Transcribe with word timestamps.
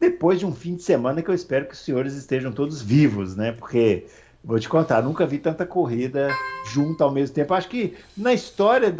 depois 0.00 0.40
de 0.40 0.46
um 0.46 0.52
fim 0.52 0.74
de 0.74 0.82
semana 0.82 1.22
que 1.22 1.30
eu 1.30 1.34
espero 1.34 1.66
que 1.66 1.74
os 1.74 1.80
senhores 1.80 2.14
estejam 2.14 2.50
todos 2.50 2.82
vivos, 2.82 3.36
né? 3.36 3.52
Porque 3.52 4.06
Vou 4.42 4.58
te 4.58 4.68
contar, 4.68 5.02
nunca 5.02 5.26
vi 5.26 5.38
tanta 5.38 5.66
corrida 5.66 6.28
junto 6.72 7.04
ao 7.04 7.12
mesmo 7.12 7.34
tempo. 7.34 7.52
Acho 7.52 7.68
que 7.68 7.94
na 8.16 8.32
história, 8.32 8.90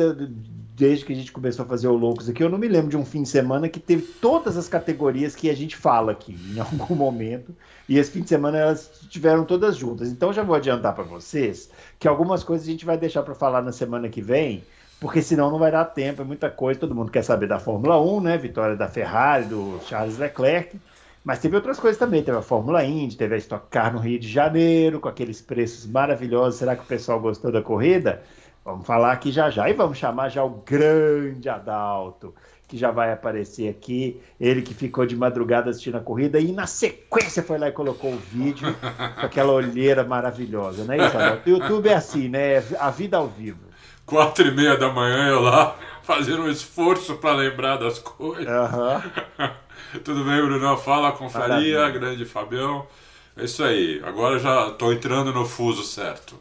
desde 0.76 1.04
que 1.04 1.14
a 1.14 1.16
gente 1.16 1.32
começou 1.32 1.64
a 1.64 1.68
fazer 1.68 1.88
o 1.88 1.96
Loucos 1.96 2.28
aqui, 2.28 2.42
eu 2.42 2.50
não 2.50 2.58
me 2.58 2.68
lembro 2.68 2.90
de 2.90 2.96
um 2.96 3.06
fim 3.06 3.22
de 3.22 3.28
semana 3.30 3.66
que 3.66 3.80
teve 3.80 4.02
todas 4.02 4.58
as 4.58 4.68
categorias 4.68 5.34
que 5.34 5.48
a 5.48 5.56
gente 5.56 5.76
fala 5.76 6.12
aqui 6.12 6.36
em 6.54 6.60
algum 6.60 6.92
momento. 6.94 7.56
E 7.88 7.96
esse 7.96 8.10
fim 8.10 8.20
de 8.20 8.28
semana 8.28 8.58
elas 8.58 8.90
tiveram 9.08 9.44
todas 9.46 9.78
juntas. 9.78 10.10
Então 10.10 10.30
já 10.30 10.42
vou 10.42 10.54
adiantar 10.54 10.94
para 10.94 11.04
vocês 11.04 11.70
que 11.98 12.06
algumas 12.06 12.44
coisas 12.44 12.68
a 12.68 12.70
gente 12.70 12.84
vai 12.84 12.98
deixar 12.98 13.22
para 13.22 13.34
falar 13.34 13.62
na 13.62 13.72
semana 13.72 14.10
que 14.10 14.20
vem, 14.20 14.62
porque 15.00 15.22
senão 15.22 15.50
não 15.50 15.58
vai 15.58 15.72
dar 15.72 15.86
tempo, 15.86 16.20
é 16.20 16.24
muita 16.24 16.50
coisa. 16.50 16.78
Todo 16.78 16.94
mundo 16.94 17.10
quer 17.10 17.24
saber 17.24 17.48
da 17.48 17.58
Fórmula 17.58 17.98
1, 17.98 18.20
né? 18.20 18.36
Vitória 18.36 18.76
da 18.76 18.88
Ferrari, 18.88 19.46
do 19.46 19.80
Charles 19.86 20.18
Leclerc. 20.18 20.78
Mas 21.24 21.38
teve 21.38 21.54
outras 21.54 21.78
coisas 21.78 21.98
também. 21.98 22.22
Teve 22.22 22.38
a 22.38 22.42
Fórmula 22.42 22.84
Indy, 22.84 23.16
teve 23.16 23.34
a 23.34 23.38
Stock 23.38 23.66
Car 23.70 23.92
no 23.92 23.98
Rio 24.00 24.18
de 24.18 24.28
Janeiro, 24.28 25.00
com 25.00 25.08
aqueles 25.08 25.40
preços 25.40 25.86
maravilhosos. 25.86 26.58
Será 26.58 26.74
que 26.74 26.82
o 26.82 26.86
pessoal 26.86 27.20
gostou 27.20 27.52
da 27.52 27.62
corrida? 27.62 28.22
Vamos 28.64 28.86
falar 28.86 29.12
aqui 29.12 29.30
já 29.30 29.50
já. 29.50 29.68
E 29.68 29.72
vamos 29.72 29.98
chamar 29.98 30.28
já 30.28 30.42
o 30.42 30.62
grande 30.64 31.48
Adalto, 31.48 32.34
que 32.66 32.76
já 32.76 32.90
vai 32.90 33.12
aparecer 33.12 33.68
aqui. 33.68 34.20
Ele 34.40 34.62
que 34.62 34.72
ficou 34.72 35.04
de 35.04 35.16
madrugada 35.16 35.70
assistindo 35.70 35.96
a 35.96 36.00
corrida 36.00 36.38
e 36.40 36.52
na 36.52 36.66
sequência 36.66 37.42
foi 37.42 37.58
lá 37.58 37.68
e 37.68 37.72
colocou 37.72 38.12
o 38.12 38.16
vídeo 38.16 38.74
com 39.18 39.26
aquela 39.26 39.52
olheira 39.52 40.04
maravilhosa, 40.04 40.84
não 40.84 40.94
é 40.94 41.06
isso, 41.06 41.16
Adalto? 41.16 41.48
O 41.48 41.52
YouTube 41.52 41.88
é 41.88 41.94
assim, 41.94 42.28
né? 42.28 42.64
A 42.78 42.90
vida 42.90 43.16
ao 43.16 43.26
vivo. 43.26 43.70
Quatro 44.06 44.46
e 44.46 44.50
meia 44.50 44.76
da 44.76 44.90
manhã 44.90 45.28
eu 45.28 45.40
lá, 45.40 45.76
fazendo 46.02 46.42
um 46.42 46.50
esforço 46.50 47.16
para 47.16 47.34
lembrar 47.34 47.76
das 47.76 47.98
coisas. 47.98 48.46
Uhum. 48.46 49.50
Tudo 50.04 50.24
bem, 50.24 50.40
Bruno? 50.40 50.76
Fala, 50.76 51.12
confraria, 51.12 51.90
grande 51.90 52.24
Fabião. 52.24 52.86
É 53.36 53.44
isso 53.44 53.62
aí. 53.62 54.00
Agora 54.04 54.38
já 54.38 54.68
estou 54.68 54.92
entrando 54.92 55.32
no 55.32 55.44
fuso 55.44 55.82
certo. 55.82 56.38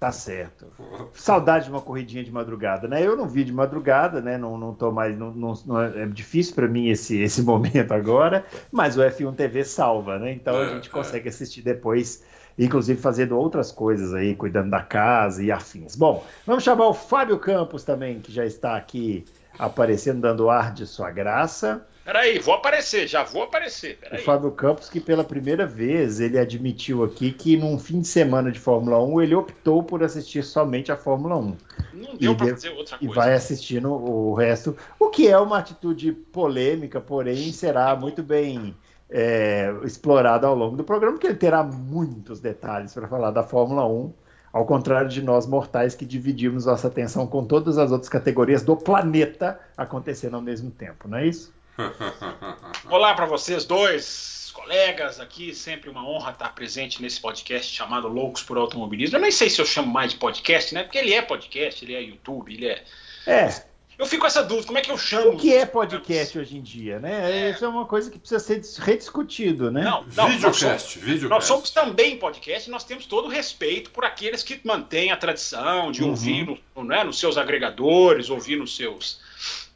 Tá 0.00 0.10
certo. 0.10 0.66
Saudade 1.12 1.66
de 1.66 1.70
uma 1.70 1.82
corridinha 1.82 2.24
de 2.24 2.32
madrugada, 2.32 2.88
né? 2.88 3.06
Eu 3.06 3.14
não 3.18 3.28
vi 3.28 3.44
de 3.44 3.52
madrugada, 3.52 4.22
né? 4.22 4.38
Não, 4.38 4.56
não 4.56 4.72
tô 4.72 4.90
mais. 4.90 5.16
Não, 5.18 5.30
não, 5.30 5.52
não 5.66 5.78
é, 5.78 6.04
é 6.04 6.06
difícil 6.06 6.54
para 6.54 6.66
mim 6.66 6.88
esse, 6.88 7.18
esse 7.20 7.42
momento 7.44 7.92
agora, 7.92 8.44
mas 8.72 8.96
o 8.96 9.02
F1 9.02 9.34
TV 9.34 9.62
salva, 9.62 10.18
né? 10.18 10.32
Então 10.32 10.54
é, 10.54 10.64
a 10.64 10.74
gente 10.74 10.88
consegue 10.88 11.26
é. 11.26 11.28
assistir 11.28 11.60
depois, 11.60 12.24
inclusive 12.58 12.98
fazendo 12.98 13.38
outras 13.38 13.70
coisas 13.70 14.14
aí, 14.14 14.34
cuidando 14.34 14.70
da 14.70 14.82
casa 14.82 15.42
e 15.42 15.52
afins. 15.52 15.94
Bom, 15.94 16.24
vamos 16.46 16.64
chamar 16.64 16.88
o 16.88 16.94
Fábio 16.94 17.38
Campos 17.38 17.84
também, 17.84 18.20
que 18.20 18.32
já 18.32 18.46
está 18.46 18.78
aqui 18.78 19.26
aparecendo, 19.58 20.22
dando 20.22 20.48
ar 20.48 20.72
de 20.72 20.86
sua 20.86 21.10
graça. 21.10 21.86
Peraí, 22.04 22.38
vou 22.38 22.54
aparecer, 22.54 23.06
já 23.06 23.22
vou 23.22 23.42
aparecer. 23.42 23.98
Peraí. 23.98 24.20
O 24.20 24.24
Fábio 24.24 24.50
Campos, 24.52 24.88
que 24.88 24.98
pela 24.98 25.22
primeira 25.22 25.66
vez 25.66 26.18
ele 26.18 26.38
admitiu 26.38 27.04
aqui 27.04 27.30
que 27.30 27.56
num 27.56 27.78
fim 27.78 28.00
de 28.00 28.08
semana 28.08 28.50
de 28.50 28.58
Fórmula 28.58 29.02
1 29.04 29.22
ele 29.22 29.34
optou 29.34 29.82
por 29.82 30.02
assistir 30.02 30.42
somente 30.42 30.90
a 30.90 30.96
Fórmula 30.96 31.36
1. 31.36 31.56
Não 31.94 32.16
deu 32.16 32.34
para 32.34 32.48
fazer 32.48 32.70
outra 32.70 32.98
coisa. 32.98 33.12
E 33.12 33.14
vai 33.14 33.34
assistindo 33.34 33.92
o 33.92 34.32
resto, 34.34 34.76
o 34.98 35.08
que 35.08 35.28
é 35.28 35.38
uma 35.38 35.58
atitude 35.58 36.12
polêmica, 36.12 37.00
porém 37.00 37.52
será 37.52 37.94
muito 37.94 38.22
bem 38.22 38.74
é, 39.10 39.72
explorado 39.84 40.46
ao 40.46 40.54
longo 40.54 40.76
do 40.76 40.84
programa, 40.84 41.14
porque 41.14 41.26
ele 41.26 41.36
terá 41.36 41.62
muitos 41.62 42.40
detalhes 42.40 42.94
para 42.94 43.08
falar 43.08 43.30
da 43.30 43.42
Fórmula 43.42 43.86
1. 43.86 44.12
Ao 44.52 44.66
contrário 44.66 45.08
de 45.08 45.22
nós 45.22 45.46
mortais 45.46 45.94
que 45.94 46.04
dividimos 46.04 46.66
nossa 46.66 46.88
atenção 46.88 47.24
com 47.24 47.44
todas 47.44 47.78
as 47.78 47.92
outras 47.92 48.08
categorias 48.08 48.62
do 48.62 48.76
planeta 48.76 49.60
acontecendo 49.76 50.34
ao 50.34 50.42
mesmo 50.42 50.72
tempo, 50.72 51.06
não 51.06 51.18
é 51.18 51.26
isso? 51.26 51.52
Olá 52.88 53.14
para 53.14 53.26
vocês 53.26 53.64
dois, 53.64 54.50
colegas 54.52 55.20
aqui, 55.20 55.54
sempre 55.54 55.88
uma 55.88 56.06
honra 56.06 56.32
estar 56.32 56.54
presente 56.54 57.00
nesse 57.00 57.20
podcast 57.20 57.74
chamado 57.74 58.08
Loucos 58.08 58.42
por 58.42 58.56
Automobilismo. 58.56 59.16
Eu 59.16 59.22
nem 59.22 59.30
sei 59.30 59.48
se 59.48 59.60
eu 59.60 59.66
chamo 59.66 59.88
mais 59.88 60.12
de 60.12 60.18
podcast, 60.18 60.74
né? 60.74 60.82
Porque 60.82 60.98
ele 60.98 61.14
é 61.14 61.22
podcast, 61.22 61.84
ele 61.84 61.94
é 61.94 62.02
YouTube, 62.02 62.52
ele 62.52 62.66
é. 62.66 62.84
É. 63.26 63.70
Eu 63.98 64.06
fico 64.06 64.22
com 64.22 64.26
essa 64.26 64.42
dúvida, 64.42 64.66
como 64.66 64.78
é 64.78 64.80
que 64.80 64.90
eu 64.90 64.96
chamo? 64.96 65.32
O 65.32 65.36
que 65.36 65.54
é 65.54 65.66
podcast 65.66 66.38
hoje 66.38 66.56
em 66.56 66.62
dia, 66.62 66.98
né? 66.98 67.48
É. 67.48 67.50
Isso 67.50 67.64
é 67.64 67.68
uma 67.68 67.84
coisa 67.84 68.10
que 68.10 68.18
precisa 68.18 68.40
ser 68.40 68.62
rediscutido, 68.82 69.70
né? 69.70 69.82
Não, 69.82 70.04
não 70.16 70.28
videocast, 70.28 70.62
nós 70.62 70.82
somos, 70.82 70.94
videocast. 70.94 71.28
Nós 71.28 71.44
somos 71.44 71.70
também 71.70 72.16
podcast 72.16 72.68
e 72.68 72.72
nós 72.72 72.82
temos 72.82 73.04
todo 73.04 73.26
o 73.26 73.28
respeito 73.28 73.90
por 73.90 74.04
aqueles 74.04 74.42
que 74.42 74.58
mantêm 74.64 75.12
a 75.12 75.16
tradição 75.16 75.92
de 75.92 76.02
uhum. 76.02 76.10
ouvir 76.10 76.60
no, 76.74 76.84
né, 76.84 77.04
nos 77.04 77.18
seus 77.18 77.36
agregadores, 77.36 78.30
ouvir 78.30 78.56
nos 78.56 78.74
seus 78.74 79.20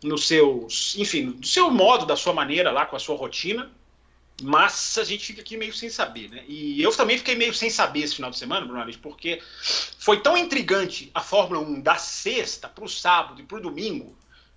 nos 0.05 0.29
seus, 0.29 0.95
enfim, 0.97 1.31
do 1.31 1.47
seu 1.47 1.71
modo, 1.71 2.05
da 2.05 2.15
sua 2.15 2.33
maneira 2.33 2.71
lá, 2.71 2.85
com 2.87 2.95
a 2.95 3.01
sua 3.01 3.17
rotina. 3.17 3.71
Mas 4.43 4.99
a 4.99 5.05
gente 5.05 5.25
fica 5.27 5.41
aqui 5.41 5.57
meio 5.57 5.73
sem 5.73 5.89
saber, 5.89 6.29
né? 6.29 6.43
E 6.49 6.83
eu 6.83 6.95
também 6.95 7.17
fiquei 7.17 7.37
meio 7.37 7.55
sem 7.55 7.71
saber 7.71 8.01
esse 8.01 8.17
final 8.17 8.31
de 8.31 8.37
semana, 8.37 8.67
Bruno 8.67 8.81
Alves, 8.81 8.97
porque 8.97 9.41
foi 9.99 10.21
tão 10.21 10.37
intrigante 10.37 11.09
a 11.15 11.21
Fórmula 11.21 11.61
1 11.61 11.81
da 11.81 11.95
sexta 11.95 12.69
para 12.69 12.85
o 12.85 12.89
sábado 12.89 13.41
e 13.41 13.45
para 13.45 13.59
o 13.59 13.61
domingo. 13.61 14.17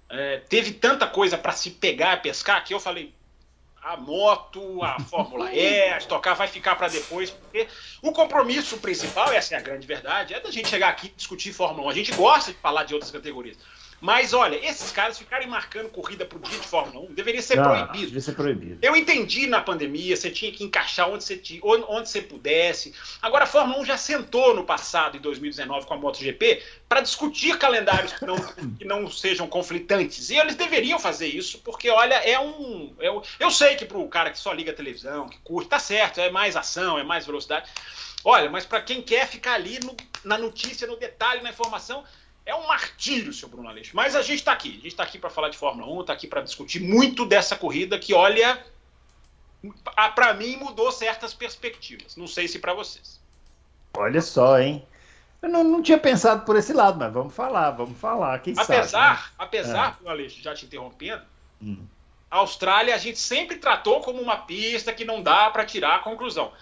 É, 0.09 0.37
teve 0.49 0.71
tanta 0.71 1.05
coisa 1.05 1.37
para 1.37 1.51
se 1.51 1.69
pegar 1.69 2.15
e 2.15 2.21
pescar 2.21 2.63
que 2.63 2.73
eu 2.73 2.79
falei: 2.79 3.13
a 3.83 3.95
moto, 3.95 4.83
a 4.83 4.99
Fórmula 5.05 5.53
E, 5.53 5.89
a 5.89 5.99
Stock 5.99 6.27
vai 6.33 6.47
ficar 6.47 6.75
para 6.75 6.87
depois, 6.87 7.29
porque 7.29 7.67
o 8.01 8.11
compromisso 8.11 8.77
principal, 8.77 9.31
essa 9.31 9.53
é 9.53 9.57
a 9.59 9.61
grande 9.61 9.85
verdade, 9.85 10.33
é 10.33 10.39
da 10.39 10.49
gente 10.49 10.69
chegar 10.69 10.89
aqui 10.89 11.07
e 11.07 11.11
discutir 11.15 11.53
Fórmula 11.53 11.87
1. 11.87 11.89
A 11.91 11.93
gente 11.93 12.11
gosta 12.13 12.51
de 12.51 12.57
falar 12.57 12.83
de 12.83 12.95
outras 12.95 13.11
categorias. 13.11 13.57
Mas 13.99 14.31
olha, 14.31 14.55
esses 14.63 14.91
caras 14.91 15.17
ficarem 15.17 15.47
marcando 15.47 15.89
corrida 15.89 16.23
pro 16.23 16.39
dia 16.39 16.59
de 16.59 16.67
Fórmula 16.67 17.07
1 17.09 17.13
deveria 17.13 17.41
ser 17.41 17.57
Não, 17.57 17.63
proibido. 17.63 18.05
Devia 18.05 18.21
ser 18.21 18.33
proibido. 18.33 18.77
Eu 18.81 18.95
entendi 18.95 19.47
na 19.47 19.59
pandemia, 19.59 20.15
você 20.15 20.29
tinha 20.29 20.51
que 20.51 20.63
encaixar 20.63 21.09
onde 21.09 21.23
você, 21.23 21.41
onde 21.63 22.09
você 22.09 22.21
pudesse. 22.21 22.93
Agora 23.21 23.45
a 23.45 23.47
Fórmula 23.47 23.79
1 23.81 23.85
já 23.85 23.97
sentou 23.97 24.53
no 24.55 24.63
passado, 24.63 25.17
em 25.17 25.19
2019, 25.19 25.87
com 25.87 25.93
a 25.95 25.97
MotoGP, 25.97 26.61
para 26.87 27.01
discutir 27.01 27.57
calendários 27.57 28.13
que 28.13 28.25
não, 28.25 28.35
que 28.77 28.85
não 28.85 29.09
sejam 29.09 29.47
conflitantes. 29.47 30.29
E 30.29 30.35
eles 30.35 30.55
deveriam 30.55 30.99
fazer 30.99 31.27
isso, 31.27 31.59
porque, 31.59 31.89
olha, 31.89 32.15
é 32.15 32.39
um. 32.39 32.95
É 32.99 33.11
um 33.11 33.21
eu 33.39 33.49
sei 33.49 33.75
que 33.75 33.85
pro 33.85 34.07
cara 34.07 34.29
que 34.29 34.37
só 34.37 34.53
liga 34.53 34.71
a 34.71 34.75
televisão, 34.75 35.27
que 35.27 35.39
curte, 35.39 35.69
tá 35.69 35.79
certo, 35.79 36.21
é 36.21 36.29
mais 36.29 36.55
ação, 36.55 36.99
é 36.99 37.03
mais 37.03 37.25
velocidade. 37.25 37.67
Olha, 38.23 38.49
mas 38.49 38.65
para 38.65 38.81
quem 38.81 39.01
quer 39.01 39.27
ficar 39.27 39.53
ali 39.53 39.79
no, 39.83 39.95
na 40.23 40.37
notícia, 40.37 40.85
no 40.85 40.97
detalhe, 40.97 41.41
na 41.41 41.49
informação, 41.49 42.03
é 42.47 42.55
um 42.55 42.65
martírio, 42.65 43.33
seu 43.33 43.49
Bruno 43.49 43.67
Aleixo. 43.67 43.93
Mas 43.93 44.15
a 44.15 44.21
gente 44.21 44.39
está 44.39 44.53
aqui. 44.53 44.69
A 44.69 44.73
gente 44.75 44.87
está 44.87 45.03
aqui 45.03 45.19
para 45.19 45.29
falar 45.29 45.49
de 45.49 45.57
Fórmula 45.57 45.91
1, 45.91 46.01
está 46.01 46.13
aqui 46.13 46.25
para 46.25 46.41
discutir 46.41 46.79
muito 46.79 47.25
dessa 47.25 47.57
corrida 47.57 47.99
que, 47.99 48.13
olha, 48.13 48.65
para 50.15 50.33
mim 50.33 50.55
mudou 50.55 50.89
certas 50.89 51.33
perspectivas. 51.33 52.15
Não 52.15 52.25
sei 52.25 52.47
se 52.47 52.57
para 52.57 52.73
vocês. 52.73 53.19
Olha 53.97 54.21
só, 54.21 54.57
hein? 54.59 54.81
Eu 55.41 55.49
não, 55.49 55.61
não, 55.61 55.83
tinha 55.83 55.97
pensado 55.97 56.45
por 56.45 56.55
esse 56.55 56.71
lado, 56.71 56.97
mas 56.97 57.11
vamos 57.11 57.35
falar, 57.35 57.71
vamos 57.71 57.99
falar. 57.99 58.39
Quem 58.39 58.53
apesar, 58.57 58.87
sabe, 58.87 59.21
né? 59.21 59.27
apesar, 59.37 59.89
é. 59.89 59.91
Bruno 59.95 60.09
Aleixo, 60.09 60.41
já 60.41 60.55
te 60.55 60.65
interrompendo, 60.65 61.23
hum. 61.61 61.85
a 62.31 62.37
Austrália 62.37 62.95
a 62.95 62.97
gente 62.97 63.19
sempre 63.19 63.57
tratou 63.57 63.99
como 63.99 64.21
uma 64.21 64.37
pista 64.37 64.93
que 64.93 65.03
não 65.03 65.21
dá 65.21 65.50
para 65.50 65.65
tirar 65.65 65.97
a 65.97 66.00
conclusão. 66.00 66.53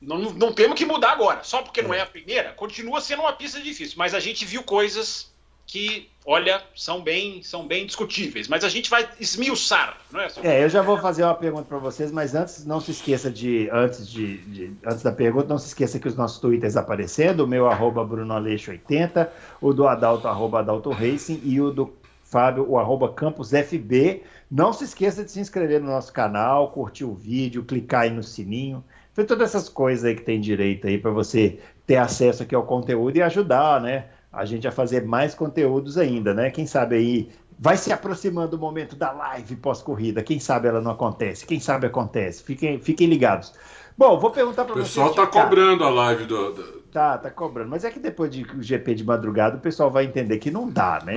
Não, 0.00 0.18
não 0.18 0.52
temos 0.52 0.76
que 0.76 0.84
mudar 0.84 1.12
agora. 1.12 1.42
Só 1.42 1.62
porque 1.62 1.82
não 1.82 1.94
é 1.94 2.00
a 2.00 2.06
primeira, 2.06 2.52
continua 2.52 3.00
sendo 3.00 3.22
uma 3.22 3.32
pista 3.32 3.60
difícil. 3.60 3.96
Mas 3.96 4.14
a 4.14 4.20
gente 4.20 4.44
viu 4.44 4.62
coisas 4.62 5.34
que, 5.66 6.08
olha, 6.24 6.62
são 6.76 7.02
bem, 7.02 7.42
são 7.42 7.66
bem 7.66 7.84
discutíveis. 7.84 8.46
Mas 8.46 8.62
a 8.62 8.68
gente 8.68 8.88
vai 8.88 9.08
esmiuçar, 9.18 9.98
não 10.12 10.20
é? 10.20 10.28
É, 10.44 10.64
eu 10.64 10.68
já 10.68 10.80
vou 10.80 10.96
fazer 10.98 11.24
uma 11.24 11.34
pergunta 11.34 11.64
para 11.64 11.78
vocês, 11.78 12.12
mas 12.12 12.34
antes 12.34 12.64
não 12.64 12.80
se 12.80 12.92
esqueça 12.92 13.30
de 13.30 13.68
antes 13.72 14.08
de, 14.08 14.38
de, 14.38 14.72
antes 14.84 15.02
da 15.02 15.10
pergunta, 15.10 15.48
não 15.48 15.58
se 15.58 15.66
esqueça 15.66 15.98
que 15.98 16.06
os 16.06 16.14
nossos 16.14 16.38
twitters 16.38 16.76
aparecendo, 16.76 17.40
o 17.40 17.46
meu 17.48 17.68
arroba 17.68 18.04
BrunoAleixo80, 18.06 19.28
o 19.60 19.72
do 19.72 19.88
Adalto 19.88 20.28
arroba 20.28 20.60
Adalto 20.60 20.90
Racing 20.90 21.40
e 21.44 21.60
o 21.60 21.72
do 21.72 21.92
Fábio, 22.22 22.68
o 22.68 22.78
arroba 22.78 23.12
CampusFB. 23.12 24.22
Não 24.48 24.72
se 24.72 24.84
esqueça 24.84 25.24
de 25.24 25.30
se 25.32 25.40
inscrever 25.40 25.80
no 25.80 25.88
nosso 25.88 26.12
canal, 26.12 26.70
curtir 26.70 27.04
o 27.04 27.14
vídeo, 27.14 27.64
clicar 27.64 28.02
aí 28.02 28.10
no 28.10 28.22
sininho. 28.22 28.84
Foi 29.16 29.24
todas 29.24 29.48
essas 29.48 29.70
coisas 29.70 30.04
aí 30.04 30.14
que 30.14 30.20
tem 30.20 30.38
direito 30.38 30.86
aí 30.86 30.98
para 30.98 31.10
você 31.10 31.58
ter 31.86 31.96
acesso 31.96 32.42
aqui 32.42 32.54
ao 32.54 32.64
conteúdo 32.64 33.16
e 33.16 33.22
ajudar, 33.22 33.80
né? 33.80 34.08
A 34.30 34.44
gente 34.44 34.68
a 34.68 34.70
fazer 34.70 35.06
mais 35.06 35.34
conteúdos 35.34 35.96
ainda, 35.96 36.34
né? 36.34 36.50
Quem 36.50 36.66
sabe 36.66 36.96
aí 36.96 37.30
vai 37.58 37.78
se 37.78 37.90
aproximando 37.90 38.58
o 38.58 38.60
momento 38.60 38.94
da 38.94 39.12
live 39.12 39.56
pós-corrida. 39.56 40.22
Quem 40.22 40.38
sabe 40.38 40.68
ela 40.68 40.82
não 40.82 40.90
acontece, 40.90 41.46
quem 41.46 41.58
sabe 41.58 41.86
acontece. 41.86 42.42
Fiquem, 42.42 42.78
fiquem 42.78 43.06
ligados. 43.06 43.54
Bom, 43.96 44.20
vou 44.20 44.30
perguntar 44.30 44.66
para 44.66 44.74
vocês. 44.74 44.88
O 44.88 44.90
pessoal 44.90 45.08
está 45.08 45.26
cobrando 45.26 45.82
a 45.82 45.88
live 45.88 46.26
do, 46.26 46.52
do, 46.52 46.62
Tá, 46.92 47.16
tá 47.16 47.30
cobrando. 47.30 47.70
Mas 47.70 47.84
é 47.84 47.90
que 47.90 47.98
depois 47.98 48.30
de 48.30 48.46
GP 48.58 48.96
de 48.96 49.04
madrugada 49.04 49.56
o 49.56 49.60
pessoal 49.60 49.90
vai 49.90 50.04
entender 50.04 50.36
que 50.36 50.50
não 50.50 50.68
dá, 50.68 51.00
né? 51.02 51.14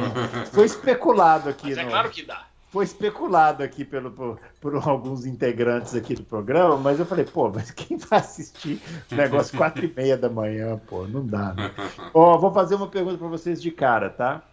Foi 0.54 0.64
especulado 0.66 1.50
aqui. 1.50 1.68
Mas 1.68 1.78
é 1.78 1.84
no... 1.84 1.90
claro 1.90 2.10
que 2.10 2.26
dá 2.26 2.49
foi 2.70 2.86
especulado 2.86 3.64
aqui 3.64 3.84
pelo, 3.84 4.12
por, 4.12 4.40
por, 4.62 4.76
alguns 4.76 5.26
integrantes 5.26 5.96
aqui 5.96 6.14
do 6.14 6.24
programa, 6.24 6.78
mas 6.78 7.00
eu 7.00 7.06
falei, 7.06 7.26
pô, 7.26 7.50
mas 7.50 7.72
quem 7.72 7.98
vai 7.98 8.20
assistir 8.20 8.82
o 9.12 9.16
negócio 9.16 9.58
quatro 9.58 9.84
e 9.84 9.94
meia 9.94 10.16
da 10.16 10.30
manhã, 10.30 10.80
pô, 10.88 11.08
não 11.08 11.26
dá, 11.26 11.54
né? 11.54 11.72
Ó, 12.14 12.38
vou 12.38 12.54
fazer 12.54 12.76
uma 12.76 12.88
pergunta 12.88 13.18
para 13.18 13.28
vocês 13.28 13.62
de 13.62 13.72
cara, 13.72 14.10
tá? 14.10 14.44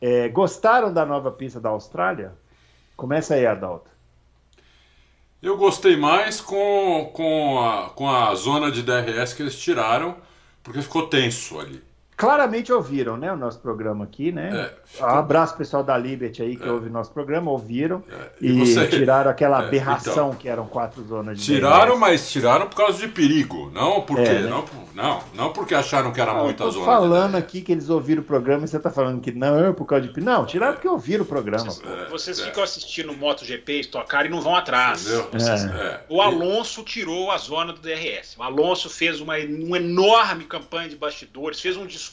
É, 0.00 0.28
gostaram 0.28 0.92
da 0.92 1.04
nova 1.04 1.32
pista 1.32 1.60
da 1.60 1.70
Austrália? 1.70 2.32
Começa 2.96 3.34
aí, 3.34 3.46
Adalto. 3.46 3.90
Eu 5.42 5.56
gostei 5.56 5.96
mais 5.96 6.40
com, 6.40 7.10
com, 7.12 7.60
a, 7.60 7.90
com 7.90 8.08
a 8.08 8.34
zona 8.34 8.70
de 8.70 8.82
DRS 8.82 9.34
que 9.34 9.42
eles 9.42 9.58
tiraram, 9.58 10.16
porque 10.62 10.80
ficou 10.80 11.06
tenso 11.06 11.58
ali 11.58 11.82
claramente 12.16 12.72
ouviram, 12.72 13.16
né, 13.16 13.32
o 13.32 13.36
nosso 13.36 13.58
programa 13.58 14.04
aqui, 14.04 14.30
né? 14.30 14.70
É. 15.00 15.04
Um 15.04 15.06
abraço 15.06 15.56
pessoal 15.56 15.82
da 15.82 15.96
Liberty 15.98 16.42
aí 16.42 16.56
que 16.56 16.66
é. 16.66 16.70
ouve 16.70 16.88
nosso 16.88 17.12
programa, 17.12 17.50
ouviram 17.50 18.02
é. 18.08 18.28
e, 18.40 18.52
e 18.52 18.66
você... 18.66 18.86
tiraram 18.86 19.30
aquela 19.30 19.62
é, 19.62 19.66
aberração 19.66 20.28
então, 20.28 20.34
que 20.34 20.48
eram 20.48 20.66
quatro 20.66 21.02
zonas 21.04 21.38
de 21.38 21.44
Tiraram, 21.44 21.98
mas 21.98 22.30
tiraram 22.30 22.68
por 22.68 22.76
causa 22.76 22.98
de 22.98 23.08
perigo, 23.08 23.70
não 23.74 24.02
porque 24.02 24.22
é, 24.22 24.42
né? 24.42 24.48
não, 24.48 24.64
não, 24.94 25.22
não 25.34 25.52
porque 25.52 25.74
acharam 25.74 26.12
que 26.12 26.20
era 26.20 26.32
não, 26.32 26.44
muita 26.44 26.70
zona. 26.70 26.86
falando 26.86 27.34
aqui 27.34 27.60
que 27.60 27.72
eles 27.72 27.90
ouviram 27.90 28.22
o 28.22 28.24
programa 28.24 28.64
e 28.64 28.68
você 28.68 28.78
tá 28.78 28.90
falando 28.90 29.20
que 29.20 29.32
não 29.32 29.58
é 29.66 29.72
por 29.72 29.84
causa 29.84 30.06
de 30.06 30.12
perigo. 30.12 30.30
Não, 30.30 30.46
tiraram 30.46 30.74
porque 30.74 30.88
ouviram 30.88 31.24
o 31.24 31.26
programa. 31.26 31.64
Vocês, 31.64 32.10
vocês 32.10 32.40
ficam 32.40 32.62
assistindo 32.62 33.12
MotoGP, 33.12 33.80
Stock 33.80 34.14
e 34.24 34.28
não 34.28 34.40
vão 34.40 34.54
atrás. 34.54 35.06
Vocês... 35.32 35.66
O 36.08 36.22
Alonso 36.22 36.84
tirou 36.84 37.30
a 37.30 37.38
zona 37.38 37.72
do 37.72 37.80
DRS. 37.80 38.36
O 38.38 38.42
Alonso 38.42 38.88
fez 38.88 39.20
uma, 39.20 39.36
uma 39.36 39.78
enorme 39.78 40.44
campanha 40.44 40.88
de 40.88 40.96
bastidores, 40.96 41.60
fez 41.60 41.76
um 41.76 41.86
discurso 41.86 42.03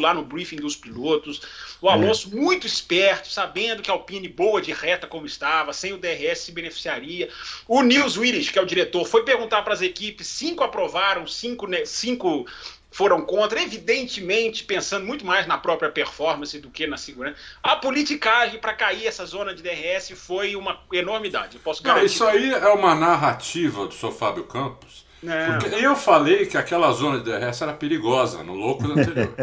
lá 0.00 0.14
no 0.14 0.24
briefing 0.24 0.56
dos 0.56 0.76
pilotos. 0.76 1.40
O 1.80 1.88
Alonso, 1.88 2.28
é. 2.32 2.34
muito 2.34 2.66
esperto, 2.66 3.30
sabendo 3.30 3.82
que 3.82 3.90
a 3.90 3.94
Alpine 3.94 4.28
boa 4.28 4.60
de 4.60 4.72
reta 4.72 5.06
como 5.06 5.26
estava, 5.26 5.72
sem 5.72 5.92
o 5.92 5.98
DRS 5.98 6.40
se 6.40 6.52
beneficiaria. 6.52 7.28
O 7.66 7.82
Nils 7.82 8.16
Willis, 8.16 8.50
que 8.50 8.58
é 8.58 8.62
o 8.62 8.66
diretor, 8.66 9.04
foi 9.04 9.24
perguntar 9.24 9.62
para 9.62 9.74
as 9.74 9.82
equipes, 9.82 10.26
cinco 10.26 10.64
aprovaram, 10.64 11.26
cinco, 11.26 11.66
cinco 11.84 12.46
foram 12.90 13.20
contra, 13.22 13.62
evidentemente 13.62 14.64
pensando 14.64 15.06
muito 15.06 15.24
mais 15.24 15.46
na 15.46 15.58
própria 15.58 15.90
performance 15.90 16.58
do 16.58 16.70
que 16.70 16.86
na 16.86 16.96
segurança. 16.96 17.36
A 17.62 17.76
politicagem 17.76 18.58
para 18.58 18.72
cair 18.72 19.06
essa 19.06 19.24
zona 19.26 19.54
de 19.54 19.62
DRS 19.62 20.10
foi 20.16 20.56
uma 20.56 20.80
enormidade. 20.92 21.56
Eu 21.56 21.62
posso 21.62 21.84
Não, 21.86 22.02
isso 22.02 22.24
aí 22.24 22.52
é 22.52 22.68
uma 22.68 22.94
narrativa 22.94 23.86
do 23.86 23.94
Sr. 23.94 24.12
Fábio 24.12 24.44
Campos 24.44 25.07
não. 25.22 25.58
Porque 25.58 25.74
eu 25.74 25.96
falei 25.96 26.46
que 26.46 26.56
aquela 26.56 26.92
zona 26.92 27.18
de 27.18 27.24
DRS 27.24 27.62
era 27.62 27.72
perigosa 27.72 28.42
no 28.42 28.54
louco 28.54 28.84
anterior. 28.86 29.34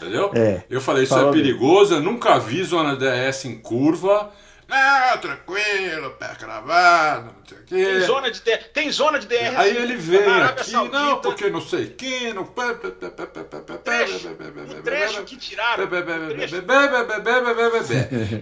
Entendeu? 0.00 0.30
É, 0.34 0.62
eu 0.70 0.80
falei, 0.80 1.04
isso 1.04 1.18
é 1.18 1.30
perigoso, 1.30 1.94
eu 1.94 2.00
nunca 2.00 2.38
vi 2.38 2.62
zona 2.64 2.96
de 2.96 3.00
DRS 3.00 3.44
em 3.44 3.58
curva. 3.58 4.32
Não, 4.66 5.18
tranquilo, 5.18 6.10
pé 6.12 6.28
cravado, 6.38 7.34
não 7.36 7.44
sei 7.44 7.58
o 7.58 7.64
quê. 7.64 7.84
Tem 7.84 8.00
zona 8.00 8.30
de, 8.30 8.40
tem 8.40 8.92
zona 8.92 9.18
de 9.18 9.26
DRS. 9.26 9.56
Aí 9.56 9.76
ele 9.76 9.96
vem 9.96 10.42
aqui, 10.42 10.70
Saudita. 10.70 10.98
não, 10.98 11.20
porque 11.20 11.50
não 11.50 11.60
sei 11.60 11.88
quem, 11.88 12.32
não. 12.32 12.42
O 12.42 14.82
trecho 14.82 15.24
que 15.24 15.36
tiraram. 15.36 15.88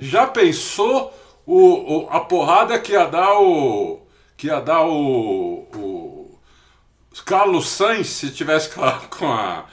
Já 0.00 0.26
pensou 0.26 1.12
o, 1.46 2.04
o, 2.04 2.10
a 2.10 2.20
porrada 2.20 2.78
que 2.78 2.92
ia 2.92 3.06
dar 3.06 3.40
o. 3.40 4.06
que 4.36 4.48
ia 4.48 4.60
dar 4.60 4.82
o, 4.82 5.66
o 5.74 6.17
Carlos 7.20 7.68
Sainz, 7.68 8.08
se 8.08 8.30
tivesse 8.30 8.70
com 8.74 8.84
a, 8.84 8.92
com 8.92 9.32
a, 9.32 9.66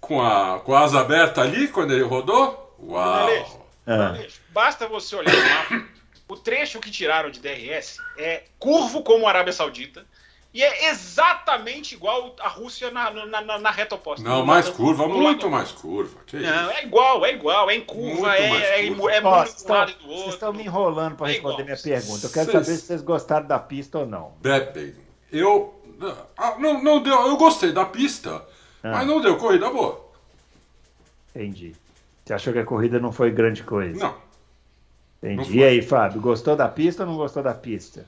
com 0.00 0.22
a, 0.22 0.60
com 0.60 0.74
a 0.74 0.80
asa 0.80 1.00
aberta 1.00 1.40
ali 1.40 1.68
quando 1.68 1.92
ele 1.92 2.04
rodou? 2.04 2.76
Uau! 2.78 3.66
É. 3.86 4.28
Basta 4.50 4.88
você 4.88 5.16
olhar 5.16 5.34
o 5.34 5.48
mapa. 5.48 5.88
O 6.28 6.36
trecho 6.36 6.80
que 6.80 6.90
tiraram 6.90 7.30
de 7.30 7.38
DRS 7.38 7.98
é 8.18 8.44
curvo 8.58 9.02
como 9.02 9.26
a 9.26 9.28
Arábia 9.30 9.52
Saudita 9.52 10.04
e 10.56 10.62
é 10.62 10.88
exatamente 10.88 11.94
igual 11.94 12.34
a 12.40 12.48
Rússia 12.48 12.90
na, 12.90 13.10
na, 13.10 13.42
na, 13.42 13.58
na 13.58 13.70
reta 13.70 13.94
oposta. 13.94 14.26
Não, 14.26 14.42
mais 14.42 14.70
curva, 14.70 15.06
muito 15.06 15.50
mais 15.50 15.70
curva. 15.70 16.18
Que 16.24 16.38
não, 16.38 16.70
isso? 16.70 16.78
é 16.78 16.82
igual, 16.82 17.26
é 17.26 17.32
igual, 17.34 17.68
é 17.68 17.74
em 17.74 17.82
curva, 17.82 18.34
é, 18.34 18.40
é, 18.40 18.48
curva. 18.48 18.64
é, 18.64 18.86
é, 18.86 18.90
muito 18.90 19.26
um 19.26 19.70
lado 19.70 19.92
do 19.92 20.08
outro. 20.08 20.08
Vocês 20.08 20.32
estão 20.32 20.54
me 20.54 20.64
enrolando 20.64 21.14
para 21.14 21.28
é 21.28 21.32
responder 21.32 21.62
igual. 21.62 21.66
minha 21.66 21.76
pergunta. 21.76 22.26
Eu 22.26 22.30
quero 22.30 22.52
saber 22.52 22.64
se 22.64 22.86
vocês 22.86 23.02
gostaram 23.02 23.46
da 23.46 23.58
pista 23.58 23.98
ou 23.98 24.06
não. 24.06 24.32
Bebe, 24.40 24.96
eu 25.30 25.75
ah, 26.36 26.56
não, 26.58 26.82
não 26.82 27.02
deu. 27.02 27.14
Eu 27.26 27.36
gostei 27.36 27.72
da 27.72 27.84
pista, 27.84 28.44
ah. 28.82 28.90
mas 28.90 29.06
não 29.06 29.20
deu 29.20 29.36
corrida 29.36 29.70
boa. 29.70 30.06
Entendi. 31.34 31.74
Você 32.24 32.34
achou 32.34 32.52
que 32.52 32.58
a 32.58 32.64
corrida 32.64 32.98
não 32.98 33.12
foi 33.12 33.30
grande 33.30 33.62
coisa? 33.62 33.98
Não. 33.98 34.16
Entendi. 35.22 35.50
Não 35.50 35.56
e 35.56 35.64
aí, 35.64 35.82
Fábio, 35.82 36.20
gostou 36.20 36.56
da 36.56 36.68
pista 36.68 37.04
ou 37.04 37.10
não 37.10 37.16
gostou 37.16 37.42
da 37.42 37.54
pista? 37.54 38.06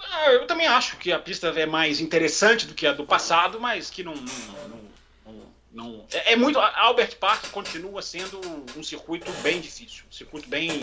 Ah, 0.00 0.32
eu 0.32 0.46
também 0.46 0.66
acho 0.66 0.96
que 0.96 1.12
a 1.12 1.18
pista 1.18 1.48
é 1.48 1.66
mais 1.66 2.00
interessante 2.00 2.66
do 2.66 2.74
que 2.74 2.86
a 2.86 2.92
do 2.92 3.06
passado, 3.06 3.60
mas 3.60 3.90
que 3.90 4.04
não. 4.04 4.14
não, 4.14 4.80
não, 5.26 5.42
não 5.72 6.04
é, 6.12 6.32
é, 6.32 6.36
muito. 6.36 6.58
Albert 6.58 7.16
Park 7.16 7.50
continua 7.50 8.02
sendo 8.02 8.40
um 8.76 8.82
circuito 8.82 9.30
bem 9.42 9.60
difícil, 9.60 10.04
um 10.08 10.12
circuito 10.12 10.48
bem, 10.48 10.80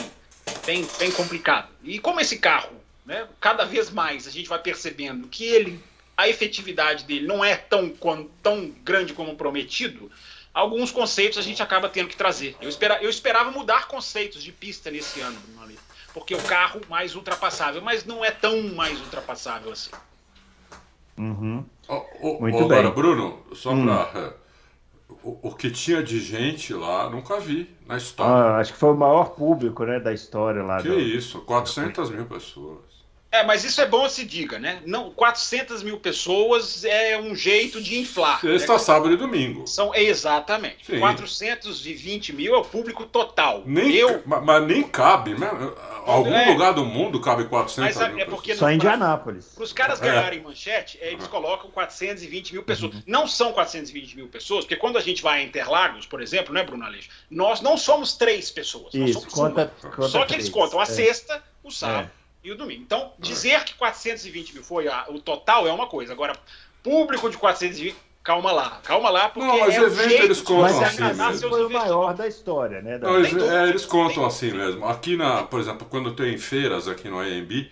bem, 0.65 0.87
bem 0.97 1.11
complicado. 1.11 1.69
E 1.83 1.99
como 1.99 2.19
esse 2.19 2.39
carro, 2.39 2.75
né, 3.05 3.27
cada 3.39 3.63
vez 3.65 3.89
mais 3.89 4.27
a 4.27 4.31
gente 4.31 4.49
vai 4.49 4.59
percebendo 4.59 5.27
que 5.27 5.45
ele 5.45 5.81
a 6.17 6.27
efetividade 6.29 7.05
dele 7.05 7.27
não 7.27 7.43
é 7.43 7.55
tão, 7.55 7.93
tão 8.41 8.69
grande 8.83 9.13
como 9.13 9.35
prometido, 9.35 10.11
alguns 10.53 10.91
conceitos 10.91 11.37
a 11.37 11.41
gente 11.41 11.61
acaba 11.61 11.89
tendo 11.89 12.09
que 12.09 12.15
trazer. 12.15 12.55
Eu, 12.61 12.69
espera, 12.69 13.01
eu 13.01 13.09
esperava 13.09 13.51
mudar 13.51 13.87
conceitos 13.87 14.43
de 14.43 14.51
pista 14.51 14.89
nesse 14.89 15.21
ano, 15.21 15.37
Bruno 15.39 15.55
porque 16.15 16.33
o 16.33 16.41
carro 16.43 16.79
mais 16.89 17.13
ultrapassável, 17.13 17.81
mas 17.81 18.05
não 18.05 18.23
é 18.23 18.31
tão 18.31 18.73
mais 18.73 18.97
ultrapassável 19.01 19.73
assim. 19.73 19.91
Uhum. 21.17 21.65
Oh, 21.89 22.05
oh, 22.21 22.39
Muito 22.39 22.55
oh, 22.55 22.67
bem. 22.69 22.79
Agora, 22.79 22.95
Bruno, 22.95 23.43
só 23.53 23.71
hum. 23.73 23.85
para. 23.85 24.33
O, 25.21 25.49
o, 25.49 25.53
que 25.53 25.69
tinha 25.69 26.01
de 26.01 26.19
gente 26.19 26.73
lá, 26.73 27.09
nunca 27.09 27.39
vi 27.39 27.69
na 27.85 27.97
história. 27.97 28.33
Ah, 28.33 28.57
acho 28.59 28.73
que 28.73 28.79
foi 28.79 28.91
o 28.91 28.95
maior 28.95 29.31
público 29.31 29.83
né, 29.83 29.99
da 29.99 30.13
história 30.13 30.63
lá. 30.63 30.81
Que 30.81 30.87
do... 30.87 30.99
isso, 30.99 31.41
400 31.41 32.09
mil 32.11 32.25
pessoas. 32.25 32.94
É, 33.35 33.43
mas 33.43 33.65
isso 33.65 33.81
é 33.81 33.85
bom 33.85 34.07
se 34.07 34.23
diga, 34.23 34.57
né? 34.57 34.81
Não, 34.85 35.11
400 35.11 35.83
mil 35.83 35.99
pessoas 35.99 36.85
é 36.85 37.19
um 37.19 37.35
jeito 37.35 37.81
de 37.81 37.99
inflar. 37.99 38.39
Sexta, 38.39 38.73
né? 38.73 38.79
sábado 38.79 39.13
e 39.13 39.17
domingo. 39.17 39.67
São, 39.67 39.93
exatamente. 39.93 40.85
Sim. 40.85 40.99
420 40.99 42.31
mil 42.33 42.55
é 42.55 42.57
o 42.57 42.63
público 42.63 43.05
total. 43.05 43.63
Nem, 43.65 43.93
Eu, 43.93 44.23
mas, 44.25 44.65
nem 44.65 44.83
cabe, 44.83 45.33
né? 45.33 45.49
Algum 46.05 46.33
é, 46.33 46.49
lugar 46.49 46.73
do 46.73 46.85
mundo 46.85 47.19
cabe 47.19 47.43
400 47.45 47.95
mas, 47.95 48.13
mil 48.13 48.23
é 48.23 48.25
porque 48.25 48.55
Só 48.55 48.69
em 48.69 48.75
Indianápolis. 48.75 49.47
Para 49.53 49.63
os 49.63 49.73
caras 49.73 50.01
é. 50.01 50.05
ganharem 50.05 50.41
manchete, 50.41 50.97
eles 51.01 51.27
colocam 51.27 51.69
420 51.71 52.53
mil 52.53 52.63
pessoas. 52.63 52.93
Uhum. 52.93 53.03
Não 53.05 53.27
são 53.27 53.51
420 53.51 54.15
mil 54.15 54.27
pessoas, 54.29 54.63
porque 54.63 54.77
quando 54.77 54.97
a 54.97 55.01
gente 55.01 55.21
vai 55.21 55.41
a 55.41 55.43
Interlagos, 55.43 56.05
por 56.05 56.21
exemplo, 56.21 56.53
né, 56.53 56.63
Bruno 56.63 56.85
Aleixo? 56.85 57.09
Nós 57.29 57.59
não 57.59 57.75
somos 57.75 58.13
três 58.13 58.49
pessoas. 58.49 58.93
Isso, 58.93 59.27
conta, 59.27 59.73
conta, 59.81 60.07
Só 60.07 60.25
que 60.25 60.35
eles 60.35 60.47
contam 60.47 60.79
a 60.79 60.83
é. 60.83 60.85
sexta, 60.85 61.43
o 61.61 61.69
sábado 61.69 62.09
e 62.45 62.51
o 62.51 62.55
domingo. 62.55 62.83
Então, 62.83 63.11
dizer 63.17 63.63
que 63.63 63.73
420 63.73 64.53
mil 64.53 64.63
foi 64.63 64.87
a, 64.87 65.05
o 65.09 65.19
total 65.19 65.67
é 65.67 65.73
uma 65.73 65.87
coisa. 65.87 66.13
Agora, 66.13 66.33
público 66.83 67.29
de 67.29 67.37
420, 67.37 67.95
calma 68.23 68.51
lá, 68.51 68.79
calma 68.83 69.09
lá, 69.09 69.29
porque 69.29 69.47
não, 69.47 69.59
mas 69.59 69.75
é 69.75 69.81
evento 69.81 70.23
eles 70.23 70.41
contam 70.41 70.83
assim 70.83 71.03
mesmo. 71.03 71.49
foi 71.49 71.65
o 71.65 71.69
maior 71.69 72.13
da 72.13 72.27
história, 72.27 72.81
né? 72.81 72.99
Da... 72.99 73.07
Não, 73.07 73.19
eles, 73.19 73.35
é, 73.35 73.69
eles 73.69 73.85
contam 73.85 74.25
assim 74.25 74.51
mesmo. 74.51 74.85
Aqui 74.87 75.17
na, 75.17 75.43
por 75.43 75.59
exemplo, 75.59 75.87
quando 75.89 76.13
tem 76.13 76.37
feiras 76.37 76.87
aqui 76.87 77.09
no 77.09 77.19
AMB, 77.19 77.69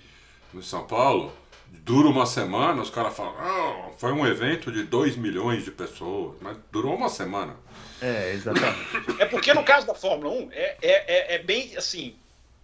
no 0.51 0.63
São 0.63 0.87
Paulo, 0.87 1.31
dura 1.69 2.07
uma 2.07 2.25
semana, 2.25 2.81
os 2.81 2.89
caras 2.89 3.15
falam, 3.15 3.35
oh, 3.39 3.97
foi 3.97 4.11
um 4.11 4.25
evento 4.25 4.71
de 4.71 4.83
2 4.83 5.17
milhões 5.17 5.63
de 5.65 5.71
pessoas, 5.71 6.35
mas 6.41 6.57
durou 6.71 6.95
uma 6.95 7.09
semana. 7.09 7.55
É, 8.01 8.33
exatamente. 8.33 8.75
É 9.19 9.25
porque 9.25 9.53
no 9.53 9.63
caso 9.63 9.85
da 9.85 9.93
Fórmula 9.93 10.33
1, 10.33 10.49
é, 10.51 10.77
é, 10.81 10.81
é, 10.81 11.35
é 11.35 11.37
bem 11.39 11.75
assim, 11.77 12.15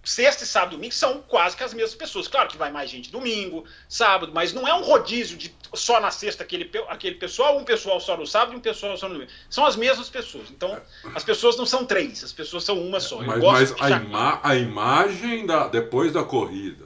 sexta 0.03 0.43
e 0.43 0.47
sábado 0.47 0.73
e 0.73 0.75
domingo 0.75 0.93
são 0.93 1.21
quase 1.27 1.55
que 1.55 1.63
as 1.63 1.73
mesmas 1.73 1.95
pessoas. 1.95 2.27
Claro 2.27 2.49
que 2.49 2.57
vai 2.57 2.71
mais 2.71 2.89
gente 2.89 3.11
domingo, 3.11 3.65
sábado, 3.87 4.31
mas 4.33 4.53
não 4.53 4.67
é 4.67 4.73
um 4.73 4.81
rodízio 4.81 5.37
de 5.37 5.53
só 5.73 5.99
na 5.99 6.09
sexta 6.09 6.43
aquele, 6.43 6.69
aquele 6.87 7.15
pessoal, 7.15 7.57
um 7.57 7.63
pessoal 7.63 7.99
só 7.99 8.17
no 8.17 8.25
sábado 8.25 8.53
e 8.53 8.57
um 8.57 8.59
pessoal 8.59 8.97
só 8.97 9.07
no 9.07 9.15
domingo. 9.15 9.31
São 9.49 9.65
as 9.65 9.75
mesmas 9.75 10.09
pessoas. 10.09 10.49
Então, 10.49 10.79
as 11.13 11.23
pessoas 11.23 11.57
não 11.57 11.65
são 11.65 11.85
três, 11.85 12.23
as 12.23 12.31
pessoas 12.31 12.63
são 12.63 12.81
uma 12.81 12.99
só. 12.99 13.21
mas, 13.21 13.43
mas 13.43 13.75
a, 13.79 13.89
ima 13.91 14.39
a, 14.41 14.55
imagem 14.55 15.45
da, 15.45 15.67
depois 15.67 16.11
da 16.11 16.23
corrida, 16.23 16.85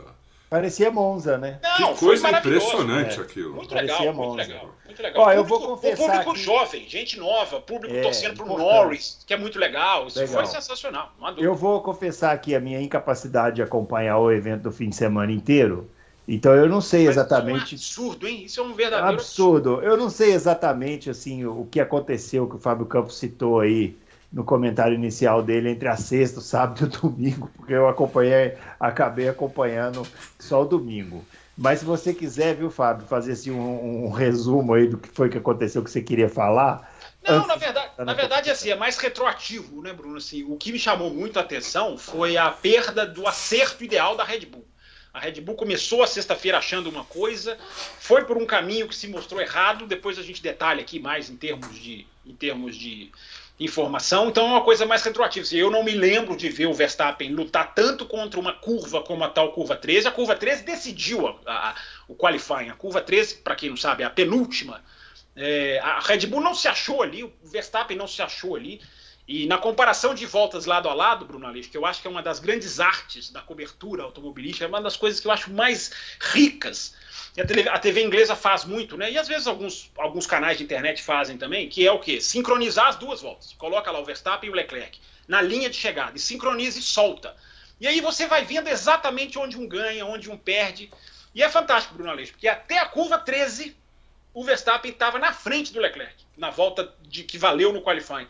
Parecia 0.54 0.92
Monza, 0.92 1.36
né? 1.36 1.60
Não, 1.64 1.96
que 1.96 2.02
coisa 2.02 2.30
impressionante 2.30 3.20
é. 3.20 3.24
aquilo. 3.24 3.56
Muito 3.56 3.74
legal, 3.74 4.04
muito 4.04 4.16
Monza. 4.18 4.36
legal, 4.36 4.76
muito 4.86 5.02
legal. 5.02 5.24
Ó, 5.24 5.32
eu 5.32 5.44
vou 5.44 5.60
confessar. 5.60 6.04
O 6.04 6.08
público 6.08 6.36
jovem, 6.36 6.88
gente 6.88 7.18
nova, 7.18 7.60
público 7.60 7.96
é, 7.96 8.02
torcendo 8.02 8.36
pro 8.36 8.46
Norris, 8.46 9.24
que 9.26 9.34
é 9.34 9.38
muito 9.38 9.58
legal. 9.58 10.06
Isso 10.06 10.20
legal. 10.20 10.36
foi 10.36 10.46
sensacional. 10.46 11.12
Eu 11.40 11.56
vou 11.56 11.82
confessar 11.82 12.34
aqui 12.34 12.54
a 12.54 12.60
minha 12.60 12.80
incapacidade 12.80 13.56
de 13.56 13.62
acompanhar 13.64 14.20
o 14.20 14.32
evento 14.32 14.62
do 14.62 14.72
fim 14.72 14.90
de 14.90 14.96
semana 14.96 15.32
inteiro. 15.32 15.90
Então 16.28 16.54
eu 16.54 16.70
não 16.70 16.82
sei 16.82 17.08
Mas 17.08 17.18
exatamente. 17.18 17.74
Isso 17.74 18.00
é 18.00 18.04
um 18.04 18.06
absurdo, 18.06 18.28
hein? 18.28 18.44
Isso 18.44 18.60
é 18.60 18.64
um 18.64 18.74
verdadeiro 18.76 19.12
absurdo. 19.12 19.70
absurdo. 19.72 19.90
Eu 19.90 19.98
não 19.98 20.12
sei 20.12 20.34
exatamente 20.34 21.10
assim 21.10 21.46
o 21.46 21.68
que 21.72 21.80
aconteceu 21.80 22.48
que 22.48 22.58
o 22.58 22.60
Fábio 22.60 22.86
Campos 22.86 23.18
citou 23.18 23.60
aí 23.60 23.98
no 24.34 24.44
comentário 24.44 24.96
inicial 24.96 25.44
dele 25.44 25.70
entre 25.70 25.88
a 25.88 25.96
sexta, 25.96 26.40
o 26.40 26.42
sábado 26.42 26.82
e 26.82 26.84
o 26.86 27.02
domingo, 27.02 27.50
porque 27.56 27.74
eu 27.74 27.88
acompanhei, 27.88 28.58
acabei 28.80 29.30
acompanhando 29.30 30.06
só 30.40 30.64
o 30.64 30.66
domingo. 30.66 31.24
Mas 31.56 31.80
se 31.80 31.86
você 31.86 32.16
quiser, 32.16 32.56
viu, 32.56 32.72
Fábio, 32.72 33.06
fazer 33.06 33.34
assim, 33.34 33.52
um, 33.52 34.06
um 34.06 34.10
resumo 34.10 34.74
aí 34.74 34.88
do 34.88 34.98
que 34.98 35.08
foi 35.10 35.30
que 35.30 35.38
aconteceu 35.38 35.84
que 35.84 35.92
você 35.92 36.02
queria 36.02 36.28
falar. 36.28 36.92
Não, 37.22 37.46
na 37.46 37.56
verdade, 37.56 37.92
na 38.00 38.14
verdade, 38.14 38.50
assim, 38.50 38.72
é 38.72 38.76
mais 38.76 38.98
retroativo, 38.98 39.82
né, 39.84 39.94
Bruno? 39.94 40.18
Assim, 40.18 40.44
o 40.44 40.58
que 40.58 40.72
me 40.72 40.80
chamou 40.80 41.14
muito 41.14 41.38
a 41.38 41.44
atenção 41.44 41.96
foi 41.96 42.36
a 42.36 42.50
perda 42.50 43.06
do 43.06 43.28
acerto 43.28 43.84
ideal 43.84 44.18
da 44.18 44.24
Red 44.24 44.48
Bull. 44.48 44.66
A 45.14 45.20
Red 45.20 45.42
Bull 45.42 45.56
começou 45.56 46.02
a 46.02 46.08
sexta-feira 46.08 46.58
achando 46.58 46.90
uma 46.90 47.06
coisa, 47.06 47.56
foi 48.00 48.26
por 48.26 48.36
um 48.36 48.48
caminho 48.48 48.88
que 48.88 48.96
se 48.96 49.08
mostrou 49.08 49.40
errado. 49.40 49.86
Depois 49.86 50.18
a 50.18 50.24
gente 50.24 50.42
detalha 50.42 50.82
aqui 50.82 51.00
mais 51.00 51.30
em 51.30 51.38
termos 51.38 51.80
de, 51.80 52.08
em 52.26 52.34
termos 52.34 52.76
de 52.76 53.12
informação, 53.64 54.30
então 54.30 54.46
é 54.46 54.50
uma 54.52 54.64
coisa 54.64 54.86
mais 54.86 55.04
retroativa. 55.04 55.48
Eu 55.56 55.72
não 55.72 55.84
me 55.84 55.92
lembro 55.92 56.36
de 56.36 56.50
ver 56.50 56.68
o 56.68 56.74
Verstappen 56.74 57.32
lutar 57.32 57.74
tanto 57.74 58.06
contra 58.06 58.40
uma 58.40 58.54
curva 58.54 59.02
como 59.02 59.24
a 59.24 59.30
tal 59.30 59.52
curva 59.52 59.76
13. 59.76 60.08
A 60.08 60.12
curva 60.12 60.36
13 60.36 60.64
decidiu 60.64 61.28
a, 61.28 61.70
a, 61.70 61.76
o 62.08 62.16
qualifying. 62.16 62.70
A 62.70 62.76
curva 62.76 63.02
13, 63.02 63.36
para 63.38 63.56
quem 63.56 63.70
não 63.70 63.78
sabe, 63.78 64.04
é 64.04 64.06
a 64.06 64.10
penúltima. 64.10 64.84
É, 65.36 65.80
a 65.80 66.00
Red 66.00 66.28
Bull 66.28 66.42
não 66.42 66.54
se 66.54 66.68
achou 66.68 67.02
ali, 67.02 67.24
o 67.24 67.34
Verstappen 67.44 67.98
não 67.98 68.08
se 68.08 68.22
achou 68.22 68.56
ali. 68.56 68.82
E 69.28 69.46
na 69.48 69.58
comparação 69.58 70.14
de 70.14 70.26
voltas 70.26 70.66
lado 70.66 70.90
a 70.90 70.94
lado, 70.94 71.26
Bruno 71.26 71.48
Aleixo, 71.48 71.70
que 71.70 71.78
eu 71.78 71.86
acho 71.86 72.02
que 72.02 72.08
é 72.08 72.12
uma 72.12 72.22
das 72.22 72.40
grandes 72.40 72.80
artes 72.80 73.30
da 73.30 73.42
cobertura 73.42 74.04
automobilística, 74.04 74.66
é 74.66 74.68
uma 74.68 74.82
das 74.82 74.98
coisas 74.98 75.20
que 75.20 75.28
eu 75.28 75.32
acho 75.32 75.52
mais 75.52 75.92
ricas 76.20 76.94
a 77.42 77.46
TV, 77.46 77.70
a 77.70 77.80
TV, 77.80 78.04
inglesa 78.04 78.36
faz 78.36 78.64
muito, 78.64 78.96
né? 78.96 79.12
E 79.12 79.18
às 79.18 79.28
vezes 79.28 79.48
alguns, 79.48 79.92
alguns 79.98 80.28
canais 80.28 80.58
de 80.58 80.64
internet 80.64 81.02
fazem 81.02 81.36
também, 81.36 81.68
que 81.68 81.86
é 81.86 81.92
o 81.92 82.00
quê? 82.00 82.22
Sincronizar 82.22 82.90
as 82.90 82.96
duas 82.96 83.22
voltas. 83.22 83.54
Coloca 83.54 83.90
lá 83.90 84.00
o 84.00 84.06
Verstappen 84.06 84.50
e 84.50 84.52
o 84.52 84.56
Leclerc 84.56 85.00
na 85.28 85.42
linha 85.42 85.70
de 85.70 85.76
chegada 85.76 86.16
e 86.16 86.20
sincroniza 86.20 86.78
e 86.78 86.82
solta. 86.82 87.36
E 87.80 87.88
aí 87.88 88.02
você 88.02 88.28
vai 88.28 88.46
vendo 88.46 88.68
exatamente 88.68 89.40
onde 89.40 89.58
um 89.58 89.68
ganha, 89.68 90.06
onde 90.06 90.30
um 90.30 90.38
perde. 90.38 90.92
E 91.34 91.42
é 91.42 91.50
fantástico, 91.50 91.96
Bruno 91.96 92.12
Aleixo, 92.12 92.34
porque 92.34 92.48
até 92.48 92.78
a 92.78 92.86
curva 92.86 93.18
13 93.18 93.76
o 94.32 94.44
Verstappen 94.44 94.92
estava 94.92 95.18
na 95.18 95.34
frente 95.34 95.74
do 95.74 95.80
Leclerc, 95.80 96.16
na 96.38 96.52
volta 96.52 96.94
de 97.02 97.24
que 97.24 97.38
valeu 97.38 97.74
no 97.74 97.82
qualifying. 97.82 98.28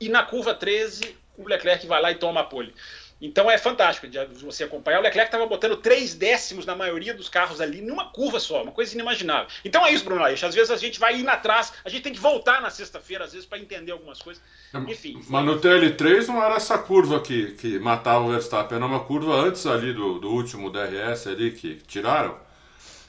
E 0.00 0.08
na 0.08 0.22
curva 0.22 0.54
13 0.54 1.14
o 1.36 1.46
Leclerc 1.46 1.86
vai 1.86 2.00
lá 2.00 2.10
e 2.10 2.14
toma 2.14 2.40
a 2.40 2.44
pole. 2.44 2.74
Então 3.20 3.50
é 3.50 3.58
fantástico 3.58 4.08
de 4.08 4.18
você 4.42 4.64
acompanhar. 4.64 4.98
O 4.98 5.02
Leclerc 5.02 5.28
estava 5.28 5.46
botando 5.46 5.76
três 5.76 6.14
décimos 6.14 6.64
na 6.64 6.74
maioria 6.74 7.12
dos 7.12 7.28
carros 7.28 7.60
ali 7.60 7.82
numa 7.82 8.06
curva 8.06 8.40
só, 8.40 8.62
uma 8.62 8.72
coisa 8.72 8.94
inimaginável. 8.94 9.46
Então 9.62 9.86
é 9.86 9.92
isso, 9.92 10.04
Bruno 10.04 10.22
Laís. 10.22 10.42
Às 10.42 10.54
vezes 10.54 10.70
a 10.70 10.76
gente 10.78 10.98
vai 10.98 11.18
indo 11.18 11.28
atrás, 11.28 11.74
a 11.84 11.90
gente 11.90 12.02
tem 12.02 12.14
que 12.14 12.18
voltar 12.18 12.62
na 12.62 12.70
sexta-feira, 12.70 13.24
às 13.24 13.32
vezes, 13.32 13.46
para 13.46 13.58
entender 13.58 13.92
algumas 13.92 14.22
coisas. 14.22 14.42
Enfim. 14.88 15.20
Mas 15.28 15.44
no 15.44 15.60
TL3 15.60 16.28
não 16.28 16.42
era 16.42 16.54
essa 16.54 16.78
curva 16.78 17.20
que, 17.20 17.52
que 17.52 17.78
matava 17.78 18.24
o 18.24 18.30
Verstappen, 18.30 18.76
era 18.76 18.86
uma 18.86 19.00
curva 19.00 19.34
antes 19.34 19.66
ali 19.66 19.92
do, 19.92 20.18
do 20.18 20.30
último 20.30 20.70
DRS 20.70 21.26
ali 21.26 21.50
que 21.50 21.74
tiraram, 21.86 22.38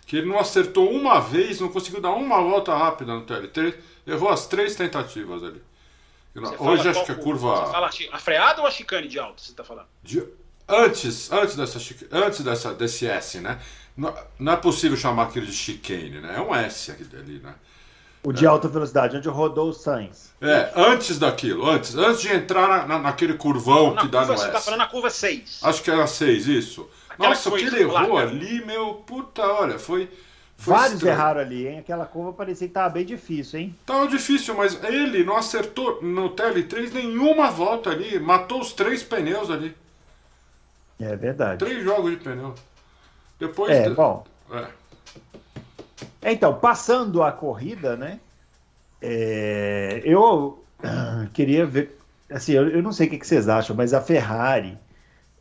que 0.06 0.18
ele 0.18 0.28
não 0.28 0.40
acertou 0.40 0.92
uma 0.92 1.22
vez, 1.22 1.62
não 1.62 1.70
conseguiu 1.70 2.02
dar 2.02 2.12
uma 2.12 2.42
volta 2.42 2.76
rápida 2.76 3.14
no 3.14 3.26
TL3, 3.26 3.76
errou 4.06 4.28
as 4.28 4.46
três 4.46 4.76
tentativas 4.76 5.42
ali. 5.42 5.62
Hoje 6.60 6.88
acho 6.88 7.06
que 7.06 7.12
a 7.12 7.16
curva. 7.16 7.66
Você 7.66 7.72
fala 7.72 7.90
a 8.12 8.20
freada 8.20 8.62
ou 8.62 8.68
a 8.68 8.72
chicane 8.72 9.08
de 9.08 9.20
alto? 9.20 9.42
Você 9.42 9.52
está 9.52 9.64
falando? 9.64 9.88
De... 10.02 10.24
Antes, 10.68 11.30
antes, 11.32 11.56
dessa, 11.56 11.80
antes 12.12 12.42
dessa, 12.42 12.74
desse 12.74 13.06
S, 13.06 13.40
né? 13.40 13.60
Não, 13.98 14.16
não, 14.40 14.54
é 14.54 14.56
possível 14.56 14.96
chamar 14.96 15.24
aquilo 15.24 15.46
de 15.46 15.52
chicane, 15.52 16.22
né? 16.22 16.36
É 16.38 16.42
um 16.42 16.56
S 16.56 16.92
ali, 16.92 17.40
né? 17.40 17.54
O 18.24 18.32
de 18.32 18.46
é. 18.46 18.48
alta 18.48 18.68
velocidade, 18.68 19.18
onde 19.18 19.28
rodou 19.28 19.70
o 19.70 19.74
Sainz. 19.74 20.32
É, 20.40 20.72
antes 20.76 21.18
daquilo, 21.18 21.68
antes, 21.68 21.96
antes 21.96 22.22
de 22.22 22.30
entrar 22.30 22.68
na, 22.68 22.86
na, 22.86 23.00
naquele 23.00 23.34
curvão 23.34 23.96
na 23.96 24.02
que 24.02 24.08
dá 24.08 24.22
no 24.22 24.28
você 24.28 24.34
S. 24.34 24.44
Você 24.44 24.52
tá 24.52 24.62
falando 24.62 24.80
na 24.80 24.88
curva 24.88 25.10
6. 25.10 25.60
Acho 25.64 25.84
que 25.84 25.92
era 25.92 26.06
6, 26.06 26.48
isso. 26.48 26.90
Aquela 27.10 27.30
Nossa, 27.30 27.50
o 27.50 27.54
que 27.54 27.66
ele 27.66 27.82
errou 27.82 28.18
ali, 28.18 28.64
meu, 28.64 28.96
puta, 29.06 29.42
olha, 29.42 29.80
foi. 29.80 30.08
Foi 30.62 30.76
Vários 30.76 30.94
estranho. 30.94 31.16
erraram 31.16 31.42
ali, 31.42 31.68
hein? 31.68 31.80
Aquela 31.80 32.06
curva 32.06 32.34
parecia 32.34 32.68
que 32.68 32.74
tava 32.74 32.90
bem 32.90 33.04
difícil, 33.04 33.60
hein? 33.60 33.76
Tava 33.84 34.08
difícil, 34.08 34.54
mas 34.56 34.78
ele 34.84 35.24
não 35.24 35.36
acertou 35.36 36.04
no 36.04 36.36
TL3 36.36 36.94
nenhuma 36.94 37.50
volta 37.50 37.90
ali. 37.90 38.20
Matou 38.20 38.62
os 38.62 38.72
três 38.72 39.02
pneus 39.02 39.50
ali. 39.50 39.76
É 41.00 41.16
verdade. 41.16 41.66
Três 41.66 41.84
jogos 41.84 42.12
de 42.12 42.18
pneu. 42.18 42.54
Depois. 43.40 43.72
É, 43.72 43.90
de... 43.90 43.96
bom. 43.96 44.24
É. 44.52 46.32
Então, 46.32 46.54
passando 46.54 47.24
a 47.24 47.32
corrida, 47.32 47.96
né? 47.98 48.20
É, 49.02 50.04
eu 50.06 50.64
queria 51.34 51.66
ver. 51.66 51.98
Assim, 52.30 52.52
eu, 52.52 52.84
não 52.84 52.92
sei 52.92 53.08
o 53.08 53.10
que, 53.10 53.18
que 53.18 53.26
vocês 53.26 53.50
acham, 53.50 53.76
mas 53.76 53.96
a 53.96 54.00
Ferrari 54.00 54.78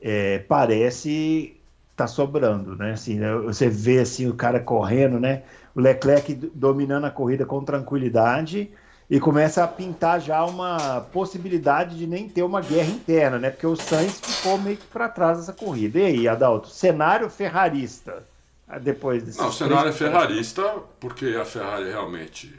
é, 0.01 0.39
parece 0.39 1.60
tá 2.01 2.07
sobrando, 2.07 2.77
né? 2.77 2.93
Assim, 2.93 3.19
né? 3.19 3.35
você 3.35 3.69
vê 3.69 3.99
assim 3.99 4.27
o 4.27 4.35
cara 4.35 4.59
correndo, 4.59 5.21
né? 5.21 5.43
O 5.75 5.81
Leclerc 5.81 6.35
dominando 6.55 7.05
a 7.05 7.11
corrida 7.11 7.45
com 7.45 7.63
tranquilidade 7.63 8.71
e 9.09 9.21
começa 9.21 9.63
a 9.63 9.69
pintar 9.69 10.19
já 10.21 10.43
uma 10.45 11.01
possibilidade 11.13 11.99
de 11.99 12.07
nem 12.07 12.27
ter 12.27 12.43
uma 12.43 12.63
guerra 12.63 12.89
interna, 12.89 13.39
né? 13.39 13.51
Porque 13.51 13.67
o 13.67 13.77
Sainz 13.77 14.19
ficou 14.19 14.57
meio 14.57 14.79
que 14.79 14.87
para 14.87 15.09
trás 15.09 15.39
dessa 15.39 15.53
corrida. 15.53 15.99
E 15.99 16.05
aí, 16.07 16.29
Adalto, 16.29 16.69
cenário 16.69 17.29
ferrarista 17.29 18.27
ah, 18.67 18.79
depois 18.79 19.23
desse. 19.23 19.39
Não, 19.39 19.49
o 19.49 19.53
cenário 19.53 19.91
é 19.91 19.93
ferrarista 19.93 20.63
porque 20.99 21.37
a 21.39 21.45
Ferrari 21.45 21.91
realmente 21.91 22.55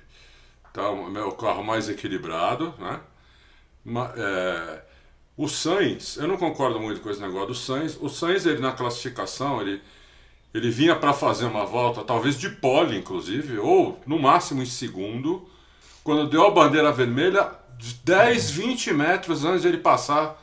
tá 0.72 0.88
o 0.90 1.32
carro 1.32 1.64
mais 1.64 1.90
equilibrado, 1.90 2.76
né? 2.78 3.00
É, 4.16 4.82
o 5.42 5.50
Sainz, 5.50 6.18
eu 6.18 6.28
não 6.28 6.38
concordo 6.38 6.80
muito 6.80 7.02
com 7.02 7.10
esse 7.10 7.20
negócio 7.20 7.48
do 7.48 7.56
Sainz. 7.56 7.98
O 8.00 8.08
Sainz, 8.08 8.46
ele 8.46 8.60
na 8.60 8.74
classificação, 8.74 9.60
ele, 9.60 9.82
ele 10.54 10.70
vinha 10.70 10.96
para 10.96 11.14
fazer 11.14 11.46
uma 11.46 11.66
volta, 11.66 12.04
talvez 12.04 12.38
de 12.38 12.48
pole, 12.48 12.96
inclusive, 12.96 13.58
ou 13.58 14.00
no 14.06 14.20
máximo 14.20 14.62
em 14.62 14.68
segundo, 14.68 15.50
quando 16.04 16.30
deu 16.30 16.46
a 16.46 16.52
bandeira 16.52 16.92
vermelha, 16.92 17.54
10, 18.04 18.52
20 18.52 18.94
metros 18.94 19.44
antes 19.44 19.64
de 19.64 19.70
ele 19.70 19.80
passar 19.80 20.40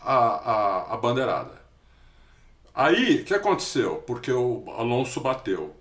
a, 0.00 0.14
a, 0.14 0.94
a 0.94 0.96
bandeirada. 0.96 1.60
Aí, 2.72 3.22
o 3.22 3.24
que 3.24 3.34
aconteceu? 3.34 3.96
Porque 4.06 4.30
o 4.30 4.62
Alonso 4.76 5.20
bateu. 5.20 5.74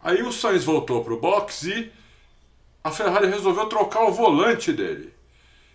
Aí 0.00 0.20
o 0.20 0.32
Sainz 0.32 0.64
voltou 0.64 1.04
para 1.04 1.14
o 1.14 1.20
box 1.20 1.68
e 1.68 1.92
a 2.82 2.90
Ferrari 2.90 3.28
resolveu 3.28 3.66
trocar 3.66 4.02
o 4.02 4.12
volante 4.12 4.72
dele. 4.72 5.14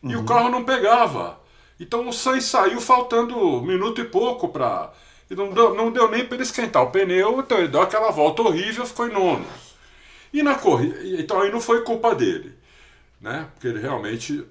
E 0.04 0.18
uhum. 0.18 0.24
o 0.24 0.26
carro 0.26 0.50
não 0.50 0.66
pegava. 0.66 1.38
Então 1.79 2.07
o 2.07 2.13
Sainz 2.13 2.45
saiu 2.45 2.81
faltando 2.81 3.38
um 3.38 3.62
minuto 3.62 4.01
e 4.01 4.05
pouco 4.05 4.50
para. 4.50 4.91
E 5.29 5.36
não 5.36 5.51
deu, 5.51 5.74
não 5.75 5.91
deu 5.91 6.09
nem 6.09 6.25
para 6.25 6.36
ele 6.36 6.43
esquentar 6.43 6.83
o 6.83 6.91
pneu, 6.91 7.39
então 7.39 7.57
ele 7.59 7.67
deu 7.67 7.81
aquela 7.81 8.12
volta 8.12 8.41
horrível, 8.41 8.86
ficou 8.86 9.07
em 9.07 9.13
nono. 9.13 9.45
E 10.33 10.43
na 10.43 10.55
corrida. 10.55 11.00
Então 11.03 11.39
aí 11.39 11.51
não 11.51 11.62
foi 11.62 11.83
culpa 11.83 12.13
dele. 12.13 12.53
Né? 13.21 13.48
Porque 13.53 13.67
ele 13.67 13.79
realmente. 13.79 14.45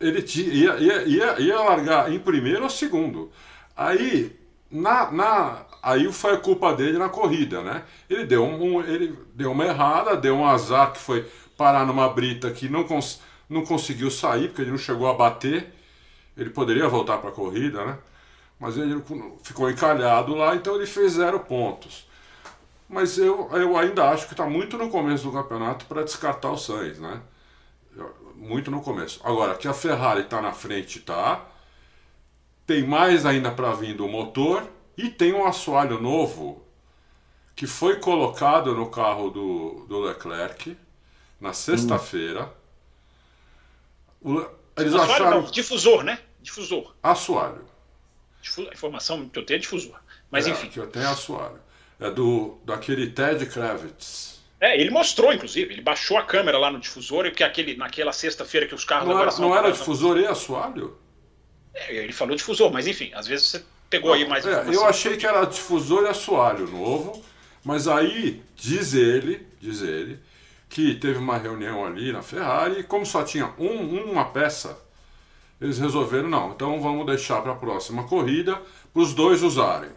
Ele 0.00 0.24
ia, 0.36 0.76
ia, 0.78 1.02
ia, 1.04 1.40
ia 1.40 1.60
largar 1.60 2.12
em 2.12 2.18
primeiro 2.18 2.64
ou 2.64 2.70
segundo. 2.70 3.30
Aí, 3.76 4.36
na, 4.68 5.12
na, 5.12 5.66
aí 5.80 6.12
foi 6.12 6.32
a 6.34 6.38
culpa 6.38 6.74
dele 6.74 6.98
na 6.98 7.08
corrida, 7.08 7.62
né? 7.62 7.84
Ele 8.10 8.24
deu, 8.26 8.44
um, 8.44 8.80
ele 8.80 9.16
deu 9.32 9.52
uma 9.52 9.64
errada, 9.64 10.16
deu 10.16 10.34
um 10.34 10.46
azar 10.46 10.92
que 10.92 10.98
foi 10.98 11.24
parar 11.56 11.86
numa 11.86 12.08
brita 12.08 12.50
que 12.50 12.68
não, 12.68 12.82
cons, 12.82 13.20
não 13.48 13.64
conseguiu 13.64 14.10
sair, 14.10 14.48
porque 14.48 14.62
ele 14.62 14.72
não 14.72 14.78
chegou 14.78 15.08
a 15.08 15.14
bater. 15.14 15.72
Ele 16.36 16.50
poderia 16.50 16.88
voltar 16.88 17.18
para 17.18 17.30
a 17.30 17.32
corrida, 17.32 17.84
né? 17.84 17.98
Mas 18.58 18.76
ele 18.76 19.02
ficou 19.42 19.70
encalhado 19.70 20.34
lá, 20.34 20.54
então 20.54 20.76
ele 20.76 20.86
fez 20.86 21.12
zero 21.12 21.40
pontos. 21.40 22.06
Mas 22.88 23.18
eu, 23.18 23.48
eu 23.52 23.76
ainda 23.76 24.10
acho 24.10 24.26
que 24.26 24.34
está 24.34 24.46
muito 24.46 24.76
no 24.76 24.90
começo 24.90 25.24
do 25.24 25.32
campeonato 25.32 25.86
para 25.86 26.04
descartar 26.04 26.50
o 26.50 26.58
Sainz, 26.58 26.98
né? 26.98 27.20
Muito 28.36 28.70
no 28.70 28.82
começo. 28.82 29.20
Agora, 29.24 29.54
que 29.54 29.66
a 29.66 29.74
Ferrari 29.74 30.22
está 30.22 30.40
na 30.40 30.52
frente, 30.52 31.00
tá. 31.00 31.44
Tem 32.66 32.86
mais 32.86 33.26
ainda 33.26 33.50
para 33.50 33.72
vir 33.72 33.96
do 33.96 34.06
motor 34.08 34.66
e 34.96 35.08
tem 35.08 35.32
um 35.32 35.46
assoalho 35.46 36.00
novo 36.00 36.62
que 37.56 37.66
foi 37.66 37.96
colocado 37.96 38.74
no 38.74 38.90
carro 38.90 39.30
do, 39.30 39.86
do 39.88 40.00
Leclerc 40.00 40.76
na 41.40 41.52
sexta-feira. 41.52 42.52
Hum. 44.24 44.44
Eles 44.76 44.94
acharam. 44.94 45.42
Não, 45.42 45.50
difusor, 45.50 46.02
né? 46.02 46.18
Difusor. 46.40 46.94
Assoalho. 47.02 47.64
A 48.58 48.74
informação 48.74 49.28
que 49.28 49.38
eu 49.38 49.46
tenho 49.46 49.58
é 49.58 49.60
difusor. 49.60 50.00
Mas 50.30 50.46
é, 50.46 50.50
enfim. 50.50 50.68
Que 50.68 50.80
eu 50.80 50.86
tenho 50.86 51.08
assoalho. 51.08 51.60
É 52.00 52.10
do 52.10 52.58
daquele 52.64 53.10
Ted 53.10 53.46
Kravitz. 53.46 54.40
É, 54.60 54.80
ele 54.80 54.90
mostrou, 54.90 55.32
inclusive, 55.32 55.74
ele 55.74 55.82
baixou 55.82 56.16
a 56.16 56.22
câmera 56.22 56.56
lá 56.56 56.70
no 56.70 56.78
difusor, 56.78 57.24
porque 57.24 57.42
aquele, 57.42 57.76
naquela 57.76 58.12
sexta-feira 58.12 58.64
que 58.64 58.74
os 58.74 58.84
carros 58.84 59.08
Não 59.08 59.20
era, 59.20 59.36
não 59.38 59.56
era 59.56 59.72
difusor 59.72 60.16
e 60.18 60.26
assoalho? 60.26 60.96
É, 61.74 61.96
ele 61.96 62.12
falou 62.12 62.36
difusor, 62.36 62.72
mas 62.72 62.86
enfim, 62.86 63.10
às 63.12 63.26
vezes 63.26 63.48
você 63.48 63.64
pegou 63.90 64.10
não, 64.10 64.16
aí 64.16 64.28
mais 64.28 64.46
é, 64.46 64.64
Eu 64.68 64.84
achei 64.84 65.16
que 65.16 65.26
era 65.26 65.44
difusor 65.44 66.04
e 66.04 66.08
assoalho 66.08 66.68
novo, 66.68 67.24
mas 67.64 67.88
aí 67.88 68.40
diz 68.54 68.94
ele, 68.94 69.44
diz 69.60 69.82
ele, 69.82 70.20
que 70.72 70.94
teve 70.94 71.18
uma 71.18 71.36
reunião 71.36 71.84
ali 71.84 72.12
na 72.12 72.22
Ferrari 72.22 72.80
e 72.80 72.82
como 72.82 73.04
só 73.04 73.22
tinha 73.22 73.52
um, 73.58 74.10
uma 74.10 74.24
peça, 74.24 74.78
eles 75.60 75.78
resolveram, 75.78 76.30
não, 76.30 76.52
então 76.52 76.80
vamos 76.80 77.04
deixar 77.04 77.42
para 77.42 77.52
a 77.52 77.56
próxima 77.56 78.04
corrida 78.04 78.60
para 78.90 79.02
os 79.02 79.12
dois 79.12 79.42
usarem. 79.42 79.90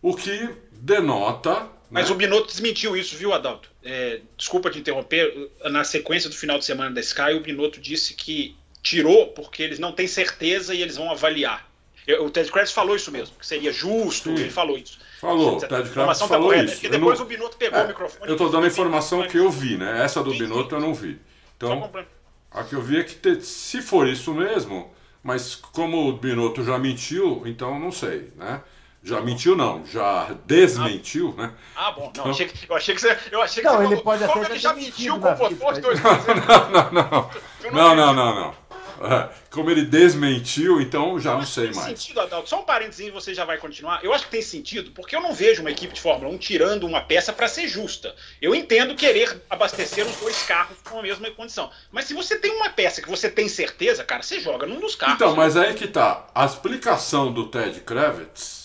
O 0.00 0.14
que 0.14 0.48
denota 0.70 1.68
mas 1.90 2.08
né? 2.08 2.14
o 2.14 2.18
Binotto 2.18 2.48
desmentiu 2.48 2.96
isso, 2.96 3.16
viu, 3.16 3.32
Adalto? 3.32 3.70
É, 3.82 4.20
desculpa 4.36 4.70
te 4.70 4.78
interromper. 4.78 5.50
Na 5.64 5.84
sequência 5.84 6.28
do 6.28 6.36
final 6.36 6.58
de 6.58 6.64
semana 6.66 6.90
da 6.90 7.00
Sky, 7.00 7.32
o 7.34 7.40
Binotto 7.40 7.80
disse 7.80 8.12
que 8.12 8.54
tirou 8.82 9.28
porque 9.28 9.62
eles 9.62 9.78
não 9.78 9.92
têm 9.92 10.06
certeza 10.06 10.74
e 10.74 10.82
eles 10.82 10.96
vão 10.96 11.10
avaliar. 11.10 11.67
O 12.20 12.30
Ted 12.30 12.50
Kravitz 12.50 12.72
falou 12.72 12.96
isso 12.96 13.12
mesmo, 13.12 13.36
que 13.38 13.46
seria 13.46 13.70
justo, 13.70 14.30
Sim. 14.30 14.42
ele 14.42 14.50
falou 14.50 14.78
isso. 14.78 14.98
Falou, 15.20 15.56
o 15.56 15.60
Ted 15.60 15.90
Kravitz 15.90 16.18
tá 16.18 16.26
falou 16.26 16.54
isso. 16.54 16.74
Porque 16.74 16.88
depois 16.88 17.18
não... 17.18 17.26
o 17.26 17.28
Binotto 17.28 17.56
pegou 17.56 17.78
é, 17.78 17.84
o 17.84 17.88
microfone. 17.88 18.26
Eu 18.26 18.32
estou 18.32 18.50
dando 18.50 18.64
a 18.64 18.68
informação 18.68 19.22
que 19.26 19.36
eu 19.36 19.50
vi, 19.50 19.76
né? 19.76 20.02
Essa 20.02 20.22
do 20.22 20.30
Binotto 20.30 20.74
eu 20.74 20.80
não 20.80 20.94
vi. 20.94 21.20
Então, 21.56 21.90
a 22.50 22.64
que 22.64 22.74
eu 22.74 22.80
vi 22.80 22.98
é 22.98 23.04
que 23.04 23.40
se 23.42 23.82
for 23.82 24.08
isso 24.08 24.32
mesmo, 24.32 24.90
mas 25.22 25.54
como 25.54 26.08
o 26.08 26.12
Binotto 26.12 26.64
já 26.64 26.78
mentiu, 26.78 27.42
então 27.44 27.78
não 27.78 27.92
sei, 27.92 28.32
né? 28.36 28.62
Já 29.02 29.20
mentiu, 29.20 29.56
não, 29.56 29.86
já 29.86 30.34
desmentiu, 30.44 31.34
ah, 31.38 31.42
né? 31.42 31.52
Ah, 31.76 31.92
bom, 31.92 32.00
não, 32.02 32.08
então... 32.08 32.30
achei 32.30 32.48
que, 32.48 32.70
eu 32.70 32.76
achei 32.76 32.94
que 32.94 33.00
você. 33.00 33.18
Eu 33.30 33.42
achei 33.42 33.62
que 33.62 33.68
não, 33.68 33.76
você 33.76 33.84
ele 33.84 33.96
falou, 33.96 34.02
pode 34.02 34.24
até 34.24 34.50
ele 34.50 34.58
já 34.58 34.74
mentiu 34.74 35.20
com 35.20 35.34
você 35.36 35.80
dois 35.80 36.00
Não, 36.02 36.70
não, 36.70 36.92
não. 36.92 37.30
Não, 37.72 37.94
não, 37.94 38.14
não, 38.14 38.34
não. 38.34 38.50
É, 38.50 38.54
como 39.50 39.70
ele 39.70 39.82
desmentiu, 39.82 40.80
então 40.80 41.18
já 41.18 41.34
não 41.34 41.44
sei 41.44 41.68
tem 41.68 41.74
mais. 41.74 41.88
sentido, 41.88 42.20
Adalto. 42.20 42.48
Só 42.48 42.60
um 42.60 42.64
parênteses 42.64 43.12
você 43.12 43.34
já 43.34 43.44
vai 43.44 43.58
continuar. 43.58 44.04
Eu 44.04 44.12
acho 44.12 44.24
que 44.24 44.30
tem 44.30 44.42
sentido, 44.42 44.90
porque 44.92 45.14
eu 45.14 45.20
não 45.20 45.32
vejo 45.32 45.60
uma 45.60 45.70
equipe 45.70 45.94
de 45.94 46.00
Fórmula 46.00 46.32
1 46.34 46.38
tirando 46.38 46.86
uma 46.86 47.00
peça 47.00 47.32
para 47.32 47.48
ser 47.48 47.68
justa. 47.68 48.14
Eu 48.40 48.54
entendo 48.54 48.94
querer 48.94 49.42
abastecer 49.48 50.06
os 50.06 50.16
dois 50.16 50.42
carros 50.42 50.76
com 50.84 50.98
a 50.98 51.02
mesma 51.02 51.30
condição. 51.30 51.70
Mas 51.90 52.06
se 52.06 52.14
você 52.14 52.36
tem 52.38 52.50
uma 52.50 52.70
peça 52.70 53.02
que 53.02 53.08
você 53.08 53.30
tem 53.30 53.48
certeza, 53.48 54.04
cara, 54.04 54.22
você 54.22 54.40
joga 54.40 54.66
num 54.66 54.80
dos 54.80 54.94
carros. 54.94 55.16
Então, 55.16 55.34
mas 55.34 55.56
aí 55.56 55.74
que 55.74 55.86
tá. 55.86 56.26
A 56.34 56.44
explicação 56.44 57.32
do 57.32 57.46
Ted 57.46 57.80
Kravitz 57.80 58.58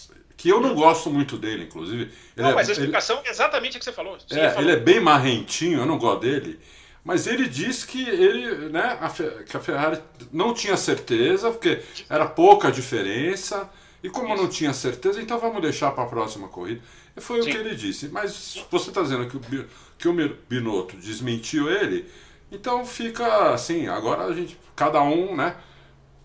que 0.44 0.50
eu 0.50 0.60
não 0.60 0.76
gosto 0.76 1.10
muito 1.10 1.38
dele, 1.38 1.64
inclusive. 1.64 2.12
Não, 2.36 2.50
é, 2.50 2.54
mas 2.54 2.68
a 2.68 2.74
explicação 2.74 3.20
ele, 3.20 3.30
é 3.30 3.32
exatamente 3.32 3.78
a 3.78 3.80
que 3.80 3.86
você 3.86 3.94
falou. 3.94 4.18
Você 4.20 4.38
é, 4.38 4.50
falou. 4.50 4.62
ele 4.62 4.72
é 4.74 4.76
bem 4.76 5.00
marrentinho, 5.00 5.80
eu 5.80 5.86
não 5.86 5.98
gosto 5.98 6.20
dele. 6.20 6.60
Mas 7.04 7.28
ele 7.28 7.50
diz 7.50 7.84
que 7.84 8.08
ele, 8.08 8.70
né, 8.70 8.98
a, 9.02 9.10
que 9.10 9.58
a 9.58 9.60
Ferrari 9.60 10.00
não 10.32 10.54
tinha 10.54 10.78
certeza, 10.78 11.52
porque 11.52 11.82
era 12.10 12.26
pouca 12.26 12.72
diferença. 12.72 13.70
E 14.02 14.10
como 14.10 14.34
Isso. 14.34 14.44
não 14.44 14.50
tinha 14.50 14.74
certeza, 14.74 15.22
então 15.22 15.40
vamos 15.40 15.62
deixar 15.62 15.92
para 15.92 16.04
a 16.04 16.08
próxima 16.08 16.48
corrida. 16.48 16.82
E 17.16 17.22
foi 17.22 17.42
Sim. 17.42 17.50
o 17.50 17.52
que 17.52 17.58
ele 17.58 17.76
disse. 17.76 18.10
Mas 18.10 18.66
você 18.70 18.90
está 18.90 19.02
dizendo 19.02 19.28
que 19.28 19.38
o, 19.38 19.68
que 19.98 20.08
o 20.08 20.38
Binotto 20.50 20.98
desmentiu 20.98 21.70
ele, 21.70 22.06
então 22.52 22.86
fica 22.86 23.54
assim, 23.54 23.88
agora 23.88 24.26
a 24.26 24.34
gente, 24.34 24.60
cada 24.76 25.02
um, 25.02 25.36
né, 25.36 25.56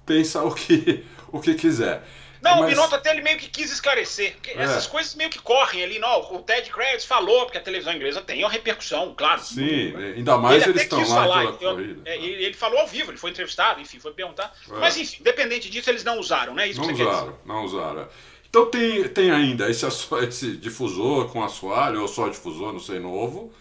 pensa 0.05 0.43
o 0.43 0.53
que, 0.53 1.05
o 1.31 1.41
que 1.41 1.55
quiser. 1.55 2.05
Não, 2.43 2.57
Mas... 2.57 2.65
o 2.65 2.67
Binotto 2.67 2.95
até 2.95 3.11
ele 3.11 3.23
meio 3.23 3.39
que 3.39 3.49
quis 3.49 3.73
esclarecer. 3.73 4.37
É. 4.47 4.63
Essas 4.63 4.87
coisas 4.87 5.15
meio 5.15 5.31
que 5.31 5.39
correm 5.39 5.83
ali. 5.83 5.99
Não, 5.99 6.35
o 6.35 6.43
Ted 6.43 6.71
Kravitz 6.71 7.05
falou, 7.05 7.45
porque 7.45 7.59
a 7.59 7.61
televisão 7.61 7.93
inglesa 7.93 8.21
tem 8.21 8.43
uma 8.45 8.51
repercussão, 8.51 9.15
claro. 9.17 9.41
Sim, 9.41 9.95
ainda 9.97 10.39
mais 10.39 10.63
ele 10.63 10.73
eles 10.73 10.83
estão 10.83 11.01
lá 11.01 11.07
falar, 11.07 11.45
eu, 11.61 11.79
é, 12.05 12.17
ele, 12.17 12.45
ele, 12.45 12.55
falou 12.55 12.79
ao 12.79 12.87
vivo, 12.87 13.11
ele 13.11 13.19
foi 13.19 13.31
entrevistado, 13.31 13.81
enfim, 13.81 13.99
foi 13.99 14.13
perguntar. 14.13 14.53
É. 14.71 14.79
Mas 14.79 14.97
enfim, 14.97 15.19
independente 15.21 15.69
disso, 15.71 15.91
eles 15.91 16.05
não 16.05 16.19
usaram, 16.19 16.55
né? 16.55 16.69
Isso 16.69 16.81
não 16.81 16.93
usaram, 16.93 17.39
não 17.45 17.65
usaram. 17.65 18.09
Então 18.49 18.67
tem, 18.71 19.07
tem 19.09 19.31
ainda 19.31 19.69
esse, 19.71 19.87
esse 20.27 20.57
difusor 20.57 21.29
com 21.29 21.45
assoalho, 21.45 22.01
ou 22.01 22.09
só 22.09 22.29
difusor, 22.29 22.73
não 22.73 22.81
sei, 22.81 22.99
novo. 22.99 23.53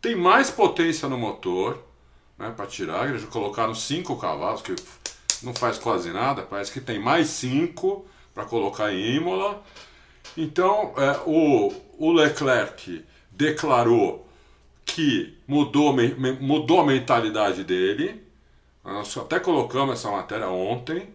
Tem 0.00 0.16
mais 0.16 0.50
potência 0.50 1.08
no 1.08 1.18
motor, 1.18 1.78
né, 2.38 2.52
para 2.56 2.66
tirar. 2.66 3.08
Eles 3.08 3.24
colocaram 3.24 3.74
5 3.74 4.16
cavalos, 4.18 4.62
que 4.62 4.74
não 5.42 5.54
faz 5.54 5.78
quase 5.78 6.10
nada, 6.10 6.42
parece 6.42 6.72
que 6.72 6.80
tem 6.80 6.98
mais 6.98 7.28
5 7.28 8.06
para 8.34 8.44
colocar 8.44 8.92
em 8.92 9.16
Imola. 9.16 9.62
Então, 10.36 10.94
é, 10.96 11.20
o, 11.26 11.72
o 11.98 12.12
Leclerc 12.12 13.04
declarou 13.30 14.26
que 14.84 15.36
mudou, 15.46 15.92
me, 15.92 16.08
mudou 16.40 16.80
a 16.80 16.86
mentalidade 16.86 17.64
dele. 17.64 18.22
Nós 18.84 19.16
até 19.16 19.38
colocamos 19.38 19.98
essa 19.98 20.10
matéria 20.10 20.48
ontem, 20.48 21.08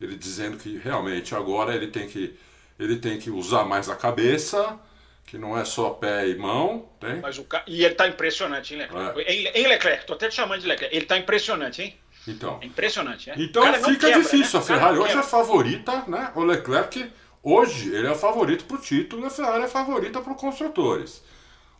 ele 0.00 0.16
dizendo 0.16 0.56
que 0.56 0.78
realmente 0.78 1.34
agora 1.34 1.74
ele 1.74 1.88
tem 1.88 2.08
que, 2.08 2.34
ele 2.78 2.96
tem 2.96 3.18
que 3.18 3.30
usar 3.30 3.64
mais 3.64 3.88
a 3.88 3.96
cabeça, 3.96 4.78
que 5.26 5.38
não 5.38 5.56
é 5.56 5.64
só 5.64 5.90
pé 5.90 6.28
e 6.28 6.36
mão. 6.36 6.88
Tem? 7.00 7.20
Mas 7.20 7.38
o, 7.38 7.46
e 7.66 7.84
ele 7.84 7.92
está 7.92 8.08
impressionante, 8.08 8.74
hein, 8.74 8.80
Leclerc? 8.80 9.20
É. 9.20 9.32
Em, 9.32 9.46
em 9.48 9.66
Leclerc, 9.66 10.00
estou 10.00 10.16
até 10.16 10.28
te 10.28 10.34
chamando 10.34 10.60
de 10.60 10.66
Leclerc. 10.66 10.94
Ele 10.94 11.04
está 11.04 11.18
impressionante, 11.18 11.82
hein? 11.82 11.96
Então. 12.26 12.58
É 12.60 12.66
impressionante, 12.66 13.28
né? 13.28 13.36
Então 13.38 13.64
fica 13.74 14.08
quebra, 14.08 14.22
difícil. 14.22 14.58
Né? 14.58 14.64
A 14.64 14.66
Ferrari 14.66 14.98
hoje 14.98 15.18
é 15.18 15.22
favorita, 15.22 16.04
né? 16.06 16.32
O 16.34 16.42
Leclerc, 16.42 17.10
hoje, 17.42 17.94
ele 17.94 18.06
é 18.06 18.14
favorito 18.14 18.64
para 18.64 18.76
o 18.76 18.80
título 18.80 19.22
e 19.22 19.26
a 19.26 19.30
Ferrari 19.30 19.64
é 19.64 19.68
favorita 19.68 20.20
para 20.20 20.32
os 20.32 20.40
construtores. 20.40 21.22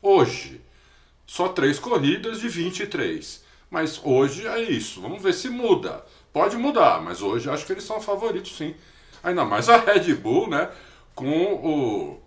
Hoje, 0.02 0.60
só 1.26 1.48
três 1.48 1.78
corridas 1.78 2.40
de 2.40 2.48
23. 2.48 3.42
Mas 3.70 4.00
hoje 4.04 4.46
é 4.46 4.60
isso. 4.60 5.00
Vamos 5.00 5.22
ver 5.22 5.34
se 5.34 5.48
muda. 5.48 6.04
Pode 6.32 6.56
mudar, 6.56 7.00
mas 7.00 7.22
hoje 7.22 7.50
acho 7.50 7.66
que 7.66 7.72
eles 7.72 7.84
são 7.84 8.00
favoritos 8.00 8.56
sim. 8.56 8.74
Ainda 9.22 9.44
mais 9.44 9.68
a 9.68 9.78
Red 9.78 10.14
Bull, 10.14 10.48
né? 10.48 10.70
Com 11.14 11.54
o 11.54 12.22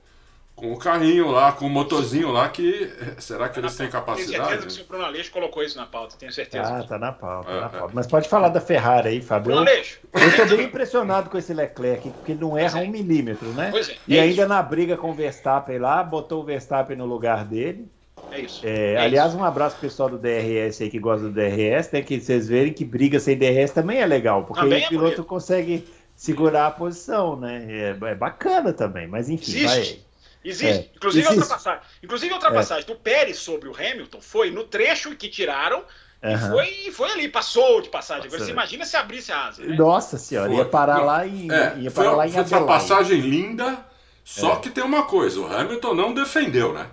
com 0.58 0.74
o 0.74 0.78
carrinho 0.78 1.30
lá, 1.30 1.52
com 1.52 1.67
o 1.67 1.70
motorzinho 1.70 2.32
lá, 2.32 2.50
que 2.50 2.91
será 3.20 3.48
que 3.48 3.60
eles 3.60 3.76
têm 3.76 3.88
capacidade? 3.91 4.32
Tenho 4.32 4.43
certeza 4.43 4.62
que 4.63 4.67
o 4.67 4.72
senhor 4.72 4.88
Bruno 4.88 5.06
Aleixo 5.06 5.32
colocou 5.32 5.63
isso 5.63 5.78
na 5.78 5.86
pauta, 5.86 6.15
tenho 6.17 6.34
certeza. 6.34 6.80
Ah, 6.80 6.84
tá 6.84 6.98
na 6.98 7.12
pauta, 7.12 7.48
tá 7.48 7.62
na 7.62 7.70
pauta. 7.70 7.91
Mas 7.93 8.08
pode 8.08 8.28
falar 8.28 8.50
da 8.50 8.60
Ferrari 8.60 9.10
aí, 9.10 9.22
Fábio. 9.22 9.54
Bruno 9.54 9.62
Aleixo. 9.62 10.00
Eu 10.12 10.28
estou 10.28 10.48
bem 10.48 10.65
impressionado 10.65 11.30
com 11.30 11.38
esse 11.38 11.54
Leclerc, 11.54 12.10
porque 12.10 12.32
ele 12.32 12.41
não 12.41 12.58
erra 12.58 12.84
é. 12.84 12.88
um 12.88 12.89
milímetro, 12.89 13.50
né? 13.50 13.70
Pois 13.70 13.88
é. 13.88 13.96
E 14.08 14.17
é 14.17 14.22
ainda 14.22 14.41
isso. 14.41 14.50
na 14.50 14.63
briga 14.63 14.98
com 14.98 15.12
o 15.12 15.13
Verstappen 15.13 15.78
lá, 15.78 16.02
botou 16.02 16.41
o 16.41 16.43
Verstappen 16.43 16.98
no 16.98 17.06
lugar 17.06 17.46
dele. 17.46 17.88
É 18.32 18.39
isso. 18.39 18.65
É, 18.65 18.93
é 18.93 18.98
aliás, 18.98 19.34
isso. 19.34 19.39
um 19.39 19.46
abraço 19.46 19.76
pro 19.76 19.88
pessoal 19.88 20.10
do 20.10 20.17
DRS 20.17 20.82
aí 20.82 20.89
que 20.89 20.98
gosta 20.98 21.30
do 21.30 21.32
DRS, 21.32 21.88
tem 21.88 22.04
que 22.04 22.20
vocês 22.20 22.48
verem 22.48 22.74
que 22.74 22.84
briga 22.84 23.20
sem 23.20 23.38
DRS 23.38 23.70
também 23.70 24.00
é 24.00 24.08
legal, 24.08 24.43
porque 24.43 24.65
aí 24.65 24.72
o 24.72 24.74
é 24.74 24.88
piloto 24.88 25.24
consegue 25.24 25.88
segurar 26.15 26.65
a 26.65 26.72
posição, 26.72 27.39
né? 27.39 27.63
É, 27.70 27.89
é 28.10 28.15
bacana 28.15 28.74
também, 28.74 29.08
mas 29.08 29.30
enfim, 29.30 29.52
Existe. 29.52 29.93
vai. 29.93 30.07
Existe. 30.48 30.90
É, 30.90 30.96
inclusive, 30.96 31.26
existe. 31.26 31.42
ultrapassagem. 31.42 31.82
Inclusive, 32.02 32.32
a 32.32 32.36
ultrapassagem 32.36 32.84
é. 32.84 32.88
do 32.88 32.96
Pérez 32.96 33.38
sobre 33.38 33.68
o 33.68 33.76
Hamilton 33.76 34.22
foi 34.22 34.50
no 34.50 34.64
trecho 34.64 35.14
que 35.16 35.28
tiraram. 35.28 35.84
Uhum. 36.24 36.32
E, 36.32 36.38
foi, 36.38 36.92
foi 36.92 37.12
ali, 37.12 37.28
passou 37.28 37.82
de 37.82 37.90
passagem. 37.90 38.26
Agora 38.26 38.44
você 38.44 38.52
imagina 38.52 38.86
se 38.86 38.96
abrisse 38.96 39.32
a 39.32 39.48
asa. 39.48 39.64
Né? 39.64 39.76
Nossa 39.76 40.18
senhora, 40.18 40.50
foi. 40.50 40.58
ia 40.58 40.66
parar 40.66 41.00
lá 41.00 41.28
em. 41.28 41.52
É, 41.52 41.78
ia 41.78 41.92
parar 41.92 42.10
foi, 42.10 42.18
lá 42.18 42.28
em 42.28 42.32
foi 42.32 42.58
uma 42.58 42.66
passagem 42.66 43.20
linda, 43.20 43.86
só 44.24 44.54
é. 44.54 44.56
que 44.58 44.70
tem 44.70 44.84
uma 44.84 45.04
coisa: 45.04 45.40
o 45.42 45.54
Hamilton 45.54 45.94
não 45.94 46.14
defendeu, 46.14 46.74
né? 46.74 46.88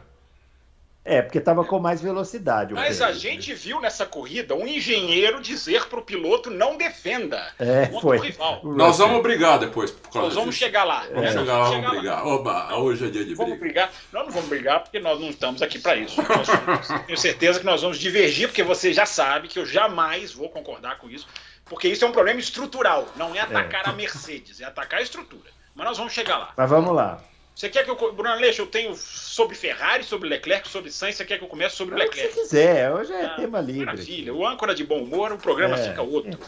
É, 1.04 1.20
porque 1.20 1.36
estava 1.36 1.62
com 1.64 1.78
mais 1.78 2.00
velocidade. 2.00 2.72
Mas 2.72 3.02
a 3.02 3.12
gente 3.12 3.52
viu 3.52 3.78
nessa 3.78 4.06
corrida 4.06 4.54
um 4.54 4.66
engenheiro 4.66 5.38
dizer 5.42 5.84
para 5.86 5.98
o 5.98 6.02
piloto 6.02 6.48
não 6.48 6.78
defenda 6.78 7.52
é, 7.58 7.86
foi. 8.00 8.18
rival. 8.18 8.62
Nós 8.64 8.96
vamos 8.96 9.22
brigar 9.22 9.58
depois 9.58 9.90
por 9.90 10.10
causa 10.10 10.20
Nós 10.20 10.34
vamos 10.34 10.54
disso. 10.54 10.64
chegar 10.64 10.84
lá. 10.84 11.04
Vamos 11.12 11.24
é. 11.24 11.32
chegar 11.32 11.58
lá, 11.58 11.68
vamos 11.68 11.90
brigar. 11.90 12.26
Oba, 12.26 12.76
hoje 12.78 13.06
é 13.06 13.10
dia 13.10 13.24
de 13.24 13.34
vamos 13.34 13.58
briga. 13.58 13.64
brigar. 13.64 13.92
Nós 14.10 14.24
não 14.24 14.32
vamos 14.32 14.48
brigar 14.48 14.80
porque 14.80 14.98
nós 14.98 15.20
não 15.20 15.28
estamos 15.28 15.60
aqui 15.60 15.78
para 15.78 15.96
isso. 15.96 16.22
Nós, 16.22 16.88
tenho 17.06 17.18
certeza 17.18 17.60
que 17.60 17.66
nós 17.66 17.82
vamos 17.82 17.98
divergir, 17.98 18.48
porque 18.48 18.62
você 18.62 18.90
já 18.90 19.04
sabe 19.04 19.48
que 19.48 19.58
eu 19.58 19.66
jamais 19.66 20.32
vou 20.32 20.48
concordar 20.48 20.96
com 20.96 21.10
isso, 21.10 21.28
porque 21.66 21.86
isso 21.86 22.02
é 22.02 22.08
um 22.08 22.12
problema 22.12 22.40
estrutural. 22.40 23.06
Não 23.14 23.34
é 23.34 23.40
atacar 23.40 23.86
é. 23.86 23.90
a 23.90 23.92
Mercedes, 23.92 24.58
é 24.62 24.64
atacar 24.64 25.00
a 25.00 25.02
estrutura. 25.02 25.50
Mas 25.74 25.86
nós 25.86 25.98
vamos 25.98 26.14
chegar 26.14 26.38
lá. 26.38 26.52
Mas 26.56 26.70
vamos 26.70 26.94
lá. 26.94 27.20
Você 27.54 27.68
quer 27.68 27.84
que 27.84 27.90
eu. 27.90 27.96
Bruno 28.12 28.30
Aleixo, 28.30 28.62
eu 28.62 28.66
tenho 28.66 28.96
sobre 28.96 29.54
Ferrari, 29.54 30.02
sobre 30.02 30.28
Leclerc, 30.28 30.68
sobre 30.68 30.90
Sainz. 30.90 31.16
Você 31.16 31.24
quer 31.24 31.38
que 31.38 31.44
eu 31.44 31.48
comece 31.48 31.76
sobre 31.76 31.94
Leclerc? 31.94 32.34
Se 32.34 32.40
quiser, 32.40 32.92
hoje 32.92 33.12
é 33.12 33.26
ah, 33.26 33.36
tema 33.36 33.60
livre. 33.60 33.86
Maravilha. 33.86 34.34
O 34.34 34.46
âncora 34.46 34.74
de 34.74 34.82
bom 34.82 35.02
humor, 35.02 35.32
o 35.32 35.38
programa 35.38 35.76
é, 35.76 35.88
fica 35.88 36.02
outro. 36.02 36.38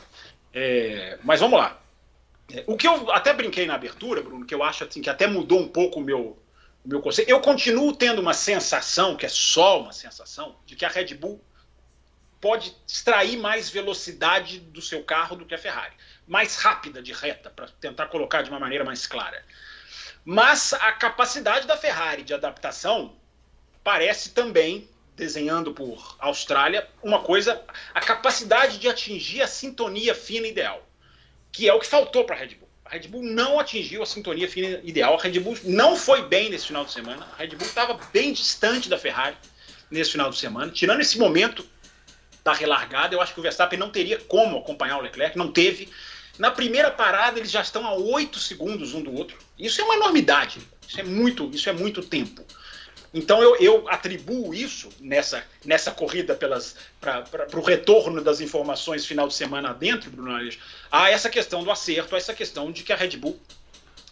É, 0.52 1.18
mas 1.22 1.38
vamos 1.38 1.58
lá. 1.58 1.80
É, 2.52 2.64
o 2.66 2.76
que 2.76 2.88
eu 2.88 3.10
até 3.12 3.32
brinquei 3.32 3.66
na 3.66 3.74
abertura, 3.74 4.20
Bruno, 4.20 4.44
que 4.44 4.54
eu 4.54 4.64
acho 4.64 4.82
assim, 4.82 5.00
que 5.00 5.10
até 5.10 5.28
mudou 5.28 5.60
um 5.60 5.68
pouco 5.68 6.00
o 6.00 6.02
meu, 6.02 6.36
o 6.84 6.88
meu 6.88 7.00
conceito. 7.00 7.28
Eu 7.28 7.40
continuo 7.40 7.94
tendo 7.94 8.20
uma 8.20 8.34
sensação, 8.34 9.16
que 9.16 9.26
é 9.26 9.28
só 9.28 9.80
uma 9.80 9.92
sensação, 9.92 10.56
de 10.66 10.74
que 10.74 10.84
a 10.84 10.88
Red 10.88 11.14
Bull 11.14 11.40
pode 12.40 12.76
extrair 12.86 13.36
mais 13.36 13.70
velocidade 13.70 14.58
do 14.58 14.82
seu 14.82 15.02
carro 15.02 15.36
do 15.36 15.46
que 15.46 15.54
a 15.54 15.58
Ferrari. 15.58 15.94
Mais 16.26 16.56
rápida 16.56 17.00
de 17.00 17.12
reta, 17.12 17.48
para 17.48 17.68
tentar 17.80 18.06
colocar 18.06 18.42
de 18.42 18.50
uma 18.50 18.58
maneira 18.58 18.84
mais 18.84 19.06
clara. 19.06 19.44
Mas 20.28 20.72
a 20.72 20.90
capacidade 20.90 21.68
da 21.68 21.76
Ferrari 21.76 22.24
de 22.24 22.34
adaptação 22.34 23.14
parece 23.84 24.30
também, 24.30 24.88
desenhando 25.14 25.72
por 25.72 26.16
Austrália, 26.18 26.84
uma 27.00 27.20
coisa, 27.20 27.62
a 27.94 28.00
capacidade 28.00 28.78
de 28.78 28.88
atingir 28.88 29.40
a 29.40 29.46
sintonia 29.46 30.16
fina 30.16 30.48
ideal, 30.48 30.84
que 31.52 31.68
é 31.68 31.72
o 31.72 31.78
que 31.78 31.86
faltou 31.86 32.24
para 32.24 32.34
a 32.34 32.38
Red 32.40 32.56
Bull. 32.56 32.68
A 32.84 32.90
Red 32.90 33.06
Bull 33.06 33.22
não 33.22 33.60
atingiu 33.60 34.02
a 34.02 34.06
sintonia 34.06 34.48
fina 34.48 34.80
ideal, 34.82 35.14
a 35.14 35.22
Red 35.22 35.38
Bull 35.38 35.56
não 35.62 35.94
foi 35.94 36.22
bem 36.22 36.50
nesse 36.50 36.66
final 36.66 36.84
de 36.84 36.90
semana, 36.90 37.24
a 37.32 37.36
Red 37.36 37.54
Bull 37.54 37.68
estava 37.68 37.94
bem 38.12 38.32
distante 38.32 38.88
da 38.88 38.98
Ferrari 38.98 39.36
nesse 39.88 40.10
final 40.10 40.28
de 40.28 40.38
semana, 40.38 40.72
tirando 40.72 41.02
esse 41.02 41.16
momento 41.16 41.64
da 42.42 42.52
relargada, 42.52 43.14
eu 43.14 43.20
acho 43.20 43.32
que 43.32 43.38
o 43.38 43.42
Verstappen 43.44 43.78
não 43.78 43.90
teria 43.90 44.18
como 44.18 44.58
acompanhar 44.58 44.98
o 44.98 45.02
Leclerc, 45.02 45.38
não 45.38 45.52
teve. 45.52 45.88
Na 46.38 46.50
primeira 46.50 46.90
parada, 46.90 47.38
eles 47.38 47.50
já 47.50 47.62
estão 47.62 47.86
a 47.86 47.94
8 47.94 48.38
segundos 48.38 48.94
um 48.94 49.02
do 49.02 49.14
outro. 49.14 49.38
Isso 49.58 49.80
é 49.80 49.84
uma 49.84 49.94
enormidade. 49.94 50.60
Isso 50.86 51.00
é 51.00 51.02
muito, 51.02 51.50
isso 51.52 51.68
é 51.68 51.72
muito 51.72 52.02
tempo. 52.02 52.44
Então 53.12 53.42
eu, 53.42 53.56
eu 53.56 53.88
atribuo 53.88 54.52
isso 54.52 54.90
nessa, 55.00 55.42
nessa 55.64 55.90
corrida 55.90 56.34
para 56.34 57.24
o 57.54 57.62
retorno 57.62 58.22
das 58.22 58.40
informações 58.42 59.06
final 59.06 59.26
de 59.26 59.34
semana 59.34 59.72
dentro, 59.72 60.10
Bruno 60.10 60.34
Aleixo, 60.34 60.58
a 60.92 61.10
essa 61.10 61.30
questão 61.30 61.64
do 61.64 61.70
acerto, 61.70 62.14
a 62.14 62.18
essa 62.18 62.34
questão 62.34 62.70
de 62.70 62.82
que 62.82 62.92
a 62.92 62.96
Red 62.96 63.16
Bull 63.16 63.40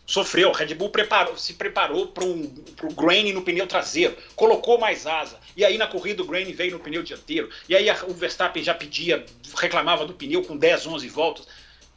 sofreu. 0.07 0.51
A 0.51 0.57
Red 0.57 0.75
Bull 0.75 0.91
preparou, 0.91 1.37
se 1.37 1.55
preparou 1.55 2.09
para 2.09 2.25
um, 2.25 2.51
o 2.83 2.95
grain 2.95 3.33
no 3.33 3.43
pneu 3.43 3.67
traseiro, 3.67 4.17
colocou 4.35 4.79
mais 4.79 5.07
asa. 5.07 5.39
E 5.57 5.65
aí 5.65 5.77
na 5.77 5.87
corrida 5.87 6.23
o 6.23 6.27
grain 6.27 6.51
veio 6.53 6.73
no 6.73 6.81
pneu 6.81 7.03
dianteiro. 7.03 7.51
E 7.69 7.77
aí 7.77 7.91
a, 7.91 8.05
o 8.07 8.15
Verstappen 8.15 8.63
já 8.63 8.75
pedia, 8.75 9.25
reclamava 9.57 10.07
do 10.07 10.15
pneu 10.15 10.43
com 10.43 10.57
10, 10.57 10.87
11 10.87 11.09
voltas. 11.09 11.47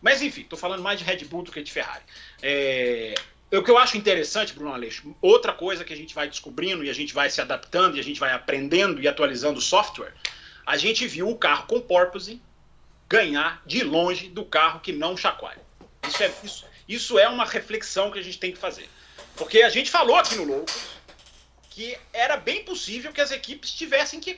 Mas 0.01 0.21
enfim, 0.21 0.41
estou 0.41 0.57
falando 0.57 0.81
mais 0.81 0.99
de 0.99 1.05
Red 1.05 1.25
Bull 1.25 1.43
do 1.43 1.51
que 1.51 1.61
de 1.61 1.71
Ferrari. 1.71 2.03
É, 2.41 3.15
o 3.51 3.63
que 3.63 3.71
eu 3.71 3.77
acho 3.77 3.97
interessante, 3.97 4.53
Bruno 4.53 4.73
Aleixo, 4.73 5.15
outra 5.21 5.53
coisa 5.53 5.83
que 5.83 5.93
a 5.93 5.97
gente 5.97 6.13
vai 6.13 6.27
descobrindo 6.27 6.83
e 6.83 6.89
a 6.89 6.93
gente 6.93 7.13
vai 7.13 7.29
se 7.29 7.39
adaptando 7.39 7.97
e 7.97 7.99
a 7.99 8.03
gente 8.03 8.19
vai 8.19 8.31
aprendendo 8.31 9.01
e 9.01 9.07
atualizando 9.07 9.59
o 9.59 9.61
software, 9.61 10.13
a 10.65 10.75
gente 10.77 11.07
viu 11.07 11.29
o 11.29 11.37
carro 11.37 11.65
com 11.67 11.79
porpoise 11.79 12.41
ganhar 13.07 13.61
de 13.65 13.83
longe 13.83 14.27
do 14.27 14.43
carro 14.43 14.81
que 14.81 14.91
não 14.91 15.15
chacoalha. 15.15 15.61
Isso 16.07 16.23
é, 16.23 16.33
isso, 16.43 16.65
isso 16.87 17.19
é 17.19 17.27
uma 17.27 17.45
reflexão 17.45 18.11
que 18.11 18.19
a 18.19 18.21
gente 18.21 18.37
tem 18.37 18.51
que 18.51 18.57
fazer. 18.57 18.89
Porque 19.35 19.61
a 19.61 19.69
gente 19.69 19.89
falou 19.89 20.17
aqui 20.17 20.35
no 20.35 20.43
Loucos 20.43 20.97
que 21.77 21.95
era 22.11 22.35
bem 22.37 22.63
possível 22.63 23.13
que 23.13 23.21
as 23.21 23.29
equipes 23.29 23.71
tivessem 23.71 24.19
que 24.19 24.35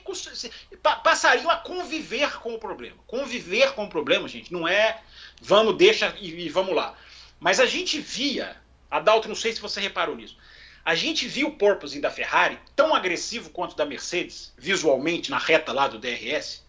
passariam 1.02 1.50
a 1.50 1.56
conviver 1.56 2.38
com 2.38 2.52
o 2.52 2.58
problema. 2.58 2.98
Conviver 3.06 3.72
com 3.72 3.84
o 3.84 3.88
problema, 3.88 4.28
gente, 4.28 4.52
não 4.52 4.68
é 4.68 5.00
vamos, 5.40 5.76
deixa 5.76 6.14
e, 6.18 6.46
e 6.46 6.48
vamos 6.48 6.74
lá. 6.74 6.94
Mas 7.38 7.58
a 7.58 7.66
gente 7.66 8.00
via, 8.00 8.56
Adalto, 8.90 9.28
não 9.28 9.34
sei 9.34 9.52
se 9.52 9.60
você 9.60 9.80
reparou 9.80 10.16
nisso, 10.16 10.36
a 10.84 10.94
gente 10.94 11.26
viu 11.26 11.48
o 11.48 11.56
porpoising 11.56 12.00
da 12.00 12.10
Ferrari 12.10 12.58
tão 12.74 12.94
agressivo 12.94 13.50
quanto 13.50 13.76
da 13.76 13.84
Mercedes, 13.84 14.52
visualmente, 14.56 15.30
na 15.30 15.38
reta 15.38 15.72
lá 15.72 15.86
do 15.88 15.98
DRS, 15.98 16.64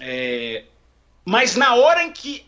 é, 0.00 0.64
mas 1.24 1.56
na 1.56 1.74
hora 1.74 2.02
em 2.02 2.12
que 2.12 2.46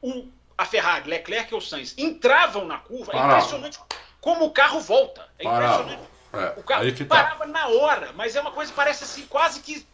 o 0.00 0.28
a 0.60 0.66
Ferrari, 0.66 1.08
Leclerc 1.08 1.54
ou 1.54 1.60
Sainz 1.60 1.94
entravam 1.96 2.66
na 2.66 2.76
curva, 2.76 3.14
é 3.14 3.18
impressionante 3.18 3.80
como 4.20 4.44
o 4.44 4.50
carro 4.50 4.78
volta. 4.78 5.26
É 5.38 5.44
impressionante. 5.46 6.02
É, 6.34 6.60
o 6.60 6.62
carro 6.62 6.92
tá. 6.92 7.04
parava 7.06 7.46
na 7.46 7.68
hora, 7.68 8.12
mas 8.12 8.36
é 8.36 8.42
uma 8.42 8.52
coisa 8.52 8.70
que 8.70 8.76
parece 8.76 9.04
assim, 9.04 9.26
quase 9.26 9.60
que 9.60 9.86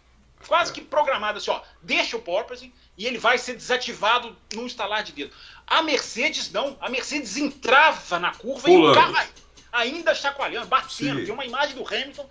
quase 0.49 0.73
que 0.73 0.81
programada 0.81 1.39
assim, 1.39 1.51
ó, 1.51 1.63
deixa 1.81 2.17
o 2.17 2.21
porpoising 2.21 2.73
e 2.97 3.07
ele 3.07 3.19
vai 3.19 3.39
ser 3.39 3.55
desativado 3.55 4.37
num 4.55 4.67
estalar 4.67 5.03
de 5.03 5.13
dedo. 5.13 5.33
A 5.67 5.83
Mercedes 5.83 6.51
não, 6.51 6.77
a 6.81 6.89
Mercedes 6.89 7.37
entrava 7.37 8.19
na 8.19 8.35
curva 8.35 8.63
Pulando. 8.63 8.89
e 8.89 8.91
o 8.91 8.95
carro 8.95 9.29
ainda 9.73 10.15
chacoalhando, 10.15 10.67
batendo. 10.67 11.21
Sim. 11.21 11.25
Tem 11.25 11.35
uma 11.35 11.45
imagem 11.45 11.75
do 11.75 11.87
Hamilton 11.87 12.29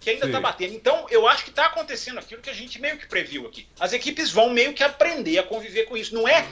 que 0.00 0.10
ainda 0.10 0.26
está 0.26 0.40
batendo. 0.40 0.74
Então, 0.74 1.06
eu 1.10 1.26
acho 1.28 1.44
que 1.44 1.50
está 1.50 1.66
acontecendo 1.66 2.18
aquilo 2.18 2.42
que 2.42 2.50
a 2.50 2.54
gente 2.54 2.80
meio 2.80 2.98
que 2.98 3.06
previu 3.06 3.46
aqui. 3.46 3.68
As 3.78 3.92
equipes 3.92 4.30
vão 4.30 4.50
meio 4.50 4.72
que 4.72 4.82
aprender 4.82 5.38
a 5.38 5.42
conviver 5.42 5.84
com 5.84 5.96
isso. 5.96 6.14
Não 6.14 6.26
é 6.26 6.46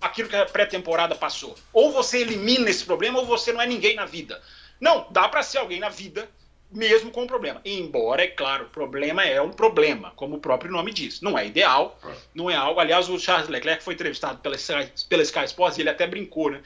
aquilo 0.00 0.28
que 0.28 0.36
a 0.36 0.46
pré-temporada 0.46 1.14
passou. 1.14 1.56
Ou 1.72 1.92
você 1.92 2.18
elimina 2.18 2.70
esse 2.70 2.84
problema 2.84 3.18
ou 3.18 3.26
você 3.26 3.52
não 3.52 3.60
é 3.60 3.66
ninguém 3.66 3.94
na 3.94 4.06
vida. 4.06 4.42
Não, 4.80 5.06
dá 5.10 5.28
para 5.28 5.42
ser 5.42 5.58
alguém 5.58 5.78
na 5.78 5.88
vida 5.88 6.28
mesmo 6.70 7.10
com 7.10 7.24
o 7.24 7.26
problema. 7.26 7.60
Embora, 7.64 8.22
é 8.22 8.28
claro, 8.28 8.66
o 8.66 8.68
problema 8.68 9.24
é 9.24 9.40
um 9.42 9.50
problema, 9.50 10.12
como 10.14 10.36
o 10.36 10.40
próprio 10.40 10.70
nome 10.70 10.92
diz. 10.92 11.20
Não 11.20 11.36
é 11.36 11.46
ideal, 11.46 11.98
é. 12.04 12.12
não 12.34 12.50
é 12.50 12.54
algo. 12.54 12.80
Aliás, 12.80 13.08
o 13.08 13.18
Charles 13.18 13.48
Leclerc 13.48 13.82
foi 13.82 13.94
entrevistado 13.94 14.38
pela, 14.38 14.56
pela 15.08 15.22
Sky 15.22 15.44
Sports 15.46 15.78
e 15.78 15.82
ele 15.82 15.90
até 15.90 16.06
brincou, 16.06 16.50
né? 16.50 16.62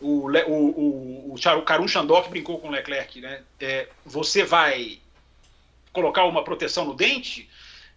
O, 0.00 0.28
o, 0.28 0.30
o, 0.30 1.30
o, 1.30 1.34
o 1.34 1.62
Karun 1.62 1.86
Chandok 1.86 2.28
brincou 2.28 2.58
com 2.58 2.68
o 2.68 2.70
Leclerc, 2.72 3.20
né? 3.20 3.42
É, 3.60 3.88
você 4.04 4.42
vai 4.42 4.98
colocar 5.92 6.24
uma 6.24 6.42
proteção 6.42 6.84
no 6.84 6.94
dente 6.94 7.48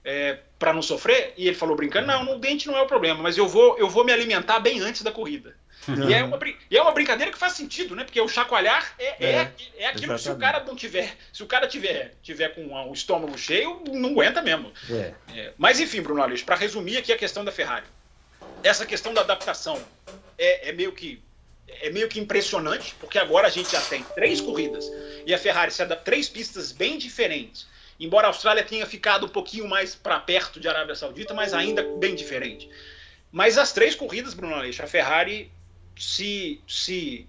é, 0.06 0.40
para 0.60 0.72
não 0.72 0.82
sofrer? 0.82 1.34
E 1.36 1.48
ele 1.48 1.58
falou 1.58 1.76
brincando: 1.76 2.08
não, 2.08 2.24
no 2.24 2.40
dente 2.40 2.68
não 2.68 2.78
é 2.78 2.82
o 2.82 2.88
problema, 2.88 3.22
mas 3.22 3.38
eu 3.38 3.48
vou, 3.48 3.78
eu 3.78 3.90
vou 3.90 4.06
me 4.06 4.14
alimentar 4.14 4.60
bem 4.60 4.80
antes 4.80 5.02
da 5.02 5.12
corrida. 5.12 5.56
E, 5.88 6.14
é 6.14 6.24
uma, 6.24 6.40
e 6.70 6.78
é 6.78 6.82
uma 6.82 6.92
brincadeira 6.92 7.32
que 7.32 7.38
faz 7.38 7.54
sentido, 7.54 7.96
né? 7.96 8.04
Porque 8.04 8.20
o 8.20 8.28
chacoalhar 8.28 8.94
é, 9.00 9.06
é, 9.06 9.30
é, 9.30 9.52
é 9.78 9.88
aquilo 9.88 10.16
que 10.16 10.22
se 10.22 10.32
o 10.32 10.38
cara 10.38 10.64
não 10.64 10.76
tiver, 10.76 11.16
se 11.32 11.44
o 11.44 11.46
cara 11.46 11.68
tiver, 11.68 12.16
tiver 12.22 12.50
com 12.50 12.74
o 12.74 12.94
estômago 12.94 13.38
cheio, 13.38 13.82
não 13.92 14.12
aguenta 14.12 14.42
mesmo. 14.42 14.72
É. 14.90 15.14
É, 15.36 15.54
mas 15.58 15.80
enfim, 15.80 16.02
Bruno 16.02 16.22
Aleixo, 16.22 16.46
para 16.46 16.56
resumir 16.56 16.98
aqui 16.98 17.12
a 17.12 17.18
questão 17.18 17.44
da 17.44 17.52
Ferrari. 17.52 17.86
Essa 18.64 18.86
questão 18.86 19.14
da 19.14 19.22
adaptação 19.22 19.82
é, 20.38 20.70
é 20.70 20.72
meio 20.72 20.92
que 20.92 21.22
é 21.82 21.90
meio 21.90 22.08
que 22.08 22.20
impressionante, 22.20 22.96
porque 23.00 23.20
agora 23.20 23.48
a 23.48 23.50
gente 23.50 23.72
já 23.72 23.82
tem 23.82 24.02
três 24.16 24.40
corridas 24.40 24.90
e 25.26 25.34
a 25.34 25.38
Ferrari 25.38 25.70
se 25.70 25.82
adapta 25.82 26.06
três 26.06 26.30
pistas 26.30 26.72
bem 26.72 26.98
diferentes 26.98 27.68
Embora 28.00 28.28
a 28.28 28.30
Austrália 28.30 28.64
tenha 28.64 28.86
ficado 28.86 29.26
um 29.26 29.30
pouquinho 29.30 29.68
mais 29.68 29.96
para 29.96 30.20
perto 30.20 30.60
de 30.60 30.68
Arábia 30.68 30.96
Saudita, 30.96 31.34
mas 31.34 31.54
ainda 31.54 31.84
bem 31.98 32.14
diferente. 32.14 32.70
Mas 33.32 33.58
as 33.58 33.74
três 33.74 33.96
corridas, 33.96 34.34
Bruno 34.34 34.56
Aleixo, 34.56 34.84
a 34.84 34.88
Ferrari 34.88 35.52
se, 35.98 36.62
se, 36.68 37.28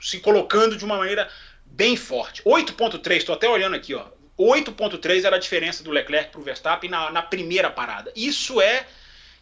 se 0.00 0.20
colocando 0.20 0.76
de 0.76 0.84
uma 0.84 0.96
maneira 0.96 1.30
bem 1.64 1.96
forte. 1.96 2.42
8.3, 2.42 3.16
estou 3.16 3.34
até 3.34 3.48
olhando 3.48 3.76
aqui, 3.76 3.94
ó. 3.94 4.06
8.3 4.38 5.24
era 5.24 5.36
a 5.36 5.38
diferença 5.38 5.84
do 5.84 5.90
Leclerc 5.90 6.30
para 6.30 6.40
o 6.40 6.44
Verstappen 6.44 6.90
na, 6.90 7.10
na, 7.10 7.22
primeira 7.22 7.70
parada. 7.70 8.12
Isso 8.16 8.60
é 8.60 8.86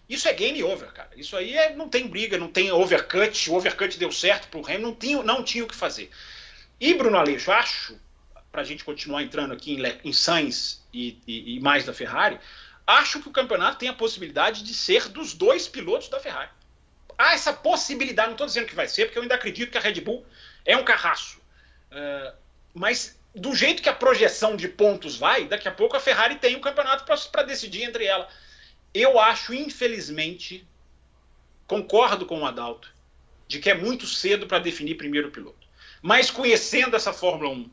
isso 0.08 0.26
é 0.28 0.32
game 0.32 0.62
over, 0.64 0.92
cara. 0.92 1.10
Isso 1.16 1.36
aí 1.36 1.56
é, 1.56 1.74
não 1.74 1.88
tem 1.88 2.08
briga, 2.08 2.36
não 2.36 2.48
tem 2.48 2.72
overcut. 2.72 3.48
O 3.48 3.54
overcut 3.54 3.96
deu 3.96 4.10
certo 4.10 4.48
para 4.48 4.58
o 4.58 4.66
Hamilton, 4.66 4.82
não 4.82 4.94
tinha, 4.94 5.22
não 5.22 5.44
tinha 5.44 5.64
o 5.64 5.68
que 5.68 5.76
fazer. 5.76 6.10
E 6.80 6.92
Bruno 6.94 7.16
Aleixo, 7.16 7.52
acho 7.52 7.96
para 8.50 8.62
a 8.62 8.64
gente 8.64 8.84
continuar 8.84 9.22
entrando 9.22 9.52
aqui 9.52 9.74
em, 9.74 10.08
em 10.08 10.12
Sainz 10.12 10.84
e, 10.92 11.18
e, 11.26 11.56
e, 11.56 11.60
mais 11.60 11.84
da 11.84 11.94
Ferrari, 11.94 12.40
acho 12.86 13.20
que 13.20 13.28
o 13.28 13.32
campeonato 13.32 13.78
tem 13.78 13.88
a 13.88 13.94
possibilidade 13.94 14.64
de 14.64 14.74
ser 14.74 15.08
dos 15.08 15.32
dois 15.32 15.68
pilotos 15.68 16.08
da 16.08 16.18
Ferrari. 16.18 16.50
Há 17.20 17.34
essa 17.34 17.52
possibilidade, 17.52 18.28
não 18.28 18.34
estou 18.34 18.46
dizendo 18.46 18.66
que 18.66 18.74
vai 18.74 18.88
ser, 18.88 19.04
porque 19.04 19.18
eu 19.18 19.22
ainda 19.22 19.34
acredito 19.34 19.70
que 19.70 19.76
a 19.76 19.80
Red 19.80 20.00
Bull 20.00 20.24
é 20.64 20.74
um 20.74 20.84
carraço. 20.84 21.38
Uh, 21.92 22.34
mas 22.72 23.20
do 23.34 23.54
jeito 23.54 23.82
que 23.82 23.90
a 23.90 23.94
projeção 23.94 24.56
de 24.56 24.66
pontos 24.66 25.16
vai, 25.16 25.44
daqui 25.44 25.68
a 25.68 25.72
pouco 25.72 25.94
a 25.94 26.00
Ferrari 26.00 26.36
tem 26.36 26.56
o 26.56 26.60
campeonato 26.60 27.04
para 27.04 27.42
decidir 27.42 27.82
entre 27.82 28.06
ela. 28.06 28.26
Eu 28.94 29.20
acho, 29.20 29.52
infelizmente, 29.52 30.66
concordo 31.66 32.24
com 32.24 32.40
o 32.40 32.46
Adalto, 32.46 32.90
de 33.46 33.58
que 33.58 33.68
é 33.68 33.74
muito 33.74 34.06
cedo 34.06 34.46
para 34.46 34.58
definir 34.58 34.96
primeiro 34.96 35.30
piloto. 35.30 35.68
Mas 36.00 36.30
conhecendo 36.30 36.96
essa 36.96 37.12
Fórmula 37.12 37.50
1, 37.50 37.70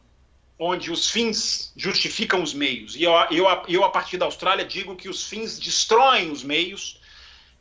onde 0.59 0.91
os 0.91 1.09
fins 1.09 1.71
justificam 1.77 2.43
os 2.43 2.53
meios. 2.53 2.97
E 2.97 3.03
eu, 3.03 3.13
eu, 3.31 3.45
eu, 3.69 3.83
a 3.85 3.89
partir 3.89 4.17
da 4.17 4.25
Austrália, 4.25 4.65
digo 4.65 4.97
que 4.97 5.07
os 5.07 5.25
fins 5.25 5.57
destroem 5.57 6.31
os 6.31 6.43
meios. 6.43 6.99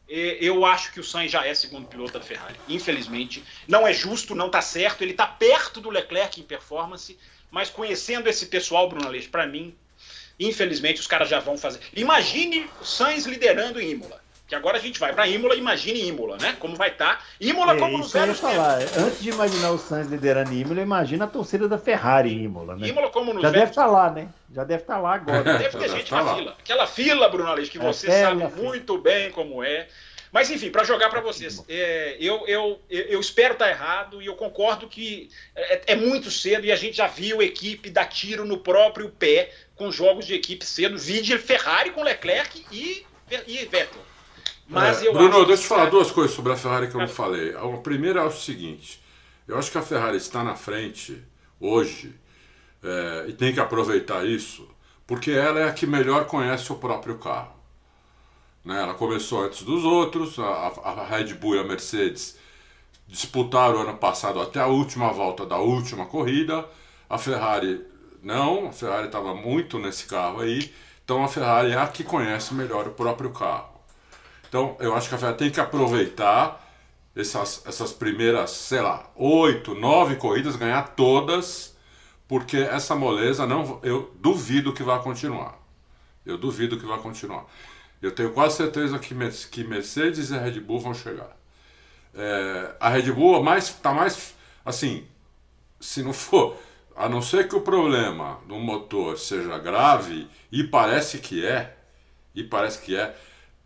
Eu 0.08 0.64
acho 0.64 0.92
que 0.92 1.00
o 1.00 1.04
Sainz 1.04 1.32
já 1.32 1.44
é 1.46 1.52
segundo 1.54 1.88
piloto 1.88 2.12
da 2.12 2.20
Ferrari. 2.20 2.56
Infelizmente. 2.68 3.42
Não 3.66 3.86
é 3.86 3.92
justo, 3.92 4.34
não 4.34 4.46
está 4.46 4.62
certo. 4.62 5.02
Ele 5.02 5.10
está 5.12 5.26
perto 5.26 5.80
do 5.80 5.90
Leclerc 5.90 6.40
em 6.40 6.44
performance. 6.44 7.18
Mas 7.50 7.70
conhecendo 7.70 8.28
esse 8.28 8.46
pessoal, 8.46 8.88
Bruno 8.88 9.06
Aleixo, 9.06 9.30
para 9.30 9.46
mim, 9.46 9.74
infelizmente 10.38 11.00
os 11.00 11.06
caras 11.06 11.28
já 11.28 11.40
vão 11.40 11.56
fazer. 11.58 11.80
Imagine 11.94 12.68
o 12.80 12.84
Sainz 12.84 13.26
liderando 13.26 13.80
em 13.80 13.90
Imola 13.90 14.25
que 14.46 14.54
agora 14.54 14.78
a 14.78 14.80
gente 14.80 15.00
vai 15.00 15.12
para 15.12 15.26
Imola, 15.26 15.56
imagine 15.56 16.06
Imola, 16.06 16.36
né? 16.40 16.56
Como 16.60 16.76
vai 16.76 16.90
estar. 16.90 17.18
Tá. 17.18 17.24
Imola 17.40 17.74
é, 17.74 17.78
como 17.78 17.98
nos 17.98 18.12
velhos 18.12 18.38
falar. 18.38 18.78
Antes 18.96 19.20
de 19.20 19.30
imaginar 19.30 19.70
o 19.72 19.78
Sainz 19.78 20.08
liderando 20.08 20.52
Imola, 20.52 20.80
imagina 20.80 21.24
a 21.24 21.28
torcida 21.28 21.66
da 21.68 21.78
Ferrari 21.78 22.32
em 22.32 22.44
Imola, 22.44 22.76
né? 22.76 22.86
Imola 22.86 23.10
como 23.10 23.34
nos 23.34 23.42
Já 23.42 23.50
velhos... 23.50 23.60
deve 23.60 23.70
estar 23.72 23.84
tá 23.84 23.90
lá, 23.90 24.10
né? 24.10 24.28
Já 24.54 24.62
deve 24.62 24.82
estar 24.82 24.94
tá 24.94 25.00
lá 25.00 25.14
agora. 25.14 25.58
Deve 25.58 25.76
ter 25.76 25.88
gente 25.88 26.08
tá 26.08 26.22
na 26.22 26.34
fila. 26.36 26.56
Aquela 26.58 26.86
fila, 26.86 27.28
Bruno 27.28 27.50
Aleixo, 27.50 27.72
que 27.72 27.78
é, 27.78 27.80
você 27.80 28.06
sabe 28.06 28.46
muito 28.62 28.98
bem 28.98 29.32
como 29.32 29.64
é. 29.64 29.88
Mas 30.30 30.50
enfim, 30.50 30.70
para 30.70 30.84
jogar 30.84 31.08
para 31.08 31.20
vocês, 31.20 31.64
é, 31.68 32.16
eu, 32.20 32.46
eu, 32.46 32.80
eu 32.88 33.18
espero 33.18 33.54
estar 33.54 33.68
errado 33.68 34.20
e 34.20 34.26
eu 34.26 34.34
concordo 34.34 34.86
que 34.86 35.30
é, 35.56 35.92
é, 35.92 35.96
muito 35.96 36.30
cedo 36.30 36.66
e 36.66 36.70
a 36.70 36.76
gente 36.76 36.98
já 36.98 37.06
viu 37.06 37.42
equipe 37.42 37.90
dar 37.90 38.04
tiro 38.04 38.44
no 38.44 38.58
próprio 38.58 39.08
pé 39.08 39.50
com 39.74 39.90
jogos 39.90 40.26
de 40.26 40.34
equipe 40.34 40.64
cedo. 40.64 40.98
Vide 40.98 41.36
Ferrari 41.38 41.90
com 41.90 42.02
Leclerc 42.02 42.64
e, 42.70 43.04
e 43.46 43.64
Vettel. 43.64 44.15
Mas 44.68 45.02
é, 45.02 45.08
eu 45.08 45.12
Bruno, 45.12 45.44
deixa 45.44 45.52
eu 45.52 45.56
te 45.58 45.66
falar 45.66 45.86
duas 45.86 46.10
coisas 46.10 46.34
sobre 46.34 46.52
a 46.52 46.56
Ferrari 46.56 46.88
que 46.88 46.94
eu 46.94 47.00
não 47.00 47.08
falei. 47.08 47.54
A 47.54 47.78
primeira 47.78 48.20
é 48.20 48.24
o 48.24 48.30
seguinte: 48.30 49.02
eu 49.46 49.58
acho 49.58 49.70
que 49.70 49.78
a 49.78 49.82
Ferrari 49.82 50.16
está 50.16 50.42
na 50.42 50.54
frente 50.54 51.22
hoje, 51.60 52.14
é, 52.82 53.26
e 53.28 53.32
tem 53.32 53.52
que 53.52 53.60
aproveitar 53.60 54.26
isso, 54.26 54.68
porque 55.06 55.30
ela 55.30 55.60
é 55.60 55.68
a 55.68 55.72
que 55.72 55.86
melhor 55.86 56.26
conhece 56.26 56.72
o 56.72 56.76
próprio 56.76 57.18
carro. 57.18 57.54
Né? 58.64 58.82
Ela 58.82 58.94
começou 58.94 59.44
antes 59.44 59.62
dos 59.62 59.84
outros, 59.84 60.38
a, 60.38 60.72
a 60.82 61.06
Red 61.06 61.34
Bull 61.34 61.56
e 61.56 61.60
a 61.60 61.64
Mercedes 61.64 62.36
disputaram 63.06 63.82
ano 63.82 63.96
passado 63.96 64.40
até 64.40 64.58
a 64.58 64.66
última 64.66 65.12
volta 65.12 65.46
da 65.46 65.58
última 65.58 66.06
corrida, 66.06 66.66
a 67.08 67.16
Ferrari 67.16 67.84
não, 68.20 68.66
a 68.66 68.72
Ferrari 68.72 69.06
estava 69.06 69.32
muito 69.34 69.78
nesse 69.78 70.06
carro 70.06 70.40
aí, 70.40 70.74
então 71.04 71.22
a 71.22 71.28
Ferrari 71.28 71.70
é 71.70 71.78
a 71.78 71.86
que 71.86 72.02
conhece 72.02 72.52
melhor 72.52 72.88
o 72.88 72.90
próprio 72.90 73.30
carro. 73.30 73.75
Então 74.56 74.74
eu 74.80 74.94
acho 74.94 75.10
que 75.10 75.14
a 75.14 75.18
Ferrari 75.18 75.36
tem 75.36 75.50
que 75.50 75.60
aproveitar 75.60 76.66
essas, 77.14 77.62
essas 77.66 77.92
primeiras, 77.92 78.52
sei 78.52 78.80
lá, 78.80 79.06
oito, 79.14 79.74
nove 79.74 80.16
corridas, 80.16 80.56
ganhar 80.56 80.94
todas, 80.96 81.76
porque 82.26 82.56
essa 82.56 82.94
moleza 82.94 83.46
não, 83.46 83.78
eu 83.82 84.10
duvido 84.18 84.72
que 84.72 84.82
vai 84.82 84.98
continuar. 85.02 85.58
Eu 86.24 86.38
duvido 86.38 86.78
que 86.78 86.86
vai 86.86 86.98
continuar. 86.98 87.44
Eu 88.00 88.12
tenho 88.12 88.32
quase 88.32 88.56
certeza 88.56 88.98
que, 88.98 89.14
que 89.50 89.62
Mercedes 89.62 90.30
e 90.30 90.38
Red 90.38 90.58
Bull 90.60 90.80
vão 90.80 90.94
chegar. 90.94 91.36
É, 92.14 92.76
a 92.80 92.88
Red 92.88 93.12
Bull 93.12 93.42
mais, 93.42 93.74
tá 93.74 93.92
mais 93.92 94.34
assim, 94.64 95.06
se 95.78 96.02
não 96.02 96.14
for, 96.14 96.56
a 96.96 97.10
não 97.10 97.20
ser 97.20 97.46
que 97.46 97.54
o 97.54 97.60
problema 97.60 98.40
do 98.48 98.54
motor 98.54 99.18
seja 99.18 99.58
grave, 99.58 100.26
e 100.50 100.64
parece 100.64 101.18
que 101.18 101.44
é, 101.44 101.76
e 102.34 102.42
parece 102.42 102.80
que 102.80 102.96
é, 102.96 103.14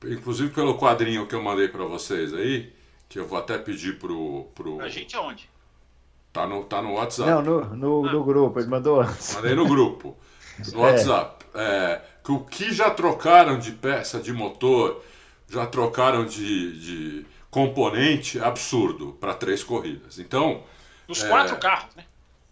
inclusive 0.04 0.50
pelo 0.50 0.78
quadrinho 0.78 1.26
que 1.26 1.34
eu 1.34 1.42
mandei 1.42 1.68
para 1.68 1.84
vocês 1.84 2.32
aí, 2.32 2.72
que 3.08 3.18
eu 3.18 3.26
vou 3.26 3.38
até 3.38 3.58
pedir 3.58 3.98
pro. 3.98 4.48
pro... 4.54 4.80
A 4.80 4.88
gente 4.88 5.16
aonde? 5.16 5.48
Tá 6.32 6.46
no, 6.46 6.64
tá 6.64 6.80
no 6.80 6.94
WhatsApp. 6.94 7.28
Não, 7.28 7.42
no, 7.42 7.76
no, 7.76 8.08
ah. 8.08 8.12
no 8.12 8.24
grupo, 8.24 8.60
ele 8.60 8.68
mandou 8.68 9.00
antes. 9.00 9.34
Mandei 9.34 9.54
no 9.54 9.66
grupo. 9.66 10.16
No 10.74 10.80
é. 10.80 10.90
WhatsApp. 10.90 11.46
É, 11.54 12.02
que 12.22 12.30
o 12.30 12.40
que 12.40 12.70
já 12.70 12.90
trocaram 12.90 13.58
de 13.58 13.72
peça 13.72 14.20
de 14.20 14.30
motor, 14.30 15.02
já 15.48 15.66
trocaram 15.66 16.26
de, 16.26 16.78
de 16.78 17.26
componente 17.50 18.38
absurdo 18.38 19.16
para 19.18 19.32
três 19.32 19.64
corridas. 19.64 20.18
Então. 20.18 20.62
Nos 21.08 21.24
é, 21.24 21.28
quatro 21.28 21.56
carros, 21.56 21.94
né? 21.96 22.04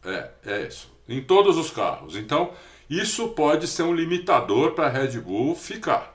É, 0.05 0.31
é 0.47 0.63
isso. 0.63 0.91
Em 1.07 1.23
todos 1.23 1.59
os 1.59 1.71
carros. 1.71 2.17
Então, 2.17 2.53
isso 2.89 3.29
pode 3.29 3.67
ser 3.67 3.83
um 3.83 3.95
limitador 3.95 4.73
para 4.73 4.87
a 4.87 4.91
Red 4.91 5.21
Bull 5.21 5.55
ficar. 5.55 6.15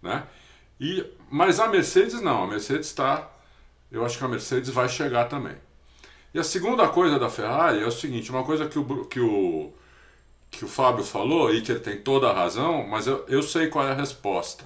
Né? 0.00 0.22
E, 0.80 1.04
mas 1.30 1.60
a 1.60 1.68
Mercedes 1.68 2.20
não. 2.20 2.44
A 2.44 2.46
Mercedes 2.46 2.86
está. 2.86 3.30
Eu 3.92 4.04
acho 4.04 4.16
que 4.16 4.24
a 4.24 4.28
Mercedes 4.28 4.70
vai 4.70 4.88
chegar 4.88 5.26
também. 5.26 5.56
E 6.32 6.38
a 6.38 6.44
segunda 6.44 6.88
coisa 6.88 7.18
da 7.18 7.28
Ferrari 7.28 7.82
é 7.82 7.86
o 7.86 7.90
seguinte: 7.90 8.30
uma 8.30 8.44
coisa 8.44 8.66
que 8.66 8.78
o, 8.78 9.04
que 9.04 9.20
o, 9.20 9.72
que 10.50 10.64
o 10.64 10.68
Fábio 10.68 11.04
falou 11.04 11.54
e 11.54 11.60
que 11.60 11.70
ele 11.72 11.80
tem 11.80 11.98
toda 11.98 12.30
a 12.30 12.32
razão, 12.32 12.86
mas 12.86 13.06
eu, 13.06 13.24
eu 13.28 13.42
sei 13.42 13.66
qual 13.68 13.86
é 13.86 13.90
a 13.90 13.94
resposta. 13.94 14.64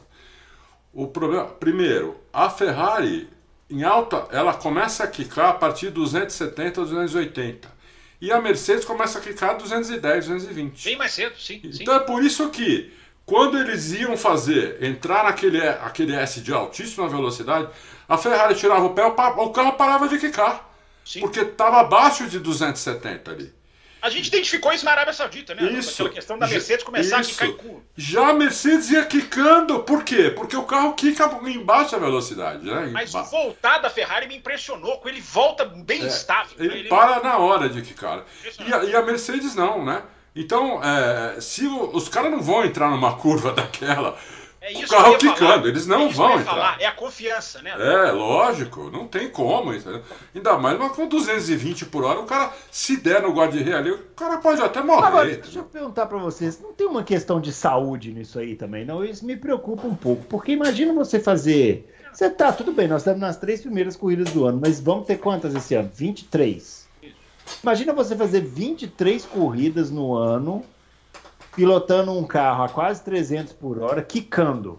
O 0.93 1.09
problema, 1.09 1.47
primeiro, 1.47 2.17
a 2.33 2.49
Ferrari 2.49 3.29
em 3.69 3.83
alta, 3.83 4.29
ela 4.31 4.55
começa 4.55 5.05
a 5.05 5.07
quicar 5.07 5.51
a 5.51 5.55
partir 5.55 5.87
de 5.87 5.95
270 5.95 6.81
ou 6.81 6.87
280. 6.87 7.73
E 8.21 8.31
a 8.31 8.41
Mercedes 8.41 8.85
começa 8.85 9.19
a 9.19 9.23
quicar 9.23 9.51
a 9.51 9.55
210, 9.55 10.27
220. 10.29 10.85
Bem 10.85 10.97
mais 10.97 11.13
cedo, 11.13 11.35
sim. 11.39 11.61
Então 11.65 11.95
sim. 11.95 12.01
é 12.01 12.05
por 12.05 12.23
isso 12.23 12.49
que 12.51 12.93
quando 13.27 13.59
eles 13.59 13.93
iam 13.93 14.17
fazer, 14.17 14.83
entrar 14.83 15.25
naquele 15.25 15.67
aquele 15.67 16.15
S 16.15 16.41
de 16.41 16.53
altíssima 16.53 17.09
velocidade, 17.09 17.69
a 18.09 18.19
Ferrari 18.19 18.55
tirava 18.55 18.85
o 18.85 18.95
pé, 18.95 19.05
o 19.05 19.51
carro 19.51 19.73
parava 19.73 20.09
de 20.09 20.19
quicar. 20.19 20.71
Sim. 21.05 21.21
Porque 21.21 21.41
estava 21.41 21.81
abaixo 21.81 22.27
de 22.27 22.39
270 22.39 23.31
ali. 23.31 23.53
A 24.01 24.11
gente 24.11 24.27
identificou 24.27 24.71
isso 24.71 24.85
na 24.85 24.91
Arábia 24.91 25.15
Saudita, 25.15 25.55
né? 25.55 25.63
Isso. 25.73 26.03
Aquela 26.03 26.11
questão 26.11 26.39
da 26.39 26.47
Mercedes 26.47 26.85
começar 26.85 27.23
isso. 27.23 27.31
a 27.31 27.33
quicar 27.33 27.49
em 27.49 27.57
curva. 27.57 27.83
Já 27.97 28.29
a 28.29 28.35
Mercedes 28.35 28.91
ia 28.91 29.03
quicando, 29.07 29.83
por 29.83 30.05
quê? 30.05 30.31
Porque 30.31 30.55
o 30.55 30.65
carro 30.65 30.93
quica 30.93 31.25
em 31.47 31.65
baixa 31.65 31.99
velocidade, 31.99 32.67
né? 32.67 32.91
Mas 32.93 33.15
o 33.15 33.25
voltar 33.25 33.79
da 33.79 33.89
Ferrari 33.89 34.29
me 34.29 34.37
impressionou, 34.37 34.99
com 34.99 35.09
ele 35.09 35.23
volta 35.23 35.65
bem 35.65 36.03
é, 36.03 36.07
estável. 36.07 36.55
Ele, 36.59 36.81
ele, 36.81 36.89
para 36.91 37.23
na 37.23 37.39
hora 37.39 37.67
de 37.67 37.81
quicar. 37.81 38.25
E 38.59 38.75
a, 38.75 38.85
e 38.85 38.95
a 38.95 39.01
Mercedes 39.01 39.55
não, 39.55 39.83
né? 39.83 40.03
Então, 40.35 40.83
é, 40.83 41.41
se 41.41 41.67
o, 41.67 41.95
os 41.95 42.09
caras 42.09 42.31
não 42.31 42.41
vão 42.41 42.65
entrar 42.65 42.91
numa 42.91 43.17
curva 43.17 43.53
daquela 43.55 44.17
é 44.65 44.73
isso 44.73 44.87
o 44.87 44.89
carro 44.89 45.19
quicando, 45.19 45.37
falar. 45.37 45.67
eles 45.67 45.87
não 45.87 46.07
é 46.07 46.09
vão 46.09 46.41
entrar. 46.41 46.45
Falar. 46.45 46.81
É 46.81 46.87
a 46.87 46.93
confiança, 46.93 47.61
né? 47.61 47.73
É, 47.79 48.13
lógico, 48.13 48.91
não 48.91 49.07
tem 49.07 49.29
como. 49.29 49.75
Entendeu? 49.75 50.01
Ainda 50.35 50.57
mais 50.57 50.79
mas 50.79 50.93
com 50.93 51.07
220 51.07 51.85
por 51.85 52.03
hora, 52.03 52.19
o 52.19 52.25
cara, 52.25 52.51
se 52.71 52.97
der 52.97 53.21
no 53.21 53.35
guarda 53.35 53.59
ali, 53.77 53.91
o 53.91 53.99
cara 54.17 54.39
pode 54.39 54.63
até 54.63 54.83
morrer. 54.83 55.07
Agora, 55.07 55.37
deixa 55.37 55.59
eu 55.59 55.65
perguntar 55.65 56.07
para 56.07 56.17
vocês, 56.17 56.59
não 56.59 56.73
tem 56.73 56.87
uma 56.87 57.05
questão 57.05 57.43
de 57.43 57.53
saúde 57.53 58.11
nisso 58.11 58.39
aí 58.39 58.57
também, 58.57 58.87
não? 58.87 59.05
Isso 59.05 59.27
me 59.27 59.37
preocupa 59.37 59.87
um 59.87 59.95
pouco, 59.95 60.25
porque 60.25 60.53
imagina 60.53 60.95
você 60.95 61.21
fazer... 61.21 61.91
Você 62.11 62.31
tá, 62.31 62.51
tudo 62.51 62.73
bem, 62.73 62.89
nós 62.89 63.03
estamos 63.03 63.21
nas 63.21 63.37
três 63.37 63.61
primeiras 63.61 63.97
corridas 63.97 64.33
do 64.33 64.47
ano, 64.47 64.61
mas 64.63 64.81
vamos 64.81 65.07
ter 65.07 65.19
quantas 65.19 65.55
esse 65.55 65.75
ano? 65.75 65.91
23. 65.93 66.84
Imagina 67.63 67.93
você 67.93 68.17
fazer 68.17 68.41
23 68.41 69.25
corridas 69.27 69.91
no 69.91 70.15
ano 70.15 70.65
pilotando 71.55 72.13
um 72.13 72.25
carro 72.25 72.65
a 72.65 72.69
quase 72.69 73.03
300 73.05 73.53
por 73.53 73.79
hora, 73.79 74.03
quicando. 74.03 74.79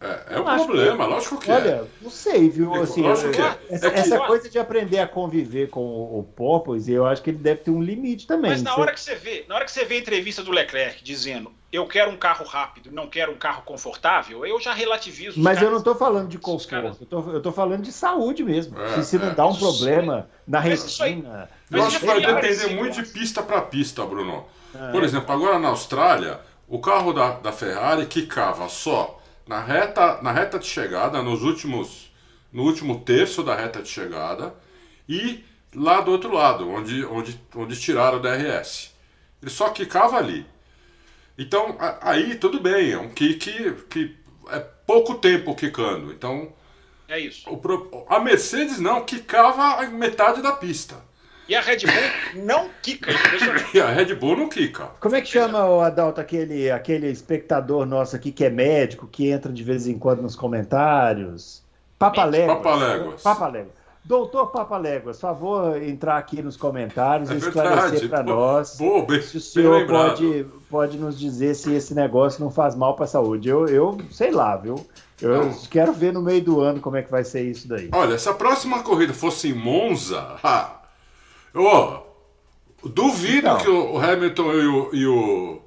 É, 0.00 0.34
é 0.34 0.40
um 0.40 0.44
problema, 0.44 1.04
que, 1.04 1.10
lógico 1.10 1.38
que 1.38 1.50
olha, 1.50 1.68
é. 1.68 1.74
Olha, 1.76 1.88
não 2.02 2.10
sei, 2.10 2.50
viu? 2.50 2.74
Assim, 2.74 3.00
lógico 3.00 3.30
que 3.30 3.40
é. 3.40 3.58
Essa, 3.70 3.86
é 3.86 3.90
que, 3.90 4.00
essa 4.00 4.20
coisa 4.20 4.50
de 4.50 4.58
aprender 4.58 4.98
a 4.98 5.08
conviver 5.08 5.70
com 5.70 5.80
o, 5.80 6.18
o 6.18 6.22
Porpoise, 6.22 6.92
eu 6.92 7.06
acho 7.06 7.22
que 7.22 7.30
ele 7.30 7.38
deve 7.38 7.62
ter 7.62 7.70
um 7.70 7.80
limite 7.80 8.26
também. 8.26 8.50
Mas 8.50 8.62
na 8.62 8.76
hora 8.76 8.92
que 8.92 9.00
você 9.00 9.14
vê, 9.14 9.46
na 9.48 9.54
hora 9.54 9.64
que 9.64 9.72
você 9.72 9.84
vê 9.84 9.96
a 9.96 9.98
entrevista 9.98 10.42
do 10.42 10.50
Leclerc 10.50 11.02
dizendo 11.02 11.50
eu 11.74 11.88
quero 11.88 12.08
um 12.10 12.16
carro 12.16 12.46
rápido, 12.46 12.92
não 12.92 13.08
quero 13.08 13.32
um 13.32 13.36
carro 13.36 13.62
confortável, 13.62 14.46
eu 14.46 14.60
já 14.60 14.72
relativizo. 14.72 15.40
Mas 15.40 15.60
eu 15.60 15.70
não 15.70 15.78
estou 15.78 15.96
falando 15.96 16.28
de 16.28 16.38
conforto, 16.38 17.08
eu 17.10 17.38
estou 17.38 17.52
falando 17.52 17.82
de 17.82 17.90
saúde 17.90 18.44
mesmo. 18.44 18.80
É, 18.80 18.94
se, 18.94 19.04
se 19.06 19.18
não 19.18 19.30
é. 19.30 19.34
dá 19.34 19.44
um 19.44 19.56
problema 19.56 20.28
na 20.46 20.60
retina. 20.60 21.50
Eu 21.74 21.84
acho 21.84 22.00
que 22.00 22.06
vai 22.06 22.20
depender 22.20 22.74
muito 22.74 23.02
de 23.02 23.08
pista 23.08 23.42
para 23.42 23.60
pista, 23.62 24.04
Bruno. 24.04 24.46
É. 24.74 24.90
Por 24.90 25.02
exemplo, 25.02 25.32
agora 25.32 25.58
na 25.58 25.68
Austrália, 25.68 26.40
o 26.68 26.78
carro 26.80 27.12
da, 27.12 27.32
da 27.32 27.52
Ferrari 27.52 28.06
quicava 28.06 28.68
só 28.68 29.20
na 29.46 29.60
reta, 29.60 30.20
na 30.22 30.32
reta 30.32 30.58
de 30.58 30.66
chegada, 30.66 31.22
nos 31.22 31.42
últimos, 31.42 32.10
no 32.52 32.62
último 32.62 33.00
terço 33.00 33.42
da 33.42 33.54
reta 33.54 33.82
de 33.82 33.88
chegada 33.88 34.54
e 35.08 35.44
lá 35.74 36.00
do 36.00 36.10
outro 36.10 36.32
lado, 36.32 36.68
onde, 36.68 37.04
onde, 37.04 37.38
onde 37.54 37.78
tiraram 37.78 38.18
o 38.18 38.22
DRS. 38.22 38.94
Ele 39.42 39.50
só 39.50 39.68
quicava 39.70 40.16
ali. 40.16 40.46
Então, 41.36 41.76
aí 42.00 42.36
tudo 42.36 42.60
bem, 42.60 42.92
é 42.92 42.98
um 42.98 43.10
kick 43.10 43.74
que 43.90 44.16
é 44.50 44.60
pouco 44.86 45.14
tempo 45.16 45.54
quicando. 45.54 46.12
Então, 46.12 46.52
é 47.08 47.18
isso. 47.18 47.48
O, 47.50 48.06
a 48.08 48.20
Mercedes 48.20 48.78
não, 48.78 49.04
quicava 49.04 49.82
a 49.82 49.86
metade 49.88 50.40
da 50.40 50.52
pista. 50.52 50.96
E 51.48 51.54
a 51.54 51.60
Red 51.60 51.78
Bull 51.78 52.42
não 52.44 52.70
quica, 52.82 53.10
E 53.74 53.80
a 53.80 53.88
Red 53.88 54.14
Bull 54.14 54.36
não 54.36 54.48
quica. 54.48 54.88
Como 54.98 55.14
é 55.14 55.20
que 55.20 55.28
chama, 55.28 55.64
o 55.68 55.80
Adalto, 55.80 56.20
aquele, 56.20 56.70
aquele 56.70 57.10
espectador 57.10 57.84
nosso 57.84 58.16
aqui 58.16 58.32
que 58.32 58.44
é 58.44 58.50
médico, 58.50 59.06
que 59.06 59.28
entra 59.28 59.52
de 59.52 59.62
vez 59.62 59.86
em 59.86 59.98
quando 59.98 60.22
nos 60.22 60.34
comentários? 60.34 61.62
Papaléguas. 61.98 62.56
Papaléguas. 62.56 63.22
Papaléguas. 63.22 63.84
Doutor 64.04 64.48
Papaléguas, 64.48 65.18
favor 65.18 65.82
entrar 65.82 66.18
aqui 66.18 66.42
nos 66.42 66.58
comentários 66.58 67.30
é 67.30 67.34
e 67.34 67.38
esclarecer 67.38 68.10
para 68.10 68.22
nós 68.22 68.76
boa, 68.76 69.02
bem, 69.06 69.22
se 69.22 69.38
o 69.38 69.40
senhor 69.40 69.86
pode, 69.86 70.46
pode 70.68 70.98
nos 70.98 71.18
dizer 71.18 71.54
se 71.54 71.72
esse 71.72 71.94
negócio 71.94 72.44
não 72.44 72.50
faz 72.50 72.74
mal 72.74 72.94
para 72.96 73.06
a 73.06 73.08
saúde. 73.08 73.48
Eu, 73.48 73.66
eu 73.66 73.96
sei 74.10 74.30
lá, 74.30 74.58
viu? 74.58 74.74
Eu 75.22 75.46
não. 75.46 75.58
quero 75.70 75.94
ver 75.94 76.12
no 76.12 76.20
meio 76.20 76.44
do 76.44 76.60
ano 76.60 76.80
como 76.80 76.98
é 76.98 77.02
que 77.02 77.10
vai 77.10 77.24
ser 77.24 77.44
isso 77.44 77.66
daí. 77.66 77.88
Olha, 77.92 78.18
se 78.18 78.28
a 78.28 78.34
próxima 78.34 78.82
corrida 78.82 79.14
fosse 79.14 79.48
em 79.48 79.54
Monza, 79.54 80.36
ah, 80.44 80.82
Oh, 81.54 82.00
duvido 82.88 83.48
então. 83.48 83.58
que 83.58 83.68
o 83.68 83.98
Hamilton 83.98 84.52
e 84.52 84.66
o, 84.66 84.90
e 84.92 85.06
o, 85.06 85.62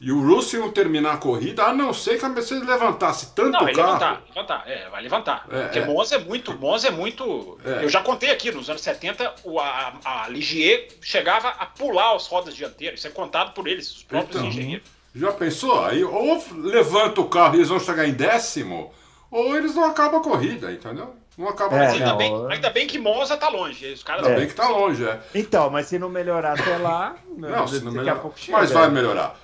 e 0.00 0.12
o 0.12 0.26
Russell 0.26 0.60
iam 0.60 0.70
terminar 0.70 1.14
a 1.14 1.16
corrida, 1.18 1.64
a 1.64 1.74
não 1.74 1.92
ser 1.92 2.18
que 2.18 2.24
a 2.24 2.28
Mercedes 2.28 2.66
levantasse 2.66 3.34
tanto 3.34 3.52
não, 3.52 3.60
vai 3.60 3.74
carro. 3.74 3.92
Levantar, 3.92 4.22
levantar, 4.28 4.64
é, 4.66 4.88
vai 4.88 5.02
levantar. 5.02 5.46
É, 5.50 5.62
Porque 5.64 5.78
é. 5.78 5.86
Monza 5.86 6.14
é 6.16 6.18
muito. 6.18 6.58
Monza 6.58 6.88
é 6.88 6.90
muito. 6.90 7.58
É. 7.64 7.84
Eu 7.84 7.88
já 7.88 8.02
contei 8.02 8.30
aqui, 8.30 8.50
nos 8.50 8.70
anos 8.70 8.82
70, 8.82 9.34
o, 9.44 9.60
a, 9.60 9.94
a 10.04 10.28
Ligier 10.28 10.88
chegava 11.02 11.48
a 11.48 11.66
pular 11.66 12.14
as 12.14 12.26
rodas 12.26 12.54
dianteiras. 12.54 12.98
Isso 12.98 13.08
é 13.08 13.10
contado 13.10 13.52
por 13.52 13.68
eles, 13.68 13.90
os 13.90 14.02
próprios 14.02 14.36
então, 14.36 14.48
engenheiros. 14.48 14.88
Já 15.14 15.32
pensou? 15.32 15.84
Aí 15.84 16.04
ou 16.04 16.44
levanta 16.56 17.20
o 17.20 17.28
carro 17.28 17.54
e 17.54 17.58
eles 17.58 17.68
vão 17.68 17.80
chegar 17.80 18.06
em 18.06 18.12
décimo, 18.12 18.92
ou 19.30 19.56
eles 19.56 19.74
não 19.74 19.84
acabam 19.84 20.20
a 20.20 20.22
corrida, 20.22 20.70
entendeu? 20.70 21.14
Não 21.36 21.48
acaba 21.48 21.76
é, 21.76 21.88
ainda, 21.88 22.06
não, 22.06 22.16
bem, 22.16 22.46
ainda 22.50 22.70
bem 22.70 22.86
que 22.86 22.98
Monza 22.98 23.36
tá 23.36 23.48
longe. 23.48 23.92
Os 23.92 24.02
caras 24.02 24.24
ainda 24.24 24.36
é. 24.36 24.40
bem 24.40 24.48
que 24.48 24.54
tá 24.54 24.68
longe, 24.68 25.04
é. 25.04 25.20
Então, 25.34 25.68
mas 25.68 25.86
se 25.86 25.98
não 25.98 26.08
melhorar 26.08 26.58
até 26.58 26.78
lá, 26.78 27.16
não, 27.36 27.68
se 27.68 27.84
não 27.84 27.92
melhorar, 27.92 28.22
mas 28.48 28.70
vai 28.70 28.90
melhorar. 28.90 29.36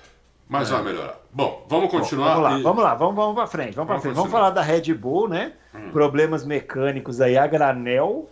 Mas 0.48 0.70
é. 0.70 0.72
vai 0.72 0.82
melhorar. 0.82 1.18
Bom, 1.30 1.66
vamos 1.68 1.90
continuar. 1.90 2.36
Bom, 2.36 2.42
vamos 2.42 2.52
lá, 2.52 2.58
e... 2.58 2.62
vamos 2.62 2.84
lá, 2.84 2.94
vamos, 2.94 3.14
vamos 3.14 3.34
pra 3.34 3.46
frente. 3.46 3.74
Vamos, 3.74 3.88
vamos, 3.88 4.02
frente. 4.02 4.14
vamos 4.14 4.30
falar 4.30 4.50
da 4.50 4.62
Red 4.62 4.94
Bull, 4.94 5.28
né? 5.28 5.52
Hum. 5.74 5.90
Problemas 5.92 6.46
mecânicos 6.46 7.20
aí 7.20 7.36
a 7.36 7.46
granel. 7.46 8.28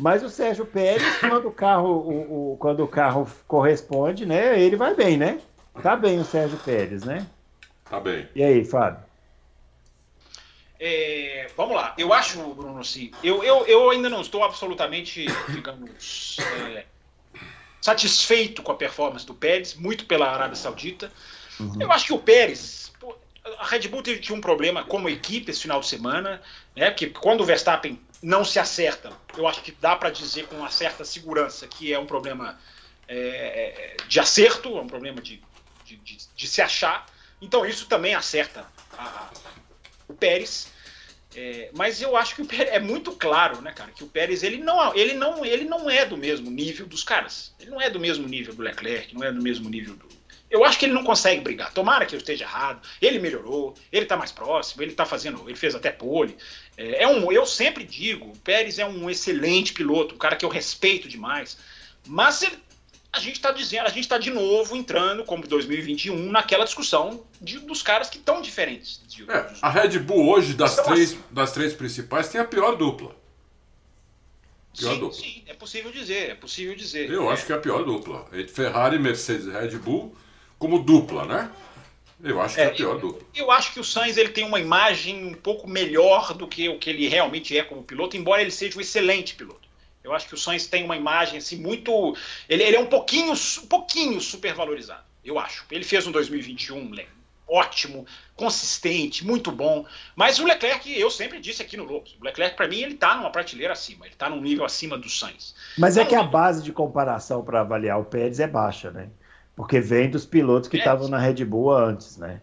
Mas 0.00 0.24
o 0.24 0.28
Sérgio 0.28 0.66
Pérez, 0.66 1.04
quando 1.20 1.46
o 1.46 1.52
carro, 1.52 1.88
o, 1.88 2.52
o, 2.52 2.56
quando 2.56 2.82
o 2.82 2.88
carro 2.88 3.28
corresponde, 3.46 4.26
né? 4.26 4.60
Ele 4.60 4.74
vai 4.74 4.94
bem, 4.94 5.16
né? 5.16 5.38
Tá 5.80 5.94
bem 5.94 6.18
o 6.18 6.24
Sérgio 6.24 6.58
Pérez, 6.58 7.04
né? 7.04 7.26
Tá 7.88 8.00
bem. 8.00 8.28
E 8.34 8.42
aí, 8.42 8.64
Fábio? 8.64 8.98
É, 10.86 11.48
vamos 11.56 11.74
lá, 11.76 11.94
eu 11.96 12.12
acho, 12.12 12.38
Bruno, 12.52 12.78
assim, 12.78 13.10
eu, 13.22 13.42
eu, 13.42 13.66
eu 13.66 13.88
ainda 13.88 14.10
não 14.10 14.20
estou 14.20 14.44
absolutamente, 14.44 15.24
digamos, 15.48 16.36
é, 16.38 16.84
satisfeito 17.80 18.62
com 18.62 18.70
a 18.70 18.74
performance 18.74 19.24
do 19.24 19.32
Pérez, 19.32 19.72
muito 19.72 20.04
pela 20.04 20.30
Arábia 20.30 20.56
Saudita. 20.56 21.10
Uhum. 21.58 21.80
Eu 21.80 21.90
acho 21.90 22.04
que 22.04 22.12
o 22.12 22.18
Pérez, 22.18 22.92
a 23.58 23.66
Red 23.66 23.88
Bull 23.88 24.02
teve 24.02 24.30
um 24.30 24.42
problema 24.42 24.84
como 24.84 25.08
equipe 25.08 25.50
esse 25.50 25.62
final 25.62 25.80
de 25.80 25.86
semana, 25.86 26.42
né? 26.76 26.90
Que 26.90 27.06
quando 27.06 27.40
o 27.40 27.46
Verstappen 27.46 27.98
não 28.22 28.44
se 28.44 28.58
acerta, 28.58 29.10
eu 29.38 29.48
acho 29.48 29.62
que 29.62 29.72
dá 29.72 29.96
para 29.96 30.10
dizer 30.10 30.48
com 30.48 30.56
uma 30.56 30.70
certa 30.70 31.02
segurança 31.02 31.66
que 31.66 31.94
é 31.94 31.98
um 31.98 32.04
problema 32.04 32.60
é, 33.08 33.96
de 34.06 34.20
acerto, 34.20 34.76
é 34.76 34.82
um 34.82 34.86
problema 34.86 35.22
de, 35.22 35.42
de, 35.86 35.96
de, 35.96 36.18
de, 36.36 36.46
se 36.46 36.60
achar. 36.60 37.06
Então 37.40 37.64
isso 37.64 37.86
também 37.86 38.14
acerta 38.14 38.66
a, 38.98 39.02
a, 39.02 39.30
o 40.08 40.12
Pérez. 40.12 40.73
É, 41.36 41.70
mas 41.76 42.00
eu 42.00 42.16
acho 42.16 42.36
que 42.36 42.42
o 42.42 42.46
Pérez, 42.46 42.72
é 42.72 42.78
muito 42.78 43.12
claro, 43.12 43.60
né, 43.60 43.72
cara, 43.72 43.90
que 43.90 44.04
o 44.04 44.06
Pérez 44.06 44.42
ele 44.42 44.58
não, 44.58 44.94
ele, 44.94 45.14
não, 45.14 45.44
ele 45.44 45.64
não 45.64 45.90
é 45.90 46.06
do 46.06 46.16
mesmo 46.16 46.50
nível 46.50 46.86
dos 46.86 47.02
caras. 47.02 47.52
Ele 47.58 47.70
não 47.70 47.80
é 47.80 47.90
do 47.90 47.98
mesmo 47.98 48.28
nível 48.28 48.54
do 48.54 48.62
Leclerc, 48.62 49.14
não 49.14 49.24
é 49.24 49.32
do 49.32 49.42
mesmo 49.42 49.68
nível 49.68 49.96
do. 49.96 50.08
Eu 50.48 50.64
acho 50.64 50.78
que 50.78 50.84
ele 50.84 50.92
não 50.92 51.02
consegue 51.02 51.40
brigar. 51.40 51.72
Tomara 51.72 52.06
que 52.06 52.14
eu 52.14 52.18
esteja 52.18 52.44
errado. 52.44 52.86
Ele 53.02 53.18
melhorou, 53.18 53.74
ele 53.90 54.04
está 54.04 54.16
mais 54.16 54.30
próximo, 54.30 54.82
ele 54.82 54.92
está 54.92 55.04
fazendo, 55.04 55.42
ele 55.48 55.56
fez 55.56 55.74
até 55.74 55.90
pole. 55.90 56.36
É, 56.76 57.02
é, 57.02 57.08
um, 57.08 57.32
eu 57.32 57.44
sempre 57.44 57.82
digo, 57.82 58.26
o 58.26 58.38
Pérez 58.38 58.78
é 58.78 58.86
um 58.86 59.10
excelente 59.10 59.72
piloto, 59.72 60.14
um 60.14 60.18
cara 60.18 60.36
que 60.36 60.44
eu 60.44 60.48
respeito 60.48 61.08
demais. 61.08 61.58
Mas 62.06 62.42
ele 62.42 62.56
a 63.14 63.20
gente 63.20 63.36
está 63.36 63.52
dizendo, 63.52 63.86
a 63.86 63.90
gente 63.90 64.00
está 64.00 64.18
de 64.18 64.30
novo 64.30 64.76
entrando, 64.76 65.24
como 65.24 65.46
2021, 65.46 66.30
naquela 66.30 66.64
discussão 66.64 67.22
de, 67.40 67.60
dos 67.60 67.80
caras 67.80 68.10
que 68.10 68.18
estão 68.18 68.42
diferentes. 68.42 69.00
De, 69.06 69.22
é, 69.30 69.52
a 69.62 69.70
Red 69.70 70.00
Bull 70.00 70.28
hoje, 70.28 70.52
das 70.54 70.74
três, 70.76 71.12
assim. 71.12 71.22
das 71.30 71.52
três 71.52 71.72
principais, 71.72 72.28
tem 72.28 72.40
a 72.40 72.44
pior 72.44 72.74
dupla. 72.76 73.14
Pior 74.76 74.94
sim, 74.94 75.00
dupla. 75.00 75.18
sim, 75.18 75.42
é 75.46 75.54
possível 75.54 75.92
dizer, 75.92 76.30
é 76.30 76.34
possível 76.34 76.74
dizer. 76.74 77.08
Eu 77.08 77.30
é. 77.30 77.32
acho 77.32 77.46
que 77.46 77.52
é 77.52 77.54
a 77.54 77.60
pior 77.60 77.84
dupla. 77.84 78.26
Ferrari, 78.52 78.98
Mercedes 78.98 79.46
e 79.46 79.50
Red 79.50 79.78
Bull 79.78 80.16
como 80.58 80.80
dupla, 80.80 81.24
né? 81.24 81.50
Eu 82.22 82.40
acho 82.40 82.56
que 82.56 82.60
é, 82.62 82.64
é 82.64 82.66
a 82.68 82.70
pior 82.72 82.94
eu, 82.94 83.00
dupla. 83.00 83.26
Eu 83.32 83.50
acho 83.52 83.72
que 83.72 83.78
o 83.78 83.84
Sainz 83.84 84.16
ele 84.16 84.30
tem 84.30 84.44
uma 84.44 84.58
imagem 84.58 85.24
um 85.24 85.34
pouco 85.34 85.68
melhor 85.68 86.34
do 86.34 86.48
que 86.48 86.68
o 86.68 86.78
que 86.78 86.90
ele 86.90 87.06
realmente 87.06 87.56
é 87.56 87.62
como 87.62 87.84
piloto, 87.84 88.16
embora 88.16 88.42
ele 88.42 88.50
seja 88.50 88.76
um 88.76 88.80
excelente 88.80 89.36
piloto. 89.36 89.63
Eu 90.04 90.12
acho 90.12 90.28
que 90.28 90.34
o 90.34 90.38
Sainz 90.38 90.66
tem 90.66 90.84
uma 90.84 90.96
imagem 90.96 91.38
assim 91.38 91.56
muito. 91.56 92.14
Ele, 92.46 92.62
ele 92.62 92.76
é 92.76 92.80
um 92.80 92.86
pouquinho, 92.86 93.32
um 93.32 93.66
pouquinho 93.66 94.20
supervalorizado, 94.20 95.02
eu 95.24 95.38
acho. 95.38 95.64
Ele 95.70 95.82
fez 95.82 96.06
um 96.06 96.12
2021 96.12 96.94
ótimo, 97.48 98.06
consistente, 98.36 99.24
muito 99.24 99.50
bom. 99.50 99.86
Mas 100.14 100.38
o 100.38 100.44
Leclerc, 100.44 100.98
eu 100.98 101.10
sempre 101.10 101.40
disse 101.40 101.62
aqui 101.62 101.76
no 101.76 101.84
Lopes, 101.84 102.16
o 102.20 102.24
Leclerc, 102.24 102.56
para 102.56 102.68
mim, 102.68 102.82
ele 102.82 102.94
está 102.94 103.16
numa 103.16 103.30
prateleira 103.30 103.72
acima, 103.72 104.06
ele 104.06 104.14
está 104.14 104.28
num 104.28 104.40
nível 104.40 104.64
acima 104.64 104.98
do 104.98 105.08
Sainz. 105.08 105.54
Mas 105.78 105.96
é 105.96 106.04
que 106.04 106.14
a 106.14 106.22
base 106.22 106.62
de 106.62 106.72
comparação 106.72 107.42
para 107.42 107.60
avaliar 107.60 107.98
o 107.98 108.04
Pérez 108.04 108.40
é 108.40 108.46
baixa, 108.46 108.90
né? 108.90 109.08
Porque 109.56 109.80
vem 109.80 110.10
dos 110.10 110.26
pilotos 110.26 110.68
que 110.68 110.76
estavam 110.76 111.08
na 111.08 111.18
Red 111.18 111.44
Bull 111.44 111.72
antes, 111.72 112.16
né? 112.16 112.40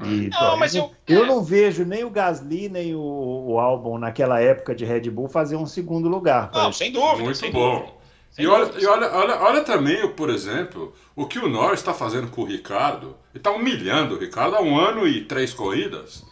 E, 0.00 0.28
não, 0.28 0.56
mas 0.56 0.74
eu, 0.74 0.90
eu 1.06 1.26
não 1.26 1.42
vejo 1.42 1.84
nem 1.84 2.02
o 2.02 2.10
Gasly 2.10 2.68
nem 2.68 2.94
o, 2.94 3.00
o 3.00 3.60
Albon 3.60 3.98
naquela 3.98 4.40
época 4.40 4.74
de 4.74 4.84
Red 4.84 5.10
Bull 5.10 5.28
fazer 5.28 5.56
um 5.56 5.66
segundo 5.66 6.08
lugar. 6.08 6.50
Não, 6.52 6.72
sem 6.72 6.90
dúvida. 6.90 7.22
Muito 7.22 7.36
sem 7.36 7.52
bom. 7.52 7.80
Dúvida. 7.80 8.02
E, 8.38 8.46
olha, 8.46 8.72
e 8.78 8.86
olha, 8.86 9.12
olha, 9.12 9.40
olha 9.42 9.62
também, 9.62 10.08
por 10.08 10.30
exemplo, 10.30 10.94
o 11.14 11.26
que 11.26 11.38
o 11.38 11.48
Norris 11.48 11.80
está 11.80 11.92
fazendo 11.92 12.28
com 12.28 12.42
o 12.42 12.46
Ricardo. 12.46 13.14
Ele 13.34 13.38
está 13.38 13.50
humilhando 13.50 14.14
o 14.14 14.18
Ricardo 14.18 14.56
há 14.56 14.62
um 14.62 14.78
ano 14.78 15.06
e 15.06 15.24
três 15.24 15.52
corridas. 15.52 16.24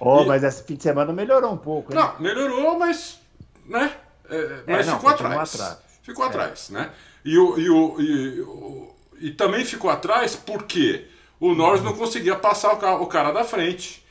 Oh, 0.00 0.22
e... 0.22 0.26
mas 0.26 0.42
esse 0.42 0.64
fim 0.64 0.74
de 0.74 0.82
semana 0.82 1.12
melhorou 1.12 1.52
um 1.52 1.56
pouco. 1.56 1.92
Hein? 1.92 1.98
Não, 1.98 2.18
melhorou, 2.18 2.76
mas. 2.76 3.20
Né? 3.64 3.92
É, 4.28 4.36
é 4.36 4.62
mas 4.66 4.88
é, 4.88 4.90
não, 4.90 4.96
ficou 4.96 5.10
atrás. 5.10 5.54
atrás. 5.54 5.78
Ficou 6.02 6.24
é. 6.24 6.28
atrás, 6.28 6.70
né? 6.70 6.90
E, 7.24 7.38
o, 7.38 7.58
e, 7.58 7.70
o, 7.70 8.00
e, 8.00 8.40
o, 8.40 8.94
e 9.20 9.30
também 9.30 9.64
ficou 9.64 9.88
atrás 9.88 10.34
porque 10.34 11.06
o 11.38 11.54
Norris 11.54 11.82
não 11.82 11.92
conseguia 11.92 12.36
passar 12.36 12.72
o 13.00 13.06
cara 13.06 13.30
da 13.30 13.44
frente. 13.44 14.04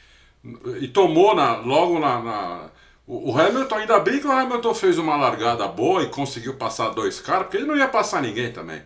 E 0.80 0.88
tomou 0.88 1.36
na, 1.36 1.58
logo 1.58 2.00
na, 2.00 2.22
na. 2.22 2.70
O 3.08 3.38
Hamilton, 3.38 3.76
ainda 3.76 4.00
bem 4.00 4.20
que 4.20 4.28
o 4.28 4.32
Hamilton 4.32 4.74
fez 4.74 4.98
uma 4.98 5.16
largada 5.16 5.68
boa 5.68 6.04
e 6.04 6.10
conseguiu 6.10 6.56
passar 6.56 6.90
dois 6.90 7.20
caras, 7.20 7.44
porque 7.44 7.58
ele 7.58 7.68
não 7.68 7.76
ia 7.76 7.88
passar 7.88 8.22
ninguém 8.22 8.52
também. 8.52 8.82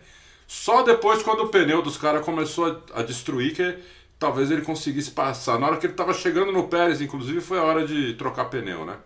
Só 0.46 0.82
depois, 0.82 1.22
quando 1.22 1.44
o 1.44 1.48
pneu 1.48 1.80
dos 1.80 1.96
caras 1.96 2.24
começou 2.24 2.82
a, 2.94 3.00
a, 3.00 3.02
destruir, 3.02 3.54
que 3.54 3.78
talvez 4.18 4.50
ele 4.50 4.62
conseguisse 4.62 5.10
passar. 5.10 5.58
Na 5.58 5.66
hora 5.66 5.76
que 5.76 5.86
ele 5.86 5.92
estava 5.92 6.12
chegando 6.12 6.52
no 6.52 6.68
Pérez, 6.68 7.00
inclusive, 7.00 7.40
foi 7.40 7.58
a 7.58 7.62
hora 7.62 7.86
de 7.86 8.14
trocar 8.14 8.46
pneu, 8.46 8.84
né? 8.84 8.96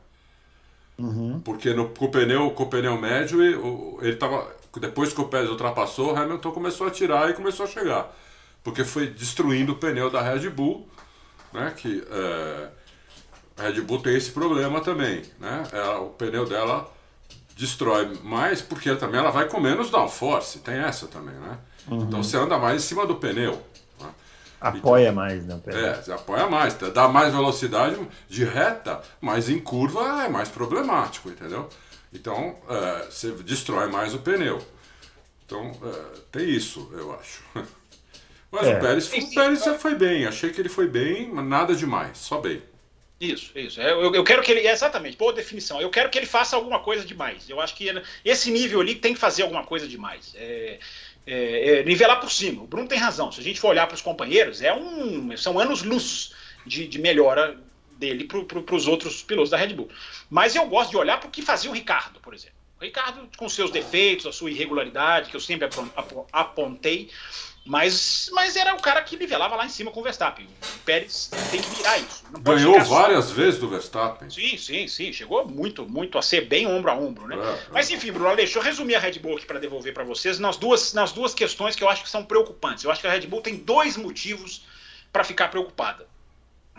Uhum. 0.99 1.41
Porque 1.45 1.73
no, 1.75 1.89
com, 1.89 2.07
o 2.07 2.11
pneu, 2.11 2.51
com 2.53 2.63
o 2.65 2.69
pneu 2.69 2.97
médio, 2.97 3.43
ele 3.43 4.13
estava. 4.13 4.49
Depois 4.81 5.13
que 5.13 5.21
o 5.21 5.29
Pérez 5.29 5.51
ultrapassou, 5.51 6.13
o 6.13 6.17
Hamilton 6.17 6.51
começou 6.51 6.87
a 6.87 6.91
tirar 6.91 7.31
e 7.31 7.35
começou 7.35 7.67
a 7.67 7.69
chegar 7.69 8.13
porque 8.65 8.83
foi 8.83 9.07
destruindo 9.09 9.73
o 9.73 9.77
pneu 9.77 10.11
da 10.11 10.23
Red 10.23 10.49
Bull, 10.49 10.89
né? 11.53 11.73
Que 11.77 12.03
é, 12.11 12.69
a 13.59 13.63
Red 13.65 13.83
Bull 13.83 14.01
tem 14.01 14.17
esse 14.17 14.33
problema 14.33 14.81
também, 14.81 15.23
né? 15.39 15.63
Ela, 15.71 16.01
o 16.01 16.11
pneu 16.11 16.47
dela 16.47 16.91
destrói 17.55 18.19
mais 18.23 18.61
porque 18.61 18.97
também 18.97 19.21
ela 19.21 19.31
vai 19.31 19.47
com 19.47 19.61
menos 19.61 19.91
downforce, 19.91 20.59
tem 20.61 20.77
essa 20.77 21.07
também, 21.07 21.35
né? 21.35 21.59
Uhum. 21.87 22.03
Então 22.03 22.23
você 22.23 22.39
anda 22.39 22.59
mais 22.59 22.83
em 22.83 22.87
cima 22.87 23.07
do 23.07 23.17
pneu. 23.17 23.63
Né? 24.01 24.09
Apoia 24.61 25.11
então, 25.11 25.15
mais, 25.15 25.47
né? 25.47 25.61
É, 25.67 25.95
você 25.95 26.13
apoia 26.13 26.47
mais, 26.49 26.75
dá 26.75 27.07
mais 27.07 27.33
velocidade 27.33 27.99
de 28.29 28.45
reta, 28.45 29.03
mas 29.21 29.51
em 29.51 29.61
curva 29.61 30.25
é 30.25 30.29
mais 30.29 30.49
problemático, 30.49 31.29
entendeu? 31.29 31.69
Então 32.13 32.57
é, 32.69 33.11
você 33.11 33.31
destrói 33.33 33.91
mais 33.91 34.15
o 34.15 34.19
pneu. 34.19 34.59
Então 35.45 35.71
é, 35.85 36.19
tem 36.33 36.49
isso, 36.49 36.91
eu 36.95 37.15
acho. 37.15 37.43
Mas 38.55 38.69
é. 38.69 38.77
o 38.77 38.81
Pérez, 38.81 39.13
o 39.13 39.35
Pérez 39.35 39.65
já 39.65 39.75
foi 39.75 39.95
bem. 39.97 40.27
Achei 40.27 40.51
que 40.51 40.61
ele 40.61 40.69
foi 40.69 40.87
bem, 40.87 41.29
mas 41.33 41.45
nada 41.45 41.75
demais, 41.75 42.19
só 42.19 42.41
bem. 42.41 42.63
Isso, 43.21 43.51
isso. 43.59 43.81
É, 43.81 43.91
eu, 43.91 44.15
eu 44.15 44.25
quero 44.25 44.43
que 44.43 44.53
ele. 44.53 44.67
Exatamente, 44.67 45.17
boa 45.17 45.33
definição. 45.33 45.81
Eu 45.81 45.91
quero 45.91 46.09
que 46.09 46.19
ele 46.19 46.27
faça 46.27 46.55
alguma 46.55 46.81
coisa 46.81 47.05
demais. 47.05 47.49
Eu 47.49 47.61
acho 47.61 47.75
que 47.75 47.91
esse 48.25 48.51
nível 48.51 48.81
ali 48.81 48.95
tem 48.95 49.15
que 49.15 49.21
fazer 49.21 49.43
alguma 49.43 49.65
coisa 49.65 49.89
demais. 49.89 50.35
É, 50.37 50.79
é, 51.27 51.79
é, 51.79 51.83
nivelar 51.85 52.21
por 52.21 52.31
cima. 52.31 52.63
O 52.63 52.67
Bruno 52.67 52.87
tem 52.87 52.99
razão. 52.99 53.33
Se 53.33 53.41
a 53.41 53.43
gente 53.43 53.61
for 53.61 53.69
olhar 53.69 53.87
para 53.87 53.95
os 53.95 54.03
companheiros, 54.03 54.63
é 54.63 54.73
um, 54.73 55.37
são 55.37 55.59
anos-luz 55.59 56.33
de, 56.67 56.87
de 56.87 56.99
melhora 56.99 57.59
dele 57.97 58.25
para 58.25 58.75
os 58.77 58.87
outros 58.87 59.23
pilotos 59.23 59.51
da 59.51 59.57
Red 59.57 59.75
Bull. 59.75 59.89
Mas 60.29 60.55
eu 60.55 60.67
gosto 60.67 60.91
de 60.91 60.97
olhar 60.97 61.19
para 61.19 61.29
o 61.29 61.31
que 61.31 61.43
fazia 61.43 61.71
o 61.71 61.75
Ricardo, 61.75 62.21
por 62.21 62.35
exemplo. 62.35 62.55
O 62.81 62.85
Ricardo, 62.85 63.29
com 63.37 63.49
seus 63.49 63.71
defeitos, 63.71 64.27
a 64.27 64.33
sua 64.33 64.51
irregularidade, 64.51 65.31
que 65.31 65.37
eu 65.37 65.41
sempre 65.41 65.69
apontei, 66.33 67.09
mas, 67.67 68.29
mas 68.33 68.57
era 68.57 68.75
o 68.75 68.83
cara 68.83 69.01
que 69.01 69.17
nivelava 69.17 69.57
lá 69.57 69.65
em 69.65 69.71
cima 69.71 69.91
com 69.91 70.01
o 70.01 70.03
Verstappen. 70.03 70.47
O 70.47 70.79
Pérez 70.81 71.31
tem 71.51 71.63
que 71.63 71.71
virar 71.71 71.97
isso. 71.97 72.23
Ganhou 72.41 72.79
várias 72.85 73.27
só... 73.27 73.35
vezes 73.35 73.59
do 73.59 73.69
Verstappen. 73.69 74.29
Sim, 74.29 74.59
sim, 74.59 74.87
sim. 74.87 75.13
Chegou 75.15 75.49
muito, 75.49 75.89
muito 75.89 76.19
a 76.19 76.23
ser 76.23 76.43
bem 76.43 76.67
ombro 76.67 76.91
a 76.91 76.95
ombro, 76.95 77.27
né? 77.27 77.37
É, 77.37 77.41
é. 77.41 77.67
mas 77.73 77.91
enfim, 77.91 78.13
Bruno, 78.13 78.37
deixa 78.37 78.59
eu 78.59 78.63
resumir 78.63 78.97
a 78.97 79.01
Red 79.01 79.19
Bull 79.19 79.37
aqui 79.37 79.47
para 79.47 79.59
devolver 79.59 79.95
para 79.95 80.05
vocês 80.05 80.39
nas 80.39 80.59
duas, 80.59 80.93
nas 80.93 81.13
duas 81.13 81.33
questões 81.33 81.75
que 81.75 81.83
eu 81.83 81.89
acho 81.89 82.03
que 82.03 82.11
são 82.11 82.23
preocupantes. 82.23 82.85
Eu 82.85 82.91
acho 82.91 83.01
que 83.01 83.07
a 83.07 83.11
Red 83.11 83.27
Bull 83.27 83.41
tem 83.41 83.57
dois 83.57 83.97
motivos 83.97 84.67
para 85.11 85.25
ficar 85.25 85.49
preocupada. 85.49 86.07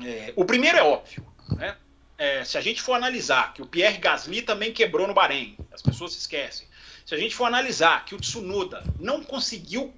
É, 0.04 0.34
o 0.36 0.46
primeiro 0.46 0.78
é 0.78 0.84
óbvio, 0.84 1.26
né? 1.58 1.76
É, 2.18 2.44
se 2.44 2.58
a 2.58 2.62
gente 2.62 2.82
for 2.82 2.94
analisar 2.94 3.54
que 3.54 3.62
o 3.62 3.66
Pierre 3.66 3.98
Gasly 3.98 4.44
também 4.44 4.72
quebrou 4.72 5.08
no 5.08 5.14
Bahrein, 5.14 5.58
as 5.74 5.82
pessoas 5.82 6.14
se 6.14 6.20
esquecem. 6.20 6.68
Se 7.06 7.14
a 7.16 7.18
gente 7.18 7.36
for 7.36 7.46
analisar 7.46 8.06
que 8.06 8.16
o 8.16 8.20
Tsunoda 8.20 8.84
não 9.00 9.24
conseguiu 9.24 9.94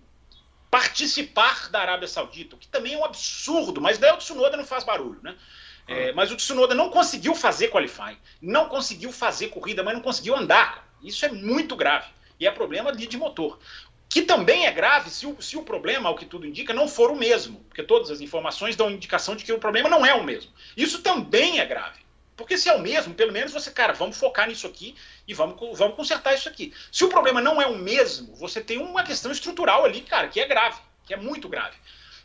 participar 0.69 1.69
da 1.69 1.80
Arábia 1.80 2.08
Saudita, 2.08 2.56
o 2.56 2.60
que 2.60 2.67
também 2.67 2.93
é 2.93 2.97
um 2.97 3.06
absurdo, 3.06 3.82
mas 3.82 3.97
daí 3.97 4.12
o 4.12 4.17
Tsunoda 4.17 4.58
não 4.58 4.65
faz 4.65 4.84
barulho, 4.84 5.19
né? 5.23 5.36
É, 5.88 6.10
ah. 6.10 6.13
mas 6.13 6.32
o 6.32 6.36
Tsunoda 6.36 6.75
não 6.75 6.89
conseguiu 6.89 7.34
fazer 7.34 7.69
qualifying, 7.69 8.17
não 8.41 8.67
conseguiu 8.67 9.12
fazer 9.12 9.47
corrida, 9.47 9.84
mas 9.84 9.93
não 9.93 10.01
conseguiu 10.01 10.36
andar. 10.36 10.88
Isso 11.01 11.25
é 11.25 11.30
muito 11.30 11.75
grave. 11.75 12.08
E 12.39 12.46
é 12.46 12.52
problema 12.52 12.91
de, 12.91 13.08
de 13.08 13.17
motor. 13.17 13.58
Que 14.10 14.21
também 14.21 14.65
é 14.65 14.71
grave 14.71 15.10
se 15.10 15.25
o, 15.25 15.41
se 15.41 15.58
o 15.58 15.63
problema, 15.63 16.10
ao 16.10 16.15
que 16.15 16.25
tudo 16.25 16.46
indica, 16.46 16.73
não 16.73 16.87
for 16.87 17.12
o 17.12 17.15
mesmo. 17.15 17.63
Porque 17.67 17.83
todas 17.83 18.10
as 18.10 18.21
informações 18.21 18.75
dão 18.75 18.89
indicação 18.89 19.35
de 19.35 19.44
que 19.44 19.52
o 19.52 19.60
problema 19.60 19.89
não 19.89 20.06
é 20.06 20.13
o 20.13 20.23
mesmo. 20.23 20.52
Isso 20.75 21.02
também 21.02 21.60
é 21.60 21.65
grave. 21.65 22.00
Porque 22.38 22.56
se 22.56 22.69
é 22.69 22.73
o 22.73 22.79
mesmo, 22.79 23.15
pelo 23.15 23.33
menos 23.33 23.52
você, 23.52 23.71
cara, 23.71 23.94
vamos 23.94 24.15
focar 24.15 24.48
nisso 24.48 24.67
aqui 24.67 24.96
e 25.27 25.33
vamos, 25.33 25.58
vamos 25.75 25.96
consertar 25.96 26.35
isso 26.35 26.48
aqui. 26.48 26.71
Se 26.92 27.04
o 27.04 27.10
problema 27.10 27.42
não 27.42 27.60
é 27.60 27.65
o 27.65 27.75
mesmo, 27.75 28.35
você 28.35 28.62
tem 28.62 28.77
uma 28.77 29.04
questão 29.04 29.31
estrutural 29.31 29.83
ali, 29.83 30.02
cara, 30.02 30.27
que 30.27 30.40
é 30.40 30.48
grave, 30.48 30.79
que 31.04 31.15
é 31.15 31.17
muito 31.17 31.50
grave. 31.50 31.75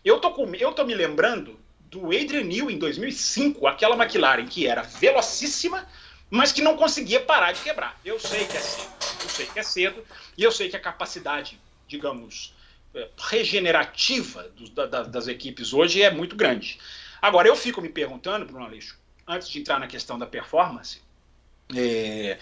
Eu 0.05 0.21
tô, 0.21 0.31
com, 0.33 0.55
eu 0.55 0.73
tô 0.73 0.85
me 0.85 0.95
lembrando 0.95 1.59
do 1.81 2.07
Adrian 2.07 2.45
Newey 2.45 2.75
em 2.75 2.79
2005, 2.79 3.67
aquela 3.67 3.97
McLaren 3.97 4.47
que 4.47 4.67
era 4.67 4.83
velocíssima, 4.83 5.89
mas 6.29 6.53
que 6.53 6.61
não 6.61 6.77
conseguia 6.77 7.21
parar 7.21 7.53
de 7.53 7.63
quebrar. 7.63 7.99
Eu 8.05 8.21
sei 8.21 8.47
que 8.47 8.57
é 8.57 8.61
cedo, 8.61 8.93
eu 9.23 9.29
sei 9.31 9.47
que 9.47 9.59
é 9.59 9.63
cedo, 9.63 10.05
e 10.37 10.43
eu 10.43 10.53
sei 10.53 10.69
que 10.69 10.77
a 10.77 10.81
capacidade, 10.81 11.59
digamos, 11.89 12.55
é, 12.95 13.09
regenerativa 13.17 14.43
do, 14.51 14.69
da, 14.69 15.05
das 15.05 15.27
equipes 15.27 15.73
hoje 15.73 16.03
é 16.03 16.11
muito 16.11 16.37
grande. 16.37 16.79
Agora, 17.21 17.49
eu 17.49 17.57
fico 17.57 17.81
me 17.81 17.89
perguntando, 17.89 18.45
Bruno 18.45 18.67
Aleixo, 18.67 18.99
antes 19.33 19.49
de 19.49 19.61
entrar 19.61 19.79
na 19.79 19.87
questão 19.87 20.19
da 20.19 20.27
performance, 20.27 21.03
é, 21.75 22.39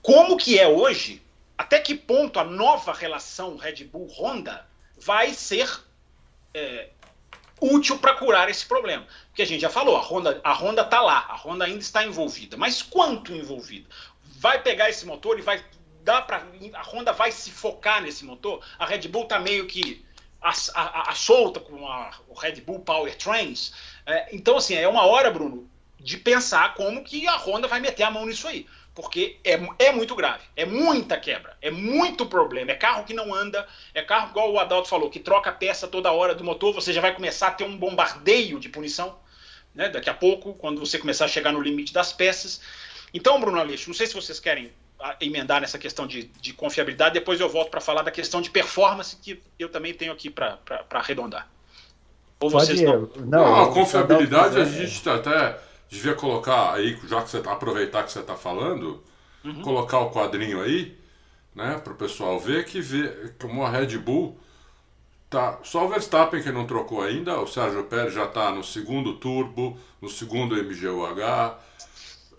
como 0.00 0.36
que 0.36 0.58
é 0.58 0.66
hoje, 0.66 1.22
até 1.56 1.78
que 1.78 1.94
ponto 1.94 2.38
a 2.38 2.44
nova 2.44 2.92
relação 2.92 3.56
Red 3.56 3.84
Bull-Honda 3.84 4.66
vai 4.98 5.32
ser 5.32 5.68
é, 6.54 6.88
útil 7.60 7.98
para 7.98 8.14
curar 8.14 8.48
esse 8.48 8.66
problema. 8.66 9.06
Porque 9.28 9.42
a 9.42 9.46
gente 9.46 9.60
já 9.60 9.70
falou, 9.70 9.96
a 9.96 10.00
Honda 10.00 10.40
a 10.42 10.52
Honda 10.52 10.82
está 10.82 11.00
lá, 11.00 11.26
a 11.28 11.36
Honda 11.36 11.64
ainda 11.64 11.80
está 11.80 12.04
envolvida. 12.04 12.56
Mas 12.56 12.82
quanto 12.82 13.32
envolvida? 13.32 13.88
Vai 14.22 14.62
pegar 14.62 14.90
esse 14.90 15.06
motor 15.06 15.38
e 15.38 15.42
vai 15.42 15.64
dar 16.02 16.22
para 16.22 16.44
a 16.74 16.82
Honda 16.82 17.12
vai 17.12 17.30
se 17.30 17.50
focar 17.50 18.02
nesse 18.02 18.24
motor? 18.24 18.64
A 18.78 18.84
Red 18.84 19.08
Bull 19.08 19.22
está 19.22 19.38
meio 19.38 19.66
que 19.66 20.04
a, 20.40 20.52
a, 20.74 21.10
a, 21.10 21.14
solta 21.14 21.60
com 21.60 21.86
a, 21.86 22.10
o 22.28 22.34
Red 22.34 22.60
Bull 22.62 22.80
Power 22.80 23.16
Trains. 23.16 23.72
É, 24.04 24.34
então, 24.34 24.56
assim, 24.56 24.74
é 24.74 24.88
uma 24.88 25.06
hora, 25.06 25.30
Bruno, 25.30 25.70
de 26.02 26.16
pensar 26.16 26.74
como 26.74 27.04
que 27.04 27.26
a 27.26 27.36
Honda 27.36 27.68
vai 27.68 27.80
meter 27.80 28.02
a 28.02 28.10
mão 28.10 28.26
nisso 28.26 28.48
aí. 28.48 28.66
Porque 28.94 29.38
é, 29.42 29.58
é 29.78 29.90
muito 29.90 30.14
grave, 30.14 30.42
é 30.54 30.66
muita 30.66 31.18
quebra, 31.18 31.56
é 31.62 31.70
muito 31.70 32.26
problema, 32.26 32.72
é 32.72 32.74
carro 32.74 33.04
que 33.04 33.14
não 33.14 33.32
anda, 33.32 33.66
é 33.94 34.02
carro, 34.02 34.30
igual 34.30 34.52
o 34.52 34.58
Adalto 34.58 34.88
falou, 34.88 35.08
que 35.08 35.18
troca 35.18 35.50
peça 35.50 35.88
toda 35.88 36.12
hora 36.12 36.34
do 36.34 36.44
motor, 36.44 36.74
você 36.74 36.92
já 36.92 37.00
vai 37.00 37.14
começar 37.14 37.48
a 37.48 37.52
ter 37.52 37.64
um 37.64 37.74
bombardeio 37.74 38.60
de 38.60 38.68
punição, 38.68 39.18
né, 39.74 39.88
daqui 39.88 40.10
a 40.10 40.14
pouco, 40.14 40.52
quando 40.54 40.78
você 40.78 40.98
começar 40.98 41.24
a 41.24 41.28
chegar 41.28 41.52
no 41.52 41.62
limite 41.62 41.90
das 41.90 42.12
peças. 42.12 42.60
Então, 43.14 43.40
Bruno 43.40 43.58
Aleixo, 43.58 43.88
não 43.88 43.94
sei 43.94 44.06
se 44.06 44.12
vocês 44.12 44.38
querem 44.38 44.70
ah, 45.00 45.16
emendar 45.22 45.62
nessa 45.62 45.78
questão 45.78 46.06
de, 46.06 46.24
de 46.24 46.52
confiabilidade, 46.52 47.14
depois 47.14 47.40
eu 47.40 47.48
volto 47.48 47.70
para 47.70 47.80
falar 47.80 48.02
da 48.02 48.10
questão 48.10 48.42
de 48.42 48.50
performance, 48.50 49.16
que 49.16 49.42
eu 49.58 49.70
também 49.70 49.94
tenho 49.94 50.12
aqui 50.12 50.28
para 50.28 50.58
arredondar. 50.90 51.48
Ou 52.40 52.50
vocês 52.50 52.82
Pode, 52.82 53.20
não... 53.20 53.26
não, 53.26 53.62
a 53.62 53.72
confiabilidade 53.72 54.60
a 54.60 54.64
gente 54.64 54.92
está 54.92 55.14
até 55.14 55.58
devia 55.92 56.14
colocar 56.14 56.72
aí, 56.72 56.98
já 57.06 57.20
que 57.20 57.28
você 57.28 57.40
tá, 57.42 57.52
aproveitar 57.52 58.02
que 58.02 58.10
você 58.10 58.20
está 58.20 58.34
falando, 58.34 59.02
uhum. 59.44 59.60
colocar 59.60 59.98
o 59.98 60.10
quadrinho 60.10 60.62
aí, 60.62 60.96
né, 61.54 61.78
para 61.84 61.92
o 61.92 61.96
pessoal 61.96 62.40
ver 62.40 62.64
que 62.64 62.80
vê 62.80 63.30
como 63.38 63.62
a 63.62 63.68
Red 63.68 63.98
Bull 63.98 64.38
tá 65.28 65.58
só 65.62 65.84
o 65.84 65.88
Verstappen 65.90 66.42
que 66.42 66.50
não 66.50 66.66
trocou 66.66 67.02
ainda, 67.02 67.38
o 67.38 67.46
Sérgio 67.46 67.84
Pérez 67.84 68.14
já 68.14 68.24
está 68.24 68.50
no 68.50 68.64
segundo 68.64 69.14
turbo, 69.16 69.78
no 70.00 70.08
segundo 70.08 70.56
MGUH, 70.56 71.58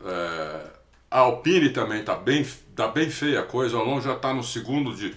é, 0.03 0.71
a 1.11 1.19
Alpine 1.19 1.69
também 1.69 1.99
está 1.99 2.15
bem, 2.15 2.43
tá 2.75 2.87
bem 2.87 3.07
feia 3.11 3.41
a 3.41 3.43
coisa, 3.43 3.77
o 3.77 3.81
Alonso 3.81 4.07
já 4.07 4.15
está 4.15 4.33
no 4.33 4.43
segundo 4.43 4.95
de 4.95 5.15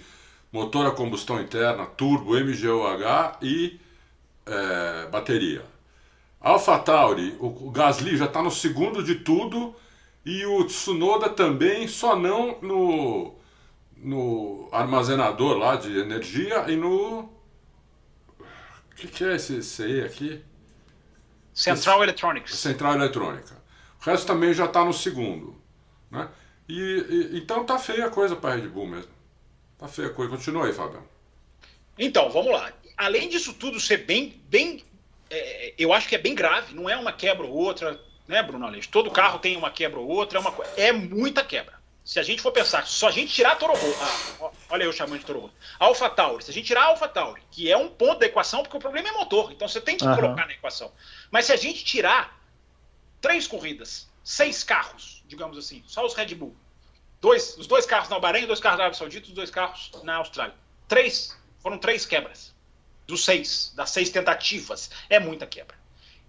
motor 0.51 0.85
a 0.85 0.91
combustão 0.91 1.41
interna, 1.41 1.87
turbo, 1.87 2.33
MGUH 2.39 3.39
e 3.41 3.79
é, 4.45 5.07
bateria. 5.07 5.76
AlphaTauri, 6.39 7.35
o 7.39 7.71
Gasly 7.71 8.15
já 8.15 8.25
está 8.25 8.41
no 8.41 8.51
segundo 8.51 9.03
de 9.03 9.15
tudo 9.15 9.75
e 10.27 10.45
o 10.45 10.65
Tsunoda 10.65 11.29
também, 11.29 11.87
só 11.87 12.15
não 12.15 12.59
no, 12.61 13.35
no 13.95 14.67
armazenador 14.73 15.57
lá 15.57 15.77
de 15.77 15.97
energia 15.97 16.69
e 16.69 16.75
no. 16.75 17.21
O 17.21 18.95
que, 18.95 19.07
que, 19.07 19.23
é 19.23 19.35
esse, 19.35 19.83
aí 19.83 20.01
aqui? 20.01 20.43
Central. 21.53 22.03
Electronics. 22.03 22.55
Central 22.55 22.95
Eletrônica. 22.95 23.55
O 24.01 24.03
resto 24.03 24.27
também 24.27 24.53
já 24.53 24.65
está 24.65 24.83
no 24.83 24.93
segundo. 24.93 25.55
Né? 26.11 26.27
E, 26.67 26.73
e, 26.73 27.37
então 27.37 27.63
tá 27.63 27.79
feia 27.79 28.07
a 28.07 28.09
coisa 28.09 28.35
para 28.35 28.53
a 28.53 28.55
Red 28.57 28.67
Bull 28.67 28.87
mesmo. 28.87 29.11
Tá 29.77 29.87
feia 29.87 30.09
a 30.09 30.13
coisa. 30.13 30.35
Continua 30.35 30.65
aí, 30.65 30.73
Fabião. 30.73 31.03
Então, 31.97 32.29
vamos 32.29 32.51
lá. 32.51 32.71
Além 32.97 33.29
disso 33.29 33.53
tudo 33.53 33.79
ser 33.79 34.05
bem, 34.05 34.41
bem 34.49 34.83
é, 35.29 35.73
eu 35.77 35.93
acho 35.93 36.07
que 36.07 36.15
é 36.15 36.17
bem 36.17 36.35
grave, 36.35 36.73
não 36.73 36.89
é 36.89 36.95
uma 36.95 37.11
quebra 37.11 37.45
ou 37.45 37.53
outra, 37.53 37.99
né, 38.27 38.41
Bruno 38.43 38.65
Aleixo? 38.65 38.89
Todo 38.89 39.11
carro 39.11 39.39
tem 39.39 39.55
uma 39.57 39.69
quebra 39.69 39.99
ou 39.99 40.07
outra, 40.07 40.37
é, 40.37 40.41
uma, 40.41 40.53
é 40.75 40.91
muita 40.91 41.43
quebra. 41.43 41.77
Se 42.03 42.19
a 42.19 42.23
gente 42.23 42.41
for 42.41 42.53
pensar, 42.53 42.87
só 42.87 43.09
a 43.09 43.11
gente 43.11 43.33
tirar 43.33 43.51
a 43.51 43.55
Toro 43.57 43.73
Rosso, 43.73 43.97
ah, 44.41 44.51
olha 44.69 44.83
eu 44.83 44.93
chamando 44.93 45.19
de 45.19 45.25
Toro 45.25 45.41
Rosso, 45.41 45.53
Alpha 45.77 46.09
Tauri, 46.09 46.43
se 46.43 46.51
a 46.51 46.53
gente 46.53 46.65
tirar 46.65 46.83
a 46.83 46.85
Alpha 46.85 47.07
Tauri, 47.07 47.41
que 47.51 47.69
é 47.69 47.75
um 47.75 47.89
ponto 47.89 48.19
da 48.19 48.25
equação, 48.25 48.63
porque 48.63 48.77
o 48.77 48.79
problema 48.79 49.09
é 49.09 49.11
motor, 49.11 49.51
então 49.51 49.67
você 49.67 49.81
tem 49.81 49.97
que 49.97 50.05
uhum. 50.05 50.15
colocar 50.15 50.45
na 50.45 50.53
equação. 50.53 50.91
Mas 51.29 51.45
se 51.45 51.51
a 51.51 51.57
gente 51.57 51.83
tirar 51.83 52.39
três 53.19 53.45
corridas, 53.45 54.09
seis 54.23 54.63
carros, 54.63 55.21
digamos 55.27 55.57
assim, 55.57 55.83
só 55.85 56.05
os 56.05 56.13
Red 56.13 56.33
Bull, 56.33 56.55
dois, 57.19 57.57
os 57.57 57.67
dois 57.67 57.85
carros 57.85 58.07
na 58.07 58.19
Bahrein, 58.19 58.45
dois 58.45 58.61
carros 58.61 58.77
na 58.77 58.85
Arábia 58.85 58.99
Saudita, 58.99 59.27
os 59.27 59.33
dois 59.33 59.51
carros 59.51 59.91
na 60.03 60.15
Austrália. 60.15 60.55
Três, 60.87 61.37
foram 61.59 61.77
três 61.77 62.05
quebras 62.05 62.55
dos 63.07 63.23
seis, 63.23 63.73
das 63.75 63.89
seis 63.89 64.09
tentativas. 64.09 64.91
É 65.09 65.19
muita 65.19 65.47
quebra. 65.47 65.75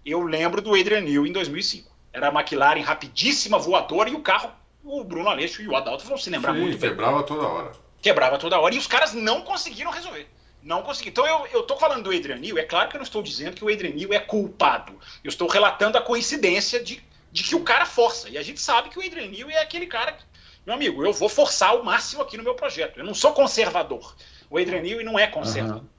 Eu 0.05 0.21
lembro 0.21 0.61
do 0.61 0.73
Adrian 0.73 1.01
Newey 1.01 1.29
em 1.29 1.33
2005. 1.33 1.91
Era 2.11 2.29
a 2.29 2.31
McLaren 2.31 2.81
rapidíssima, 2.81 3.59
voadora, 3.59 4.09
e 4.09 4.15
o 4.15 4.21
carro, 4.21 4.51
o 4.83 5.03
Bruno 5.03 5.29
Aleixo 5.29 5.61
e 5.61 5.67
o 5.67 5.75
Adalto 5.75 6.05
vão 6.05 6.17
se 6.17 6.29
lembrar 6.29 6.53
Sim, 6.53 6.61
muito 6.61 6.79
bem. 6.79 6.89
quebrava 6.89 7.21
toda 7.23 7.45
hora. 7.45 7.71
Quebrava 8.01 8.37
toda 8.37 8.59
hora, 8.59 8.73
e 8.73 8.77
os 8.77 8.87
caras 8.87 9.13
não 9.13 9.41
conseguiram 9.41 9.91
resolver. 9.91 10.27
Não 10.63 10.81
conseguiram. 10.81 11.11
Então 11.11 11.27
eu, 11.27 11.47
eu 11.51 11.63
tô 11.63 11.77
falando 11.77 12.03
do 12.03 12.15
Adrian 12.15 12.37
Newey, 12.37 12.63
é 12.63 12.65
claro 12.65 12.89
que 12.89 12.95
eu 12.95 12.99
não 12.99 13.03
estou 13.03 13.21
dizendo 13.21 13.55
que 13.55 13.63
o 13.63 13.71
Adrian 13.71 13.93
Newey 13.93 14.15
é 14.15 14.19
culpado. 14.19 14.93
Eu 15.23 15.29
estou 15.29 15.47
relatando 15.47 15.97
a 15.97 16.01
coincidência 16.01 16.81
de, 16.81 17.03
de 17.31 17.43
que 17.43 17.55
o 17.55 17.63
cara 17.63 17.85
força. 17.85 18.29
E 18.29 18.37
a 18.37 18.41
gente 18.41 18.59
sabe 18.59 18.89
que 18.89 18.97
o 18.97 19.05
Adrian 19.05 19.27
Newey 19.27 19.53
é 19.53 19.61
aquele 19.61 19.85
cara 19.85 20.13
que, 20.13 20.23
meu 20.65 20.75
amigo, 20.75 21.05
eu 21.05 21.13
vou 21.13 21.29
forçar 21.29 21.75
o 21.75 21.83
máximo 21.83 22.21
aqui 22.21 22.37
no 22.37 22.43
meu 22.43 22.55
projeto. 22.55 22.99
Eu 22.99 23.05
não 23.05 23.13
sou 23.13 23.33
conservador. 23.33 24.15
O 24.49 24.57
Adrian 24.57 24.81
Newey 24.81 25.05
não 25.05 25.19
é 25.19 25.27
conservador. 25.27 25.83
Uhum. 25.83 25.98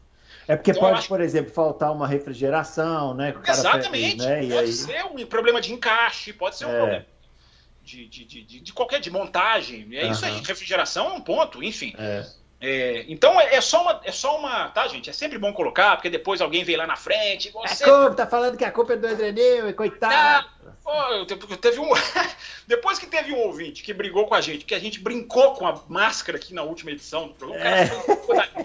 É 0.51 0.57
porque 0.57 0.73
então, 0.73 0.83
pode, 0.83 1.07
por 1.07 1.21
exemplo, 1.21 1.53
faltar 1.53 1.93
uma 1.93 2.09
refrigeração, 2.09 3.15
né? 3.15 3.35
Exatamente. 3.47 4.17
Perde, 4.17 4.49
né? 4.49 4.55
Pode 4.55 4.69
aí... 4.69 4.73
ser 4.73 5.05
um 5.05 5.27
problema 5.27 5.61
de 5.61 5.73
encaixe, 5.73 6.33
pode 6.33 6.57
ser 6.57 6.67
um 6.67 6.71
é. 6.71 6.77
problema 6.77 7.07
de, 7.85 8.07
de, 8.07 8.25
de, 8.25 8.61
de, 8.61 8.73
qualquer 8.73 9.01
de 9.01 9.11
montagem. 9.11 9.89
É 9.93 10.05
uhum. 10.05 10.13
isso 10.13 10.25
aí, 10.25 10.41
refrigeração 10.41 11.11
é 11.11 11.13
um 11.13 11.21
ponto, 11.21 11.63
enfim. 11.63 11.95
É. 11.99 12.27
É, 12.63 13.05
então 13.09 13.41
é, 13.41 13.55
é, 13.55 13.61
só 13.61 13.81
uma, 13.83 14.01
é 14.05 14.13
só 14.13 14.39
uma, 14.39 14.69
tá, 14.69 14.87
gente? 14.87 15.09
É 15.09 15.13
sempre 15.15 15.39
bom 15.39 15.51
colocar, 15.53 15.97
porque 15.97 16.11
depois 16.11 16.43
alguém 16.43 16.63
vem 16.63 16.77
lá 16.77 16.87
na 16.87 16.97
frente. 16.97 17.51
Você... 17.51 17.85
A 17.85 17.87
culpa, 17.87 18.15
tá 18.15 18.27
falando 18.27 18.57
que 18.57 18.65
a 18.65 18.71
culpa 18.71 18.93
é 18.93 18.97
do 18.97 19.07
Adrenil, 19.07 19.73
coitado. 19.75 20.47
Oh, 20.93 21.25
teve 21.25 21.79
um. 21.79 21.89
Depois 22.67 22.99
que 22.99 23.07
teve 23.07 23.33
um 23.33 23.39
ouvinte 23.39 23.83
que 23.83 23.93
brigou 23.93 24.27
com 24.27 24.35
a 24.35 24.41
gente, 24.41 24.65
que 24.65 24.75
a 24.75 24.79
gente 24.79 24.99
brincou 24.99 25.55
com 25.55 25.67
a 25.67 25.83
máscara 25.89 26.37
aqui 26.37 26.53
na 26.53 26.63
última 26.63 26.91
edição 26.91 27.29
do 27.29 27.35
programa, 27.35 27.65
é. 27.65 27.85
o 28.57 28.65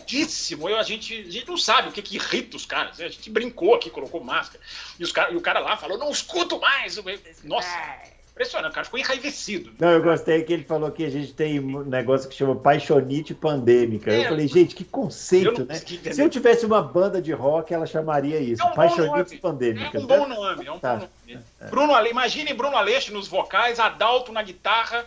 Eu, 0.67 0.77
a, 0.77 0.83
gente, 0.83 1.13
a 1.13 1.31
gente 1.31 1.47
não 1.47 1.57
sabe 1.57 1.89
o 1.89 1.91
que, 1.91 2.01
que 2.01 2.15
irrita 2.15 2.57
os 2.57 2.65
caras. 2.65 2.97
Né? 2.97 3.05
A 3.05 3.09
gente 3.09 3.29
brincou 3.29 3.75
aqui, 3.75 3.89
colocou 3.89 4.23
máscara. 4.23 4.63
E, 4.99 5.03
os 5.03 5.11
cara, 5.11 5.31
e 5.31 5.35
o 5.35 5.41
cara 5.41 5.59
lá 5.59 5.77
falou: 5.77 5.97
não 5.97 6.09
escuto 6.09 6.59
mais. 6.59 6.97
Nossa. 7.43 8.14
Impressionante, 8.35 8.71
o 8.71 8.73
cara 8.73 8.83
ficou 8.83 8.99
enraivecido. 8.99 9.71
Não, 9.79 9.91
eu 9.91 10.03
gostei 10.03 10.43
que 10.43 10.51
ele 10.51 10.65
falou 10.65 10.91
que 10.91 11.05
a 11.05 11.09
gente 11.09 11.31
tem 11.31 11.57
um 11.57 11.85
negócio 11.85 12.27
que 12.27 12.35
chama 12.35 12.53
paixonite 12.53 13.33
pandêmica. 13.33 14.11
É, 14.11 14.25
eu 14.25 14.29
falei, 14.29 14.45
gente, 14.45 14.75
que 14.75 14.83
conceito, 14.83 15.63
né? 15.63 15.75
Se 15.75 16.21
eu 16.21 16.29
tivesse 16.29 16.65
uma 16.65 16.81
banda 16.81 17.21
de 17.21 17.31
rock, 17.31 17.73
ela 17.73 17.85
chamaria 17.85 18.37
isso, 18.37 18.61
é 18.61 18.65
um 18.65 18.73
paixonite 18.73 19.37
pandêmica. 19.37 19.97
É 19.97 20.01
um 20.01 20.05
bom 20.05 20.27
nome, 20.27 20.65
é 20.65 20.71
um 20.71 20.79
tá. 20.79 20.95
bom 20.95 21.07
nome. 21.27 21.43
É. 21.61 21.67
Bruno 21.67 21.93
Ale... 21.95 22.09
Imagine 22.09 22.53
Bruno 22.53 22.75
Aleixo 22.75 23.13
nos 23.13 23.25
vocais, 23.25 23.79
Adalto 23.79 24.33
na 24.33 24.43
guitarra 24.43 25.05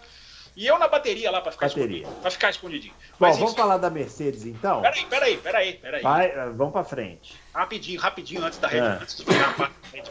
e 0.56 0.66
eu 0.66 0.78
na 0.78 0.88
bateria 0.88 1.30
lá 1.30 1.42
para 1.42 1.52
ficar 1.52 1.68
bateria. 1.68 1.98
escondido. 1.98 2.20
Pra 2.22 2.30
ficar 2.30 2.50
escondidinho. 2.50 2.94
Bom, 2.94 3.26
Mas 3.26 3.36
vamos 3.36 3.52
isso... 3.52 3.60
falar 3.60 3.76
da 3.76 3.90
Mercedes 3.90 4.46
então? 4.46 4.80
Peraí, 4.80 5.04
peraí, 5.04 5.36
peraí, 5.36 5.74
peraí. 5.74 6.02
Vai, 6.02 6.26
eh, 6.28 6.50
vamos 6.56 6.72
para 6.72 6.82
frente. 6.82 7.36
Rapidinho, 7.54 8.00
rapidinho, 8.00 8.42
antes 8.42 8.58
da 8.58 8.68
Red, 8.68 8.80
ah. 8.80 8.98
antes 9.02 9.18
de 9.18 9.24
virar 9.24 9.54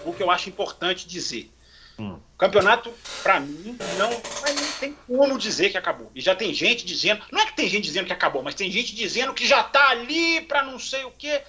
Bull, 0.04 0.14
que 0.14 0.22
eu 0.22 0.30
acho 0.30 0.48
importante 0.50 1.08
dizer. 1.08 1.52
Hum. 1.98 2.20
O 2.38 2.40
campeonato, 2.40 2.94
para 3.24 3.40
mim, 3.40 3.76
não, 3.98 4.12
não 4.12 4.72
tem 4.80 4.96
como 5.08 5.40
dizer 5.40 5.72
que 5.72 5.78
acabou. 5.78 6.12
E 6.14 6.22
já 6.22 6.36
tem 6.36 6.54
gente 6.54 6.86
dizendo, 6.86 7.24
não 7.32 7.42
é 7.42 7.48
que 7.48 7.56
tem 7.56 7.68
gente 7.68 7.86
dizendo 7.86 8.06
que 8.06 8.14
acabou, 8.14 8.44
mas 8.44 8.54
tem 8.54 8.70
gente 8.70 8.94
dizendo 8.94 9.34
que 9.34 9.48
já 9.48 9.62
está 9.62 9.90
ali 9.90 10.42
para 10.42 10.62
não 10.62 10.78
sei 10.78 11.04
o 11.04 11.10
quê. 11.10 11.42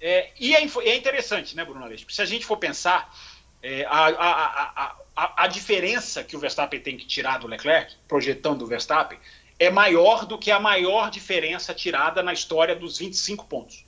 É, 0.00 0.30
e 0.38 0.54
é, 0.54 0.60
é, 0.62 0.96
interessante, 0.96 1.56
né, 1.56 1.64
Bruno 1.64 1.84
Aleixo? 1.84 2.06
Se 2.08 2.22
a 2.22 2.24
gente 2.24 2.46
for 2.46 2.56
pensar, 2.56 3.12
é, 3.60 3.84
a, 3.86 4.06
a, 4.06 4.96
a, 5.16 5.42
a, 5.42 5.46
diferença 5.48 6.22
que 6.22 6.36
o 6.36 6.38
Verstappen 6.38 6.78
tem 6.78 6.96
que 6.96 7.04
tirar 7.04 7.38
do 7.38 7.48
Leclerc, 7.48 7.96
projetando 8.06 8.62
o 8.62 8.66
Verstappen, 8.68 9.18
é 9.58 9.68
maior 9.70 10.24
do 10.24 10.38
que 10.38 10.52
a 10.52 10.60
maior 10.60 11.10
diferença 11.10 11.74
tirada 11.74 12.22
na 12.22 12.32
história 12.32 12.76
dos 12.76 12.98
25 12.98 13.44
pontos, 13.46 13.84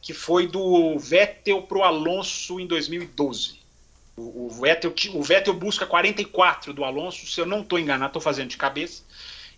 que 0.00 0.14
foi 0.14 0.46
do 0.46 0.98
Vettel 0.98 1.60
para 1.60 1.76
o 1.76 1.84
Alonso 1.84 2.58
em 2.58 2.66
2012. 2.66 3.59
O, 4.20 4.46
o, 4.46 4.50
Vettel, 4.50 4.94
o 5.14 5.22
Vettel 5.22 5.54
busca 5.54 5.86
44 5.86 6.72
do 6.72 6.84
Alonso, 6.84 7.26
se 7.26 7.40
eu 7.40 7.46
não 7.46 7.62
estou 7.62 7.78
enganado, 7.78 8.10
estou 8.10 8.22
fazendo 8.22 8.48
de 8.48 8.56
cabeça, 8.56 9.02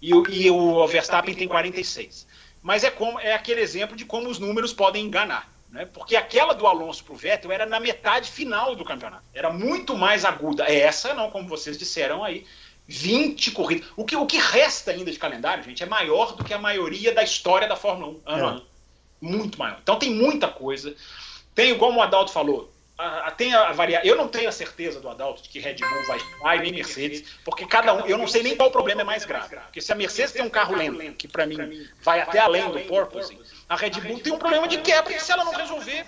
e, 0.00 0.14
o, 0.14 0.28
e 0.30 0.50
o 0.50 0.86
Verstappen 0.86 1.34
tem 1.34 1.48
46. 1.48 2.26
Mas 2.62 2.84
é, 2.84 2.90
como, 2.90 3.18
é 3.18 3.34
aquele 3.34 3.60
exemplo 3.60 3.96
de 3.96 4.04
como 4.04 4.28
os 4.28 4.38
números 4.38 4.72
podem 4.72 5.04
enganar. 5.04 5.52
Né? 5.68 5.86
Porque 5.86 6.14
aquela 6.14 6.52
do 6.52 6.66
Alonso 6.66 7.02
para 7.02 7.14
o 7.14 7.16
Vettel 7.16 7.50
era 7.50 7.66
na 7.66 7.80
metade 7.80 8.30
final 8.30 8.76
do 8.76 8.84
campeonato. 8.84 9.24
Era 9.34 9.50
muito 9.50 9.96
mais 9.96 10.24
aguda. 10.24 10.64
Essa 10.64 11.12
não, 11.14 11.30
como 11.30 11.48
vocês 11.48 11.76
disseram 11.76 12.22
aí, 12.22 12.46
20 12.86 13.50
corridas. 13.52 13.88
O 13.96 14.04
que, 14.04 14.14
o 14.14 14.26
que 14.26 14.38
resta 14.38 14.90
ainda 14.90 15.10
de 15.10 15.18
calendário, 15.18 15.64
gente, 15.64 15.82
é 15.82 15.86
maior 15.86 16.36
do 16.36 16.44
que 16.44 16.54
a 16.54 16.58
maioria 16.58 17.12
da 17.12 17.22
história 17.22 17.68
da 17.68 17.76
Fórmula 17.76 18.12
1, 18.12 18.20
ano 18.26 18.46
a 18.46 18.50
ano. 18.50 18.66
Muito 19.20 19.58
maior. 19.58 19.78
Então 19.82 19.98
tem 19.98 20.10
muita 20.10 20.48
coisa. 20.48 20.94
Tem, 21.54 21.76
como 21.76 21.98
o 21.98 22.02
Adalto 22.02 22.32
falou, 22.32 22.71
a, 22.96 23.28
a, 23.28 23.30
tem 23.30 23.54
a 23.54 23.72
variar. 23.72 24.04
Eu 24.04 24.16
não 24.16 24.28
tenho 24.28 24.48
a 24.48 24.52
certeza 24.52 25.00
do 25.00 25.08
Adalto 25.08 25.42
de 25.42 25.48
que 25.48 25.58
Red 25.58 25.76
Bull 25.76 26.06
vai, 26.06 26.18
vai 26.40 26.58
nem 26.60 26.72
Mercedes, 26.72 27.24
porque 27.44 27.66
cada 27.66 27.92
um. 27.94 28.06
Eu 28.06 28.18
não 28.18 28.26
sei 28.26 28.42
nem 28.42 28.56
qual 28.56 28.70
problema 28.70 29.00
é 29.00 29.04
mais 29.04 29.24
grave. 29.24 29.56
Porque 29.56 29.80
se 29.80 29.92
a 29.92 29.94
Mercedes 29.94 30.32
tem 30.32 30.42
um 30.42 30.50
carro 30.50 30.74
lento, 30.76 31.14
que 31.14 31.28
para 31.28 31.46
mim 31.46 31.88
vai 32.02 32.20
até 32.20 32.38
além 32.38 32.70
do 32.70 32.80
porpoise, 32.80 33.38
a 33.68 33.76
Red 33.76 33.90
Bull 34.00 34.20
tem 34.20 34.32
um 34.32 34.38
problema 34.38 34.68
de 34.68 34.78
quebra, 34.78 35.12
que 35.12 35.22
se 35.22 35.32
ela 35.32 35.44
não 35.44 35.52
resolver, 35.52 36.04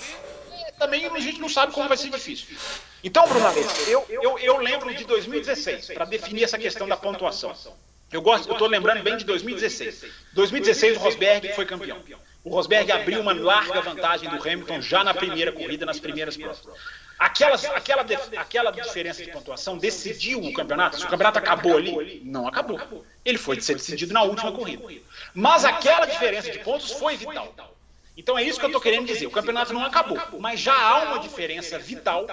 também 0.78 1.06
a 1.06 1.20
gente 1.20 1.40
não 1.40 1.48
sabe 1.48 1.72
como 1.72 1.88
vai 1.88 1.96
ser 1.96 2.10
difícil. 2.10 2.56
Então, 3.02 3.26
Bruno 3.28 3.46
eu, 3.86 4.06
eu, 4.08 4.38
eu 4.38 4.56
lembro 4.58 4.94
de 4.94 5.04
2016, 5.04 5.88
para 5.88 6.04
definir 6.04 6.44
essa 6.44 6.58
questão 6.58 6.88
da 6.88 6.96
pontuação. 6.96 7.54
Eu 8.10 8.22
gosto, 8.22 8.48
eu 8.48 8.52
estou 8.52 8.68
lembrando 8.68 9.02
bem 9.02 9.16
de 9.16 9.24
2016. 9.24 10.06
2016 10.34 10.96
o 10.96 11.00
Rosberg 11.00 11.52
foi 11.54 11.66
campeão. 11.66 12.00
O 12.44 12.50
Rosberg 12.50 12.92
abriu 12.92 13.22
uma 13.22 13.32
larga 13.32 13.80
vantagem 13.80 14.28
do 14.28 14.36
Hamilton 14.36 14.82
já 14.82 15.02
na 15.02 15.14
primeira 15.14 15.50
corrida, 15.50 15.86
nas 15.86 15.98
primeiras 15.98 16.36
provas. 16.36 16.62
Aquelas, 17.18 17.64
aquela, 17.64 18.04
aquela 18.36 18.70
diferença 18.70 19.24
de 19.24 19.30
pontuação 19.30 19.78
decidiu 19.78 20.40
o 20.40 20.52
campeonato? 20.52 20.98
Se 20.98 21.04
o 21.06 21.08
campeonato 21.08 21.38
acabou 21.38 21.78
ali, 21.78 22.20
não 22.22 22.46
acabou. 22.46 23.06
Ele 23.24 23.38
foi 23.38 23.58
ser 23.62 23.74
decidido 23.74 24.12
na 24.12 24.22
última 24.22 24.52
corrida. 24.52 24.84
Mas 25.32 25.64
aquela 25.64 26.04
diferença 26.04 26.50
de 26.50 26.58
pontos 26.58 26.92
foi 26.92 27.16
vital. 27.16 27.54
Então 28.14 28.38
é 28.38 28.42
isso 28.42 28.58
que 28.58 28.66
eu 28.66 28.68
estou 28.68 28.82
querendo 28.82 29.06
dizer. 29.06 29.26
O 29.26 29.30
campeonato 29.30 29.72
não 29.72 29.82
acabou, 29.82 30.18
mas 30.38 30.60
já 30.60 30.74
há 30.74 31.04
uma 31.04 31.20
diferença 31.20 31.78
vital 31.78 32.26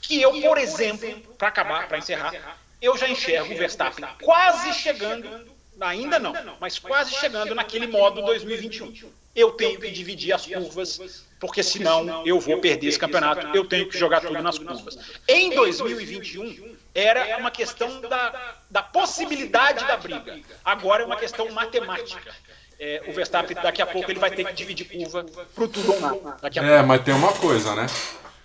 que 0.00 0.22
eu, 0.22 0.40
por 0.42 0.58
exemplo, 0.58 1.18
para 1.36 1.48
acabar, 1.48 1.88
para 1.88 1.98
encerrar, 1.98 2.56
eu 2.80 2.96
já 2.96 3.08
enxergo 3.08 3.52
o 3.52 3.56
Verstappen 3.56 4.06
quase 4.22 4.72
chegando, 4.74 5.28
ainda 5.80 6.20
não, 6.20 6.32
mas 6.60 6.78
quase 6.78 7.14
chegando 7.14 7.52
naquele 7.52 7.88
modo 7.88 8.22
2021. 8.22 8.94
Eu 9.36 9.52
tenho 9.52 9.78
que 9.78 9.90
dividir 9.90 10.32
as 10.32 10.46
curvas, 10.46 11.24
porque 11.38 11.62
senão 11.62 12.26
eu 12.26 12.40
vou 12.40 12.58
perder 12.58 12.88
esse 12.88 12.98
campeonato. 12.98 13.46
Eu 13.54 13.64
tenho 13.64 13.88
que 13.88 13.96
jogar 13.96 14.22
tudo 14.22 14.42
nas 14.42 14.58
curvas. 14.58 14.98
Em 15.28 15.54
2021, 15.54 16.74
era 16.94 17.36
uma 17.38 17.50
questão 17.50 18.00
da, 18.00 18.56
da 18.70 18.82
possibilidade 18.82 19.86
da 19.86 19.96
briga. 19.96 20.40
Agora 20.64 21.02
é 21.02 21.06
uma 21.06 21.16
questão 21.16 21.48
matemática 21.52 22.34
é, 22.78 23.02
o 23.06 23.12
Verstappen 23.12 23.56
daqui 23.62 23.80
a 23.80 23.86
pouco 23.86 24.10
ele 24.10 24.20
vai 24.20 24.30
ter 24.30 24.44
que 24.44 24.52
dividir 24.52 24.86
curva 24.86 25.24
pro 25.54 25.68
tudo 25.68 25.92
ou 25.92 26.00
nada. 26.00 26.38
É, 26.56 26.82
mas 26.82 27.02
tem 27.02 27.14
uma 27.14 27.32
coisa, 27.32 27.74
né? 27.74 27.86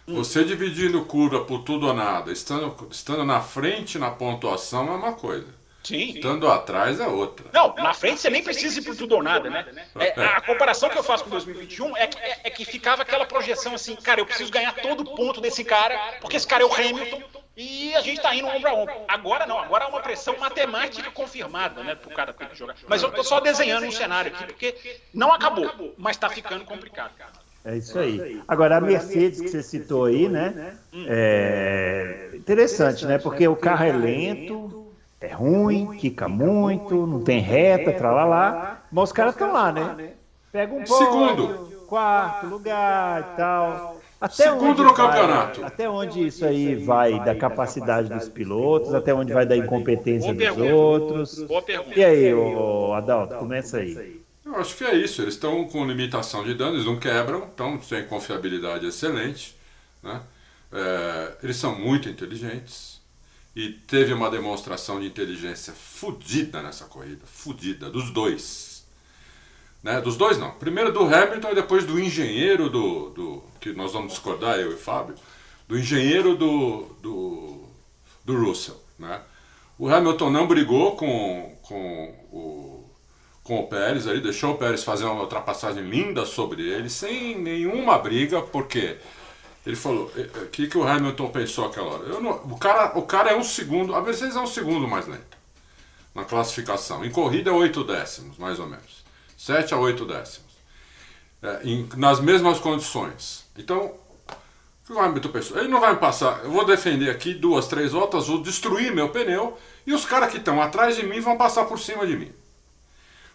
Você 0.08 0.44
dividindo 0.44 1.06
curva 1.06 1.46
por 1.46 1.60
tudo 1.60 1.88
ou 1.88 1.94
nada, 1.94 2.32
estando, 2.32 2.88
estando 2.90 3.24
na 3.24 3.42
frente 3.42 4.00
na 4.00 4.10
pontuação 4.10 4.88
é 4.88 4.96
uma 4.96 5.14
coisa. 5.14 5.48
Sim. 5.84 6.12
Estando 6.16 6.48
atrás 6.50 7.00
é 7.00 7.08
outra. 7.08 7.48
Não, 7.52 7.74
na 7.76 7.94
frente 7.94 8.22
você 8.22 8.30
nem 8.30 8.44
precisa 8.44 8.80
ir 8.80 8.84
por 8.84 8.96
tudo 8.96 9.16
ou 9.16 9.24
nada, 9.24 9.50
né? 9.50 9.66
É, 10.00 10.14
a 10.24 10.42
comparação 10.42 10.90
que 10.90 10.98
eu 10.98 11.04
faço 11.04 11.24
com 11.24 11.32
2021 11.32 11.98
é 11.98 12.08
que, 12.08 12.20
é, 12.20 12.40
é 12.44 12.50
que 12.50 12.66
ficava 12.66 13.02
aquela 13.02 13.26
projeção 13.26 13.74
assim, 13.74 13.96
cara, 13.96 14.22
eu 14.22 14.26
preciso 14.26 14.52
ganhar 14.52 14.74
todo 14.76 15.04
ponto 15.04 15.42
desse 15.42 15.64
cara, 15.64 15.98
porque 16.22 16.38
esse 16.38 16.48
cara 16.48 16.64
é 16.64 16.66
o 16.66 16.74
Hamilton, 16.74 17.22
e 17.58 17.94
a 17.96 18.02
gente 18.02 18.18
está 18.18 18.34
indo 18.34 18.48
ombro 18.48 18.70
a 18.70 18.74
ombro. 18.74 18.96
Agora 19.08 19.46
não, 19.46 19.60
agora 19.60 19.86
há 19.86 19.88
uma 19.88 20.02
pressão 20.02 20.38
matemática 20.38 21.10
confirmada, 21.12 21.84
né, 21.84 21.96
para 21.96 22.10
o 22.10 22.16
cara 22.16 22.32
ter 22.32 22.48
que 22.48 22.58
jogar. 22.58 22.76
Mas 22.88 23.02
eu 23.02 23.10
estou 23.10 23.24
só 23.24 23.40
desenhando 23.40 23.86
um 23.86 23.92
cenário 23.92 24.32
aqui, 24.32 24.46
porque 24.46 25.00
não 25.14 25.34
acabou, 25.34 25.94
mas 25.98 26.16
está 26.16 26.30
ficando 26.30 26.64
complicado. 26.64 27.12
É 27.64 27.78
isso 27.78 28.00
aí. 28.00 28.42
Agora, 28.48 28.78
a 28.78 28.82
Mercedes 28.82 29.40
que 29.40 29.48
você 29.48 29.62
citou 29.62 30.06
aí, 30.06 30.28
né? 30.28 30.76
É 31.08 32.32
interessante, 32.34 33.06
né? 33.06 33.20
Porque 33.20 33.48
o 33.48 33.56
carro 33.56 33.86
é 33.86 33.92
lento, 33.92 34.81
é 35.22 35.34
ruim, 35.34 35.98
quica 35.98 36.28
muito, 36.28 37.06
não 37.06 37.22
tem 37.24 37.40
reta, 37.40 37.94
tralalá. 37.94 38.82
Mas 38.92 39.04
os 39.04 39.12
caras 39.12 39.34
estão 39.34 39.54
lá, 39.54 39.72
né? 39.72 40.14
Pega 40.52 40.74
um 40.74 40.84
Segundo. 40.84 41.86
quarto 41.88 42.48
lugar 42.48 43.22
e 43.22 43.38
tal. 43.38 44.02
Até 44.20 44.44
Segundo 44.44 44.84
no 44.84 44.94
vai, 44.94 44.96
campeonato. 44.96 45.64
Até 45.64 45.88
onde 45.90 46.26
isso 46.28 46.44
aí 46.44 46.76
vai 46.76 47.24
da 47.24 47.36
capacidade 47.36 48.10
dos 48.10 48.28
pilotos, 48.28 48.94
até 48.94 49.14
onde 49.14 49.32
vai 49.32 49.46
da 49.46 49.56
incompetência 49.56 50.34
dos 50.34 50.58
outros. 50.58 51.46
E 51.96 52.04
aí, 52.04 52.34
ô, 52.34 52.94
Adalto, 52.94 53.36
começa 53.36 53.78
aí. 53.78 54.22
Eu 54.44 54.56
acho 54.56 54.76
que 54.76 54.84
é 54.84 54.96
isso. 54.96 55.22
Eles 55.22 55.36
estão 55.36 55.66
com 55.66 55.86
limitação 55.86 56.44
de 56.44 56.56
dano, 56.56 56.76
eles 56.76 56.86
não 56.86 57.00
quebram, 57.00 57.48
então 57.54 57.78
têm 57.78 58.06
confiabilidade 58.06 58.88
excelente. 58.88 59.56
Né? 60.02 60.20
É, 60.74 61.32
eles 61.44 61.58
são 61.58 61.78
muito 61.78 62.10
inteligentes 62.10 62.91
e 63.56 63.70
teve 63.70 64.14
uma 64.14 64.30
demonstração 64.30 65.00
de 65.00 65.08
inteligência 65.08 65.74
fodida 65.74 66.62
nessa 66.62 66.86
corrida, 66.86 67.26
fodida, 67.26 67.90
dos 67.90 68.10
dois. 68.10 68.86
Né? 69.84 70.00
Dos 70.00 70.16
dois 70.16 70.38
não. 70.38 70.52
Primeiro 70.52 70.94
do 70.94 71.04
Hamilton 71.04 71.52
e 71.52 71.56
depois 71.56 71.86
do 71.86 72.00
engenheiro 72.00 72.70
do, 72.70 73.10
do. 73.10 73.44
que 73.60 73.74
nós 73.74 73.92
vamos 73.92 74.14
discordar, 74.14 74.58
eu 74.58 74.74
e 74.74 74.78
Fábio. 74.78 75.16
Do 75.68 75.78
engenheiro 75.78 76.36
do, 76.36 76.96
do, 77.02 77.66
do 78.24 78.46
Russell. 78.46 78.82
Né? 78.98 79.22
O 79.78 79.90
Hamilton 79.90 80.30
não 80.30 80.48
brigou 80.48 80.96
com, 80.96 81.58
com, 81.64 82.16
o, 82.32 82.90
com 83.44 83.60
o 83.62 83.68
Pérez, 83.68 84.08
aí 84.08 84.22
deixou 84.22 84.54
o 84.54 84.58
Pérez 84.58 84.84
fazer 84.84 85.06
uma 85.06 85.22
ultrapassagem 85.22 85.84
linda 85.84 86.26
sobre 86.26 86.62
ele, 86.62 86.90
sem 86.90 87.38
nenhuma 87.38 87.98
briga, 87.98 88.42
porque 88.42 88.98
ele 89.66 89.76
falou. 89.76 90.12
O 90.16 90.48
que, 90.48 90.68
que 90.68 90.78
o 90.78 90.88
Hamilton 90.88 91.30
pensou 91.30 91.66
aquela 91.66 91.94
hora? 91.94 92.20
Não, 92.20 92.32
o, 92.32 92.58
cara, 92.58 92.98
o 92.98 93.04
cara 93.04 93.32
é 93.32 93.36
um 93.36 93.44
segundo, 93.44 93.96
a 93.96 94.02
Mercedes 94.02 94.36
é 94.36 94.40
um 94.40 94.48
segundo 94.48 94.88
mais 94.88 95.08
lento 95.08 95.42
na 96.14 96.26
classificação. 96.26 97.04
Em 97.06 97.12
corrida 97.12 97.50
é 97.50 97.54
oito 97.54 97.84
décimos, 97.84 98.38
mais 98.38 98.60
ou 98.60 98.68
menos. 98.68 99.02
7 99.38 99.74
a 99.74 99.78
8 99.78 100.06
décimos. 100.06 100.52
É, 101.42 101.62
em, 101.64 101.90
nas 101.98 102.20
mesmas 102.20 102.60
condições. 102.60 103.46
Então, 103.58 103.86
o 103.88 104.86
que 104.86 104.94
o 104.94 105.00
Hamilton 105.00 105.30
pensou? 105.30 105.58
Ele 105.58 105.68
não 105.68 105.80
vai 105.80 105.94
me 105.94 106.00
passar, 106.00 106.44
eu 106.44 106.52
vou 106.52 106.64
defender 106.64 107.10
aqui 107.10 107.34
duas, 107.34 107.68
três 107.68 107.92
voltas, 107.92 108.28
vou 108.28 108.42
destruir 108.42 108.94
meu 108.94 109.10
pneu 109.10 109.58
e 109.88 109.94
os 109.94 110.06
caras 110.06 110.30
que 110.30 110.38
estão 110.38 110.62
atrás 110.62 110.96
de 110.96 111.06
mim 111.06 111.20
vão 111.20 111.38
passar 111.38 111.66
por 111.66 111.80
cima 111.80 112.06
de 112.06 112.16
mim. 112.16 112.32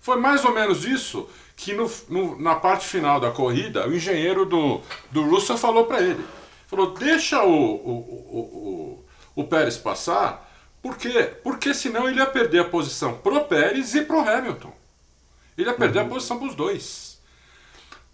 Foi 0.01 0.17
mais 0.17 0.45
ou 0.45 0.53
menos 0.53 0.85
isso 0.85 1.29
que 1.57 1.73
no, 1.73 1.91
no, 2.09 2.39
na 2.39 2.55
parte 2.55 2.87
final 2.87 3.19
da 3.19 3.31
corrida 3.31 3.89
o 3.89 3.97
engenheiro 3.97 4.45
do, 4.45 4.83
do 5.11 5.23
Russell 5.23 5.57
falou 5.57 5.87
para 5.87 6.03
ele. 6.03 6.25
Falou, 6.67 6.91
deixa 6.93 7.43
o, 7.43 7.51
o, 7.51 9.05
o, 9.35 9.41
o, 9.41 9.45
Pérez 9.45 9.79
passar, 9.79 10.53
por 10.83 10.99
quê? 10.99 11.33
Porque 11.43 11.73
senão 11.73 12.09
ele 12.09 12.19
ia 12.19 12.27
perder 12.27 12.61
a 12.61 12.65
posição 12.65 13.15
pro 13.15 13.41
Pérez 13.45 13.95
e 13.95 14.03
pro 14.03 14.21
Hamilton. 14.21 14.73
Ele 15.57 15.69
ia 15.69 15.75
perder 15.75 16.01
uhum. 16.01 16.07
a 16.07 16.09
posição 16.11 16.39
para 16.39 16.49
os 16.49 16.55
dois. 16.55 17.17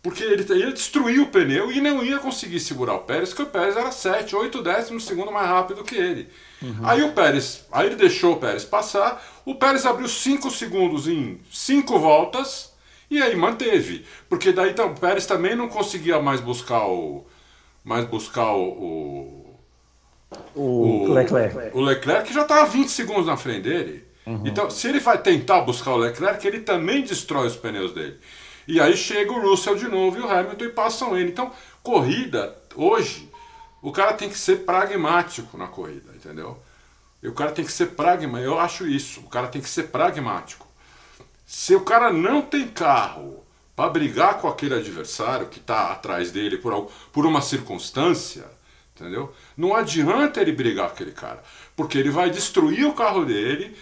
Porque 0.03 0.23
ele 0.23 0.45
ia 0.55 0.73
destruir 0.73 1.21
o 1.21 1.29
pneu 1.29 1.71
e 1.73 1.81
não 1.81 2.05
ia 2.05 2.19
conseguir 2.19 2.61
segurar 2.61 2.95
o 2.95 3.01
Pérez, 3.01 3.31
porque 3.31 3.43
o 3.43 3.47
Pérez 3.47 3.77
era 3.77 3.91
7, 3.91 4.35
8 4.35 4.63
décimos 4.63 5.07
segundo 5.07 5.33
mais 5.33 5.49
rápido 5.49 5.85
que 5.85 5.95
ele. 5.95 6.29
Uhum. 6.61 6.81
Aí 6.83 7.03
o 7.03 7.13
Pérez, 7.13 7.65
aí 7.71 7.87
ele 7.87 7.97
deixou 7.97 8.35
o 8.35 8.37
Pérez 8.37 8.65
passar, 8.65 9.25
o 9.45 9.55
Pérez 9.55 9.87
abriu 9.87 10.09
5 10.09 10.51
segundos 10.51 11.07
em 11.07 11.41
5 11.53 11.99
voltas 12.01 12.72
e 13.13 13.23
aí 13.23 13.37
manteve. 13.37 14.07
Porque 14.27 14.53
daí 14.53 14.71
então, 14.71 14.93
o 14.93 14.99
Pérez 14.99 15.27
também 15.27 15.55
não 15.55 15.69
conseguia 15.69 16.21
mais 16.21 16.41
buscar 16.41 16.87
o. 16.87 17.27
Mais 17.85 18.07
buscar 18.07 18.55
o. 18.55 19.59
O, 20.55 20.63
o 20.63 21.13
Leclerc. 21.13 21.77
O 21.77 21.81
Leclerc 21.83 22.29
que 22.29 22.33
já 22.33 22.43
estava 22.43 22.65
20 22.65 22.89
segundos 22.89 23.27
na 23.27 23.37
frente 23.37 23.65
dele. 23.65 24.03
Uhum. 24.25 24.47
Então, 24.47 24.71
se 24.71 24.89
ele 24.89 24.99
vai 24.99 25.19
tentar 25.19 25.61
buscar 25.61 25.93
o 25.93 25.99
Leclerc, 25.99 26.47
ele 26.47 26.61
também 26.61 27.03
destrói 27.03 27.49
os 27.49 27.57
pneus 27.57 27.93
dele. 27.93 28.19
E 28.67 28.81
aí 28.81 28.97
chega 28.97 29.31
o 29.31 29.43
Russell 29.43 29.77
de 29.77 29.89
novo 29.89 30.19
e 30.19 30.21
o 30.23 30.31
Hamilton 30.31 30.65
e 30.65 30.69
passam 30.71 31.17
ele. 31.17 31.31
Então, 31.31 31.53
corrida, 31.83 32.57
hoje, 32.75 33.29
o 33.83 33.93
cara 33.93 34.15
tem 34.15 34.31
que 34.31 34.39
ser 34.39 34.61
pragmático 34.61 35.59
na 35.59 35.67
corrida, 35.67 36.13
entendeu? 36.15 36.59
E 37.23 37.29
o 37.29 37.35
cara 37.35 37.51
tem 37.51 37.65
que 37.65 37.73
ser 37.73 37.89
pragmático. 37.89 38.51
Eu 38.51 38.59
acho 38.59 38.87
isso. 38.87 39.21
O 39.21 39.29
cara 39.29 39.49
tem 39.49 39.61
que 39.61 39.69
ser 39.69 39.89
pragmático. 39.89 40.67
Se 41.55 41.75
o 41.75 41.83
cara 41.83 42.11
não 42.11 42.41
tem 42.41 42.67
carro 42.67 43.45
para 43.77 43.91
brigar 43.91 44.39
com 44.39 44.49
aquele 44.49 44.75
adversário 44.75 45.49
que 45.49 45.59
está 45.59 45.93
atrás 45.93 46.31
dele 46.31 46.57
por, 46.57 46.91
por 47.13 47.27
uma 47.27 47.43
circunstância, 47.43 48.47
entendeu? 48.97 49.35
Não 49.55 49.77
adianta 49.77 50.41
ele 50.41 50.53
brigar 50.53 50.87
com 50.87 50.95
aquele 50.95 51.13
cara, 51.13 51.43
porque 51.77 51.99
ele 51.99 52.09
vai 52.09 52.31
destruir 52.31 52.87
o 52.87 52.95
carro 52.95 53.27
dele 53.27 53.77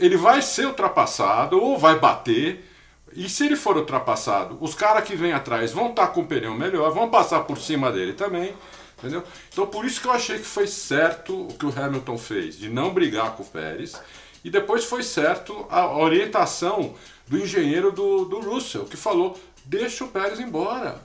ele 0.00 0.16
vai 0.16 0.40
ser 0.40 0.66
ultrapassado 0.66 1.62
ou 1.62 1.78
vai 1.78 1.98
bater. 1.98 2.66
E 3.12 3.28
se 3.28 3.44
ele 3.44 3.56
for 3.56 3.76
ultrapassado, 3.76 4.56
os 4.60 4.74
caras 4.74 5.04
que 5.04 5.14
vêm 5.14 5.32
atrás 5.32 5.72
vão 5.72 5.90
estar 5.90 6.06
tá 6.06 6.12
com 6.12 6.22
o 6.22 6.26
pneu 6.26 6.54
melhor, 6.54 6.90
vão 6.90 7.10
passar 7.10 7.40
por 7.40 7.58
cima 7.58 7.92
dele 7.92 8.14
também. 8.14 8.54
Entendeu? 8.98 9.22
Então 9.52 9.66
por 9.66 9.84
isso 9.84 10.00
que 10.00 10.06
eu 10.06 10.12
achei 10.12 10.38
que 10.38 10.44
foi 10.44 10.66
certo 10.66 11.48
o 11.48 11.54
que 11.54 11.66
o 11.66 11.74
Hamilton 11.76 12.16
fez, 12.16 12.58
de 12.58 12.70
não 12.70 12.94
brigar 12.94 13.32
com 13.32 13.42
o 13.42 13.46
Pérez. 13.46 14.00
E 14.44 14.50
depois 14.50 14.84
foi 14.84 15.02
certo 15.02 15.66
a 15.68 15.96
orientação 15.96 16.94
do 17.26 17.38
engenheiro 17.38 17.92
do, 17.92 18.24
do 18.24 18.40
Russell, 18.40 18.84
que 18.84 18.96
falou: 18.96 19.38
deixa 19.64 20.04
o 20.04 20.08
Pérez 20.08 20.40
embora. 20.40 21.00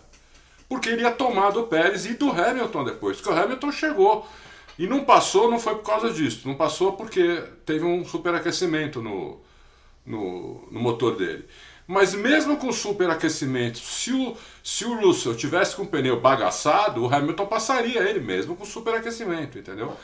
Porque 0.67 0.89
ele 0.89 1.01
ia 1.01 1.11
tomar 1.11 1.51
do 1.51 1.63
Pérez 1.63 2.05
e 2.05 2.13
do 2.15 2.31
Hamilton 2.31 2.83
depois, 2.83 3.17
porque 3.17 3.29
o 3.29 3.39
Hamilton 3.39 3.71
chegou 3.71 4.27
E 4.79 4.87
não 4.87 5.05
passou, 5.05 5.49
não 5.49 5.59
foi 5.59 5.75
por 5.75 5.83
causa 5.83 6.11
disso. 6.11 6.47
Não 6.47 6.55
passou 6.55 6.93
porque 6.93 7.43
teve 7.65 7.85
um 7.85 8.03
superaquecimento 8.03 9.01
no, 9.01 9.39
no, 10.05 10.67
no 10.71 10.79
motor 10.79 11.15
dele. 11.15 11.45
Mas 11.87 12.15
mesmo 12.15 12.57
com 12.57 12.71
superaquecimento, 12.71 13.77
se 13.77 14.11
o, 14.11 14.35
se 14.63 14.85
o 14.85 14.99
Russell 14.99 15.35
tivesse 15.35 15.75
com 15.75 15.83
o 15.83 15.87
pneu 15.87 16.19
bagaçado, 16.19 17.03
o 17.03 17.13
Hamilton 17.13 17.45
passaria 17.45 18.01
ele 18.09 18.19
mesmo 18.19 18.55
com 18.55 18.65
superaquecimento, 18.65 19.59
entendeu? 19.59 19.95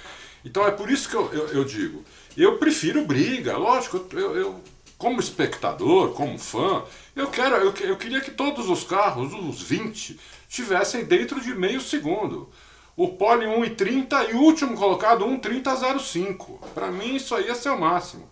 Então 0.45 0.65
é 0.65 0.71
por 0.71 0.91
isso 0.91 1.09
que 1.09 1.15
eu, 1.15 1.34
eu, 1.34 1.47
eu 1.49 1.63
digo, 1.63 2.03
eu 2.38 2.57
prefiro 2.57 3.05
briga, 3.05 3.57
lógico, 3.57 4.05
eu, 4.13 4.36
eu, 4.36 4.61
como 4.97 5.19
espectador, 5.19 6.11
como 6.11 6.38
fã, 6.38 6.84
eu 7.15 7.27
quero, 7.27 7.55
eu, 7.55 7.73
eu 7.82 7.97
queria 7.97 8.21
que 8.21 8.32
todos 8.32 8.69
os 8.69 8.84
carros, 8.84 9.34
os 9.34 9.61
20, 9.61 10.19
tivessem 10.49 11.03
dentro 11.03 11.41
de 11.41 11.53
meio 11.53 11.82
segundo 11.82 12.49
o 12.95 13.07
pole 13.09 13.45
1,30 13.45 14.29
e 14.29 14.34
o 14.34 14.41
último 14.41 14.75
colocado 14.75 15.25
1,30,05. 15.25 16.59
Para 16.73 16.91
mim 16.91 17.15
isso 17.15 17.34
aí 17.34 17.47
ia 17.47 17.55
ser 17.55 17.69
o 17.69 17.79
máximo. 17.79 18.29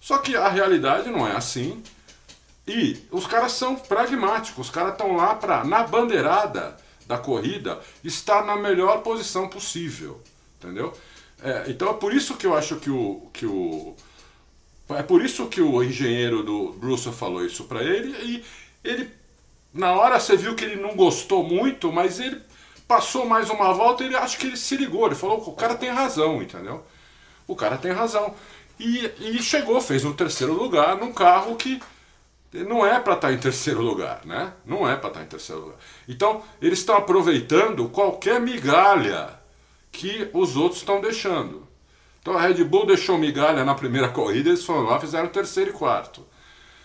Só 0.00 0.18
que 0.18 0.36
a 0.36 0.48
realidade 0.48 1.10
não 1.10 1.26
é 1.26 1.36
assim. 1.36 1.82
E 2.66 2.98
os 3.10 3.26
caras 3.26 3.52
são 3.52 3.76
pragmáticos, 3.76 4.66
os 4.66 4.70
caras 4.70 4.92
estão 4.92 5.16
lá 5.16 5.34
para, 5.34 5.64
na 5.64 5.82
bandeirada 5.84 6.76
da 7.06 7.18
corrida, 7.18 7.80
estar 8.04 8.44
na 8.44 8.56
melhor 8.56 9.02
posição 9.02 9.48
possível. 9.48 10.20
Entendeu? 10.58 10.92
É, 11.42 11.64
então 11.68 11.90
é 11.90 11.94
por 11.94 12.12
isso 12.12 12.36
que 12.36 12.46
eu 12.46 12.56
acho 12.56 12.76
que 12.76 12.90
o. 12.90 13.28
Que 13.32 13.46
o 13.46 13.94
é 14.90 15.02
por 15.02 15.24
isso 15.24 15.46
que 15.46 15.60
o 15.60 15.82
engenheiro 15.84 16.42
do 16.42 16.72
Bruce 16.72 17.10
falou 17.12 17.44
isso 17.44 17.64
para 17.64 17.82
ele 17.82 18.10
e 18.22 18.44
ele. 18.82 19.10
Na 19.72 19.92
hora 19.92 20.18
você 20.18 20.36
viu 20.36 20.56
que 20.56 20.64
ele 20.64 20.82
não 20.82 20.96
gostou 20.96 21.44
muito, 21.44 21.92
mas 21.92 22.18
ele 22.18 22.42
Passou 22.90 23.24
mais 23.24 23.48
uma 23.48 23.72
volta, 23.72 24.02
ele 24.02 24.16
acho 24.16 24.36
que 24.36 24.48
ele 24.48 24.56
se 24.56 24.76
ligou, 24.76 25.06
ele 25.06 25.14
falou, 25.14 25.38
o 25.46 25.52
cara 25.52 25.76
tem 25.76 25.90
razão, 25.90 26.42
entendeu? 26.42 26.84
O 27.46 27.54
cara 27.54 27.78
tem 27.78 27.92
razão. 27.92 28.34
E, 28.80 29.08
e 29.20 29.40
chegou, 29.40 29.80
fez 29.80 30.04
um 30.04 30.12
terceiro 30.12 30.52
lugar 30.52 30.96
num 30.96 31.12
carro 31.12 31.54
que 31.54 31.80
não 32.52 32.84
é 32.84 32.98
para 32.98 33.14
estar 33.14 33.28
tá 33.28 33.32
em 33.32 33.38
terceiro 33.38 33.80
lugar, 33.80 34.22
né? 34.24 34.54
Não 34.66 34.90
é 34.90 34.96
para 34.96 35.06
estar 35.06 35.20
tá 35.20 35.24
em 35.24 35.28
terceiro 35.28 35.60
lugar. 35.62 35.76
Então, 36.08 36.42
eles 36.60 36.80
estão 36.80 36.96
aproveitando 36.96 37.88
qualquer 37.90 38.40
migalha 38.40 39.39
que 39.90 40.28
os 40.32 40.56
outros 40.56 40.80
estão 40.80 41.00
deixando. 41.00 41.66
Então 42.20 42.36
a 42.36 42.40
Red 42.40 42.62
Bull 42.64 42.86
deixou 42.86 43.18
migalha 43.18 43.64
na 43.64 43.74
primeira 43.74 44.08
corrida, 44.08 44.50
eles 44.50 44.64
foram 44.64 44.82
lá, 44.82 45.00
fizeram 45.00 45.28
terceiro 45.28 45.70
e 45.70 45.72
quarto. 45.72 46.26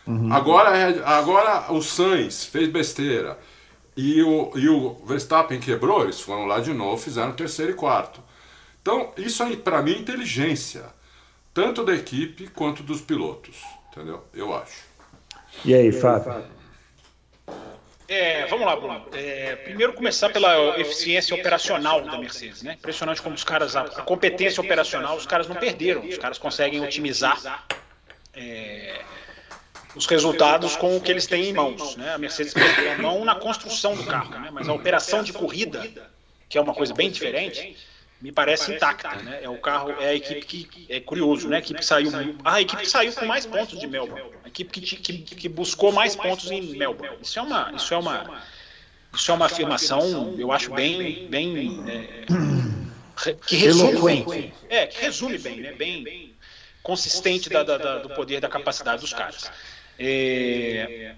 Uhum. 0.08 0.32
Agora, 0.32 0.72
agora 1.06 1.72
o 1.74 1.82
Sainz 1.82 2.46
fez 2.46 2.70
besteira. 2.70 3.38
E 3.98 4.22
o, 4.22 4.52
e 4.56 4.68
o 4.68 4.94
Verstappen 5.06 5.60
quebrou, 5.60 6.04
eles 6.04 6.20
foram 6.20 6.46
lá 6.46 6.60
de 6.60 6.74
novo, 6.74 7.02
fizeram 7.02 7.32
terceiro 7.32 7.72
e 7.72 7.76
quarto. 7.76 8.22
Então, 8.82 9.12
isso 9.18 9.42
aí, 9.42 9.56
para 9.56 9.82
mim, 9.82 9.94
é 9.94 9.98
inteligência, 9.98 10.84
tanto 11.54 11.84
da 11.84 11.96
equipe 11.96 12.48
quanto 12.50 12.84
dos 12.84 13.00
pilotos, 13.00 13.56
entendeu? 13.90 14.22
Eu 14.34 14.54
acho. 14.54 14.84
E 15.64 15.74
aí, 15.74 15.92
Fábio? 15.94 16.44
É, 18.08 18.46
vamos 18.46 18.66
lá, 18.66 18.76
Bruno. 18.76 19.08
É, 19.14 19.56
primeiro 19.56 19.94
começar 19.94 20.30
pela 20.30 20.80
eficiência 20.80 21.36
operacional 21.36 22.02
da 22.02 22.18
Mercedes, 22.18 22.62
né? 22.62 22.74
Impressionante 22.74 23.22
como 23.22 23.34
os 23.34 23.44
caras, 23.44 23.76
a, 23.76 23.82
a 23.82 24.02
competência 24.04 24.62
operacional, 24.62 25.18
os 25.18 25.26
caras 25.26 25.48
não 25.48 25.56
perderam. 25.56 26.06
Os 26.06 26.18
caras 26.18 26.38
conseguem 26.38 26.84
otimizar 26.84 27.66
é, 28.36 29.02
os 29.96 30.06
resultados 30.06 30.76
com 30.76 30.98
o 30.98 31.02
que 31.02 31.12
eles 31.12 31.26
têm 31.26 31.50
em 31.50 31.54
mãos. 31.54 31.96
Né? 31.96 32.14
A 32.14 32.18
Mercedes 32.18 32.54
perdeu 32.54 32.92
a 32.92 32.98
mão 32.98 33.26
na 33.26 33.36
construção 33.36 33.96
do 33.96 34.04
carro, 34.04 34.30
né? 34.40 34.50
mas 34.52 34.68
a 34.68 34.74
operação 34.74 35.24
de 35.24 35.34
corrida, 35.34 35.90
que 36.50 36.58
é 36.58 36.62
uma 36.62 36.74
coisa 36.74 36.94
bem 36.94 37.10
diferente, 37.10 37.78
me 38.26 38.32
parece 38.32 38.74
intacta. 38.74 39.16
Né? 39.18 39.42
É 39.44 39.50
o 39.50 39.58
carro, 39.60 39.92
é 40.02 40.08
a 40.08 40.16
equipe 40.16 40.46
que 40.46 40.86
é 40.90 41.00
curioso, 41.00 41.48
né? 41.48 41.58
A 41.58 41.60
equipe 41.60 41.80
que 41.80 41.86
saiu, 41.86 42.10
a 42.44 42.60
equipe 42.60 42.82
que 42.82 42.90
saiu 42.90 43.14
com 43.14 43.26
mais 43.26 43.46
pontos 43.46 43.80
de 43.80 43.86
Melbourne, 43.86 44.32
a 44.44 44.48
equipe 44.48 44.82
que, 44.82 44.96
que, 44.98 45.36
que 45.36 45.48
buscou 45.48 45.92
mais 45.92 46.16
pontos 46.16 46.50
em 46.50 46.76
Melbourne. 46.76 47.18
Isso 47.22 47.38
é 47.38 47.42
uma, 47.44 47.72
isso 47.76 47.94
é 47.94 47.98
uma, 47.98 48.42
isso 49.14 49.32
é 49.32 49.34
uma 49.36 49.46
afirmação, 49.46 50.34
eu 50.40 50.52
acho 50.52 50.74
bem, 50.74 51.28
bem 51.28 51.84
é, 51.88 53.34
que 53.46 53.58
resume 53.58 54.24
bem, 54.24 54.54
é, 54.70 54.88
que 54.88 55.02
resume 55.02 55.38
bem, 55.38 55.58
né? 55.58 55.74
Bem 55.74 56.34
consistente 56.82 57.48
da, 57.48 57.62
da, 57.62 57.78
da, 57.78 57.98
do 58.00 58.10
poder 58.10 58.42
da 58.42 58.50
capacidade 58.50 59.02
dos 59.02 59.14
caras. 59.14 59.52
É, 60.00 61.14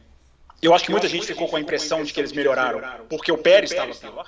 eu 0.61 0.73
acho 0.73 0.83
que 0.83 0.91
muita 0.91 1.07
gente 1.07 1.25
ficou 1.25 1.47
com 1.47 1.55
a 1.55 1.59
impressão 1.61 2.03
de 2.03 2.11
que 2.11 2.19
eles 2.19 2.33
melhoraram 2.33 3.05
porque 3.07 3.31
o 3.31 3.37
Pérez 3.37 3.71
estava 3.71 3.95
pior. 3.95 4.25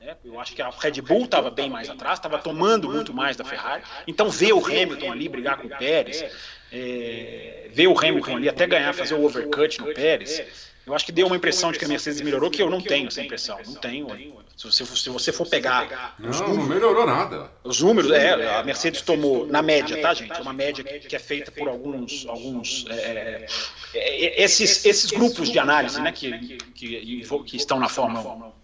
Né? 0.00 0.16
Eu 0.24 0.40
acho 0.40 0.54
que 0.54 0.62
a 0.62 0.70
Red 0.70 1.02
Bull 1.02 1.24
estava 1.24 1.50
bem 1.50 1.68
mais 1.68 1.90
atrás, 1.90 2.18
estava 2.18 2.38
tomando 2.38 2.88
muito 2.88 3.12
mais 3.12 3.36
da 3.36 3.44
Ferrari. 3.44 3.82
Então 4.06 4.30
ver 4.30 4.52
o 4.52 4.64
Hamilton 4.64 5.12
ali 5.12 5.28
brigar 5.28 5.58
com 5.58 5.66
o 5.66 5.70
Pérez, 5.70 6.24
é, 6.72 7.68
ver 7.70 7.86
o 7.86 7.98
Hamilton 7.98 8.36
ali 8.36 8.48
até 8.48 8.66
ganhar, 8.66 8.94
fazer 8.94 9.14
o 9.14 9.24
overcut 9.24 9.78
no 9.80 9.92
Pérez, 9.92 10.42
eu 10.86 10.94
acho 10.94 11.04
que 11.04 11.12
deu 11.12 11.26
uma 11.26 11.36
impressão 11.36 11.70
de 11.70 11.78
que 11.78 11.84
a 11.84 11.88
Mercedes 11.88 12.20
melhorou, 12.22 12.50
que 12.50 12.62
eu 12.62 12.70
não 12.70 12.80
tenho 12.80 13.08
essa 13.08 13.20
impressão. 13.20 13.58
Não 13.64 13.74
tenho. 13.74 14.08
Se 14.56 14.66
você, 14.66 14.84
se 14.84 15.10
você 15.10 15.32
for 15.32 15.46
pegar. 15.46 16.16
Não, 16.18 16.30
números, 16.30 16.56
não 16.56 16.66
melhorou 16.66 17.06
nada. 17.06 17.50
Os 17.62 17.80
números, 17.80 18.10
é, 18.10 18.56
a 18.56 18.64
Mercedes 18.64 19.02
tomou, 19.02 19.46
na 19.46 19.62
média, 19.62 20.00
tá, 20.00 20.14
gente? 20.14 20.32
É 20.32 20.40
uma 20.40 20.52
média 20.52 20.82
que, 20.82 21.14
é 21.14 21.18
feita 21.18 21.52
por 21.52 21.68
alguns. 21.68 22.26
alguns 22.26 22.86
é, 22.88 23.46
é, 23.94 24.00
é 24.00 24.42
esses, 24.42 24.84
esses 24.84 25.10
grupos 25.10 25.50
de 25.50 25.58
análise 25.58 26.00
né, 26.00 26.10
que, 26.10 26.56
que, 26.74 27.22
que 27.46 27.56
estão 27.56 27.78
na 27.78 27.88
Fórmula 27.88 28.48
1. 28.48 28.59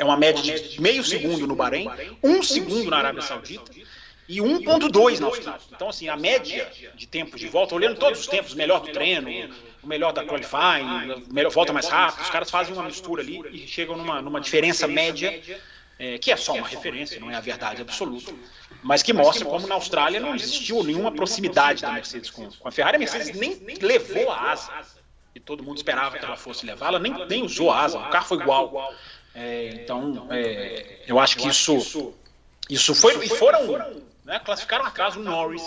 É 0.00 0.04
uma 0.04 0.16
média 0.16 0.42
de 0.42 0.80
meio 0.80 1.04
segundo 1.04 1.46
no 1.46 1.54
Bahrein, 1.54 1.86
um 2.24 2.42
segundo 2.42 2.88
na 2.88 2.96
Arábia 2.96 3.20
Saudita 3.20 3.70
e 4.26 4.38
1.2 4.38 5.18
na 5.18 5.26
Austrália. 5.26 5.60
Então, 5.70 5.90
assim, 5.90 6.08
a 6.08 6.16
média 6.16 6.72
de 6.94 7.06
tempo 7.06 7.36
de 7.36 7.46
volta, 7.48 7.74
olhando 7.74 7.98
todos 7.98 8.20
os 8.20 8.26
tempos, 8.26 8.54
melhor 8.54 8.80
do 8.80 8.90
treino, 8.90 9.28
o 9.82 9.86
melhor 9.86 10.14
da 10.14 10.24
qualifying, 10.24 11.26
melhor, 11.30 11.50
volta 11.50 11.70
mais 11.74 11.86
rápido, 11.86 12.22
os 12.22 12.30
caras 12.30 12.50
fazem 12.50 12.72
uma 12.72 12.84
mistura 12.84 13.20
ali 13.20 13.42
e 13.52 13.68
chegam 13.68 13.94
numa, 13.94 14.22
numa 14.22 14.40
diferença 14.40 14.88
média, 14.88 15.38
é, 15.98 16.16
que 16.16 16.32
é 16.32 16.36
só 16.36 16.54
uma 16.54 16.66
referência, 16.66 17.20
não 17.20 17.30
é 17.30 17.34
a 17.34 17.40
verdade 17.40 17.82
absoluta, 17.82 18.32
mas 18.82 19.02
que 19.02 19.12
mostra 19.12 19.44
como 19.44 19.66
na 19.66 19.74
Austrália 19.74 20.18
não 20.18 20.34
existiu 20.34 20.82
nenhuma 20.82 21.12
proximidade 21.12 21.82
da 21.82 21.92
Mercedes 21.92 22.30
com, 22.30 22.48
com 22.50 22.68
a 22.68 22.72
Ferrari. 22.72 22.96
A 22.96 22.98
Mercedes 22.98 23.38
nem 23.38 23.60
levou 23.82 24.30
a 24.30 24.50
asa, 24.50 24.72
e 25.34 25.40
todo 25.40 25.62
mundo 25.62 25.76
esperava 25.76 26.18
que 26.18 26.24
ela 26.24 26.38
fosse 26.38 26.64
levar, 26.64 26.86
ela 26.86 26.98
nem, 26.98 27.12
nem 27.26 27.42
usou 27.42 27.70
a 27.70 27.82
asa, 27.82 27.98
o 27.98 28.08
carro 28.08 28.24
foi 28.24 28.38
igual. 28.38 28.94
É, 29.34 29.68
então, 29.74 30.26
é, 30.30 31.02
eu 31.06 31.18
acho 31.18 31.36
que 31.36 31.48
isso, 31.48 32.14
isso 32.68 32.94
foi, 32.94 33.24
e 33.24 33.28
foram, 33.28 34.02
né, 34.24 34.38
classificaram 34.40 34.84
a 34.84 34.90
casa 34.90 35.18
o 35.18 35.22
Norris, 35.22 35.62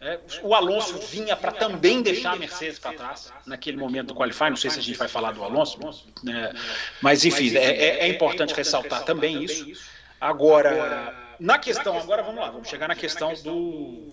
é, 0.00 0.20
o 0.42 0.54
Alonso 0.54 0.98
vinha 0.98 1.34
para 1.34 1.50
também 1.50 2.02
deixar 2.02 2.32
a 2.32 2.36
Mercedes 2.36 2.78
para 2.78 2.92
trás 2.92 3.32
naquele 3.46 3.78
momento 3.78 4.08
do 4.08 4.14
qualify. 4.14 4.50
Não 4.50 4.56
sei 4.56 4.70
se 4.70 4.78
a 4.78 4.82
gente 4.82 4.98
vai 4.98 5.08
falar 5.08 5.32
do 5.32 5.42
Alonso, 5.42 5.78
né? 6.22 6.52
mas 7.00 7.24
enfim, 7.24 7.56
é, 7.56 7.64
é, 7.64 7.98
é 8.00 8.08
importante 8.08 8.52
ressaltar 8.54 9.02
também 9.04 9.42
isso. 9.42 9.66
Agora, 10.20 11.36
na 11.40 11.58
questão, 11.58 11.98
agora 11.98 12.22
vamos 12.22 12.40
lá, 12.40 12.50
vamos 12.50 12.68
chegar 12.68 12.88
na 12.88 12.94
questão 12.94 13.32
do, 13.42 14.12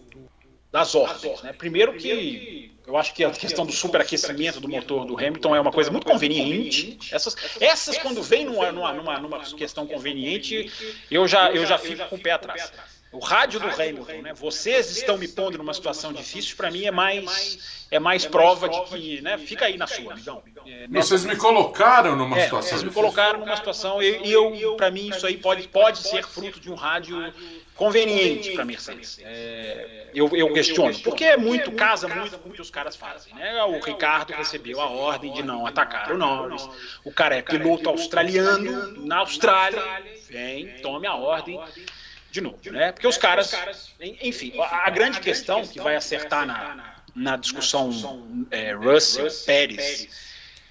das 0.71 0.95
ordens. 0.95 1.41
Né? 1.41 1.53
Primeiro 1.53 1.93
que 1.93 2.71
eu 2.87 2.97
acho 2.97 3.13
que 3.13 3.23
a 3.23 3.29
questão 3.29 3.65
do 3.65 3.71
superaquecimento 3.71 4.59
do 4.59 4.67
motor 4.67 5.05
do 5.05 5.15
Hamilton 5.15 5.55
é 5.55 5.61
uma 5.61 5.71
coisa 5.71 5.91
muito 5.91 6.05
conveniente. 6.05 6.97
Essas, 7.11 7.35
essas 7.59 7.97
quando 7.97 8.23
vem 8.23 8.45
numa, 8.45 8.71
numa, 8.71 9.19
numa 9.19 9.39
questão 9.39 9.85
conveniente, 9.85 10.71
eu 11.09 11.27
já, 11.27 11.51
eu 11.51 11.65
já 11.65 11.77
fico 11.77 12.07
com 12.07 12.15
o 12.15 12.19
pé 12.19 12.31
atrás. 12.31 12.71
O 13.11 13.19
rádio 13.19 13.59
do 13.59 13.67
Hamilton, 13.67 14.21
né? 14.21 14.33
Vocês 14.33 14.89
estão 14.89 15.17
me 15.17 15.27
pondo 15.27 15.57
numa 15.57 15.73
situação 15.73 16.13
difícil, 16.13 16.55
para 16.55 16.71
mim 16.71 16.85
é 16.85 16.91
mais 16.91 17.81
é 17.91 17.99
mais 17.99 18.25
prova 18.25 18.69
de 18.69 18.81
que, 18.83 19.21
né? 19.21 19.37
Fica 19.37 19.65
aí 19.65 19.77
na 19.77 19.85
sua, 19.85 20.13
amigão. 20.13 20.41
É, 20.65 20.87
vocês 20.87 21.25
me 21.25 21.35
colocaram 21.35 22.15
numa 22.15 22.37
é, 22.37 22.45
situação. 22.45 22.69
Vocês 22.69 22.83
me 22.83 22.91
colocaram 22.91 23.41
numa 23.41 23.55
situação 23.57 24.01
e 24.01 24.31
eu, 24.31 24.75
para 24.77 24.89
mim, 24.89 25.09
isso 25.09 25.27
aí 25.27 25.37
pode, 25.37 25.67
pode 25.67 25.97
ser 25.97 26.25
fruto 26.25 26.57
de 26.57 26.71
um 26.71 26.75
rádio 26.75 27.17
conveniente 27.81 28.51
para 28.51 28.63
Mercedes. 28.63 29.19
É, 29.23 30.05
eu, 30.13 30.29
eu 30.35 30.53
questiono, 30.53 30.93
porque 30.99 31.23
é 31.23 31.35
muito 31.35 31.71
casa 31.71 32.07
muito 32.07 32.37
com 32.37 32.49
o 32.49 32.51
que 32.51 32.61
os 32.61 32.69
caras 32.69 32.95
fazem, 32.95 33.33
né? 33.33 33.63
O 33.63 33.79
Ricardo 33.79 34.33
recebeu 34.33 34.79
a 34.79 34.87
ordem 34.87 35.33
de 35.33 35.41
não 35.41 35.65
atacar 35.65 36.11
o 36.11 36.17
Norris. 36.17 36.69
O 37.03 37.11
cara 37.11 37.35
é 37.35 37.41
piloto 37.41 37.89
australiano 37.89 39.03
na 39.03 39.17
Austrália. 39.17 39.81
Vem, 40.29 40.67
tome 40.83 41.07
a 41.07 41.15
ordem 41.15 41.59
de 42.29 42.39
novo, 42.39 42.59
né? 42.65 42.91
Porque 42.91 43.07
os 43.07 43.17
caras, 43.17 43.51
enfim, 43.99 44.53
a, 44.59 44.89
grande 44.91 45.19
questão 45.19 45.65
que 45.65 45.81
vai 45.81 45.95
acertar 45.95 46.45
na, 46.45 47.01
na 47.15 47.35
discussão 47.35 48.45
é, 48.51 48.73
Russell, 48.73 49.27
Pérez 49.43 50.07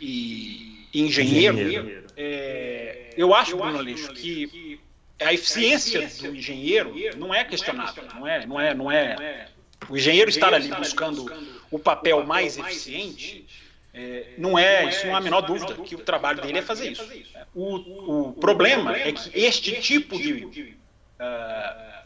e 0.01 0.87
engenheiro, 0.95 2.05
é, 2.17 3.11
eu 3.17 3.35
acho, 3.35 3.57
Bruno 3.57 3.79
Aleixo, 3.79 4.13
que 4.13 4.70
a 5.21 5.33
eficiência 5.33 6.09
do 6.21 6.35
engenheiro 6.35 6.95
não 7.16 7.35
é 7.35 7.45
questionável, 7.45 8.05
não 8.14 8.27
é, 8.27 8.47
não 8.47 8.61
é, 8.61 8.75
não 8.75 8.91
é. 8.91 9.49
O 9.89 9.97
engenheiro 9.97 10.31
estar 10.31 10.53
ali 10.53 10.68
buscando 10.68 11.31
o 11.71 11.79
papel 11.79 12.25
mais 12.25 12.59
eficiente. 12.59 13.47
É, 13.93 14.35
não 14.39 14.57
é, 14.57 14.89
isso 14.89 15.05
não 15.07 15.16
há 15.16 15.18
a 15.18 15.21
menor 15.21 15.41
dúvida 15.41 15.75
que 15.75 15.97
o 15.97 15.99
trabalho 15.99 16.41
dele 16.41 16.59
é 16.59 16.62
fazer 16.62 16.93
isso. 16.93 17.09
O, 17.55 18.29
o 18.29 18.33
problema 18.35 18.97
é 18.97 19.12
que 19.12 19.31
este 19.35 19.81
tipo 19.81 20.16
de 20.16 20.45
uh, 20.45 20.77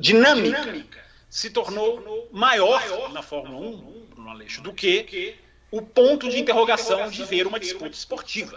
dinâmica 0.00 0.88
se 1.28 1.50
tornou 1.50 2.28
maior 2.32 3.12
na 3.12 3.20
Fórmula 3.20 3.66
1, 3.66 4.06
Bruno 4.14 4.30
Aleixo, 4.30 4.62
do 4.62 4.72
que 4.72 5.36
o 5.70 5.82
ponto 5.82 6.30
de 6.30 6.38
interrogação 6.38 7.10
de 7.10 7.24
ver 7.24 7.46
uma 7.46 7.58
disputa 7.58 7.90
esportiva. 7.90 8.56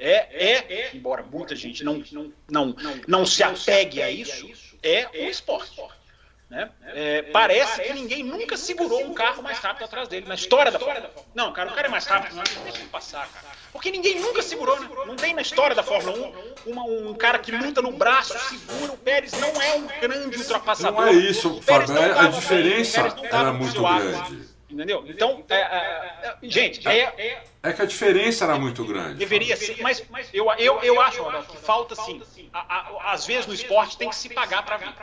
Né? 0.00 0.06
É, 0.06 0.74
é, 0.74 0.90
embora 0.94 1.22
muita 1.22 1.54
gente 1.54 1.84
não, 1.84 2.02
não, 2.10 2.32
não, 2.48 2.74
não 3.06 3.26
se 3.26 3.42
apegue 3.42 4.02
a 4.02 4.10
isso, 4.10 4.50
é 4.82 5.06
um 5.14 5.28
esporte. 5.28 5.80
Né? 6.48 6.68
É, 6.86 7.22
parece 7.22 7.80
que 7.80 7.92
ninguém 7.92 8.24
nunca 8.24 8.56
segurou 8.56 9.04
um 9.04 9.14
carro 9.14 9.40
mais 9.40 9.58
rápido 9.58 9.84
atrás 9.84 10.08
dele, 10.08 10.26
na 10.26 10.34
história 10.34 10.72
da 10.72 10.80
Fórmula 10.80 11.08
1. 11.16 11.22
Não, 11.32 11.52
cara, 11.52 11.70
o 11.70 11.74
cara 11.74 11.86
é 11.86 11.90
mais 11.90 12.06
rápido, 12.06 12.34
não, 12.34 12.42
deixa 12.42 12.78
ele 12.78 12.88
passar, 12.88 13.28
cara. 13.28 13.46
Porque 13.72 13.90
ninguém 13.92 14.18
nunca 14.18 14.42
segurou, 14.42 14.80
né? 14.80 14.88
Não 15.06 15.14
tem 15.14 15.32
na 15.32 15.42
história 15.42 15.76
da 15.76 15.82
Fórmula 15.84 16.34
1 16.66 16.70
uma, 16.70 16.82
um 16.82 17.14
cara 17.14 17.38
que 17.38 17.52
luta 17.52 17.80
no 17.80 17.92
braço, 17.92 18.36
segura. 18.36 18.92
O 18.92 18.96
Pérez 18.96 19.32
não 19.34 19.62
é 19.62 19.74
um 19.76 19.86
grande 20.00 20.38
ultrapassador. 20.38 21.02
Não 21.02 21.08
é 21.08 21.12
isso, 21.12 21.62
Fábio. 21.62 21.96
É, 21.96 22.18
a 22.18 22.26
diferença 22.26 23.16
era 23.30 23.52
muito 23.52 23.80
grande. 23.80 24.49
Entendeu? 24.70 25.04
Então, 25.06 25.44
é, 25.48 25.54
é, 25.54 25.58
é, 26.22 26.36
gente, 26.42 26.86
é, 26.86 27.42
é 27.62 27.72
que 27.72 27.82
a 27.82 27.84
diferença 27.84 28.44
era 28.44 28.58
muito 28.58 28.84
grande. 28.84 29.14
Deveria 29.14 29.56
ser, 29.56 29.80
mas 29.80 30.02
eu, 30.32 30.50
eu, 30.52 30.80
eu 30.80 31.00
acho, 31.00 31.24
que 31.48 31.56
falta 31.56 31.94
sim. 31.94 32.22
Às 33.04 33.26
vezes 33.26 33.46
no 33.46 33.54
esporte 33.54 33.96
tem 33.96 34.08
que 34.08 34.16
se 34.16 34.28
pagar 34.28 34.62
para 34.64 34.76
ver 34.76 34.94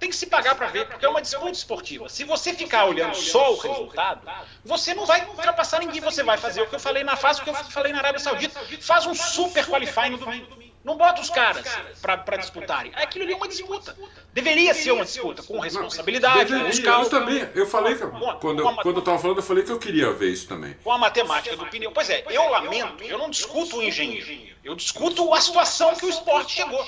tem 0.00 0.08
que 0.08 0.16
se 0.16 0.26
pagar 0.26 0.54
para 0.54 0.66
ver, 0.68 0.88
porque 0.88 1.04
é 1.04 1.08
uma 1.08 1.20
disputa 1.20 1.50
esportiva. 1.50 2.08
Se 2.08 2.24
você 2.24 2.54
ficar 2.54 2.86
olhando 2.86 3.14
só 3.14 3.52
o 3.52 3.58
resultado, 3.58 4.26
você 4.64 4.94
não 4.94 5.04
vai 5.04 5.22
ultrapassar 5.26 5.78
ninguém. 5.80 6.00
Você 6.00 6.22
vai 6.22 6.38
fazer 6.38 6.62
o 6.62 6.66
que 6.66 6.74
eu 6.74 6.80
falei 6.80 7.04
na 7.04 7.16
fase, 7.16 7.42
o 7.42 7.44
que 7.44 7.50
eu 7.50 7.54
falei 7.54 7.92
na 7.92 7.98
Arábia 7.98 8.18
Saudita. 8.18 8.58
Faz 8.80 9.04
um 9.04 9.14
super 9.14 9.66
qualifying 9.66 10.10
no 10.10 10.16
domingo. 10.16 10.46
Não 10.82 10.96
bota 10.96 11.20
os 11.20 11.28
caras 11.28 11.66
para 12.00 12.36
disputarem. 12.38 12.92
Aquilo 12.94 13.24
ali 13.24 13.34
é 13.34 13.36
uma 13.36 13.48
disputa. 13.48 13.94
Deveria 14.32 14.72
ser 14.72 14.92
uma 14.92 15.04
disputa, 15.04 15.42
com 15.42 15.58
responsabilidade, 15.58 16.52
com 16.52 16.68
os 16.68 16.78
Eu 16.78 17.10
também, 17.10 17.48
eu 17.54 17.66
falei 17.66 17.94
que, 17.94 18.06
quando, 18.40 18.60
eu, 18.60 18.74
quando 18.76 18.96
eu 18.96 18.98
estava 19.00 19.18
falando, 19.18 19.38
eu 19.38 19.42
falei 19.42 19.62
que 19.62 19.70
eu 19.70 19.78
queria 19.78 20.12
ver 20.12 20.30
isso 20.30 20.48
também. 20.48 20.74
Com 20.82 20.92
a 20.92 20.98
matemática 20.98 21.56
do 21.56 21.66
pneu. 21.66 21.92
Pois 21.92 22.08
é, 22.08 22.24
eu 22.30 22.48
lamento, 22.48 23.02
eu 23.02 23.18
não 23.18 23.28
discuto 23.28 23.76
o 23.76 23.82
engenheiro. 23.82 24.26
Eu 24.64 24.74
discuto 24.74 25.34
a 25.34 25.40
situação 25.40 25.94
que 25.94 26.06
o 26.06 26.08
esporte 26.08 26.52
chegou. 26.52 26.86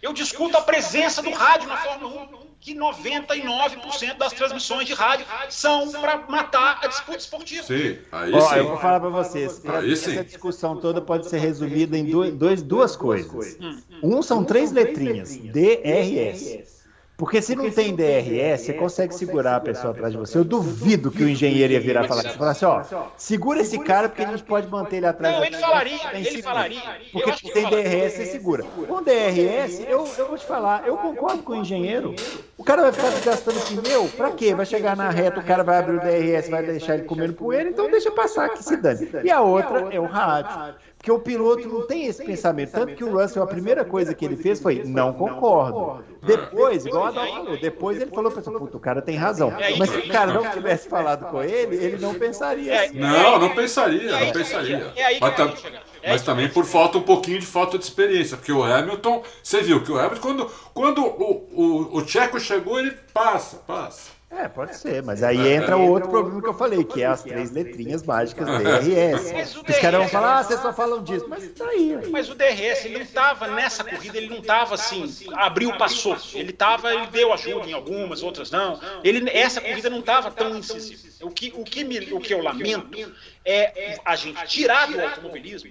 Eu 0.00 0.12
discuto 0.12 0.56
a 0.56 0.62
presença 0.62 1.22
do 1.22 1.30
rádio 1.30 1.68
na 1.68 1.76
Fórmula 1.76 2.22
1 2.22 2.43
que 2.64 2.74
99% 2.74 4.16
das 4.16 4.32
transmissões 4.32 4.86
de 4.86 4.94
rádio 4.94 5.26
são 5.50 5.92
para 5.92 6.24
matar 6.26 6.80
a 6.82 6.86
disputa 6.86 7.18
esportiva. 7.18 7.62
Sim, 7.62 7.98
aí 8.10 8.32
Ó, 8.32 8.40
sim. 8.40 8.56
Eu 8.56 8.68
vou 8.68 8.78
falar 8.78 9.00
para 9.00 9.10
vocês. 9.10 9.58
Pra 9.58 9.80
aí 9.80 9.92
essa 9.92 10.10
sim. 10.10 10.22
discussão 10.22 10.74
toda 10.80 11.02
pode 11.02 11.28
ser 11.28 11.38
resumida 11.40 11.98
em 11.98 12.06
dois, 12.06 12.62
duas 12.62 12.96
coisas. 12.96 13.58
Hum, 13.60 13.82
hum. 13.90 14.16
Um 14.16 14.22
são 14.22 14.42
três 14.42 14.72
letrinhas, 14.72 15.36
DRS. 15.36 16.73
Porque 17.16 17.40
se 17.40 17.54
não 17.54 17.70
tem 17.70 17.94
DRS, 17.94 18.62
você 18.62 18.72
consegue 18.72 19.14
segurar 19.14 19.56
a 19.56 19.60
pessoa 19.60 19.92
atrás 19.92 20.12
de 20.12 20.18
você. 20.18 20.36
Eu 20.36 20.44
duvido 20.44 21.12
que 21.12 21.22
o 21.22 21.28
engenheiro 21.28 21.72
ia 21.72 21.80
virar 21.80 22.04
e 22.04 22.08
falar, 22.08 22.22
falar 22.30 22.50
assim, 22.50 22.64
ó, 22.64 22.82
segura 23.16 23.60
esse 23.60 23.78
cara 23.78 24.08
porque 24.08 24.22
a 24.22 24.30
gente 24.30 24.42
pode 24.42 24.66
manter 24.66 24.96
ele 24.96 25.06
atrás. 25.06 25.36
Não, 25.36 25.44
ele 25.44 25.56
falaria, 25.56 26.00
ele 26.12 26.42
falaria. 26.42 26.82
Porque 27.12 27.32
se 27.34 27.52
tem 27.52 27.70
DRS, 27.70 28.14
você 28.14 28.26
segura. 28.26 28.64
Com 28.64 29.02
DRS, 29.02 29.80
eu, 29.86 30.08
eu 30.18 30.28
vou 30.28 30.36
te 30.36 30.44
falar, 30.44 30.86
eu 30.86 30.96
concordo 30.96 31.42
com 31.44 31.52
o 31.52 31.56
engenheiro. 31.56 32.16
O 32.58 32.64
cara 32.64 32.82
vai 32.82 32.92
ficar 32.92 33.10
gastando 33.20 33.60
pneu, 33.60 34.08
pra 34.16 34.32
quê? 34.32 34.52
Vai 34.52 34.66
chegar 34.66 34.96
na 34.96 35.08
reta, 35.10 35.38
o 35.38 35.44
cara 35.44 35.62
vai 35.62 35.78
abrir 35.78 35.96
o 35.96 36.00
DRS, 36.00 36.48
vai 36.48 36.64
deixar 36.64 36.94
ele 36.94 37.04
comendo 37.04 37.32
poeira, 37.34 37.68
então 37.70 37.88
deixa 37.88 38.10
passar 38.10 38.48
que 38.48 38.62
se 38.64 38.76
dane. 38.76 39.08
E 39.22 39.30
a 39.30 39.40
outra 39.40 39.88
é 39.94 40.00
o 40.00 40.04
rádio. 40.04 40.74
Porque 41.04 41.12
o 41.12 41.18
piloto 41.18 41.68
não 41.68 41.86
tem 41.86 42.06
esse 42.06 42.24
pensamento. 42.24 42.72
Tanto 42.72 42.94
que 42.94 43.04
o 43.04 43.12
Russell, 43.12 43.42
a 43.42 43.46
primeira 43.46 43.84
coisa 43.84 44.14
que 44.14 44.24
ele 44.24 44.36
fez 44.36 44.58
foi: 44.58 44.82
não 44.84 45.12
concordo. 45.12 46.02
Depois, 46.22 46.86
igual 46.86 47.04
a 47.04 47.08
Adal 47.08 47.26
falou, 47.26 47.60
depois 47.60 48.00
ele 48.00 48.10
falou: 48.10 48.32
puta, 48.32 48.78
o 48.78 48.80
cara 48.80 49.02
tem 49.02 49.14
razão. 49.14 49.52
Mas 49.78 49.90
se 49.90 49.98
o 49.98 50.08
cara 50.08 50.32
não 50.32 50.50
tivesse 50.50 50.88
falado 50.88 51.26
com 51.26 51.42
ele, 51.42 51.76
ele 51.76 51.98
não 51.98 52.14
pensaria 52.14 52.84
assim. 52.84 52.98
Não, 52.98 53.38
não 53.38 53.54
pensaria, 53.54 54.18
não 54.18 54.32
pensaria. 54.32 54.94
Mas, 55.20 55.62
mas 56.08 56.22
também 56.22 56.48
por 56.48 56.64
falta 56.64 56.96
um 56.96 57.02
pouquinho 57.02 57.38
de 57.38 57.44
falta 57.44 57.76
de 57.76 57.84
experiência. 57.84 58.38
Porque 58.38 58.52
o 58.52 58.62
Hamilton, 58.62 59.22
você 59.42 59.60
viu 59.60 59.84
que 59.84 59.92
o 59.92 59.98
Hamilton, 59.98 60.20
quando, 60.22 60.50
quando 60.72 61.04
o, 61.04 61.48
o, 61.52 61.98
o 61.98 62.02
Tcheco 62.02 62.40
chegou, 62.40 62.80
ele 62.80 62.92
passa, 63.12 63.58
passa. 63.66 64.13
É, 64.36 64.48
pode 64.48 64.76
ser, 64.76 65.02
mas 65.02 65.22
aí 65.22 65.48
entra 65.48 65.76
o 65.76 65.88
outro 65.88 66.10
problema 66.10 66.42
que 66.42 66.48
eu 66.48 66.54
falei, 66.54 66.82
que 66.82 67.02
é 67.02 67.06
as 67.06 67.22
três 67.22 67.52
letrinhas 67.52 68.02
mágicas 68.02 68.46
DRS. 68.46 69.56
Os 69.56 69.78
caras 69.78 70.00
vão 70.00 70.08
falar, 70.08 70.38
ah, 70.38 70.42
vocês 70.42 70.60
só 70.60 70.72
falam 70.72 71.02
disso, 71.04 71.26
mas 71.28 71.48
tá 71.50 71.66
aí. 71.66 71.96
Mas 72.10 72.28
o 72.28 72.34
DRS, 72.34 72.84
ele 72.84 72.98
não 72.98 73.06
tava 73.06 73.46
nessa 73.48 73.84
corrida, 73.84 74.16
ele 74.18 74.28
não 74.28 74.42
tava 74.42 74.74
assim, 74.74 75.04
abriu, 75.34 75.76
passou. 75.76 76.16
Ele 76.34 76.52
tava, 76.52 76.92
ele 76.92 77.06
deu 77.06 77.32
ajuda 77.32 77.68
em 77.68 77.72
algumas, 77.72 78.22
outras 78.22 78.50
não. 78.50 78.80
Ele, 79.04 79.30
essa 79.30 79.60
corrida 79.60 79.88
não 79.88 80.02
tava 80.02 80.30
tão 80.30 80.56
incisiva. 80.56 81.14
O 81.22 81.30
que, 81.30 81.52
o, 81.56 81.64
que 81.64 81.84
me, 81.84 81.98
o 82.12 82.20
que 82.20 82.34
eu 82.34 82.42
lamento 82.42 83.12
é 83.44 84.00
a 84.04 84.16
gente 84.16 84.44
tirar 84.46 84.90
do 84.90 85.00
automobilismo 85.00 85.70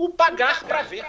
o 0.00 0.08
pagar 0.08 0.64
para 0.64 0.82
ver. 0.82 1.04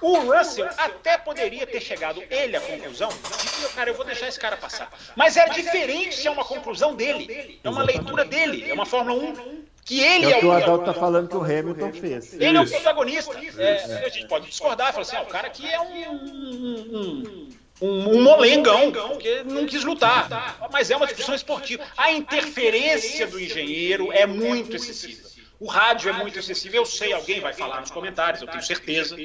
O 0.00 0.18
Russell 0.18 0.68
até 0.78 1.18
poderia 1.18 1.66
ter 1.66 1.80
chegado 1.80 2.22
ele 2.30 2.56
à 2.56 2.60
conclusão 2.60 3.08
de 3.08 3.66
que, 3.66 3.74
cara, 3.74 3.90
eu 3.90 3.94
vou 3.94 4.04
deixar 4.04 4.28
esse 4.28 4.40
cara 4.40 4.56
passar. 4.56 4.90
Mas 5.14 5.36
é 5.36 5.48
diferente 5.48 6.16
se 6.16 6.26
é 6.26 6.30
uma 6.30 6.44
conclusão 6.44 6.94
dele. 6.94 7.60
É 7.62 7.68
uma 7.68 7.82
leitura 7.82 8.24
dele. 8.24 8.70
É 8.70 8.72
uma 8.72 8.86
Fórmula 8.86 9.22
1 9.22 9.64
que 9.84 10.00
ele 10.00 10.26
é, 10.26 10.32
é 10.32 10.36
o 10.36 10.40
que 10.40 10.46
o 10.46 10.52
Adalto 10.52 10.88
está 10.88 10.94
falando 10.94 11.28
que 11.28 11.36
o 11.36 11.42
Hamilton 11.42 11.92
fez. 11.92 12.34
Ele 12.34 12.56
é 12.56 12.60
o 12.60 12.68
protagonista. 12.68 13.34
É, 13.58 14.04
a 14.06 14.08
gente 14.08 14.28
pode 14.28 14.46
discordar 14.46 14.90
e 14.90 14.92
falar 14.92 15.02
assim, 15.02 15.16
ah, 15.16 15.22
o 15.22 15.26
cara 15.26 15.48
aqui 15.48 15.66
é 15.66 15.80
um, 15.80 16.12
um, 16.12 17.48
um, 17.82 18.16
um 18.16 18.22
molengão, 18.22 18.92
porque 18.92 19.42
não 19.44 19.66
quis 19.66 19.84
lutar. 19.84 20.28
Mas 20.72 20.90
é 20.90 20.96
uma 20.96 21.06
discussão 21.06 21.34
esportiva. 21.34 21.84
A 21.96 22.12
interferência 22.12 23.26
do 23.26 23.40
engenheiro 23.40 24.12
é 24.12 24.26
muito 24.26 24.76
excessiva. 24.76 25.28
O 25.58 25.66
rádio 25.66 26.08
é 26.08 26.12
muito 26.12 26.38
excessivo. 26.38 26.76
Eu 26.76 26.86
sei, 26.86 27.12
alguém 27.12 27.40
vai 27.40 27.52
falar 27.52 27.80
nos 27.80 27.90
comentários, 27.90 28.40
eu 28.40 28.48
tenho 28.48 28.62
certeza. 28.62 29.16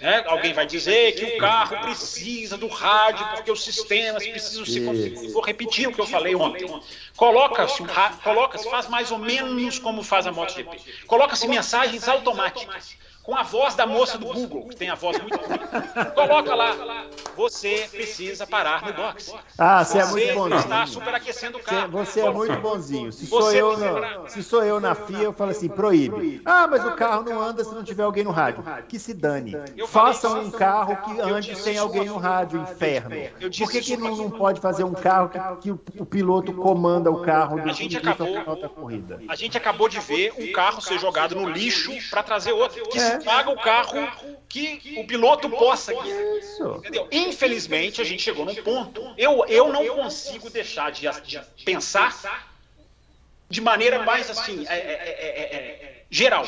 Né? 0.00 0.24
Alguém 0.26 0.54
vai 0.54 0.66
dizer 0.66 1.12
que 1.12 1.24
o 1.24 1.38
carro 1.38 1.78
precisa 1.80 2.56
do 2.56 2.68
rádio 2.68 3.26
porque 3.34 3.50
os 3.50 3.62
sistemas 3.62 4.26
precisam 4.26 4.64
se 4.64 4.80
configurar. 4.80 5.32
Vou 5.32 5.42
repetir 5.42 5.88
o 5.88 5.92
que 5.92 6.00
eu 6.00 6.06
falei 6.06 6.34
ontem. 6.34 6.66
Coloca-se, 7.16 7.82
coloca 8.22 8.58
faz 8.58 8.88
mais 8.88 9.10
ou 9.10 9.18
menos 9.18 9.78
como 9.78 10.02
faz 10.02 10.26
a 10.26 10.32
MotoGP. 10.32 10.78
Coloca-se 11.06 11.46
mensagens 11.46 12.08
automáticas 12.08 12.96
com 13.30 13.36
a 13.36 13.44
voz 13.44 13.76
da 13.76 13.86
moça 13.86 14.18
do 14.18 14.26
Google, 14.26 14.66
que 14.66 14.74
tem 14.74 14.90
a 14.90 14.96
voz 14.96 15.16
muito 15.20 15.38
bonita. 15.38 16.06
Coloca 16.16 16.52
lá, 16.52 17.06
você 17.36 17.88
precisa 17.88 18.44
parar 18.44 18.84
no 18.84 18.92
box. 18.92 19.32
Ah, 19.56 19.84
você, 19.84 19.98
é 19.98 20.06
muito 20.06 20.34
bonzinho. 20.34 20.58
está 20.58 20.86
superaquecendo 20.86 21.58
o 21.58 21.62
carro. 21.62 21.90
Você, 21.92 22.20
é 22.22 22.30
muito 22.30 22.56
bonzinho. 22.56 23.12
Se 23.12 23.26
sou, 23.28 23.52
eu 23.52 23.76
no, 23.76 24.28
se 24.28 24.42
sou 24.42 24.64
eu 24.64 24.80
na 24.80 24.96
FIA, 24.96 25.22
eu 25.22 25.32
falo 25.32 25.52
assim, 25.52 25.68
proíbe. 25.68 26.42
Ah, 26.44 26.66
mas 26.66 26.84
o 26.84 26.96
carro 26.96 27.22
não 27.22 27.40
anda 27.40 27.62
se 27.62 27.72
não 27.72 27.84
tiver 27.84 28.02
alguém 28.02 28.24
no 28.24 28.32
rádio. 28.32 28.64
Que 28.88 28.98
se 28.98 29.14
dane. 29.14 29.54
Façam 29.86 30.40
um 30.40 30.50
carro 30.50 30.96
que 30.96 31.20
ande 31.20 31.54
sem 31.54 31.78
alguém 31.78 32.06
no 32.06 32.16
rádio, 32.16 32.60
inferno. 32.60 33.14
Por 33.38 33.70
que, 33.70 33.80
que 33.80 33.96
não, 33.96 34.16
não 34.16 34.30
pode 34.30 34.60
fazer 34.60 34.82
um 34.82 34.92
carro 34.92 35.28
que, 35.28 35.38
que 35.60 35.70
o, 35.70 36.04
piloto 36.04 36.52
comanda 36.52 37.12
o 37.12 37.22
carro 37.22 37.60
do 37.60 37.70
a 37.70 37.72
gente 37.72 37.96
acabou, 37.96 38.60
da 38.60 38.68
corrida? 38.68 39.22
A 39.28 39.36
gente 39.36 39.56
acabou 39.56 39.88
de 39.88 40.00
ver 40.00 40.32
um 40.36 40.50
carro 40.50 40.80
ser 40.80 40.98
jogado 40.98 41.36
no 41.36 41.48
lixo 41.48 41.92
para 42.10 42.24
trazer 42.24 42.52
outro. 42.52 42.82
Que 42.88 42.98
é. 42.98 43.19
Paga 43.24 43.50
o 43.50 43.56
carro 43.56 44.08
que 44.48 44.94
o 44.98 45.06
piloto 45.06 45.48
possa 45.50 45.92
Entendeu? 46.78 47.08
Infelizmente, 47.10 48.00
a 48.00 48.04
gente 48.04 48.22
chegou 48.22 48.44
num 48.44 48.54
ponto. 48.56 49.14
Eu, 49.16 49.44
eu 49.46 49.72
não 49.72 49.86
consigo 49.88 50.50
deixar 50.50 50.90
de, 50.90 51.08
de 51.22 51.40
pensar 51.64 52.50
de 53.48 53.60
maneira 53.60 54.02
mais 54.04 54.30
assim, 54.30 54.64
é, 54.68 54.74
é, 54.74 54.78
é, 54.78 56.04
geral. 56.10 56.44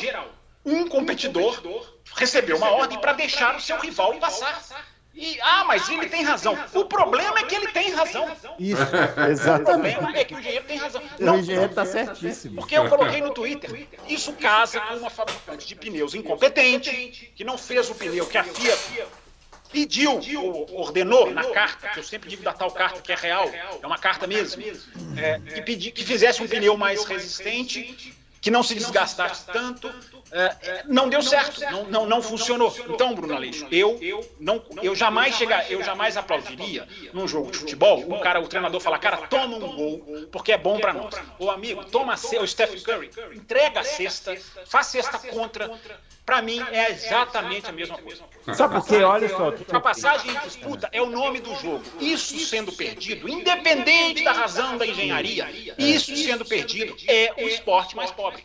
Um 0.65 0.87
competidor 0.87 1.61
recebeu 2.15 2.57
uma 2.57 2.71
ordem 2.71 2.99
para 2.99 3.13
deixar 3.13 3.55
o 3.55 3.61
seu 3.61 3.77
rival 3.79 4.13
passar. 4.15 4.92
E, 5.15 5.39
ah, 5.41 5.63
mas 5.65 5.87
ele 5.89 6.09
tem 6.09 6.23
razão. 6.23 6.57
O 6.73 6.85
problema 6.85 7.39
é 7.39 7.43
que 7.43 7.55
ele 7.55 7.67
tem 7.67 7.91
razão. 7.91 8.35
Isso, 8.57 8.81
exatamente. 9.29 9.95
O 9.95 9.99
problema 9.99 10.17
é 10.19 10.23
que 10.25 10.33
o 10.33 10.39
engenheiro 10.39 10.65
tem 10.65 10.77
razão. 10.77 11.03
Não, 11.19 11.35
o 11.35 11.39
engenheiro 11.39 11.69
está 11.69 11.85
certíssimo. 11.85 12.55
Porque 12.55 12.75
eu 12.75 12.89
coloquei 12.89 13.21
no 13.21 13.31
Twitter. 13.31 13.87
Isso 14.07 14.33
casa 14.33 14.79
com 14.79 14.95
uma 14.95 15.11
fabricante 15.11 15.67
de 15.67 15.75
pneus 15.75 16.15
incompetente, 16.15 17.31
que 17.35 17.43
não 17.43 17.57
fez 17.57 17.89
o 17.89 17.95
pneu 17.95 18.25
que 18.25 18.37
a 18.37 18.43
FIA 18.43 18.75
pediu, 19.71 20.21
ordenou 20.71 21.31
na 21.31 21.43
carta, 21.45 21.89
que 21.89 21.99
eu 21.99 22.03
sempre 22.03 22.29
digo 22.29 22.43
da 22.43 22.53
tal 22.53 22.69
carta 22.71 23.01
que 23.01 23.11
é 23.11 23.15
real, 23.15 23.49
é 23.81 23.85
uma 23.85 23.97
carta 23.97 24.27
mesmo, 24.27 24.63
é, 25.17 25.39
que, 25.39 25.61
pedi, 25.63 25.91
que 25.91 26.03
fizesse 26.03 26.43
um 26.43 26.47
pneu 26.47 26.77
mais 26.77 27.03
resistente 27.05 28.15
que 28.39 28.51
não 28.51 28.61
se 28.61 28.75
desgastasse 28.75 29.45
tanto, 29.45 29.89
é, 30.33 30.55
é, 30.63 30.83
não 30.87 31.07
deu 31.07 31.21
certo, 31.21 31.61
não, 31.71 31.83
não, 31.85 32.05
não 32.07 32.21
funcionou. 32.21 32.75
Então, 32.89 33.13
Bruno 33.13 33.35
Aleixo, 33.35 33.67
eu, 33.71 33.99
não, 34.39 34.63
eu 34.81 34.95
jamais 34.95 35.35
chegar, 35.35 35.71
eu 35.71 35.83
jamais 35.83 36.17
aplaudiria 36.17 36.87
num 37.13 37.27
jogo 37.27 37.51
de 37.51 37.59
futebol 37.59 37.99
um 37.99 38.19
cara, 38.19 38.41
o 38.41 38.47
treinador 38.47 38.81
falar, 38.81 38.97
cara, 38.97 39.17
toma 39.17 39.57
um 39.57 39.75
gol, 39.75 40.27
porque 40.31 40.51
é 40.51 40.57
bom 40.57 40.79
para 40.79 40.91
nós. 40.91 41.13
Ô 41.37 41.51
amigo, 41.51 41.85
toma 41.85 42.13
a 42.13 42.41
o 42.41 42.47
Stephen 42.47 42.79
Curry, 42.81 43.11
entrega 43.35 43.81
a 43.81 43.83
cesta, 43.83 44.35
faz 44.65 44.87
cesta 44.87 45.19
contra. 45.19 45.71
Para 46.25 46.41
mim 46.41 46.59
é 46.71 46.89
exatamente 46.89 47.67
a 47.67 47.71
mesma 47.71 47.97
coisa. 47.97 48.23
Sabe 48.53 48.75
por 48.75 48.87
quê? 48.87 49.03
Olha 49.03 49.29
só. 49.29 49.53
A 49.71 49.79
passagem 49.79 50.31
em 50.31 50.39
disputa 50.39 50.89
é 50.91 51.01
o 51.01 51.09
nome 51.09 51.41
do 51.41 51.53
jogo. 51.55 51.83
Isso 51.99 52.39
sendo 52.39 52.71
perdido, 52.71 53.29
independente 53.29 54.23
da 54.23 54.31
razão 54.31 54.77
da 54.77 54.87
engenharia, 54.87 55.47
isso 55.77 56.15
sendo 56.15 56.45
perdido 56.45 56.95
é 57.07 57.33
o 57.37 57.47
esporte 57.47 57.95
mais 57.95 58.09
pobre. 58.09 58.43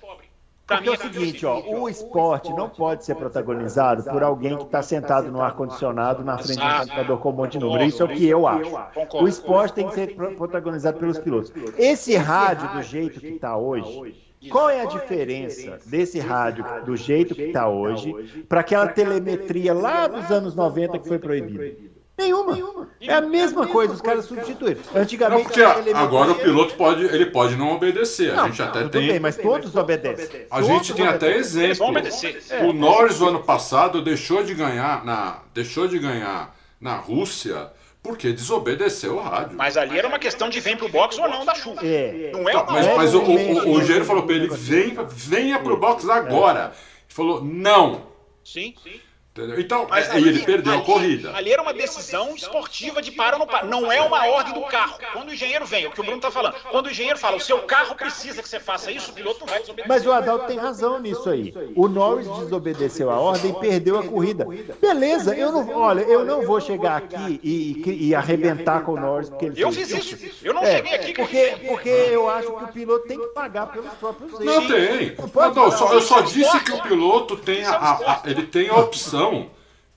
Porque 0.69 0.89
é 0.91 0.93
o 0.93 0.97
seguinte, 0.97 1.47
ó, 1.47 1.61
o 1.61 1.89
esporte 1.89 2.53
não 2.53 2.69
pode 2.69 3.03
ser 3.03 3.15
protagonizado 3.15 4.05
por 4.05 4.23
alguém 4.23 4.55
que 4.55 4.65
está 4.65 4.83
sentado 4.83 5.33
no 5.33 5.41
ar-condicionado 5.41 6.23
na 6.23 6.37
frente 6.37 6.59
de 6.59 6.67
um 6.67 6.79
computador 6.81 7.21
com 7.21 7.31
um 7.31 7.33
monte 7.33 7.53
de 7.53 7.61
número. 7.61 7.85
Isso 7.85 8.03
é 8.03 8.05
o 8.05 8.09
que 8.09 8.27
eu 8.27 8.47
acho. 8.47 8.71
O 9.15 9.27
esporte 9.27 9.75
tem 9.75 9.89
que 9.89 9.95
ser 9.95 10.15
protagonizado 10.37 10.99
pelos 10.99 11.19
pilotos. 11.19 11.51
Esse 11.79 12.17
rádio, 12.17 12.69
do 12.69 12.83
jeito 12.83 13.19
que 13.19 13.29
está 13.29 13.57
hoje, 13.57 14.15
qual 14.51 14.69
é 14.69 14.83
a 14.83 14.85
diferença 14.85 15.79
desse 15.87 16.21
rádio 16.21 16.65
do 16.85 16.95
jeito 16.97 17.35
que 17.35 17.43
está 17.45 17.69
hoje 17.69 18.45
para 18.47 18.61
aquela 18.61 18.87
telemetria 18.87 19.73
lá 19.73 20.07
dos 20.07 20.31
anos 20.31 20.55
90 20.55 20.99
que 20.99 21.09
foi 21.09 21.19
proibida? 21.19 21.88
Nenhuma. 22.19 22.53
Nenhuma. 22.53 22.89
É 23.01 23.15
a 23.15 23.21
mesma 23.21 23.67
coisa, 23.69 23.95
os 23.95 24.01
caras 24.01 24.25
substituíram. 24.25 24.81
Antigamente. 24.93 25.39
Não, 25.39 25.45
porque 25.45 25.63
agora 25.95 26.33
o 26.33 26.35
piloto 26.35 26.75
pode, 26.75 27.05
ele 27.05 27.27
pode 27.27 27.55
não 27.55 27.73
obedecer. 27.73 28.35
Não, 28.35 28.45
a 28.45 28.49
gente 28.49 28.61
até 28.61 28.89
tem. 28.89 29.07
Bem, 29.07 29.21
mas 29.21 29.37
todos 29.37 29.75
obedecem. 29.77 30.47
A 30.51 30.61
gente 30.61 30.93
tem 30.93 31.07
até 31.07 31.37
exemplo. 31.37 31.87
É. 32.51 32.65
O 32.65 32.73
Norris, 32.73 33.21
no 33.21 33.29
ano 33.29 33.43
passado, 33.45 34.03
deixou 34.03 34.43
de 34.43 34.53
ganhar 34.53 35.05
na, 35.05 35.43
deixou 35.55 35.87
de 35.87 35.97
ganhar 35.99 36.57
na 36.81 36.97
Rússia 36.97 37.71
porque 38.03 38.33
desobedeceu 38.33 39.17
o 39.17 39.21
rádio. 39.21 39.57
Mas 39.57 39.77
ali 39.77 39.97
era 39.99 40.09
uma 40.09 40.19
questão 40.19 40.49
de 40.49 40.59
vem 40.59 40.77
pro 40.77 40.89
box 40.89 41.19
ou 41.19 41.29
não 41.29 41.45
da 41.45 41.55
chuva. 41.55 41.81
É. 41.85 42.31
Não 42.33 42.49
é 42.49 42.53
tá, 42.53 42.67
mas, 42.69 42.97
mas 42.97 43.15
o, 43.15 43.21
o, 43.21 43.75
o 43.75 43.81
engenheiro 43.81 44.05
falou 44.05 44.25
para 44.25 44.35
ele: 44.35 44.49
vem, 44.49 44.97
venha 45.09 45.61
pro 45.61 45.77
box 45.77 46.09
agora. 46.09 46.73
Ele 46.75 47.15
falou: 47.15 47.45
não. 47.45 48.09
Sim, 48.45 48.75
sim. 48.83 49.01
Entendeu? 49.39 49.61
Então, 49.61 49.87
Mas 49.89 50.11
aí 50.11 50.27
ele 50.27 50.41
perdeu 50.41 50.73
ali, 50.73 50.83
a 50.83 50.85
corrida. 50.85 51.37
Ali 51.37 51.53
era 51.53 51.63
uma 51.63 51.73
decisão 51.73 52.35
esportiva 52.35 53.01
de 53.01 53.13
para 53.13 53.37
ou 53.37 53.41
não 53.41 53.47
para. 53.47 53.65
Não 53.65 53.93
é 53.93 54.01
uma 54.01 54.27
ordem 54.27 54.53
do 54.53 54.63
carro. 54.63 54.99
Quando 55.13 55.29
o 55.29 55.33
engenheiro 55.33 55.65
vem, 55.65 55.85
é 55.85 55.89
o 55.89 55.93
que 55.93 56.01
o 56.01 56.03
Bruno 56.03 56.19
está 56.19 56.31
falando. 56.31 56.55
Quando 56.71 56.87
o 56.87 56.91
engenheiro 56.91 57.19
fala, 57.19 57.37
o 57.37 57.41
seu 57.41 57.61
carro 57.61 57.95
precisa 57.95 58.43
que 58.43 58.49
você 58.49 58.59
faça 58.59 58.91
isso, 58.91 59.13
o 59.13 59.15
piloto 59.15 59.41
não 59.41 59.47
vai 59.47 59.61
desobedecer. 59.61 59.89
Mas 59.89 60.05
o 60.05 60.13
Adalto 60.13 60.47
tem 60.47 60.59
razão 60.59 60.99
nisso 60.99 61.31
aí. 61.31 61.55
O 61.77 61.87
Norris 61.87 62.29
desobedeceu 62.29 63.11
a 63.11 63.21
ordem 63.21 63.53
e 63.53 63.55
perdeu 63.55 63.99
a 63.99 64.03
corrida. 64.05 64.47
Beleza, 64.81 65.37
eu 65.37 65.53
não, 65.53 65.71
olha, 65.77 66.01
eu 66.01 66.25
não 66.25 66.43
vou 66.43 66.61
chegar 66.61 66.97
aqui 66.97 67.41
e, 67.43 67.83
e, 67.87 68.09
e 68.09 68.15
arrebentar 68.15 68.83
com 68.83 68.95
o 68.95 69.01
Norris 69.01 69.29
porque 69.29 69.47
ele 69.47 69.63
Eu 69.63 69.71
fiz 69.71 69.91
isso. 69.91 70.19
Eu 70.43 70.53
não 70.53 70.63
é, 70.63 70.77
cheguei 70.77 70.95
aqui. 70.95 71.13
Porque, 71.13 71.57
porque 71.69 71.89
eu 71.89 72.29
acho 72.29 72.53
que 72.53 72.65
o 72.65 72.69
piloto 72.69 73.07
tem 73.07 73.19
que 73.19 73.27
pagar 73.29 73.67
pelos 73.67 73.93
próprios 73.95 74.33
erros. 74.33 74.45
Não 74.45 74.67
tem. 74.67 75.17
Não, 75.17 75.55
não, 75.55 75.71
só, 75.71 75.93
eu 75.93 76.01
só 76.01 76.21
disse 76.23 76.61
que 76.61 76.73
o 76.73 76.83
piloto 76.83 77.37
tem 77.37 77.65
a, 77.65 77.73
a, 77.73 77.93
a 77.93 78.23
ele 78.25 78.43
tem 78.43 78.69
a 78.69 78.77
opção 78.77 79.28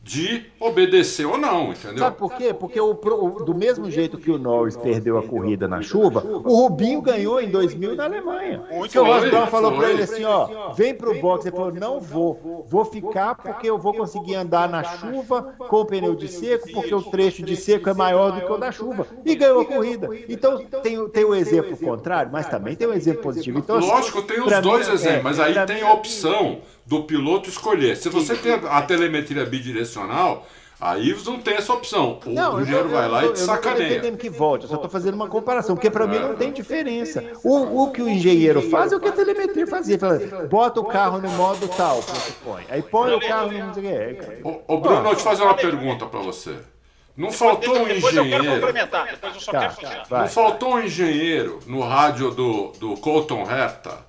de 0.03 0.47
obedecer 0.59 1.27
ou 1.27 1.37
não, 1.37 1.71
entendeu? 1.71 1.99
Sabe 1.99 2.17
por 2.17 2.33
quê? 2.33 2.51
Porque 2.53 2.81
o, 2.81 2.89
o, 2.89 3.45
do 3.45 3.53
mesmo 3.53 3.89
jeito 3.89 4.17
que 4.17 4.31
o 4.31 4.37
Norris 4.39 4.75
perdeu 4.75 5.15
a 5.19 5.23
corrida 5.23 5.67
na 5.67 5.83
chuva, 5.83 6.23
o 6.25 6.63
Rubinho 6.63 7.01
ganhou 7.03 7.39
em 7.39 7.51
2000 7.51 7.95
na 7.95 8.05
Alemanha. 8.05 8.63
Muito 8.71 8.99
o 8.99 9.03
Ross 9.03 9.29
Brown 9.29 9.45
falou 9.45 9.73
para 9.73 9.91
ele 9.91 10.01
assim, 10.01 10.23
ó, 10.23 10.73
vem 10.73 10.95
pro 10.95 11.19
box. 11.21 11.45
Ele 11.45 11.55
falou, 11.55 11.71
não 11.71 11.99
vou, 11.99 12.65
vou 12.67 12.83
ficar 12.83 13.35
porque 13.35 13.69
eu 13.69 13.77
vou 13.77 13.93
conseguir 13.93 14.33
andar 14.33 14.67
na 14.67 14.83
chuva 14.83 15.53
com 15.59 15.81
o 15.81 15.85
pneu 15.85 16.15
de 16.15 16.27
seco, 16.27 16.71
porque 16.73 16.95
o 16.95 17.03
trecho 17.03 17.43
de 17.43 17.55
seco 17.55 17.87
é 17.87 17.93
maior 17.93 18.31
do 18.31 18.41
que 18.41 18.51
o 18.51 18.57
da 18.57 18.71
chuva. 18.71 19.05
E 19.23 19.35
ganhou 19.35 19.61
a 19.61 19.65
corrida. 19.65 20.09
Então 20.27 20.57
tem, 20.81 21.09
tem 21.09 21.25
o 21.25 21.35
exemplo 21.35 21.77
contrário, 21.77 22.31
mas 22.31 22.47
também 22.47 22.75
tem 22.75 22.87
o 22.87 22.93
exemplo 22.93 23.21
positivo. 23.21 23.59
Então, 23.59 23.77
Lógico, 23.77 24.23
tem 24.23 24.41
os 24.41 24.61
dois 24.61 24.87
mim, 24.87 24.93
exemplos, 24.95 25.05
é, 25.05 25.21
mas 25.21 25.39
aí 25.39 25.65
tem 25.67 25.83
a 25.83 25.93
opção 25.93 26.59
do 26.85 27.03
piloto 27.03 27.49
escolher. 27.49 27.95
Se 27.95 28.09
você 28.09 28.35
tem 28.35 28.53
a 28.53 28.81
telemetria 28.81 29.45
bidirecional, 29.45 30.47
aí 30.79 31.13
você 31.13 31.29
não 31.29 31.39
tem 31.39 31.55
essa 31.55 31.73
opção. 31.73 32.19
O 32.25 32.29
não, 32.29 32.61
engenheiro 32.61 32.89
vai 32.89 33.07
lá 33.07 33.23
eu, 33.23 33.29
e 33.29 33.33
te 33.33 33.39
sacaneia. 33.39 33.97
Eu 34.03 34.11
não 34.11 34.17
que 34.17 34.29
volte, 34.29 34.63
eu 34.63 34.69
só 34.69 34.75
estou 34.75 34.89
fazendo 34.89 35.13
uma 35.13 35.27
comparação, 35.27 35.75
porque 35.75 35.89
para 35.89 36.05
é. 36.05 36.07
mim 36.07 36.19
não 36.19 36.35
tem 36.35 36.51
diferença. 36.51 37.23
O, 37.43 37.83
o 37.83 37.91
que 37.91 38.01
o 38.01 38.09
engenheiro 38.09 38.61
faz 38.69 38.91
é 38.91 38.95
o 38.95 38.99
que 38.99 39.07
a 39.07 39.11
telemetria 39.11 39.67
fazia. 39.67 39.97
Fala, 39.99 40.19
bota 40.49 40.79
o 40.79 40.85
carro 40.85 41.19
no 41.19 41.29
modo 41.29 41.67
tal, 41.69 42.03
põe. 42.43 42.65
Aí 42.69 42.81
põe 42.81 43.13
o 43.13 43.19
carro 43.19 43.51
no... 43.51 44.61
Ô, 44.67 44.77
Bruno, 44.77 44.97
eu 44.97 45.03
vou 45.03 45.15
te 45.15 45.23
fazer 45.23 45.43
uma 45.43 45.53
pergunta 45.53 46.05
para 46.05 46.19
você. 46.19 46.55
Não 47.15 47.31
faltou 47.31 47.77
um 47.77 47.89
engenheiro. 47.89 48.73
Tá, 48.89 50.21
não 50.21 50.27
faltou 50.27 50.75
um 50.75 50.79
engenheiro 50.79 51.59
no 51.67 51.81
rádio 51.81 52.31
do, 52.31 52.71
do 52.79 52.95
Colton 52.95 53.43
Herta 53.43 53.99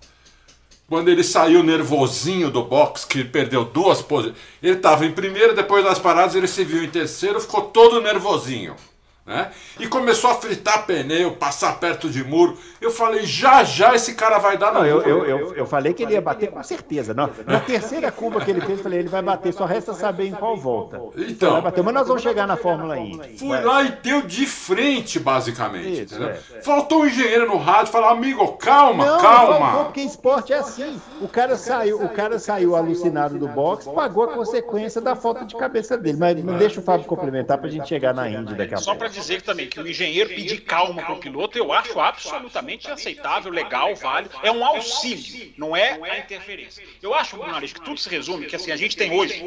quando 0.93 1.09
ele 1.09 1.24
saiu 1.24 1.62
nervosinho 1.62 2.51
do 2.51 2.62
box, 2.62 3.07
que 3.07 3.24
perdeu 3.24 3.64
duas 3.64 4.03
posições. 4.03 4.36
Ele 4.62 4.76
estava 4.76 5.07
em 5.07 5.11
primeiro, 5.11 5.57
depois 5.57 5.82
das 5.82 5.99
paradas 5.99 6.34
ele 6.34 6.47
se 6.47 6.62
viu 6.64 6.84
em 6.84 6.90
terceiro, 6.90 7.40
ficou 7.40 7.62
todo 7.62 8.03
nervosinho. 8.03 8.76
Né? 9.25 9.53
E 9.79 9.87
começou 9.87 10.31
a 10.31 10.35
fritar 10.35 10.85
pneu, 10.85 11.37
passar 11.37 11.79
perto 11.79 12.11
de 12.11 12.25
muro. 12.25 12.59
Eu 12.81 12.91
falei, 12.91 13.25
já 13.25 13.62
já 13.62 13.95
esse 13.95 14.14
cara 14.14 14.39
vai 14.39 14.59
dar 14.59 14.73
no 14.73 14.81
não, 14.81 14.87
eu, 14.87 15.01
eu, 15.03 15.25
eu, 15.25 15.55
eu, 15.55 15.66
falei 15.66 15.95
que 15.95 16.03
ele 16.03 16.14
ia 16.14 16.20
bater 16.20 16.51
com 16.51 16.62
certeza. 16.62 17.14
Não. 17.14 17.31
Na 17.47 17.61
terceira 17.61 18.11
curva 18.11 18.41
que 18.41 18.51
ele 18.51 18.61
fez, 18.61 18.79
eu 18.79 18.83
falei, 18.83 18.99
ele 18.99 19.09
vai 19.09 19.23
bater, 19.23 19.53
só 19.53 19.64
resta 19.64 19.95
saber 19.95 20.27
em 20.27 20.33
qual 20.33 20.57
volta. 20.57 21.01
Então, 21.16 21.53
vai 21.53 21.62
bater, 21.62 21.85
mas 21.85 21.95
nós 21.95 22.09
vamos 22.09 22.23
chegar 22.23 22.49
na 22.49 22.57
Fórmula 22.57 22.99
Indy. 22.99 23.39
Fui 23.39 23.61
lá 23.61 23.85
e 23.85 23.91
deu 24.03 24.23
de 24.23 24.45
frente, 24.45 25.20
basicamente. 25.20 26.03
Isso, 26.03 26.23
é. 26.23 26.35
Faltou 26.62 27.03
um 27.03 27.07
engenheiro 27.07 27.47
no 27.47 27.59
rádio 27.59 27.93
falar, 27.93 28.11
amigo, 28.11 28.57
calma, 28.57 29.07
não, 29.07 29.20
calma. 29.20 29.73
Não 29.73 29.85
porque 29.85 30.01
esporte 30.01 30.53
é 30.53 30.59
assim. 30.59 31.01
O 31.20 31.29
cara 31.29 31.57
saiu, 31.57 32.03
o 32.03 32.09
cara 32.09 32.41
saiu 32.41 32.75
alucinado 32.75 33.39
do 33.39 33.47
box, 33.47 33.89
pagou 33.89 34.25
a 34.25 34.29
consequência 34.35 35.01
da 35.01 35.14
falta 35.14 35.45
de 35.45 35.55
cabeça 35.55 35.97
dele. 35.97 36.18
Mas 36.18 36.43
não 36.43 36.59
deixa 36.59 36.81
o 36.81 36.83
Fábio 36.83 37.07
complementar 37.07 37.59
pra 37.59 37.70
gente 37.70 37.89
chegar 37.89 38.12
na 38.12 38.29
Indy 38.29 38.55
daqui 38.55 38.75
a 38.75 38.79
pouco. 38.79 39.11
Dizer 39.12 39.42
também 39.42 39.68
que 39.68 39.80
o 39.80 39.86
engenheiro 39.86 40.30
pedir 40.30 40.60
calma 40.62 41.02
para 41.02 41.14
o 41.14 41.18
piloto, 41.18 41.56
eu 41.56 41.72
acho 41.72 41.98
absolutamente 42.00 42.90
aceitável, 42.90 43.52
legal, 43.52 43.94
válido. 43.94 44.34
É 44.42 44.50
um 44.50 44.64
auxílio, 44.64 45.52
não 45.56 45.76
é 45.76 45.98
a 46.10 46.18
interferência. 46.18 46.82
Eu 47.00 47.14
acho, 47.14 47.36
Bruno 47.36 47.60
que 47.60 47.80
tudo 47.80 47.98
se 47.98 48.08
resume 48.08 48.46
que 48.46 48.56
assim, 48.56 48.72
a 48.72 48.76
gente 48.76 48.96
tem 48.96 49.12
hoje 49.12 49.44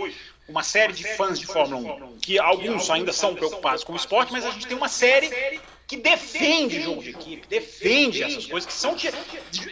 uma 0.48 0.64
série 0.64 0.94
de 0.94 1.04
fãs 1.16 1.40
de 1.40 1.46
Fórmula 1.46 1.96
1, 2.06 2.18
que 2.20 2.38
alguns 2.40 2.90
ainda 2.90 3.12
são 3.12 3.36
preocupados 3.36 3.84
com 3.84 3.94
o 3.94 3.96
esporte, 3.96 4.32
mas 4.32 4.46
a 4.46 4.52
gente 4.52 4.68
tem 4.68 4.78
uma 4.78 4.88
série 4.88 5.60
que 5.88 5.98
defende 5.98 6.82
jogo 6.82 7.02
de 7.02 7.12
equipe, 7.12 7.48
defende 7.48 8.24
essas 8.24 8.46
coisas 8.46 8.66
que 8.66 8.74
são 8.74 8.98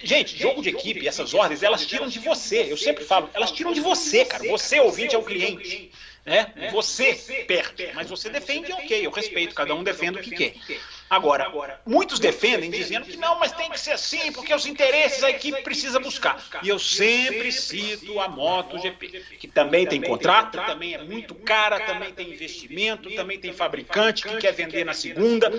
gente, 0.04 0.38
jogo 0.38 0.62
de 0.62 0.70
equipe, 0.70 1.08
essas 1.08 1.34
ordens, 1.34 1.64
elas 1.64 1.86
tiram 1.86 2.08
de 2.08 2.20
você. 2.20 2.68
Eu 2.70 2.78
sempre 2.78 3.04
falo, 3.04 3.30
elas 3.34 3.52
tiram 3.52 3.74
de 3.74 3.82
você, 3.82 4.24
cara. 4.26 4.48
Você 4.50 4.80
ouvinte 4.80 5.16
é 5.16 5.18
o 5.18 5.24
cliente. 5.24 5.92
Né? 6.26 6.70
Você 6.72 7.16
perto, 7.46 7.84
mas 7.94 8.10
você 8.10 8.30
defende, 8.30 8.72
ok, 8.72 9.06
eu 9.06 9.12
respeito, 9.12 9.54
cada 9.54 9.76
um 9.76 9.84
defende 9.84 10.20
o 10.20 10.22
que 10.22 10.32
quer. 10.32 10.80
Agora, 11.10 11.82
muitos 11.86 12.18
defendem 12.18 12.72
dizendo 12.72 13.06
que 13.06 13.18
não, 13.18 13.38
mas 13.40 13.52
tem 13.52 13.70
que 13.70 13.80
ser 13.80 13.92
assim, 13.92 14.32
porque 14.32 14.54
os 14.54 14.66
interesses 14.66 15.22
a 15.24 15.30
equipe 15.30 15.62
precisa 15.64 16.00
buscar. 16.00 16.42
E 16.64 16.70
eu 16.70 16.80
sempre 16.80 17.52
cito 17.52 18.22
a 18.22 18.30
MotoGP, 18.30 19.08
que 19.38 19.48
também 19.50 19.86
tem 19.86 20.02
contrato, 20.02 20.58
também 20.66 20.94
é 20.94 21.04
muito 21.04 21.36
cara, 21.36 21.82
também 21.82 22.14
tem 22.14 22.32
investimento, 22.32 23.14
também 23.16 23.38
tem 23.38 23.52
fabricante 23.52 24.24
que 24.24 24.38
quer 24.38 24.54
vender 24.54 24.86
na 24.86 24.94
segunda. 24.94 25.52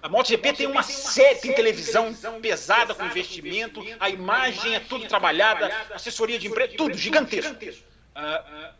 A 0.00 0.08
MotoGP 0.08 0.52
tem 0.52 0.66
uma 0.68 0.84
série, 0.84 1.40
tem 1.40 1.52
televisão 1.52 2.14
pesada 2.40 2.94
com 2.94 3.04
investimento, 3.04 3.84
a 3.98 4.08
imagem 4.08 4.76
é 4.76 4.80
tudo 4.80 5.08
trabalhada, 5.08 5.66
assessoria 5.92 6.38
de 6.38 6.46
empresa, 6.46 6.74
tudo 6.76 6.96
gigantesco. 6.96 7.56
Uh, 8.14 8.76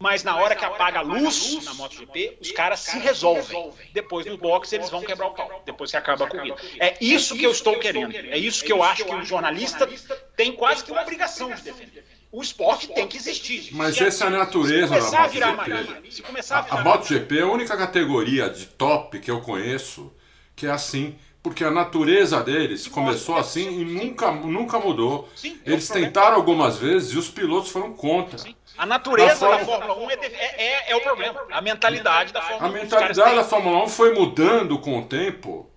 mas 0.00 0.24
na 0.24 0.34
hora 0.36 0.56
que 0.56 0.64
apaga 0.64 1.00
a 1.00 1.02
luz 1.02 1.62
na 1.62 1.74
MotoGP, 1.74 2.38
os 2.40 2.50
caras 2.52 2.80
se 2.80 2.98
resolvem. 2.98 3.70
Depois 3.92 4.24
no 4.24 4.38
boxe 4.38 4.74
eles 4.74 4.88
vão 4.88 5.02
quebrar 5.02 5.26
o 5.26 5.32
pau, 5.32 5.62
depois 5.66 5.90
que 5.90 5.96
acaba 5.96 6.24
a 6.24 6.28
corrida. 6.28 6.56
É 6.80 6.96
isso 7.00 7.36
que 7.36 7.44
eu 7.44 7.50
estou 7.50 7.78
querendo. 7.78 8.16
É 8.16 8.38
isso 8.38 8.64
que 8.64 8.72
eu 8.72 8.82
acho 8.82 9.04
que 9.04 9.14
o 9.14 9.24
jornalista 9.24 9.86
tem 10.34 10.52
quase 10.52 10.82
que 10.82 10.90
uma 10.90 11.02
obrigação 11.02 11.54
de 11.54 11.60
defender. 11.60 12.02
O 12.32 12.40
esporte 12.40 12.88
tem 12.88 13.06
que 13.06 13.18
existir. 13.18 13.68
Mas 13.72 14.00
essa 14.00 14.24
é 14.24 14.26
a 14.28 14.30
natureza 14.30 14.98
da 14.98 15.52
MotoGP. 15.52 16.10
Se 16.10 16.22
começar 16.22 16.58
a, 16.58 16.62
virar 16.62 16.80
a 16.80 16.84
MotoGP 16.84 17.38
é 17.38 17.42
a 17.42 17.46
única 17.46 17.76
categoria 17.76 18.48
de 18.48 18.66
top 18.66 19.18
que 19.18 19.30
eu 19.30 19.42
conheço 19.42 20.10
que 20.56 20.66
é 20.66 20.70
assim 20.70 21.16
porque 21.42 21.64
a 21.64 21.70
natureza 21.70 22.42
deles 22.42 22.86
começou 22.86 23.36
assim 23.36 23.80
e 23.80 23.84
nunca, 23.84 24.30
nunca 24.30 24.78
mudou. 24.78 25.28
Eles 25.64 25.88
tentaram 25.88 26.36
algumas 26.36 26.78
vezes 26.78 27.12
e 27.12 27.18
os 27.18 27.28
pilotos 27.28 27.70
foram 27.70 27.92
contra. 27.94 28.38
A 28.80 28.86
natureza 28.86 29.46
da 29.46 29.58
Fórmula 29.58 29.94
1 29.94 30.10
é, 30.10 30.14
é, 30.14 30.88
é, 30.88 30.92
é, 30.92 30.96
o 30.96 31.02
problema. 31.02 31.38
A 31.50 31.60
mentalidade 31.60 32.32
da 32.32 32.40
Fórmula 32.40 32.64
1. 32.64 32.66
A 32.66 32.82
mentalidade 32.82 33.36
da 33.36 33.44
Fórmula 33.44 33.84
1 33.84 33.88
foi 33.88 34.14
mudando 34.14 34.78
com 34.78 34.98
o 34.98 35.04
tempo, 35.04 35.68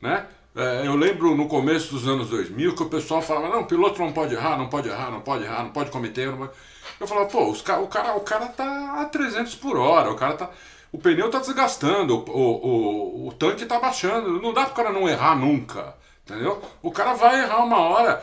né? 0.00 0.28
É, 0.54 0.86
eu 0.86 0.94
lembro 0.94 1.34
no 1.34 1.48
começo 1.48 1.92
dos 1.92 2.06
anos 2.06 2.28
2000 2.28 2.76
que 2.76 2.82
o 2.84 2.88
pessoal 2.88 3.20
falava: 3.20 3.48
não, 3.48 3.62
o 3.62 3.66
piloto 3.66 4.00
não 4.00 4.12
pode 4.12 4.36
errar, 4.36 4.56
não 4.56 4.68
pode 4.68 4.88
errar, 4.88 5.10
não 5.10 5.20
pode 5.22 5.42
errar, 5.42 5.64
não 5.64 5.70
pode 5.70 5.90
cometer. 5.90 6.28
Não 6.28 6.38
pode... 6.38 6.52
Eu 7.00 7.06
falava: 7.08 7.26
pô, 7.28 7.50
os, 7.50 7.62
o, 7.62 7.88
cara, 7.88 8.14
o 8.14 8.20
cara 8.20 8.46
tá 8.46 9.00
a 9.00 9.06
300 9.06 9.56
por 9.56 9.76
hora, 9.76 10.12
o 10.12 10.14
cara 10.14 10.34
tá. 10.34 10.50
O 10.92 10.98
pneu 10.98 11.28
tá 11.30 11.40
desgastando, 11.40 12.14
o, 12.16 12.30
o, 12.30 13.24
o, 13.24 13.28
o 13.28 13.32
tanque 13.32 13.66
tá 13.66 13.80
baixando. 13.80 14.40
Não 14.40 14.52
dá 14.52 14.66
pro 14.66 14.74
cara 14.74 14.92
não 14.92 15.08
errar 15.08 15.34
nunca. 15.34 15.96
Entendeu? 16.24 16.62
O 16.80 16.92
cara 16.92 17.14
vai 17.14 17.40
errar 17.40 17.64
uma 17.64 17.80
hora, 17.80 18.22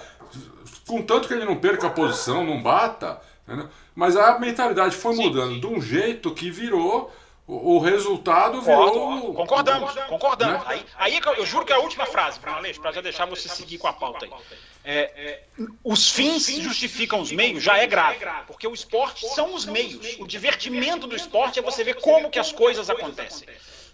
contanto 0.87 1.27
que 1.27 1.33
ele 1.33 1.43
não 1.43 1.57
perca 1.57 1.87
a 1.87 1.89
posição, 1.89 2.45
não 2.45 2.63
bata. 2.63 3.19
Mas 3.95 4.15
a 4.15 4.39
mentalidade 4.39 4.95
foi 4.95 5.15
mudando 5.15 5.53
Sim. 5.55 5.59
de 5.59 5.67
um 5.67 5.81
jeito 5.81 6.33
que 6.33 6.49
virou 6.49 7.11
o, 7.49 7.79
resultado 7.79 8.61
virou. 8.61 9.33
Concordamos, 9.33 9.91
concordamos. 10.07 10.59
Né? 10.59 10.65
Aí, 10.67 10.85
aí 10.95 11.19
eu, 11.37 11.45
juro 11.47 11.65
que 11.65 11.73
é 11.73 11.75
a 11.75 11.79
última 11.79 12.05
frase, 12.05 12.39
para 12.39 12.91
já 12.91 13.01
deixar 13.01 13.25
você 13.25 13.49
seguir 13.49 13.79
com 13.79 13.87
a 13.87 13.93
pauta 13.93 14.25
aí. 14.25 14.31
É, 14.83 14.99
é, 15.15 15.43
os 15.83 16.11
fins 16.11 16.47
justificam 16.61 17.19
os 17.19 17.31
meios 17.31 17.63
já 17.63 17.77
é 17.77 17.87
grave, 17.87 18.23
porque 18.45 18.67
o 18.67 18.73
esporte 18.73 19.27
são 19.29 19.55
os 19.55 19.65
meios. 19.65 20.17
O 20.19 20.27
divertimento 20.27 21.07
do 21.07 21.15
esporte 21.15 21.57
é 21.57 21.61
você 21.61 21.83
ver 21.83 21.95
como 21.95 22.29
que 22.29 22.37
as 22.37 22.51
coisas 22.51 22.87
acontecem. 22.87 23.47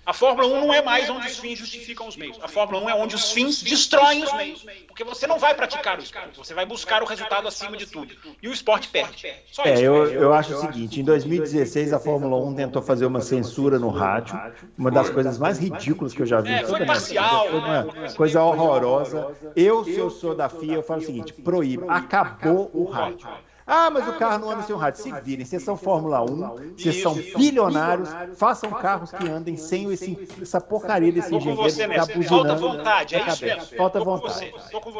A 0.05 0.13
Fórmula 0.13 0.47
1 0.47 0.61
não 0.61 0.73
é 0.73 0.83
mais 0.83 1.09
onde 1.09 1.25
os 1.25 1.39
fins 1.39 1.57
justificam 1.57 2.07
os 2.07 2.15
meios. 2.15 2.37
A 2.41 2.47
Fórmula 2.47 2.83
1 2.85 2.89
é 2.89 2.95
onde 2.95 3.15
os 3.15 3.31
fins 3.31 3.63
destroem 3.63 4.23
os 4.23 4.31
meios. 4.33 4.65
Porque 4.87 5.03
você 5.03 5.25
não 5.25 5.39
vai 5.39 5.55
praticar 5.55 5.97
o 5.97 6.03
esporte, 6.03 6.37
você 6.37 6.53
vai 6.53 6.65
buscar 6.65 7.01
o 7.01 7.05
resultado 7.05 7.47
acima 7.47 7.75
de 7.75 7.87
tudo. 7.87 8.13
E 8.41 8.47
o 8.47 8.53
esporte 8.53 8.87
perde. 8.89 9.33
Só 9.51 9.63
é, 9.63 9.79
eu, 9.79 10.05
eu 10.11 10.33
acho 10.33 10.53
o 10.53 10.61
seguinte: 10.61 11.01
em 11.01 11.03
2016 11.03 11.91
a 11.91 11.99
Fórmula 11.99 12.37
1 12.45 12.55
tentou 12.55 12.81
fazer 12.81 13.05
uma 13.05 13.21
censura 13.21 13.79
no 13.79 13.89
rádio, 13.89 14.39
uma 14.77 14.91
das 14.91 15.09
coisas 15.09 15.39
mais 15.39 15.57
ridículas 15.57 16.13
que 16.13 16.21
eu 16.21 16.25
já 16.27 16.39
vi. 16.39 16.51
É, 16.51 16.63
foi 16.63 16.85
parcial, 16.85 17.49
foi 17.49 17.59
uma 17.59 17.83
né? 17.83 18.13
coisa 18.15 18.43
horrorosa. 18.43 19.35
Eu, 19.55 19.83
se 19.83 19.97
eu 19.97 20.09
sou 20.11 20.35
da 20.35 20.49
FIA, 20.49 20.75
eu 20.75 20.83
falo 20.83 21.01
o 21.01 21.05
seguinte: 21.05 21.33
proíbe, 21.33 21.83
acabou 21.87 22.69
o 22.73 22.85
rádio. 22.85 23.27
Ah, 23.67 23.89
mas 23.89 24.07
o 24.07 24.13
carro 24.13 24.39
não 24.39 24.51
anda 24.51 24.61
sem 24.61 24.75
um 24.75 24.77
rádio. 24.77 25.01
Se 25.01 25.11
virem, 25.21 25.43
vocês 25.43 25.63
são 25.63 25.75
Fórmula 25.75 26.21
1, 26.21 26.75
vocês 26.77 27.01
são 27.01 27.15
bilionários, 27.15 28.09
façam 28.35 28.69
carros 28.69 29.11
que 29.11 29.27
andem 29.27 29.57
sem 29.57 29.91
esse, 29.91 30.27
essa 30.39 30.61
porcaria 30.61 31.11
desse 31.11 31.33
engenheiro 31.33 31.63
que 31.63 31.95
tá 31.95 32.05
Falta 32.25 32.55
vontade, 32.55 33.15
é 33.15 33.27
isso 33.27 33.43
mesmo. 33.43 33.77
Falta 33.77 33.99
vontade. 33.99 34.53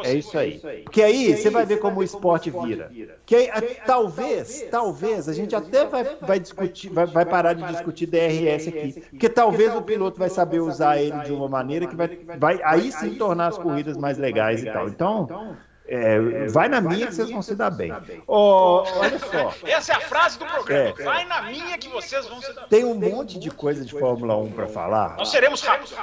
É 0.04 0.14
isso 0.14 0.36
aí. 0.36 0.58
Porque 0.82 1.02
aí 1.02 1.36
você 1.36 1.48
vai 1.48 1.64
ver 1.64 1.78
como 1.78 2.00
o 2.00 2.02
esporte 2.02 2.50
vira. 2.50 2.90
Que 3.24 3.50
talvez, 3.86 4.66
talvez, 4.70 5.28
a 5.28 5.32
gente 5.32 5.54
até 5.54 5.84
vai, 5.86 6.04
vai 6.20 6.40
discutir, 6.40 6.88
vai, 6.88 7.06
vai 7.06 7.24
parar 7.24 7.52
de 7.52 7.62
discutir 7.68 8.06
DRS 8.06 8.66
aqui. 8.66 9.00
Porque 9.10 9.28
talvez 9.28 9.74
o 9.76 9.82
piloto 9.82 10.18
vai 10.18 10.28
saber 10.28 10.60
usar 10.60 10.98
ele 10.98 11.18
de 11.20 11.32
uma 11.32 11.48
maneira 11.48 11.86
que 11.86 11.94
vai, 11.94 12.18
vai 12.36 12.60
aí 12.64 12.90
sim 12.90 13.14
tornar 13.14 13.48
as 13.48 13.58
corridas 13.58 13.96
mais 13.96 14.18
legais 14.18 14.62
e 14.62 14.72
tal. 14.72 14.88
Então, 14.88 15.56
é, 15.88 16.46
vai 16.48 16.68
na 16.68 16.80
minha 16.80 17.06
que 17.06 17.14
vocês 17.14 17.30
vão 17.30 17.42
se 17.42 17.54
dar 17.54 17.70
bem. 17.70 17.92
Oh, 18.26 18.82
olha 18.96 19.18
só. 19.18 19.54
Essa 19.66 19.92
é 19.92 19.96
a 19.96 20.00
frase 20.00 20.38
do 20.38 20.44
programa. 20.44 20.94
É, 20.98 21.04
vai 21.04 21.24
na 21.24 21.42
minha 21.42 21.78
que 21.78 21.88
vocês 21.88 22.26
vão 22.26 22.40
se 22.40 22.52
dar 22.52 22.62
bem. 22.62 22.70
Tem 22.70 22.84
um 22.84 22.94
monte 22.94 23.38
de 23.38 23.50
coisa 23.50 23.84
de 23.84 23.92
Fórmula 23.92 24.36
1 24.36 24.52
para 24.52 24.66
falar. 24.66 25.16
Nós 25.16 25.30
seremos 25.30 25.62
rápidos. 25.62 25.94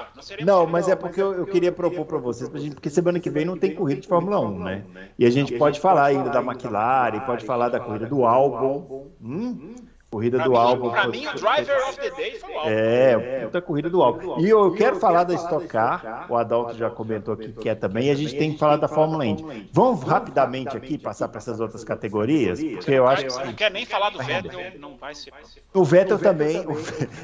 Não, 0.41 0.65
mas 0.65 0.88
é 0.88 0.95
porque 0.95 1.21
eu, 1.21 1.34
eu 1.34 1.45
queria 1.45 1.71
propor 1.71 2.05
para 2.05 2.17
vocês, 2.17 2.49
porque 2.49 2.89
semana 2.89 3.19
que 3.19 3.29
vem 3.29 3.45
não 3.45 3.57
tem 3.57 3.75
corrida 3.75 4.01
de 4.01 4.07
Fórmula 4.07 4.39
1, 4.39 4.63
né? 4.63 4.84
E 5.19 5.25
a 5.25 5.29
gente 5.29 5.57
pode 5.57 5.79
falar 5.79 6.05
ainda 6.05 6.29
da 6.29 6.41
McLaren, 6.41 7.19
pode 7.21 7.45
falar 7.45 7.69
da 7.69 7.79
corrida 7.79 8.05
do 8.05 8.25
Albon. 8.25 9.07
Hum? 9.21 9.75
Corrida 10.14 10.38
pra 10.38 10.45
do 10.45 10.55
álbum. 10.55 10.91
Pra 10.91 11.07
mim, 11.07 11.26
o 11.26 11.34
driver 11.34 11.89
of 11.89 11.99
the 11.99 12.11
day 12.11 12.38
foi 12.39 12.53
o 12.53 12.57
álbum. 12.59 12.70
É, 12.70 13.39
puta 13.45 13.61
corrida 13.64 13.89
do 13.89 14.03
álbum. 14.03 14.39
E 14.39 14.47
eu 14.47 14.72
quero 14.76 14.97
falar 14.97 15.24
da 15.24 15.34
Stock 15.34 15.66
Car, 15.66 16.28
o 16.30 16.38
Adalto 16.38 16.78
já 16.78 16.88
comentou 16.91 17.34
aqui 17.34 17.51
que 17.51 17.68
é 17.68 17.74
também, 17.74 18.05
e 18.05 18.11
a 18.11 18.16
gente 18.16 18.38
tem 18.38 18.53
que 18.53 18.59
falar 18.59 18.78
da 18.78 18.88
Fórmula 18.88 19.26
Indy. 19.26 19.68
Vamos 19.72 20.03
rapidamente 20.03 20.78
aqui 20.78 20.99
passar 20.99 21.30
para 21.30 21.39
essas 21.39 21.59
outras 21.59 21.84
categorias, 21.84 22.64
porque 22.64 22.91
eu 22.91 23.07
acho 23.07 23.26
que. 23.26 23.43
Não 23.43 23.53
quer 23.53 23.72
nem 23.72 23.88
falar 23.88 24.11
do 24.11 24.20
Vettel, 24.20 24.80
não 24.80 24.97
vai 24.97 25.16
ser. 25.16 25.34
O 25.74 25.84
Vettel 25.84 26.20
também. 26.20 26.64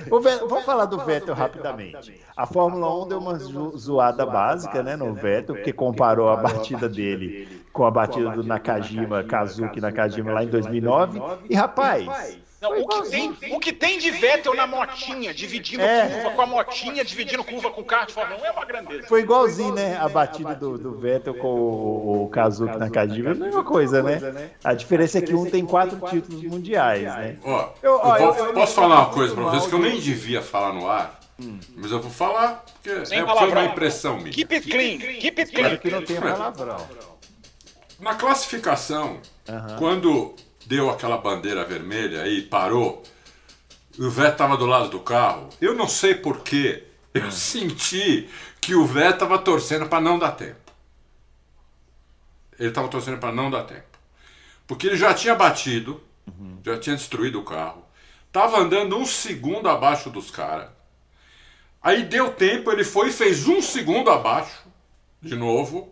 Vamos 0.10 0.66
falar 0.66 0.86
do 0.86 0.98
Vettel 1.06 1.36
rapidamente. 1.36 2.20
A 2.36 2.48
Fórmula 2.48 3.04
1 3.04 3.08
deu 3.08 3.20
uma 3.20 3.38
zoada 3.78 4.26
básica 4.26 4.82
né, 4.82 4.96
no 4.96 5.14
Vettel, 5.14 5.54
porque 5.54 5.72
comparou 5.72 6.30
a 6.30 6.38
batida 6.38 6.90
dele 6.90 7.48
com 7.72 7.86
a 7.86 7.92
batida 7.92 8.32
do 8.32 8.44
Nakajima, 8.44 9.24
Kazuki 9.24 9.80
Nakajima 9.80 10.32
lá 10.32 10.44
em 10.44 10.48
2009. 10.48 11.22
E 11.48 11.54
rapaz. 11.54 12.49
Não, 12.62 12.78
o, 12.78 12.88
que 12.88 13.10
tem, 13.10 13.38
o 13.51 13.60
que 13.60 13.72
tem 13.72 13.97
de 13.97 14.12
Vettel 14.12 14.53
na 14.53 14.68
motinha, 14.68 15.34
dividindo 15.34 15.82
é, 15.82 16.10
curva 16.10 16.32
com 16.32 16.41
a 16.41 16.45
motinha, 16.45 17.05
dividindo 17.05 17.41
curva 17.41 17.72
com 17.72 17.80
o 17.80 17.86
carro 17.86 18.07
de 18.07 18.14
Fórmula 18.14 18.41
1 18.41 18.45
é 18.45 18.51
uma 18.51 18.66
grandeza. 18.66 19.07
Foi 19.07 19.22
igualzinho, 19.22 19.74
né? 19.74 19.97
A 19.97 20.10
batida 20.10 20.53
do, 20.55 20.78
do 20.78 20.99
Vettel 20.99 21.36
com 21.36 21.47
o, 21.47 22.24
o 22.24 22.28
Kazuki 22.28 22.78
na 22.78 22.89
Kajima 22.89 23.30
é 23.30 23.32
a 23.32 23.36
mesma 23.36 23.64
coisa, 23.64 24.03
né? 24.03 24.51
A 24.62 24.74
diferença 24.74 25.20
é 25.20 25.22
que 25.22 25.34
um 25.34 25.49
tem 25.49 25.66
quatro 25.66 25.97
títulos 26.10 26.43
mundiais, 26.43 27.03
né? 27.03 27.38
Ó, 27.45 27.70
eu, 27.82 27.99
ó, 28.03 28.18
eu, 28.18 28.36
eu, 28.36 28.53
posso 28.53 28.74
falar 28.74 29.03
uma 29.03 29.10
coisa 29.14 29.34
pra 29.34 29.43
vocês 29.45 29.68
que 29.68 29.74
eu 29.74 29.80
nem 29.80 29.97
devia 29.97 30.41
falar 30.41 30.74
no 30.74 30.89
ar? 30.89 31.18
Hum. 31.39 31.57
Mas 31.78 31.91
eu 31.91 32.01
vou 32.01 32.12
falar, 32.12 32.66
porque 32.74 33.05
Sem 33.05 33.20
é, 33.20 33.26
foi 33.26 33.49
uma 33.51 33.66
impressão 33.66 34.18
minha. 34.18 34.32
Keep 34.32 34.53
it 34.53 34.70
clean, 34.70 34.97
keep 34.97 35.39
it 35.39 35.51
clean. 35.53 35.78
que 35.78 35.89
não 35.89 36.03
tem 36.03 36.20
palavrão. 36.20 36.86
Na 38.01 38.16
classificação, 38.16 39.22
uh 39.47 39.51
-huh. 39.51 39.78
quando 39.78 40.36
deu 40.70 40.88
aquela 40.88 41.17
bandeira 41.17 41.65
vermelha 41.65 42.28
e 42.28 42.43
parou, 42.43 43.01
o 43.97 44.07
Vé 44.07 44.30
estava 44.30 44.55
do 44.55 44.67
lado 44.67 44.89
do 44.89 44.99
carro. 44.99 45.49
Eu 45.59 45.74
não 45.74 45.88
sei 45.88 46.13
porquê, 46.13 46.84
eu 47.11 47.26
hum. 47.26 47.32
senti 47.32 48.30
que 48.61 48.76
o 48.76 48.86
Vé 48.86 49.09
estava 49.09 49.39
torcendo 49.39 49.88
para 49.88 49.99
não 49.99 50.20
dar 50.20 50.34
tempo. 50.34 50.72
Ele 52.59 52.70
estava 52.70 52.88
torcendo 52.88 53.17
para 53.17 53.32
não 53.32 53.49
dar 53.49 53.63
tempo. 53.63 53.97
Porque 54.67 54.86
ele 54.86 54.95
já 54.95 55.11
tinha 55.11 55.34
batido, 55.34 56.03
uhum. 56.28 56.59
já 56.63 56.78
tinha 56.78 56.95
destruído 56.95 57.39
o 57.39 57.43
carro, 57.43 57.84
estava 58.28 58.59
andando 58.59 58.95
um 58.95 59.07
segundo 59.07 59.67
abaixo 59.67 60.11
dos 60.11 60.30
caras. 60.30 60.70
Aí 61.82 62.03
deu 62.03 62.32
tempo, 62.32 62.72
ele 62.72 62.84
foi 62.84 63.07
e 63.09 63.13
fez 63.13 63.47
um 63.47 63.59
segundo 63.59 64.11
abaixo, 64.11 64.67
de 65.20 65.36
novo. 65.36 65.91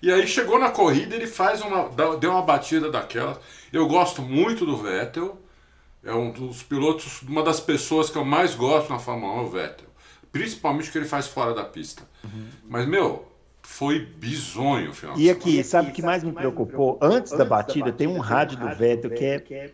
E 0.00 0.12
aí 0.12 0.26
chegou 0.26 0.58
na 0.58 0.70
corrida, 0.70 1.14
ele 1.14 1.26
faz 1.26 1.60
uma. 1.60 1.88
deu 2.16 2.30
uma 2.30 2.42
batida 2.42 2.90
daquelas. 2.90 3.38
Eu 3.72 3.86
gosto 3.86 4.22
muito 4.22 4.64
do 4.64 4.76
Vettel. 4.76 5.38
É 6.04 6.12
um 6.12 6.30
dos 6.30 6.62
pilotos, 6.62 7.22
uma 7.22 7.42
das 7.42 7.58
pessoas 7.60 8.08
que 8.08 8.16
eu 8.16 8.24
mais 8.24 8.54
gosto 8.54 8.88
na 8.88 8.98
Fórmula 8.98 9.34
1 9.34 9.38
é 9.38 9.42
o 9.42 9.50
Vettel. 9.50 9.88
Principalmente 10.30 10.88
o 10.88 10.92
que 10.92 10.98
ele 10.98 11.08
faz 11.08 11.26
fora 11.26 11.52
da 11.52 11.64
pista. 11.64 12.02
Uhum. 12.22 12.46
Mas, 12.68 12.86
meu, 12.86 13.26
foi 13.62 13.98
bizonho 13.98 14.90
o 14.90 14.94
final 14.94 15.18
E 15.18 15.28
aqui, 15.28 15.62
sabe 15.64 15.90
o 15.90 15.92
que 15.92 16.00
mais 16.00 16.22
me 16.22 16.32
preocupou? 16.32 16.98
Antes 17.02 17.32
da 17.32 17.44
batida, 17.44 17.92
tem 17.92 18.06
um 18.06 18.18
rádio 18.18 18.58
do 18.58 18.68
Vettel 18.74 19.10
que 19.10 19.54
é 19.54 19.70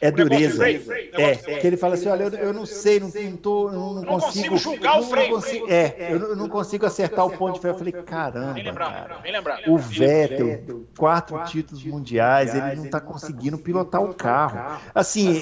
é 0.00 0.10
dureza. 0.10 0.68
É, 0.68 1.34
que 1.36 1.66
ele 1.66 1.76
fala 1.76 1.94
assim, 1.94 2.08
olha, 2.08 2.24
eu, 2.24 2.30
eu 2.30 2.52
não 2.52 2.66
sei, 2.66 3.00
não, 3.00 3.08
não, 3.08 3.36
tô, 3.36 3.70
não, 3.70 3.94
não 3.94 4.04
consigo, 4.04 4.50
consigo 4.50 4.56
julgar 4.58 4.98
o 4.98 5.02
freio. 5.02 5.30
Consigo, 5.30 5.66
é, 5.70 6.08
eu 6.10 6.36
não 6.36 6.48
consigo 6.48 6.86
acertar 6.86 7.26
o 7.26 7.30
ponto 7.30 7.54
de 7.54 7.60
freio. 7.60 7.74
Eu 7.74 7.78
falei, 7.78 7.92
caramba, 7.92 8.72
cara, 8.72 9.20
o 9.66 9.78
Vettel, 9.78 10.84
quatro 10.96 11.42
títulos 11.44 11.84
mundiais, 11.84 12.54
ele 12.54 12.76
não 12.76 12.84
está 12.84 13.00
conseguindo 13.00 13.58
pilotar 13.58 14.02
o 14.02 14.14
carro. 14.14 14.80
Assim, 14.94 15.40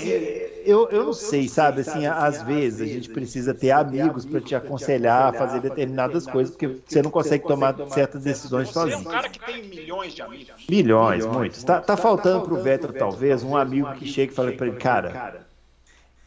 eu, 0.64 0.88
eu 0.90 1.04
não 1.04 1.12
sei, 1.12 1.48
sabe, 1.48 1.80
assim, 1.82 2.06
às 2.06 2.42
vezes 2.42 2.80
a 2.80 2.86
gente 2.86 3.10
precisa 3.10 3.52
ter 3.52 3.70
amigos 3.70 4.24
para 4.24 4.40
te 4.40 4.54
aconselhar 4.54 5.28
a 5.28 5.32
fazer 5.32 5.60
determinadas 5.60 6.26
coisas, 6.26 6.54
porque 6.54 6.80
você 6.86 7.02
não 7.02 7.10
consegue 7.10 7.46
tomar 7.46 7.74
certas 7.88 8.22
decisões 8.22 8.68
sozinho. 8.70 8.98
Você 8.98 9.04
é 9.04 9.08
um 9.08 9.12
cara 9.12 9.28
que 9.28 9.40
tem 9.40 9.62
milhões 9.64 10.14
de 10.14 10.22
amigos. 10.22 10.66
Milhões, 10.68 11.26
muitos. 11.26 11.58
Está 11.58 11.80
tá 11.80 11.96
faltando 11.96 12.42
para 12.42 12.54
o 12.54 12.62
Vettel, 12.62 12.92
talvez, 12.92 13.42
um 13.42 13.56
amigo 13.56 13.92
que 13.94 14.06
chegue 14.06 14.32
e 14.32 14.34
falei 14.44 14.56
para 14.56 14.66
ele, 14.66 14.76
cara, 14.76 15.46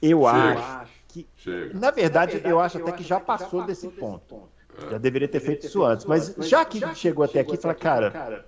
eu 0.02 0.22
Chega. 0.22 0.60
acho 0.60 0.92
que. 1.08 1.28
Chega. 1.36 1.80
Na 1.80 1.92
verdade, 1.92 2.42
eu 2.44 2.60
acho 2.60 2.78
até 2.78 2.92
que 2.92 3.04
já 3.04 3.20
passou 3.20 3.64
desse 3.66 3.88
ponto. 3.88 4.50
Já 4.92 4.98
deveria 4.98 5.28
ter 5.28 5.40
feito 5.40 5.66
isso 5.66 5.84
antes. 5.84 6.06
Mas 6.06 6.36
já 6.40 6.64
que 6.64 6.80
chegou 6.96 7.26
até 7.26 7.40
aqui, 7.40 7.58
fala, 7.58 7.74
cara, 7.74 8.46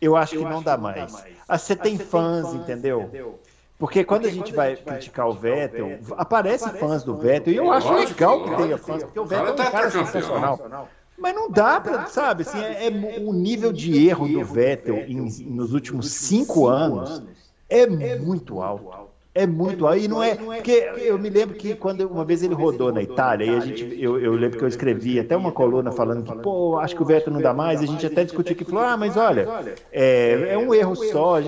eu 0.00 0.16
acho 0.16 0.36
que 0.36 0.44
não 0.44 0.62
dá 0.62 0.76
mais. 0.76 1.24
Ah, 1.48 1.58
você 1.58 1.74
tem 1.74 1.98
fãs, 1.98 2.54
entendeu? 2.54 3.38
Porque 3.78 4.04
quando 4.04 4.26
a 4.26 4.30
gente 4.30 4.52
vai 4.52 4.76
criticar 4.76 5.28
o 5.28 5.32
Vettel, 5.32 5.98
aparecem 6.16 6.72
fãs 6.74 7.02
do 7.02 7.16
Vettel, 7.16 7.52
e 7.52 7.56
eu 7.56 7.72
acho 7.72 7.92
legal 7.92 8.44
que 8.44 8.56
tenha 8.56 8.78
fãs, 8.78 9.02
porque 9.02 9.18
o 9.18 9.26
Vettel 9.26 9.48
é 9.48 9.52
um 9.52 9.56
cara 9.56 9.90
sensacional. 9.90 10.88
Mas 11.16 11.34
não 11.34 11.48
dá 11.48 11.80
para, 11.80 12.06
sabe, 12.06 12.42
assim, 12.42 12.58
é, 12.58 12.86
é, 12.86 13.20
o 13.20 13.32
nível 13.32 13.72
de 13.72 14.08
erro 14.08 14.28
do 14.28 14.44
Vettel 14.44 14.96
em, 14.98 15.16
nos 15.46 15.72
últimos 15.72 16.10
cinco 16.10 16.66
anos 16.66 17.22
é 17.68 18.18
muito 18.18 18.60
alto. 18.60 19.14
É 19.34 19.48
muito. 19.48 19.84
Aí 19.88 20.06
não 20.06 20.22
é. 20.22 20.36
Porque 20.36 20.92
eu 20.98 21.18
me 21.18 21.28
lembro 21.28 21.56
que 21.56 21.74
quando 21.74 22.02
uma 22.06 22.24
vez 22.24 22.44
ele 22.44 22.54
rodou 22.54 22.92
na 22.92 23.02
Itália, 23.02 23.46
e 23.46 23.56
a 23.56 23.60
gente, 23.60 24.00
eu, 24.00 24.20
eu 24.20 24.34
lembro 24.34 24.56
que 24.56 24.64
eu 24.64 24.68
escrevi 24.68 25.18
até 25.18 25.36
uma 25.36 25.50
coluna 25.50 25.90
falando 25.90 26.22
que, 26.22 26.38
pô, 26.38 26.78
acho 26.78 26.94
que 26.94 27.02
o 27.02 27.04
Vettel 27.04 27.32
não 27.32 27.42
dá 27.42 27.52
mais, 27.52 27.80
e 27.80 27.84
a 27.84 27.88
gente 27.88 28.06
até 28.06 28.22
discutiu 28.22 28.52
aqui, 28.52 28.64
falou, 28.64 28.84
ah, 28.84 28.96
mas 28.96 29.16
olha, 29.16 29.48
é, 29.90 30.50
é 30.50 30.56
um 30.58 30.72
erro 30.72 30.94
só. 30.94 31.38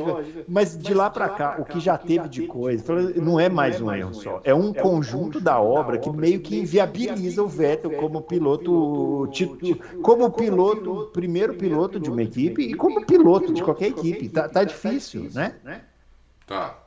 Mas 0.48 0.76
de 0.76 0.92
lá 0.92 1.08
para 1.08 1.28
cá, 1.28 1.56
o 1.60 1.64
que 1.64 1.78
já 1.78 1.96
teve 1.96 2.28
de 2.28 2.42
coisa, 2.48 2.92
não 3.14 3.38
é 3.38 3.48
mais 3.48 3.80
um 3.80 3.92
erro 3.92 4.14
só. 4.14 4.40
É 4.42 4.52
um 4.52 4.72
conjunto 4.72 5.40
da 5.40 5.60
obra 5.60 5.96
que 5.96 6.10
meio 6.10 6.40
que 6.40 6.58
inviabiliza 6.58 7.40
o 7.40 7.46
Vettel 7.46 7.92
como 7.92 8.20
piloto, 8.20 9.30
como 10.02 10.28
piloto, 10.32 11.10
primeiro 11.12 11.54
piloto 11.54 12.00
de 12.00 12.10
uma 12.10 12.22
equipe 12.24 12.62
e 12.62 12.74
como 12.74 13.06
piloto 13.06 13.52
de 13.52 13.62
qualquer 13.62 13.90
equipe. 13.90 14.28
Tá, 14.28 14.48
tá 14.48 14.64
difícil, 14.64 15.30
né? 15.32 15.54
Tá. 16.46 16.78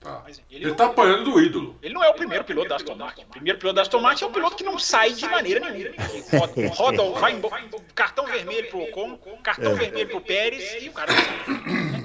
Tá. 0.00 0.24
Ele, 0.28 0.66
ele 0.66 0.74
tá 0.74 0.86
apanhando 0.86 1.24
do 1.24 1.40
ídolo. 1.40 1.76
Ele 1.82 1.92
não 1.92 2.04
é 2.04 2.08
o 2.08 2.14
primeiro 2.14 2.44
piloto 2.44 2.68
da 2.68 2.76
Aston 2.76 2.94
Martin. 2.94 3.22
O 3.22 3.26
primeiro 3.26 3.58
piloto 3.58 3.74
da 3.74 3.82
Aston 3.82 4.00
Martin 4.00 4.24
é 4.24 4.26
o 4.28 4.30
piloto 4.30 4.56
que 4.56 4.62
não 4.62 4.78
sai 4.78 5.12
de 5.12 5.26
maneira 5.26 5.58
nenhuma. 5.58 5.92
Roda, 6.30 7.02
roda 7.02 7.18
vai 7.18 7.42
cartão 7.96 8.24
vermelho 8.26 8.68
pro 8.70 8.82
Ocon, 8.82 9.18
cartão 9.42 9.72
é. 9.72 9.74
vermelho 9.74 10.08
pro 10.08 10.20
Pérez 10.20 10.84
e 10.84 10.88
o 10.88 10.92
cara. 10.92 11.12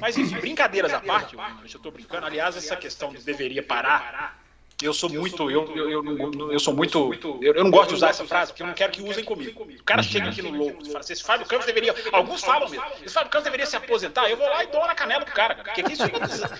Mas 0.01 0.17
enfim, 0.17 0.37
brincadeiras 0.37 0.91
à 0.91 0.99
parte, 0.99 1.35
eu 1.71 1.79
tô 1.79 1.91
brincando. 1.91 2.25
Aliás, 2.25 2.57
essa 2.57 2.75
questão 2.75 3.13
de 3.13 3.23
deveria 3.23 3.61
parar 3.61 4.42
eu 4.81 4.93
sou 4.93 5.09
muito, 5.09 5.49
eu, 5.49 5.65
eu, 5.75 5.89
eu, 5.89 6.51
eu 6.51 6.59
sou 6.59 6.73
muito, 6.73 7.13
eu, 7.41 7.53
eu 7.53 7.63
não 7.63 7.71
gosto 7.71 7.89
de 7.89 7.95
usar 7.95 8.09
essa 8.09 8.25
frase 8.25 8.51
porque 8.51 8.63
eu 8.63 8.67
não 8.67 8.73
quero 8.73 8.91
que 8.91 9.01
usem 9.01 9.23
comigo. 9.23 9.63
O 9.63 9.83
cara 9.83 10.01
chega 10.03 10.29
aqui 10.29 10.41
no 10.41 10.51
louco 10.51 10.81
e 10.83 10.87
fala 10.87 10.99
assim, 10.99 11.13
esse 11.13 11.23
Fábio 11.23 11.45
Campos 11.45 11.65
deveria, 11.65 11.93
alguns 12.11 12.41
falam 12.41 12.69
mesmo, 12.69 12.85
esse 13.03 13.13
Fábio 13.13 13.29
Campos 13.29 13.45
deveria 13.45 13.65
se 13.65 13.75
aposentar, 13.75 14.29
eu 14.29 14.37
vou 14.37 14.47
lá 14.47 14.63
e 14.63 14.67
dou 14.67 14.85
na 14.85 14.95
canela 14.95 15.23
pro 15.23 15.33
cara, 15.33 15.55
porque 15.55 15.81
isso, 15.81 16.03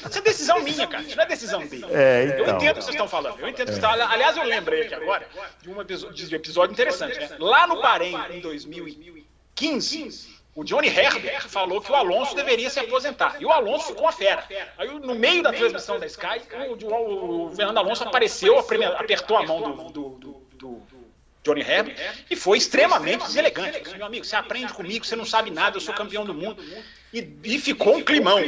isso 0.10 0.18
é 0.18 0.22
decisão 0.22 0.62
minha, 0.62 0.88
cara, 0.88 1.04
isso 1.04 1.16
não 1.16 1.24
é 1.24 1.28
decisão 1.28 1.66
dele. 1.66 1.86
É, 1.92 2.26
então, 2.26 2.46
eu 2.46 2.56
entendo 2.56 2.72
o 2.72 2.76
que 2.76 2.82
vocês 2.82 2.96
estão 2.96 3.08
falando, 3.08 3.40
eu 3.40 3.48
entendo 3.48 3.70
o 3.70 3.74
que 3.74 3.80
vocês 3.80 3.94
estão 3.94 4.12
Aliás, 4.12 4.38
eu 4.38 4.44
lembrei 4.44 4.84
aqui 4.84 4.94
agora 4.94 5.28
de 5.62 5.70
um 5.70 5.82
episódio 5.82 6.74
interessante, 6.74 7.20
né? 7.20 7.30
Lá 7.40 7.68
no 7.68 7.82
Bahrein, 7.82 8.18
em 8.32 8.40
2015, 8.42 10.33
o 10.56 10.64
Johnny 10.64 10.88
Herbert 10.88 11.48
falou 11.48 11.82
que 11.82 11.92
o 11.92 11.96
Alonso 11.96 12.36
deveria 12.36 12.70
se 12.70 12.80
aposentar. 12.80 13.38
E 13.40 13.46
o 13.46 13.52
Alonso 13.52 13.88
ficou 13.88 14.04
uma 14.04 14.12
fera. 14.12 14.44
Aí, 14.78 14.88
no 15.00 15.16
meio 15.16 15.42
da 15.42 15.52
transmissão 15.52 16.00
da 16.00 16.06
Sky, 16.06 16.42
o, 16.70 16.86
o, 16.86 17.46
o 17.48 17.56
Fernando 17.56 17.78
Alonso 17.78 18.04
apareceu, 18.04 18.60
apertou 18.60 19.38
a 19.38 19.44
mão 19.44 19.62
do, 19.62 19.90
do, 19.90 20.10
do, 20.10 20.42
do 20.58 20.82
Johnny 21.44 21.62
Herbert 21.62 21.98
e 22.30 22.36
foi 22.36 22.58
extremamente 22.58 23.26
deselegante. 23.26 23.82
Disse, 23.82 23.98
meu 23.98 24.06
amigo, 24.06 24.26
você 24.26 24.36
aprende 24.36 24.72
comigo, 24.74 25.04
você 25.06 25.16
não 25.16 25.26
sabe 25.26 25.50
nada, 25.50 25.78
eu 25.78 25.82
sou 25.82 25.94
campeão 25.94 26.24
do 26.24 26.34
mundo. 26.34 26.64
E, 27.12 27.28
e 27.44 27.60
ficou 27.60 27.98
um 27.98 28.04
climão, 28.04 28.40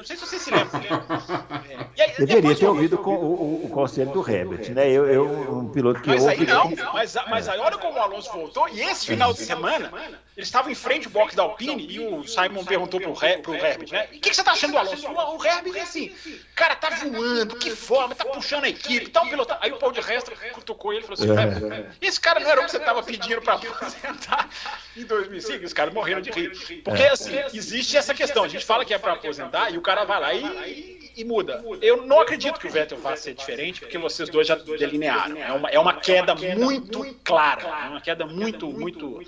não 0.00 0.06
sei 0.06 0.16
se 0.16 0.26
você 0.26 0.38
se 0.38 0.50
lembra. 0.50 0.70
É. 1.96 2.04
Aí, 2.04 2.26
Deveria 2.26 2.56
ter 2.56 2.66
ouvido 2.66 2.96
o, 2.96 3.10
o, 3.10 3.66
o, 3.66 3.68
conselho 3.68 4.10
do 4.12 4.28
Herbert, 4.28 4.72
né? 4.72 4.90
Eu, 4.90 5.06
eu 5.06 5.24
um 5.58 5.68
piloto 5.68 6.00
que 6.00 6.08
mas 6.08 6.26
aí 6.26 6.46
não, 6.46 6.70
mas, 6.92 7.14
mas 7.28 7.48
aí 7.48 7.58
olha 7.58 7.76
como 7.76 7.98
o 7.98 8.02
Alonso 8.02 8.32
voltou, 8.32 8.68
e 8.68 8.80
esse 8.80 9.06
final 9.06 9.32
de 9.32 9.40
semana, 9.40 9.92
ele 10.40 10.46
estava 10.46 10.72
em 10.72 10.74
frente 10.74 11.06
ao 11.06 11.12
box 11.12 11.36
da 11.36 11.42
Alpine 11.42 11.86
e 11.86 12.00
o 12.00 12.24
Simon 12.26 12.64
perguntou 12.64 12.98
pro, 12.98 13.12
Her, 13.12 13.42
pro 13.42 13.54
Herbert, 13.54 13.92
né? 13.92 14.08
E 14.10 14.16
o 14.16 14.20
que, 14.20 14.30
que, 14.30 14.34
você 14.34 14.42
tá 14.42 14.52
achando 14.52 14.72
do 14.72 14.78
Alonso? 14.78 15.06
O, 15.06 15.36
o 15.36 15.44
Herbert 15.44 15.76
é 15.76 15.80
assim, 15.82 16.14
cara, 16.54 16.74
tá 16.76 16.88
voando, 16.88 17.56
que 17.56 17.70
forma, 17.70 18.14
tá 18.14 18.24
puxando 18.24 18.64
a 18.64 18.68
equipe, 18.68 19.10
tá 19.10 19.20
um 19.20 19.28
piloto. 19.28 19.54
Aí 19.60 19.70
o 19.70 19.76
Paul 19.76 19.92
de 19.92 20.00
Resto 20.00 20.32
cutucou 20.54 20.92
ele 20.92 21.04
e 21.04 21.06
falou 21.06 21.36
assim: 21.36 21.72
é. 21.72 21.90
esse 22.00 22.18
cara 22.18 22.40
não 22.40 22.50
era 22.50 22.62
o 22.62 22.64
que 22.64 22.70
você 22.70 22.80
tava 22.80 23.02
pedindo 23.02 23.42
pra 23.42 23.54
aposentar 23.54 24.48
em 24.96 25.04
2005? 25.04 25.64
Os 25.64 25.72
caras 25.74 25.92
morreram 25.92 26.22
de 26.22 26.30
rir. 26.30 26.82
Porque, 26.82 27.02
assim, 27.02 27.36
existe 27.52 27.98
essa 27.98 28.14
questão, 28.14 28.42
a 28.42 28.48
gente 28.48 28.64
fala 28.64 28.84
que 28.84 28.94
é 28.94 28.98
pra 28.98 29.12
aposentar 29.12 29.70
e 29.70 29.76
o 29.76 29.82
cara 29.82 30.04
vai 30.04 30.20
lá 30.20 30.34
e, 30.34 30.99
e, 31.20 31.24
muda. 31.24 31.64
Eu 31.80 32.06
não 32.06 32.20
acredito 32.20 32.58
que 32.58 32.66
o 32.66 32.70
Vettel 32.70 32.98
vá 32.98 33.16
ser 33.16 33.34
diferente, 33.34 33.80
porque 33.80 33.98
vocês 33.98 34.28
dois 34.28 34.46
já 34.46 34.54
delinearam. 34.54 35.36
É 35.36 35.52
uma, 35.52 35.70
é 35.70 35.78
uma 35.78 35.94
queda 35.94 36.34
muito 36.34 37.14
clara, 37.24 37.62
é 37.62 37.88
uma 37.88 38.00
queda 38.00 38.26
muito, 38.26 38.66
muito. 38.66 39.22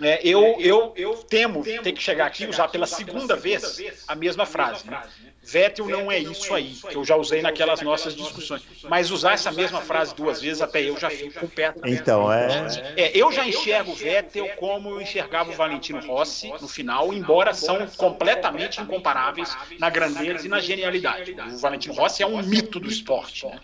É, 0.00 0.20
eu, 0.26 0.56
eu, 0.60 0.92
eu 0.96 1.14
temo 1.16 1.62
ter 1.62 1.92
que 1.92 2.02
chegar 2.02 2.26
aqui 2.26 2.44
e 2.44 2.48
usar 2.48 2.68
pela 2.68 2.86
segunda 2.86 3.36
vez 3.36 3.78
a 4.06 4.14
mesma 4.14 4.46
frase. 4.46 4.88
Né? 4.88 5.02
Vettel 5.48 5.88
não 5.88 6.12
é 6.12 6.18
isso 6.18 6.52
aí, 6.54 6.74
que 6.74 6.94
eu 6.94 7.04
já 7.04 7.16
usei 7.16 7.40
naquelas 7.40 7.80
nossas 7.80 8.14
discussões. 8.14 8.62
Mas 8.82 9.10
usar 9.10 9.32
essa 9.32 9.50
mesma 9.50 9.80
frase 9.80 10.14
duas 10.14 10.42
vezes, 10.42 10.60
até 10.60 10.82
eu 10.82 10.98
já 10.98 11.08
fico 11.08 11.40
com 11.40 11.46
o 11.46 11.48
pé. 11.48 11.72
Então, 11.86 12.30
é... 12.30 12.66
é. 12.96 13.10
Eu 13.14 13.32
já 13.32 13.46
enxergo 13.46 13.92
o 13.92 13.94
Vettel 13.94 14.48
como 14.56 14.90
eu 14.90 15.00
enxergava 15.00 15.50
o 15.50 15.54
Valentino 15.54 16.00
Rossi 16.06 16.52
no 16.60 16.68
final, 16.68 17.12
embora 17.14 17.54
são 17.54 17.86
completamente 17.96 18.80
incomparáveis 18.80 19.56
na 19.78 19.88
grandeza 19.88 20.44
e 20.46 20.50
na 20.50 20.60
genialidade. 20.60 21.32
O 21.32 21.58
Valentino 21.58 21.94
Rossi 21.94 22.22
é 22.22 22.26
um 22.26 22.42
mito 22.42 22.78
do 22.78 22.88
esporte. 22.88 23.46
Né? 23.46 23.58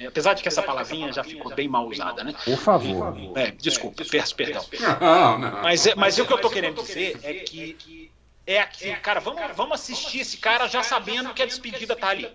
É, 0.00 0.06
apesar 0.06 0.32
de 0.32 0.42
que 0.42 0.48
essa 0.48 0.62
palavrinha 0.62 1.12
já 1.12 1.22
ficou 1.22 1.54
bem 1.54 1.68
mal 1.68 1.86
usada, 1.86 2.24
né? 2.24 2.34
Por 2.44 2.56
favor. 2.56 3.14
É, 3.36 3.50
desculpa, 3.50 4.02
peço 4.10 4.34
perdão. 4.34 4.64
Não, 5.00 5.38
não. 5.38 5.62
Mas, 5.62 5.86
é, 5.86 5.94
mas 5.94 6.18
o 6.18 6.24
que 6.24 6.32
eu 6.32 6.36
estou 6.36 6.50
querendo 6.50 6.82
dizer 6.82 7.20
é 7.22 7.34
que 7.34 8.09
é 8.46 8.58
aqui, 8.58 8.94
cara, 8.96 9.20
vamos, 9.20 9.40
vamos 9.56 9.74
assistir 9.74 10.20
esse 10.20 10.36
cara 10.36 10.66
já 10.66 10.82
sabendo 10.82 11.32
que 11.34 11.42
a 11.42 11.46
despedida 11.46 11.94
tá 11.94 12.08
ali. 12.08 12.30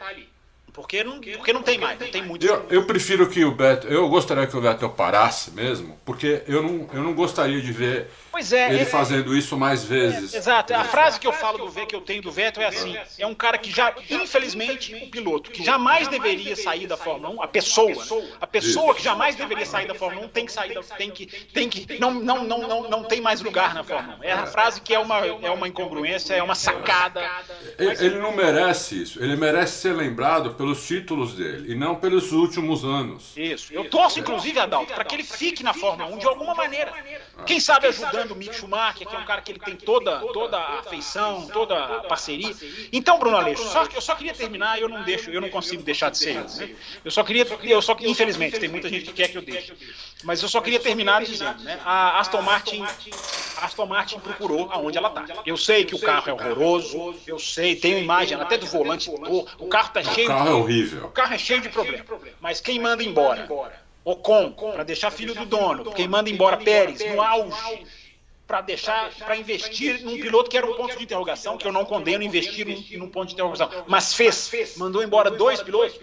Porque 0.76 1.05
não, 1.05 1.21
porque 1.21 1.53
não 1.53 1.63
tem 1.63 1.78
mais, 1.78 1.97
não 1.97 2.07
tem 2.07 2.21
muito. 2.21 2.45
Eu, 2.45 2.65
eu 2.69 2.86
prefiro 2.86 3.30
que 3.30 3.45
o 3.45 3.51
Beto. 3.51 3.88
Eu 3.88 4.09
gostaria 4.09 4.45
que 4.45 4.57
o 4.57 4.59
Beto 4.59 4.89
parasse 4.89 5.51
mesmo, 5.51 5.97
porque 6.03 6.43
eu 6.47 6.61
não, 6.61 6.89
eu 6.93 7.01
não 7.01 7.13
gostaria 7.13 7.61
de 7.61 7.71
ver 7.71 8.09
é. 8.51 8.73
Ele 8.73 8.82
é, 8.82 8.86
fazendo 8.86 9.36
isso 9.36 9.57
mais 9.57 9.84
vezes. 9.84 10.34
É, 10.34 10.38
exato. 10.38 10.73
A 10.73 10.84
frase 10.84 11.19
que 11.19 11.28
eu 11.28 11.32
falo 11.32 11.57
do 11.59 11.69
V 11.69 11.86
que 11.86 11.95
eu 11.95 12.01
tenho 12.01 12.21
do 12.21 12.32
Vettel 12.32 12.63
é 12.63 12.67
assim: 12.67 12.97
é 13.17 13.26
um 13.26 13.34
cara 13.34 13.57
que 13.57 13.71
já, 13.71 13.93
infelizmente, 14.09 14.93
o 14.95 15.09
piloto 15.09 15.51
que 15.51 15.63
jamais 15.63 16.07
deveria 16.07 16.55
sair 16.55 16.88
da 16.88 16.97
Fórmula 16.97 17.34
1, 17.36 17.43
a 17.43 17.47
pessoa, 17.47 17.93
a 18.41 18.47
pessoa 18.47 18.93
que 18.93 19.03
jamais 19.03 19.36
deveria 19.36 19.65
sair 19.65 19.88
da 19.88 19.95
Fórmula 19.95 20.26
1 20.28 20.30
tem 20.30 20.45
que 20.45 20.51
sair 20.51 20.73
da, 20.73 20.82
tem 20.82 21.11
que, 21.11 21.26
tem 21.26 21.69
que, 21.69 21.99
não, 21.99 22.13
não, 22.13 22.43
não, 22.43 22.67
não, 22.67 22.89
não 22.89 23.03
tem 23.03 23.21
mais 23.21 23.41
lugar 23.41 23.73
na 23.73 23.84
Fórmula 23.84 24.17
1. 24.19 24.23
É 24.23 24.34
a 24.34 24.45
frase 24.45 24.82
que 24.82 24.93
é 24.93 24.99
uma, 24.99 25.26
é 25.26 25.49
uma 25.49 25.67
incongruência, 25.67 26.34
é 26.34 26.43
uma 26.43 26.55
sacada. 26.55 27.21
Ele, 27.78 28.05
ele 28.05 28.19
não 28.19 28.36
merece 28.36 29.01
isso. 29.01 29.23
Ele 29.23 29.36
merece 29.36 29.82
ser 29.82 29.93
lembrado 29.93 30.53
pelos 30.66 30.88
títulos 30.88 31.34
dele 31.34 31.72
e 31.72 31.76
não 31.76 31.95
pelos 31.95 32.32
últimos 32.32 32.84
anos. 32.84 33.34
Isso. 33.38 33.72
Eu 33.72 33.88
torço, 33.88 34.20
inclusive, 34.20 34.59
Adalto, 34.59 34.91
para 34.93 35.03
que 35.03 35.16
ele 35.16 35.24
fique 35.24 35.63
na 35.63 35.74
Fórmula 35.74 36.09
1 36.09 36.18
de 36.18 36.26
alguma 36.26 36.55
maneira. 36.55 36.91
Quem 37.46 37.60
sabe 37.60 37.88
ajudando 37.88 38.32
o 38.32 38.36
Mick 38.36 38.56
Schumacher, 38.56 39.08
que 39.08 39.16
é 39.16 39.20
um 39.20 39.26
cara 39.26 39.42
que 39.42 39.52
ele 39.52 39.60
tem 39.60 39.76
toda, 39.76 40.20
toda 40.20 40.58
a 40.58 40.80
afeição, 40.80 41.48
toda 41.48 41.78
a 41.78 42.04
parceria. 42.04 42.56
Então, 42.92 43.20
Bruno 43.20 43.38
Aleixo, 43.38 43.64
só, 43.64 43.86
eu 43.94 44.02
só 44.02 44.16
queria 44.16 44.34
terminar 44.34 44.78
e 44.78 44.82
eu 44.82 44.90
não 44.90 45.04
deixo, 45.04 45.30
eu 45.30 45.42
não 45.42 45.50
consigo 45.50 45.84
deixar 45.84 46.10
de 46.10 46.18
ser 46.18 46.36
eu. 46.36 46.44
Né? 46.44 46.76
Eu 47.04 47.12
só 47.12 47.24
queria, 47.24 47.46
eu 47.64 47.82
só 47.82 47.96
infelizmente, 48.00 48.60
tem 48.60 48.70
muita 48.70 48.90
gente 48.90 49.06
que 49.06 49.14
quer 49.14 49.28
que 49.28 49.38
eu 49.38 49.42
deixe. 49.42 49.74
Mas 50.24 50.42
eu 50.42 50.50
só 50.50 50.62
queria 50.62 50.80
terminar 50.80 51.24
dizendo, 51.24 51.62
né? 51.64 51.80
A 51.86 52.20
Aston 52.20 52.42
Martin, 52.42 52.82
a 52.82 53.66
Aston 53.66 53.86
Martin 53.86 54.20
procurou 54.20 54.70
aonde 54.72 54.98
ela 54.98 55.10
está. 55.10 55.26
Eu 55.46 55.58
sei 55.58 55.86
que 55.86 55.96
o 55.96 56.00
carro 56.00 56.30
é 56.30 56.34
horroroso, 56.34 57.16
eu 57.28 57.38
sei, 57.38 57.76
tem 57.76 57.94
uma 57.96 58.02
imagem 58.02 58.40
até 58.40 58.58
do 58.58 58.66
volante, 58.66 59.10
o 59.10 59.68
carro 59.68 59.88
está 59.88 60.04
cheio 60.04 60.26
o 60.26 60.30
carro 60.30 60.50
é 60.50 60.54
horrível. 60.54 61.06
O 61.06 61.12
carro 61.12 61.34
é 61.34 61.38
cheio 61.38 61.62
de 61.62 61.70
problemas. 61.70 62.08
Mas 62.40 62.60
quem 62.62 62.80
manda 62.80 63.04
embora? 63.04 63.48
Ocon, 64.06 64.51
para 64.51 64.84
deixar 64.84 65.10
filho 65.10 65.34
do 65.34 65.45
dono. 65.45 65.91
Quem 65.91 66.08
manda 66.08 66.30
embora 66.30 66.58
Pérez, 66.58 66.99
no 67.12 67.22
auge 67.22 67.86
para 68.47 68.62
deixar, 68.62 69.12
para 69.16 69.36
investir 69.36 70.01
num 70.03 70.20
piloto 70.20 70.49
que 70.49 70.58
era 70.58 70.70
um 70.70 70.76
ponto 70.76 70.95
de 70.95 71.03
interrogação, 71.03 71.58
que 71.58 71.68
eu 71.68 71.72
não 71.72 71.84
condeno 71.84 72.24
investir 72.24 72.68
num, 72.68 72.99
num 72.99 73.10
ponto 73.10 73.30
de 73.30 73.34
interrogação, 73.34 73.70
mas 73.88 74.14
fez, 74.14 74.78
mandou 74.78 75.03
embora 75.03 75.32
dois 75.32 75.62
pilotos. 75.64 75.99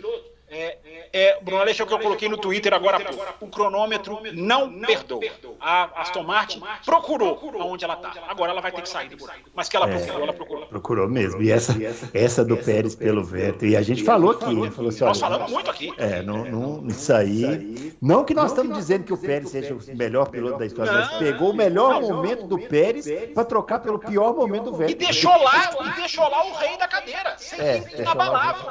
É, 0.54 0.76
é, 1.14 1.40
Bruno 1.40 1.62
Aleixo, 1.62 1.80
é 1.80 1.84
o 1.84 1.88
que 1.88 1.94
eu 1.94 1.98
coloquei 1.98 2.28
no 2.28 2.36
Twitter 2.36 2.74
agora 2.74 2.98
há 2.98 3.00
pouco. 3.00 3.24
O 3.40 3.48
cronômetro 3.48 4.20
não 4.34 4.70
perdoa. 4.80 5.22
A 5.58 6.02
Aston 6.02 6.22
Martin 6.24 6.62
procurou 6.84 7.40
aonde 7.58 7.86
ela 7.86 7.94
está. 7.94 8.12
Agora 8.28 8.52
ela 8.52 8.60
vai 8.60 8.70
ter 8.70 8.82
que 8.82 8.88
sair 8.88 9.08
do 9.08 9.16
buraco. 9.16 9.40
Mas 9.54 9.70
que 9.70 9.76
ela 9.76 9.88
é, 9.88 9.96
procurou, 9.96 10.22
ela 10.22 10.32
procurou. 10.34 10.66
Procurou 10.66 11.08
mesmo. 11.08 11.42
E 11.42 11.50
essa, 11.50 11.74
essa 12.12 12.44
do 12.44 12.58
Pérez 12.58 12.94
pelo 12.94 13.24
Vettel. 13.24 13.70
E 13.70 13.76
a 13.76 13.80
gente 13.80 14.04
falou 14.04 14.32
aqui, 14.32 14.54
né? 14.54 14.70
Falou 14.70 14.90
assim, 14.90 15.04
nós 15.04 15.18
falamos 15.18 15.50
muito 15.50 15.70
aqui. 15.70 15.90
É, 15.96 16.20
não, 16.20 16.44
não, 16.44 16.86
isso 16.86 17.14
aí. 17.14 17.94
Não 18.02 18.22
que 18.22 18.34
nós 18.34 18.50
estamos 18.50 18.76
dizendo 18.76 19.04
que 19.04 19.12
o 19.14 19.18
Pérez 19.18 19.48
seja 19.48 19.74
o 19.74 19.96
melhor 19.96 20.28
piloto 20.28 20.58
da 20.58 20.66
história, 20.66 20.92
mas 20.92 21.12
pegou 21.14 21.50
o 21.50 21.56
melhor 21.56 22.02
momento 22.02 22.46
do 22.46 22.58
Pérez 22.58 23.06
para 23.32 23.44
trocar 23.44 23.78
pelo 23.78 23.98
pior 23.98 24.34
momento 24.34 24.64
do 24.64 24.76
Vettel. 24.76 24.96
E 24.96 24.98
deixou 24.98 25.34
lá, 25.42 25.70
e 25.86 25.96
deixou 25.96 26.28
lá 26.28 26.44
o 26.44 26.52
rei 26.52 26.76
da 26.76 26.86
cadeira. 26.86 27.38
Sem 27.38 27.58
é, 27.58 27.82
inabalável. 27.98 28.70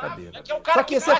Só 0.74 0.84
que 0.84 0.96
esse 0.96 1.10
é 1.10 1.14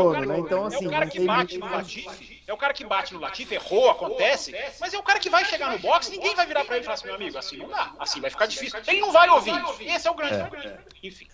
filho 0.00 0.20
do 0.20 0.26
dono, 0.26 0.26
né? 0.26 0.38
Então, 0.38 0.66
assim, 0.66 0.84
é 0.84 0.88
o 0.88 0.90
cara 0.90 1.06
que 1.06 1.20
bate 1.20 1.58
no 1.58 1.70
Latifi. 1.70 2.42
É 2.46 2.52
o 2.52 2.56
cara 2.56 2.74
que 2.74 2.84
bate 2.84 3.14
no 3.14 3.20
Latifi, 3.20 3.54
errou, 3.54 3.90
acontece, 3.90 4.54
mas 4.80 4.92
é 4.92 4.98
o 4.98 5.02
cara 5.02 5.18
que 5.18 5.30
vai 5.30 5.44
chegar 5.44 5.70
no 5.70 5.78
box, 5.78 6.10
ninguém 6.10 6.34
vai 6.34 6.46
virar 6.46 6.64
para 6.64 6.76
ele 6.76 6.82
e 6.82 6.84
falar 6.84 6.94
assim, 6.94 7.06
meu 7.06 7.14
amigo, 7.14 7.38
assim 7.38 7.56
não 7.58 7.68
dá, 7.68 7.92
assim 7.98 8.20
vai 8.20 8.30
ficar 8.30 8.46
difícil. 8.46 8.80
Ele 8.86 9.00
não 9.00 9.12
vai 9.12 9.28
ouvir. 9.28 9.54
Esse 9.80 10.08
é 10.08 10.10
o 10.10 10.14
grande 10.14 10.34
é, 10.34 10.38
problema. 10.38 10.66
É. 10.66 11.06
Enfim. 11.06 11.26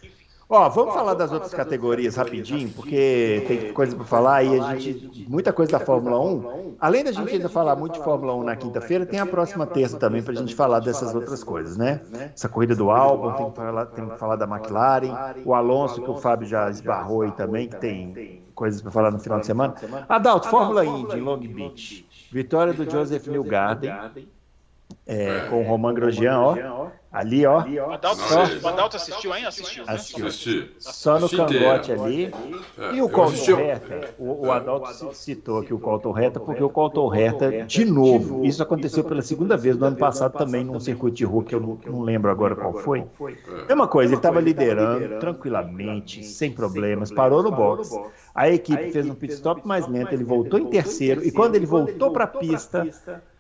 Ó, 0.49 0.69
vamos 0.69 0.95
falar 0.95 1.15
das 1.15 1.32
outras 1.32 1.53
categorias 1.53 2.15
rapidinho, 2.15 2.70
porque 2.70 3.45
tem 3.49 3.73
coisa 3.73 3.97
para 3.97 4.05
falar 4.05 4.45
e 4.45 4.61
a 4.61 4.77
gente 4.77 5.27
muita 5.28 5.53
coisa 5.53 5.73
da 5.73 5.81
Fórmula 5.81 6.20
1. 6.20 6.77
Além 6.78 7.03
da 7.03 7.11
gente 7.11 7.32
ainda 7.32 7.49
falar 7.49 7.74
muito 7.74 7.95
de 7.95 8.05
Fórmula 8.05 8.32
1 8.36 8.45
na 8.45 8.55
quinta-feira, 8.55 9.05
tem 9.05 9.19
a 9.19 9.27
próxima 9.27 9.66
terça 9.66 9.99
também 9.99 10.23
para 10.23 10.35
a 10.35 10.36
gente 10.36 10.55
falar 10.55 10.78
dessas 10.78 11.12
outras 11.16 11.43
coisas, 11.43 11.77
né? 11.77 12.01
Essa 12.32 12.49
corrida 12.49 12.77
do 12.77 12.93
Albon, 12.93 13.32
tem 13.32 13.51
que 13.51 13.57
falar, 13.57 13.86
tem 13.86 14.09
que 14.09 14.19
falar 14.19 14.36
da 14.36 14.45
McLaren, 14.45 15.35
o 15.45 15.53
Alonso 15.53 16.01
que 16.01 16.11
o 16.11 16.16
Fábio 16.16 16.47
já 16.47 16.70
esbarrou 16.70 17.23
aí 17.23 17.32
também, 17.32 17.69
que 17.69 17.77
tem 17.77 18.45
coisas 18.57 18.83
para 18.83 18.91
falar 18.91 19.12
no 19.12 19.20
final 19.20 19.39
de 19.39 19.47
semana. 19.47 19.74
Adalto, 20.09 20.49
Fórmula 20.49 20.85
Indy, 20.85 21.20
Long 21.20 21.39
Beach. 21.39 22.05
Vitória 22.33 22.73
do 22.73 22.91
Joseph 22.91 23.28
Newgarden 23.28 23.93
é, 25.07 25.47
com 25.49 25.61
o 25.61 25.65
Roman 25.65 25.95
Grosjean, 25.95 26.41
ó. 26.41 26.89
Ali, 27.12 27.47
ó. 27.47 27.62
O 27.62 27.93
Adalto, 27.93 28.23
Adalto 28.66 28.97
assistiu, 28.97 29.35
hein? 29.35 29.47
Assistiu. 29.47 29.87
Né? 29.87 29.93
Assistiu. 29.95 30.69
Só 30.78 31.19
no 31.19 31.28
cangote 31.28 31.93
ali. 31.93 32.33
É, 32.78 32.95
e 32.95 33.01
o 33.01 33.09
Colton 33.09 33.57
Reta, 33.57 34.15
o, 34.19 34.47
o 34.47 34.53
Adalto 34.53 35.15
citou 35.15 35.61
aqui 35.61 35.73
o 35.73 35.78
Colton 35.78 36.12
Reta, 36.12 36.41
porque 36.41 36.62
o 36.62 36.69
Colton 36.69 37.09
Reta, 37.09 37.65
de 37.65 37.85
novo, 37.85 38.45
isso 38.45 38.62
aconteceu 38.62 39.05
pela 39.05 39.23
segunda 39.23 39.57
vez 39.57 39.77
no 39.77 39.87
ano 39.87 39.97
passado 39.97 40.37
também, 40.37 40.65
num 40.65 40.81
circuito 40.81 41.16
de 41.16 41.24
rua, 41.24 41.45
que 41.45 41.55
eu 41.55 41.61
não, 41.61 41.78
não 41.87 42.03
lembro 42.03 42.31
agora 42.31 42.55
qual 42.55 42.74
foi. 42.74 43.01
É. 43.01 43.66
Mesma 43.69 43.89
coisa, 43.89 44.12
ele 44.12 44.19
estava 44.19 44.41
liderando 44.41 45.19
tranquilamente, 45.19 46.23
sem 46.24 46.53
problemas, 46.53 47.11
parou 47.11 47.43
no 47.43 47.51
box. 47.51 47.99
A 48.35 48.51
equipe 48.51 48.91
fez 48.91 49.09
um 49.09 49.15
pit 49.15 49.33
stop 49.33 49.66
mais 49.66 49.89
lento, 49.89 50.12
ele 50.12 50.24
voltou 50.24 50.59
em 50.61 50.66
terceiro, 50.66 51.24
e 51.24 51.31
quando 51.31 51.55
ele 51.55 51.65
voltou 51.65 52.11
para 52.11 52.24
a 52.24 52.27
pista, 52.27 52.87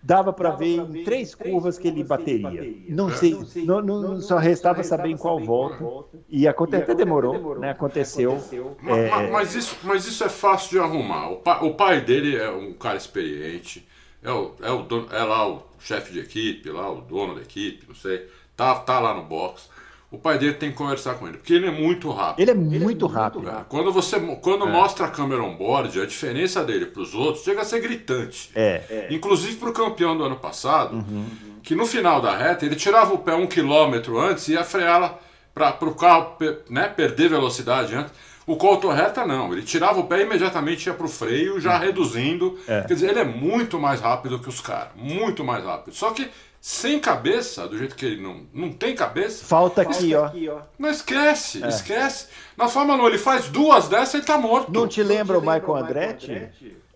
dava 0.02 0.32
para 0.32 0.50
ver 0.52 0.78
em 0.78 1.04
três 1.04 1.34
curvas 1.34 1.76
que 1.76 1.88
ele 1.88 2.02
bateria. 2.02 2.74
Não 2.88 3.10
sei, 3.10 3.36
não, 3.64 3.80
não, 3.80 4.20
só 4.20 4.38
restava 4.38 4.82
saber 4.82 5.10
em 5.10 5.16
qual 5.16 5.38
volta. 5.38 5.84
E 6.28 6.46
aconte, 6.46 6.76
até 6.76 6.94
demorou, 6.94 7.58
né? 7.58 7.70
Aconteceu. 7.70 8.40
Mas, 8.82 8.98
é... 8.98 9.30
mas, 9.30 9.54
isso, 9.54 9.76
mas 9.82 10.06
isso 10.06 10.24
é 10.24 10.28
fácil 10.28 10.70
de 10.70 10.78
arrumar. 10.78 11.30
O 11.30 11.36
pai, 11.36 11.64
o 11.64 11.74
pai 11.74 12.00
dele 12.00 12.36
é 12.36 12.50
um 12.50 12.72
cara 12.72 12.96
experiente, 12.96 13.86
é, 14.22 14.30
o, 14.30 14.52
é, 14.62 14.70
o 14.70 14.82
dono, 14.82 15.08
é 15.12 15.22
lá 15.22 15.48
o 15.48 15.62
chefe 15.78 16.12
de 16.12 16.20
equipe, 16.20 16.70
lá 16.70 16.90
o 16.90 17.00
dono 17.00 17.34
da 17.34 17.42
equipe, 17.42 17.86
não 17.88 17.94
sei. 17.94 18.28
Tá, 18.56 18.74
tá 18.74 18.98
lá 18.98 19.14
no 19.14 19.22
box 19.22 19.68
o 20.10 20.18
pai 20.18 20.38
dele 20.38 20.54
tem 20.54 20.70
que 20.70 20.76
conversar 20.76 21.14
com 21.14 21.26
ele, 21.26 21.36
porque 21.36 21.52
ele 21.52 21.66
é 21.66 21.70
muito 21.70 22.10
rápido. 22.10 22.40
Ele 22.40 22.50
é 22.50 22.54
muito 22.54 23.06
rápido. 23.06 23.48
É. 23.48 23.64
Quando 23.68 23.92
você 23.92 24.18
quando 24.40 24.66
é. 24.66 24.72
mostra 24.72 25.06
a 25.06 25.10
câmera 25.10 25.42
on 25.42 25.56
board, 25.56 26.00
a 26.00 26.06
diferença 26.06 26.64
dele 26.64 26.86
para 26.86 27.02
os 27.02 27.14
outros 27.14 27.44
chega 27.44 27.62
a 27.62 27.64
ser 27.64 27.80
gritante. 27.80 28.50
É. 28.54 28.82
é. 28.88 29.08
Inclusive 29.10 29.56
para 29.56 29.70
o 29.70 29.72
campeão 29.72 30.16
do 30.16 30.24
ano 30.24 30.36
passado, 30.36 30.96
uhum. 30.96 31.26
Que 31.66 31.74
no 31.74 31.84
final 31.84 32.22
da 32.22 32.34
reta 32.36 32.64
ele 32.64 32.76
tirava 32.76 33.12
o 33.12 33.18
pé 33.18 33.34
um 33.34 33.44
quilômetro 33.44 34.20
antes 34.20 34.46
e 34.46 34.52
ia 34.52 34.62
freá-la 34.62 35.18
para 35.52 35.76
o 35.82 35.96
carro 35.96 36.36
né, 36.70 36.86
perder 36.86 37.28
velocidade 37.28 37.92
antes. 37.92 38.12
O 38.46 38.56
Colton 38.56 38.92
Reta 38.92 39.26
não, 39.26 39.52
ele 39.52 39.62
tirava 39.62 39.98
o 39.98 40.04
pé 40.04 40.20
e 40.20 40.22
imediatamente 40.22 40.86
ia 40.86 40.94
para 40.94 41.04
o 41.04 41.08
freio, 41.08 41.60
já 41.60 41.74
uhum. 41.74 41.80
reduzindo. 41.80 42.56
É. 42.68 42.82
Quer 42.82 42.94
dizer, 42.94 43.10
ele 43.10 43.18
é 43.18 43.24
muito 43.24 43.80
mais 43.80 44.00
rápido 44.00 44.38
que 44.38 44.48
os 44.48 44.60
caras, 44.60 44.90
muito 44.94 45.42
mais 45.42 45.64
rápido. 45.64 45.92
Só 45.92 46.12
que 46.12 46.30
sem 46.60 47.00
cabeça, 47.00 47.66
do 47.66 47.76
jeito 47.76 47.96
que 47.96 48.06
ele 48.06 48.22
não, 48.22 48.42
não 48.54 48.72
tem 48.72 48.94
cabeça. 48.94 49.44
Falta 49.44 49.82
aqui, 49.82 50.14
ó. 50.14 50.30
Não 50.78 50.88
esquece, 50.88 51.64
é. 51.64 51.68
esquece. 51.68 52.28
Na 52.56 52.68
Fórmula 52.68 53.02
1 53.02 53.08
ele 53.08 53.18
faz 53.18 53.48
duas 53.48 53.88
dessas 53.88 54.14
e 54.14 54.16
ele 54.18 54.24
tá 54.24 54.38
morto. 54.38 54.72
Não 54.72 54.86
te 54.86 55.02
lembra 55.02 55.36
o 55.36 55.40
Michael 55.40 55.76
Andretti? 55.76 56.48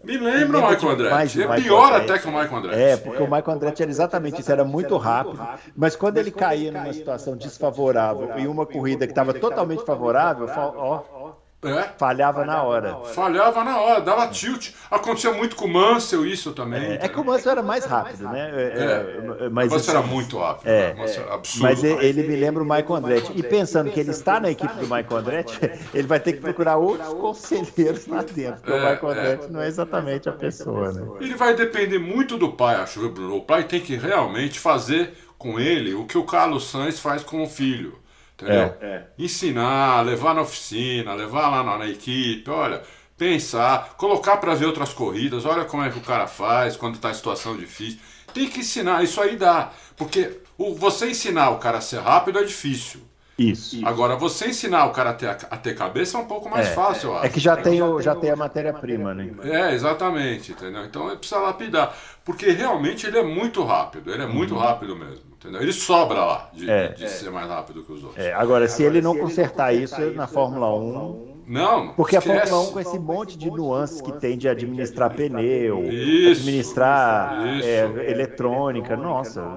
Me 0.03 0.17
lembra 0.17 0.59
o 0.59 0.71
Michael 0.71 0.93
Andretti. 0.93 1.43
É 1.43 1.57
pior 1.57 1.93
até 1.93 2.19
que 2.19 2.27
o 2.27 2.31
Michael 2.31 2.57
Andretti. 2.57 2.81
É, 2.81 2.97
porque 2.97 3.23
o 3.23 3.27
Michael 3.27 3.51
Andretti 3.51 3.83
era 3.83 3.91
exatamente 3.91 4.41
isso, 4.41 4.51
era 4.51 4.65
muito 4.65 4.97
rápido. 4.97 5.47
Mas 5.77 5.95
quando 5.95 6.17
ele 6.17 6.31
caía 6.31 6.73
numa 6.73 6.93
situação 6.93 7.37
desfavorável 7.37 8.39
e 8.39 8.47
uma 8.47 8.65
corrida 8.65 9.07
que 9.07 9.13
estava 9.13 9.35
totalmente 9.35 9.85
favorável, 9.85 10.49
ó, 10.57 11.20
é. 11.63 11.91
Falhava 11.99 12.45
na 12.45 12.63
hora. 12.63 12.97
Falhava 13.15 13.63
na 13.63 13.79
hora, 13.79 14.01
dava 14.01 14.27
tilt. 14.29 14.71
Acontecia 14.91 15.33
muito 15.33 15.57
com 15.57 15.67
o 15.67 15.69
Mansell 15.69 16.25
isso 16.25 16.53
também. 16.53 16.93
É, 16.93 17.05
é 17.05 17.09
que 17.09 17.21
o 17.21 17.25
Mansell 17.25 17.53
era 17.53 17.63
mais 17.63 17.85
rápido, 17.85 18.25
né? 18.29 18.51
É, 18.51 18.63
é, 18.63 19.47
é 19.47 19.49
mas, 19.51 19.71
o 19.71 19.75
Mansell 19.75 19.97
era 19.97 20.07
muito 20.07 20.39
rápido. 20.39 20.69
É, 20.69 20.95
né? 20.95 21.05
absurdo. 21.31 21.63
Mas 21.63 21.85
ele 21.85 22.23
me 22.23 22.35
lembra 22.35 22.63
o 22.63 22.67
Michael 22.67 22.95
Andretti. 22.95 23.33
E 23.37 23.43
pensando 23.43 23.91
que 23.91 24.01
ele 24.01 24.11
está 24.11 24.41
na 24.41 24.51
equipe 24.51 24.73
do 24.75 24.83
Michael 24.83 25.17
Andretti, 25.17 25.59
ele 25.93 26.07
vai 26.07 26.19
ter 26.19 26.33
que 26.33 26.41
procurar 26.41 26.77
outros 26.79 27.13
conselheiros 27.13 28.07
lá 28.07 28.23
dentro. 28.23 28.63
Porque 28.63 28.73
o 28.73 28.77
é, 28.77 28.93
Michael 28.93 29.13
Andretti 29.13 29.53
não 29.53 29.61
é 29.61 29.69
exatamente 29.69 30.29
a 30.29 30.33
pessoa, 30.33 30.93
né? 30.93 31.07
Ele 31.21 31.35
vai 31.35 31.55
depender 31.55 31.99
muito 31.99 32.39
do 32.39 32.53
pai, 32.53 32.77
acho, 32.77 33.07
Bruno? 33.11 33.37
O 33.37 33.43
pai 33.43 33.65
tem 33.65 33.81
que 33.81 33.97
realmente 33.97 34.59
fazer 34.59 35.13
com 35.37 35.61
ele 35.61 35.95
o 35.95 36.07
que 36.07 36.17
o 36.17 36.25
Carlos 36.25 36.71
Sainz 36.71 36.99
faz 36.99 37.23
com 37.23 37.43
o 37.43 37.47
filho. 37.47 37.99
Entendeu? 38.41 38.75
É, 38.81 38.87
é. 38.87 39.07
Ensinar, 39.19 40.01
levar 40.03 40.35
na 40.35 40.43
oficina, 40.43 41.15
levar 41.15 41.49
lá 41.49 41.63
na, 41.63 41.79
na 41.79 41.87
equipe, 41.87 42.49
olha, 42.49 42.83
pensar, 43.17 43.95
colocar 43.99 44.39
para 44.39 44.55
ver 44.55 44.65
outras 44.65 44.93
corridas, 44.95 45.45
olha 45.45 45.65
como 45.67 45.85
é 45.85 45.91
que 45.91 45.99
o 45.99 46.03
cara 46.03 46.27
faz 46.27 46.77
quando 46.77 46.95
está 46.95 47.11
em 47.11 47.15
situação 47.15 47.57
difícil. 47.57 48.01
Tem 48.33 48.49
que 48.49 48.61
ensinar, 48.61 49.03
isso 49.03 49.21
aí 49.21 49.37
dá. 49.37 49.73
Porque 49.97 50.41
o, 50.57 50.75
você 50.75 51.11
ensinar 51.11 51.51
o 51.51 51.59
cara 51.59 51.79
a 51.79 51.81
ser 51.83 52.01
rápido 52.01 52.39
é 52.39 52.45
difícil. 52.45 53.01
Isso. 53.37 53.81
Agora, 53.87 54.17
você 54.17 54.49
ensinar 54.49 54.85
o 54.85 54.93
cara 54.93 55.11
a 55.11 55.15
ter, 55.15 55.29
a 55.29 55.57
ter 55.57 55.75
cabeça 55.75 56.19
é 56.19 56.21
um 56.21 56.27
pouco 56.27 56.49
mais 56.49 56.69
é, 56.69 56.73
fácil, 56.73 57.09
eu 57.09 57.17
acho. 57.17 57.27
É 57.27 57.29
que 57.31 57.41
já 57.41 57.57
tem, 57.57 57.83
o, 57.83 58.01
já 58.01 58.15
tem 58.15 58.31
a 58.31 58.37
matéria-prima, 58.37 59.15
né? 59.15 59.33
É, 59.45 59.75
exatamente, 59.75 60.53
entendeu? 60.53 60.85
Então 60.85 61.09
ele 61.09 61.17
precisa 61.17 61.41
lapidar. 61.41 61.97
Porque 62.23 62.51
realmente 62.51 63.07
ele 63.07 63.19
é 63.19 63.23
muito 63.23 63.65
rápido, 63.65 64.13
ele 64.13 64.23
é 64.23 64.27
muito 64.27 64.55
uhum. 64.55 64.61
rápido 64.61 64.95
mesmo. 64.95 65.30
Entendeu? 65.41 65.63
Ele 65.63 65.73
sobra 65.73 66.23
lá 66.23 66.51
de, 66.53 66.71
é, 66.71 66.89
de 66.89 67.05
é. 67.05 67.09
ser 67.09 67.31
mais 67.31 67.49
rápido 67.49 67.83
que 67.83 67.91
os 67.91 68.05
outros. 68.05 68.23
É, 68.23 68.35
agora, 68.35 68.69
se 68.69 68.83
ele 68.83 69.01
não 69.01 69.17
consertar 69.17 69.75
isso 69.75 69.99
na 70.15 70.27
Fórmula 70.27 70.75
1. 70.77 71.31
Não, 71.47 71.95
porque 71.95 72.17
esquece. 72.17 72.43
a 72.43 72.47
Fórmula 72.47 72.69
1 72.69 72.73
com 72.73 72.81
esse 72.81 72.99
monte 72.99 73.39
de 73.39 73.51
nuances 73.51 74.01
que 74.01 74.13
tem 74.13 74.37
de 74.39 74.49
administrar 74.49 75.13
pneu, 75.13 75.83
isso, 75.91 76.43
administrar 76.43 77.57
isso. 77.57 77.67
É, 77.67 78.11
eletrônica, 78.11 78.97
nossa. 78.97 79.57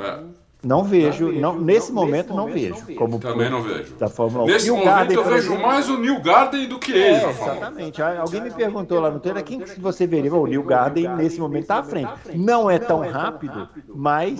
É. 0.00 0.42
Não 0.62 0.84
vejo, 0.84 1.32
não, 1.32 1.58
nesse 1.58 1.90
momento 1.90 2.32
não 2.32 2.46
vejo. 2.46 2.94
Como 2.94 3.18
Também 3.18 3.50
não 3.50 3.62
vejo. 3.62 3.94
Da 3.94 4.08
Fórmula 4.08 4.44
1. 4.44 4.46
Nesse 4.46 4.66
New 4.66 4.76
momento 4.76 4.94
Garden, 4.94 5.16
eu 5.16 5.24
vejo 5.24 5.36
exemplo, 5.38 5.62
mais 5.62 5.88
o 5.88 5.98
New 5.98 6.20
Garden 6.20 6.68
do 6.68 6.78
que 6.78 6.92
ele. 6.92 7.16
É, 7.16 7.30
exatamente. 7.30 8.00
Alguém 8.00 8.42
me 8.42 8.50
perguntou 8.52 9.00
lá 9.00 9.10
no 9.10 9.18
Twitter 9.18 9.42
quem 9.42 9.58
que 9.58 9.80
você 9.80 10.06
veria. 10.06 10.32
O 10.32 10.46
New 10.46 10.62
Garden 10.62 11.08
nesse 11.16 11.40
momento 11.40 11.62
está 11.62 11.78
à 11.78 11.82
frente. 11.82 12.12
Não 12.36 12.70
é 12.70 12.78
tão 12.78 13.00
rápido, 13.00 13.68
mas 13.92 14.38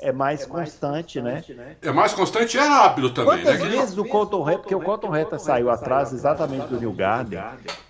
é 0.00 0.12
mais 0.12 0.44
constante, 0.44 1.20
né? 1.20 1.44
É 1.82 1.92
mais 1.92 2.12
constante 2.12 2.56
e 2.56 2.60
é 2.60 2.62
rápido 2.62 3.10
também. 3.10 3.42
Quantas 3.42 3.60
né? 3.60 3.68
vezes 3.68 3.98
o 3.98 4.04
Colton 4.04 4.42
Reta, 4.42 4.58
porque 4.60 4.74
o 4.74 4.80
Colton 4.80 5.10
Reta 5.10 5.38
saiu 5.38 5.70
atrás 5.70 6.12
exatamente 6.12 6.66
do 6.66 6.78
New 6.78 6.92
Garden, 6.92 7.40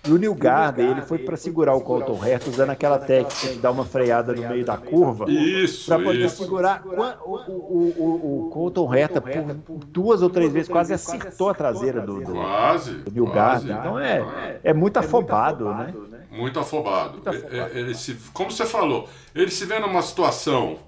e 0.07 0.11
o 0.11 0.17
New 0.17 0.35
Garden 0.35 0.91
ele 0.91 1.01
foi 1.01 1.19
para 1.19 1.37
segurar 1.37 1.75
o 1.75 1.81
Colton 1.81 2.17
Reta 2.17 2.49
usando 2.49 2.71
aquela 2.71 2.99
técnica 2.99 3.53
de 3.53 3.59
dar 3.59 3.71
uma 3.71 3.85
freada 3.85 4.33
no 4.33 4.47
meio 4.47 4.65
da 4.65 4.77
curva. 4.77 5.29
Isso. 5.29 5.87
Para 5.87 6.03
poder 6.03 6.25
isso. 6.25 6.43
segurar. 6.43 6.83
O, 6.85 7.31
o, 7.31 7.93
o, 7.97 8.47
o 8.47 8.49
Colton 8.49 8.87
Reta, 8.87 9.21
por 9.21 9.85
duas 9.85 10.21
ou 10.21 10.29
três 10.29 10.51
vezes, 10.51 10.69
quase 10.69 10.93
acertou 10.93 11.49
a 11.49 11.53
traseira 11.53 12.01
do, 12.01 12.21
do, 12.21 12.33
do 12.33 13.11
New 13.11 13.25
Garden. 13.27 13.75
Então 13.75 13.99
é, 13.99 14.59
é 14.63 14.73
muito 14.73 14.97
afobado, 14.97 15.73
né? 15.73 15.93
Muito 16.31 16.59
afobado. 16.59 17.13
Muito 17.13 17.29
afobado. 17.29 17.77
Ele, 17.77 17.93
se, 17.93 18.15
como 18.33 18.49
você 18.49 18.65
falou, 18.65 19.07
ele 19.35 19.51
se 19.51 19.65
vê 19.65 19.77
numa 19.79 20.01
situação 20.01 20.79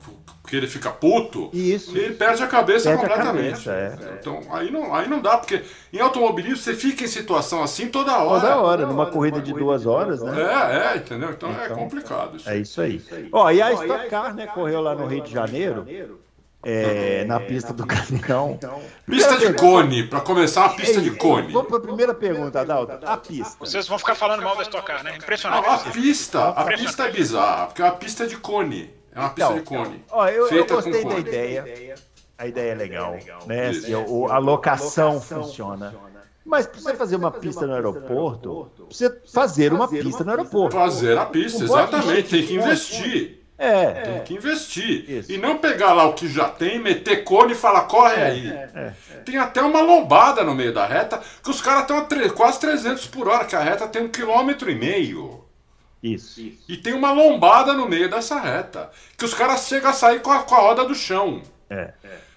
que 0.48 0.58
ele 0.58 0.68
fica 0.68 0.92
puto, 0.92 1.50
Isso. 1.54 1.98
ele 1.98 2.14
perde 2.16 2.44
a 2.44 2.48
cabeça 2.48 2.90
perde 2.90 3.02
completamente. 3.02 3.70
A 3.70 3.74
cabeça, 3.74 3.74
é. 3.74 4.18
Então 4.20 4.42
aí 4.50 4.70
não, 4.70 4.94
aí 4.94 5.08
não 5.08 5.22
dá, 5.22 5.38
porque 5.38 5.64
em 5.92 6.00
automobilismo 6.00 6.58
você 6.58 6.74
fica 6.74 7.04
em 7.04 7.08
situação 7.08 7.64
assim 7.64 7.88
toda 7.88 8.18
hora. 8.18 8.42
Toda 8.42 8.58
hora, 8.58 8.86
numa 8.86 9.06
corrida 9.06 9.42
de 9.42 9.54
duas 9.54 9.86
horas, 9.86 10.22
né? 10.22 10.42
É, 10.42 10.94
é, 10.94 10.98
entendeu? 10.98 11.32
Então, 11.32 11.50
é 11.50 11.66
então 11.66 11.66
é 11.66 11.70
complicado 11.70 12.38
isso. 12.38 12.50
É 12.50 12.58
isso 12.58 12.82
aí. 12.82 13.02
Ó, 13.32 13.50
e 13.52 13.62
a 13.62 13.72
Stock 13.74 14.10
Car, 14.10 14.36
né, 14.36 14.48
correu 14.48 14.82
lá 14.82 14.94
no 14.94 15.06
Rio 15.06 15.24
de 15.24 15.32
Janeiro 15.32 15.86
é, 16.64 17.26
na 17.26 17.40
pista 17.40 17.74
do 17.74 17.86
caminhão. 17.86 18.58
Pista 19.06 19.38
de 19.38 19.54
cone, 19.54 20.04
para 20.04 20.22
começar, 20.22 20.66
a 20.66 20.70
pista 20.70 21.02
de 21.02 21.12
cone. 21.12 21.52
Vamos 21.52 21.68
para 21.68 21.78
a 21.78 21.82
primeira 21.82 22.14
pergunta, 22.14 22.62
Adalto. 22.62 23.06
A 23.06 23.18
pista. 23.18 23.58
Vocês 23.60 23.88
vão 23.88 24.00
ficar 24.00 24.16
falando 24.16 24.42
mal 24.42 24.56
da 24.56 24.64
Stock 24.64 24.86
Car, 24.86 25.04
né? 25.04 25.18
Impressionante. 25.18 25.66
Não, 25.66 25.74
a 25.74 25.80
pista, 25.80 26.50
a 26.50 26.66
pista 26.66 27.04
é 27.04 27.12
bizarra, 27.12 27.68
porque 27.68 27.82
é 27.82 27.86
uma 27.86 27.96
pista 27.96 28.26
de 28.26 28.38
cone. 28.38 28.94
É 29.14 29.20
uma 29.20 29.30
pista 29.30 29.54
então, 29.54 29.58
de 29.58 29.86
cone. 29.86 30.06
Ó, 30.10 30.28
eu, 30.28 30.48
eu 30.48 30.66
gostei 30.66 31.06
da 31.06 31.20
ideia. 31.20 31.96
A 32.38 32.48
ideia 32.48 32.72
é 32.72 32.76
legal. 32.76 33.18
Né? 33.46 33.70
Assim, 33.70 33.94
a 33.94 34.38
locação 34.38 35.22
funciona. 35.22 35.94
Mas 36.46 36.68
para 36.68 36.80
você 36.80 36.94
fazer 36.96 37.16
uma 37.16 37.32
pista 37.32 37.66
no 37.66 37.74
aeroporto, 37.74 38.70
precisa 38.88 39.18
fazer 39.32 39.72
uma 39.72 39.88
pista 39.88 40.24
no 40.24 40.32
aeroporto. 40.32 40.76
Fazer 40.76 41.18
a 41.18 41.26
pista, 41.26 41.64
exatamente. 41.64 42.30
Tem 42.30 42.46
que 42.46 42.56
investir. 42.56 43.43
É. 43.58 43.92
Tem 43.92 44.24
que 44.24 44.34
investir. 44.34 45.10
Isso. 45.10 45.32
E 45.32 45.38
não 45.38 45.58
pegar 45.58 45.94
lá 45.94 46.06
o 46.06 46.14
que 46.14 46.28
já 46.28 46.50
tem, 46.50 46.80
meter 46.80 47.24
cone 47.24 47.54
e 47.54 47.56
falar, 47.56 47.82
corre 47.84 48.16
é, 48.16 48.26
aí. 48.26 48.48
É, 48.50 48.70
é. 48.76 48.94
Tem 49.24 49.38
até 49.38 49.62
uma 49.62 49.82
lombada 49.82 50.44
no 50.44 50.56
meio 50.56 50.74
da 50.74 50.86
reta, 50.86 51.22
que 51.44 51.50
os 51.50 51.62
caras 51.62 51.84
estão 51.84 51.98
a 51.98 52.30
quase 52.32 52.60
300 52.60 53.08
por 53.08 53.28
hora, 53.28 53.46
que 53.46 53.56
a 53.56 53.62
reta 53.62 53.88
tem 53.88 54.04
um 54.04 54.10
quilômetro 54.10 54.70
e 54.70 54.76
meio. 54.76 55.44
Isso. 56.02 56.42
E 56.68 56.76
tem 56.76 56.94
uma 56.94 57.14
lombada 57.14 57.74
no 57.74 57.88
meio 57.88 58.10
dessa 58.10 58.40
reta, 58.40 58.92
que 59.18 59.24
os 59.24 59.34
caras 59.34 59.66
chegam 59.68 59.90
a 59.90 59.94
sair 59.94 60.22
com 60.22 60.32
a, 60.32 60.40
com 60.40 60.56
a 60.56 60.60
roda 60.60 60.84
do 60.84 60.94
chão. 60.94 61.42
É. 61.70 61.94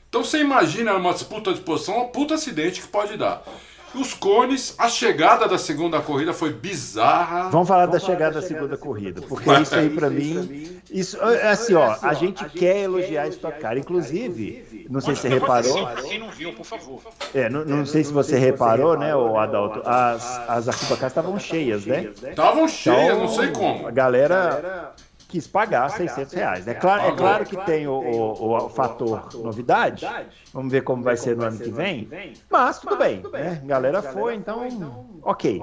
Então 0.08 0.22
você 0.22 0.38
imagina 0.38 0.94
uma 0.94 1.12
disputa 1.12 1.52
de 1.52 1.60
posição, 1.60 2.00
um 2.00 2.08
puta 2.08 2.34
acidente 2.34 2.80
que 2.80 2.88
pode 2.88 3.16
dar. 3.16 3.42
Os 3.96 4.12
cones, 4.14 4.74
a 4.78 4.88
chegada 4.88 5.48
da 5.48 5.58
segunda 5.58 6.00
corrida 6.00 6.32
foi 6.32 6.52
bizarra. 6.52 7.48
Vamos 7.50 7.66
falar 7.66 7.86
da 7.86 7.98
chegada 7.98 8.40
da 8.40 8.46
segunda 8.46 8.76
corrida, 8.76 9.22
porque 9.22 9.50
isso 9.54 9.74
aí 9.74 9.90
para 9.90 10.10
mim, 10.10 10.80
isso 10.90 11.16
é 11.22 11.48
assim, 11.50 11.74
ó, 11.74 11.96
a 12.02 12.12
gente 12.14 12.44
quer 12.50 12.82
elogiar 12.84 13.22
a 13.22 13.28
Stock 13.28 13.58
Car, 13.58 13.76
inclusive, 13.78 14.86
não 14.90 15.00
sei 15.00 15.14
se 15.14 15.22
você 15.22 15.28
reparou. 15.28 15.88
Quem 16.08 16.18
não 16.18 16.30
viu, 16.30 16.52
por 16.52 16.64
favor. 16.64 17.00
É, 17.34 17.48
não, 17.48 17.64
não 17.64 17.86
sei 17.86 18.04
se 18.04 18.12
você 18.12 18.38
reparou, 18.38 18.98
né, 18.98 19.14
o 19.16 19.38
Adalto, 19.38 19.82
as 19.84 20.36
as 20.48 20.68
arquibancadas 20.68 21.12
estavam 21.12 21.38
cheias, 21.38 21.86
né? 21.86 22.10
Estavam 22.28 22.68
cheias, 22.68 23.04
então, 23.06 23.20
não 23.20 23.28
sei 23.28 23.48
como. 23.48 23.86
A 23.86 23.90
galera 23.90 24.94
quis 25.28 25.46
pagar 25.46 25.88
600 25.90 26.32
reais. 26.32 26.68
É 26.68 26.74
claro, 26.74 27.02
é 27.02 27.16
claro 27.16 27.44
que 27.44 27.56
tem 27.64 27.86
o, 27.86 27.92
o, 27.92 28.56
o, 28.56 28.68
fator 28.68 29.28
novidade. 29.34 30.06
Vamos 30.52 30.70
ver 30.70 30.82
como 30.82 31.02
vai 31.02 31.16
ser 31.16 31.36
no 31.36 31.44
ano 31.44 31.58
que 31.58 31.70
vem. 31.70 32.08
Mas 32.50 32.78
tudo 32.78 32.96
bem, 32.96 33.22
né? 33.32 33.60
A 33.62 33.66
galera 33.66 34.02
foi, 34.02 34.34
então, 34.34 35.18
ok. 35.22 35.62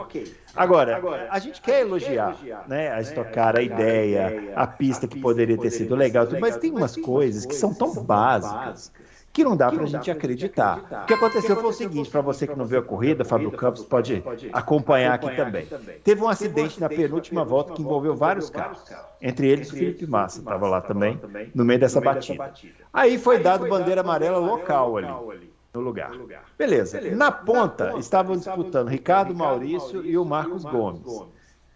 Agora, 0.56 1.28
a 1.30 1.40
gente 1.40 1.62
quer 1.62 1.82
elogiar 1.82 2.38
né, 2.68 2.92
a 2.92 3.02
estocar, 3.02 3.56
a 3.56 3.62
ideia, 3.62 4.54
a 4.56 4.68
pista 4.68 5.08
que 5.08 5.20
poderia 5.20 5.58
ter 5.58 5.72
sido 5.72 5.96
legal, 5.96 6.28
mas 6.40 6.58
tem 6.58 6.72
umas 6.72 6.96
coisas 6.96 7.46
que 7.46 7.56
são 7.56 7.74
tão 7.74 8.04
básicas 8.04 8.92
que 9.34 9.44
não 9.44 9.58
dá 9.58 9.72
para 9.72 9.84
a 9.84 9.88
gente 9.88 10.12
acreditar. 10.12 11.04
O 11.04 11.06
que 11.08 11.14
aconteceu 11.16 11.56
foi 11.56 11.70
o 11.70 11.74
seguinte, 11.74 12.10
para 12.10 12.22
você 12.22 12.46
que 12.46 12.56
não 12.56 12.66
viu 12.66 12.80
a 12.80 12.84
corrida, 12.84 13.26
Fábio 13.26 13.52
Campos 13.52 13.84
pode 13.84 14.24
acompanhar 14.54 15.16
aqui 15.16 15.36
também. 15.36 15.68
Teve 16.04 16.22
um 16.22 16.30
acidente 16.30 16.80
na 16.80 16.88
penúltima 16.88 17.44
volta 17.44 17.74
que 17.74 17.82
envolveu 17.82 18.16
vários 18.16 18.52
carros, 18.52 18.80
entre 19.20 19.48
eles 19.48 19.72
o 19.72 19.76
Felipe 19.76 20.06
Massa, 20.06 20.40
estava 20.40 20.68
lá 20.68 20.80
também, 20.80 21.20
no 21.56 21.66
meio 21.66 21.80
dessa 21.80 22.00
batida. 22.00 22.54
Aí 22.94 23.18
foi 23.18 23.40
dado 23.40 23.68
bandeira 23.68 24.02
amarela 24.02 24.38
local 24.38 24.98
ali 24.98 25.52
no 25.74 25.82
lugar. 25.82 26.12
Beleza. 26.56 27.02
Na 27.16 27.32
ponta 27.32 27.98
estavam 27.98 28.38
disputando 28.38 28.88
Ricardo 28.88 29.34
Maurício 29.34 30.06
e 30.06 30.16
o 30.16 30.24
Marcos 30.24 30.64
Gomes. 30.64 31.24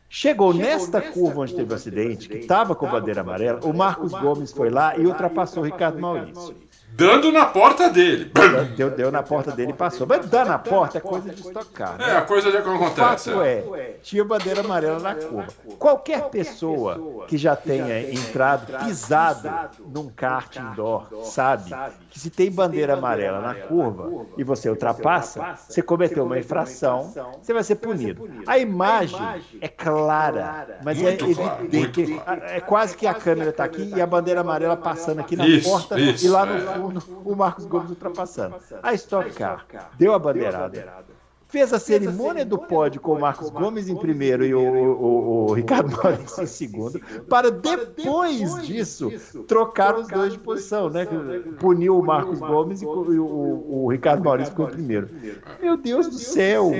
Chegou 0.09 0.53
nesta 0.53 1.01
curva 1.01 1.41
onde 1.41 1.53
teve 1.53 1.73
o 1.73 1.75
acidente, 1.75 2.29
que 2.29 2.37
estava 2.37 2.73
com 2.75 2.87
bandeira 2.87 3.21
amarela, 3.21 3.59
o 3.65 3.73
Marcos 3.73 4.13
Gomes 4.13 4.53
foi 4.53 4.69
lá 4.69 4.95
e 4.97 5.05
ultrapassou 5.05 5.63
o 5.63 5.65
Ricardo 5.65 5.99
Maurício. 5.99 6.55
Dando 6.97 7.31
na 7.31 7.45
porta 7.45 7.91
dele. 7.91 8.31
Deu, 8.75 8.89
deu 8.89 9.11
na 9.11 9.21
porta 9.21 9.51
dele 9.51 9.69
e 9.69 9.73
passou. 9.75 10.07
Mas 10.07 10.27
dar 10.27 10.47
na 10.47 10.57
porta 10.57 10.97
é 10.97 11.01
coisa 11.01 11.29
de 11.29 11.41
estocar. 11.41 11.95
Né? 11.95 12.09
É, 12.09 12.17
a 12.17 12.21
coisa 12.23 12.51
de 12.51 12.59
que 12.59 12.67
acontece. 12.67 13.29
O 13.29 13.33
fato 13.33 13.45
é, 13.45 13.97
tinha 14.01 14.25
bandeira 14.25 14.61
amarela 14.61 14.99
na 14.99 15.13
curva. 15.13 15.47
Qualquer 15.77 16.23
pessoa 16.29 17.25
que 17.27 17.37
já 17.37 17.55
tenha 17.55 18.11
entrado, 18.11 18.83
pisado 18.83 19.47
num 19.93 20.09
kart 20.09 20.55
indoor, 20.55 21.07
sabe 21.25 21.69
que 22.09 22.19
se 22.19 22.31
tem 22.31 22.51
bandeira 22.51 22.93
amarela 22.93 23.41
na 23.41 23.53
curva 23.53 24.25
e 24.35 24.43
você 24.43 24.67
ultrapassa, 24.67 25.55
você 25.69 25.83
cometeu 25.83 26.25
uma 26.25 26.39
infração, 26.39 27.13
você 27.39 27.53
vai 27.53 27.63
ser 27.63 27.75
punido. 27.75 28.27
A 28.47 28.57
imagem 28.57 29.19
é 29.61 29.67
clara, 29.67 30.79
mas 30.83 30.99
é 30.99 31.13
evidente. 31.13 32.19
É 32.47 32.59
quase 32.59 32.97
que 32.97 33.05
a 33.05 33.13
câmera 33.13 33.51
está 33.51 33.65
aqui 33.65 33.93
e 33.95 34.01
a 34.01 34.07
bandeira 34.07 34.41
amarela 34.41 34.75
passando 34.75 35.19
aqui 35.19 35.35
na 35.35 35.45
porta 35.63 35.99
e 35.99 36.27
lá 36.27 36.43
no 36.43 36.55
é. 36.55 36.59
fundo 36.59 36.86
o 37.25 37.35
Marcos 37.35 37.65
Gomes 37.65 37.89
ultrapassando. 37.89 38.57
A 38.81 38.93
Stock 38.93 39.31
Car 39.33 39.65
deu 39.97 40.13
a 40.13 40.19
bandeirada 40.19 41.16
fez 41.47 41.71
a 41.73 41.79
cerimônia 41.79 42.45
do 42.45 42.57
pódio 42.57 42.99
com 42.99 43.13
o 43.13 43.19
Marcos 43.19 43.49
Gomes 43.49 43.87
em 43.87 43.95
primeiro 43.95 44.45
e 44.45 44.53
o, 44.53 44.59
o, 44.59 45.45
o 45.49 45.53
Ricardo 45.53 45.95
Maurício 45.95 46.43
em 46.43 46.47
segundo, 46.47 46.99
para 47.29 47.49
depois 47.49 48.65
disso 48.65 49.11
trocar 49.47 49.95
os 49.97 50.07
dois 50.07 50.33
de 50.33 50.39
posição, 50.39 50.89
né? 50.89 51.05
Puniu 51.59 51.97
o 51.97 52.05
Marcos 52.05 52.39
Gomes 52.39 52.81
e 52.81 52.85
o, 52.85 53.83
o 53.83 53.87
Ricardo 53.89 54.23
Maurício 54.23 54.51
ficou 54.51 54.67
em 54.67 54.71
primeiro. 54.71 55.09
Meu 55.61 55.77
Deus 55.77 56.07
do 56.07 56.17
céu! 56.17 56.71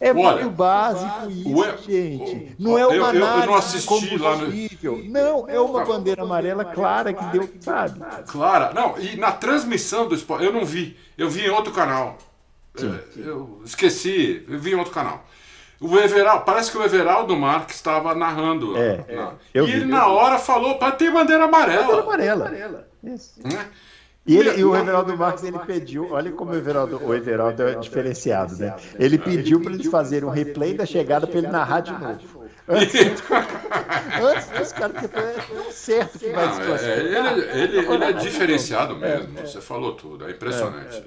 É 0.00 0.12
muito 0.12 0.50
básico 0.50 1.30
isso, 1.30 1.82
gente. 1.90 2.56
Não 2.58 2.76
é 2.76 2.86
uma 2.86 3.08
análise 3.08 3.86
combustível. 3.86 5.02
Não, 5.08 5.48
é 5.48 5.60
uma 5.60 5.84
bandeira 5.84 6.22
amarela 6.22 6.64
clara 6.64 7.12
que 7.12 7.24
deu, 7.26 7.48
sabe? 7.60 8.00
Clara. 8.26 8.72
Não, 8.72 8.98
e 8.98 9.16
na 9.16 9.32
transmissão 9.32 10.08
do 10.08 10.14
esporte, 10.14 10.44
eu 10.44 10.52
não 10.52 10.64
vi. 10.64 10.96
Eu 11.16 11.28
vi 11.28 11.46
em 11.46 11.50
outro 11.50 11.72
canal. 11.72 12.16
É, 12.86 13.04
eu 13.16 13.60
esqueci, 13.64 14.44
eu 14.48 14.58
vi 14.58 14.72
em 14.72 14.74
outro 14.74 14.92
canal. 14.92 15.24
O 15.80 15.96
Everaldo, 15.96 16.44
parece 16.44 16.72
que 16.72 16.78
o 16.78 16.82
Everaldo 16.82 17.36
Marques 17.36 17.76
estava 17.76 18.14
narrando. 18.14 18.76
É, 18.76 19.04
na, 19.08 19.22
é, 19.22 19.32
e 19.54 19.62
vi, 19.62 19.72
ele 19.72 19.84
na 19.84 20.08
hora 20.08 20.38
falou 20.38 20.76
para 20.76 20.92
ter 20.92 21.12
bandeira 21.12 21.44
amarela. 21.44 22.02
Bandeira 22.02 22.02
amarela. 22.02 22.46
amarela. 22.46 22.88
Isso. 23.04 23.40
Né? 23.44 23.66
E, 24.26 24.36
ele, 24.36 24.60
e 24.60 24.64
o 24.64 24.76
Everaldo 24.76 25.16
Marques 25.16 25.42
ele 25.42 25.58
pediu, 25.60 26.12
olha 26.12 26.30
como 26.32 26.52
o 26.52 26.54
Everaldo, 26.54 27.00
o 27.02 27.14
Everaldo 27.14 27.62
é 27.62 27.76
diferenciado, 27.76 28.56
né? 28.58 28.76
Ele 28.98 29.18
pediu 29.18 29.58
para 29.62 29.72
eles 29.72 29.86
fazerem 29.86 30.28
um 30.28 30.30
replay 30.30 30.74
da 30.74 30.84
chegada 30.84 31.26
para 31.26 31.38
ele 31.38 31.46
narrar 31.46 31.80
de 31.80 31.92
novo. 31.92 32.44
Antes, 32.68 34.50
dos 34.50 34.72
caras 34.72 34.96
que 35.00 35.06
é 35.16 35.72
certo 35.72 36.18
que 36.18 36.28
vai 36.28 36.44
é, 36.44 36.98
ele, 36.98 37.78
ele, 37.78 37.78
ele, 37.78 38.04
é 38.04 38.12
diferenciado 38.12 38.94
mesmo, 38.94 39.40
você 39.40 39.62
falou 39.62 39.94
tudo, 39.94 40.26
é 40.26 40.32
impressionante. 40.32 41.02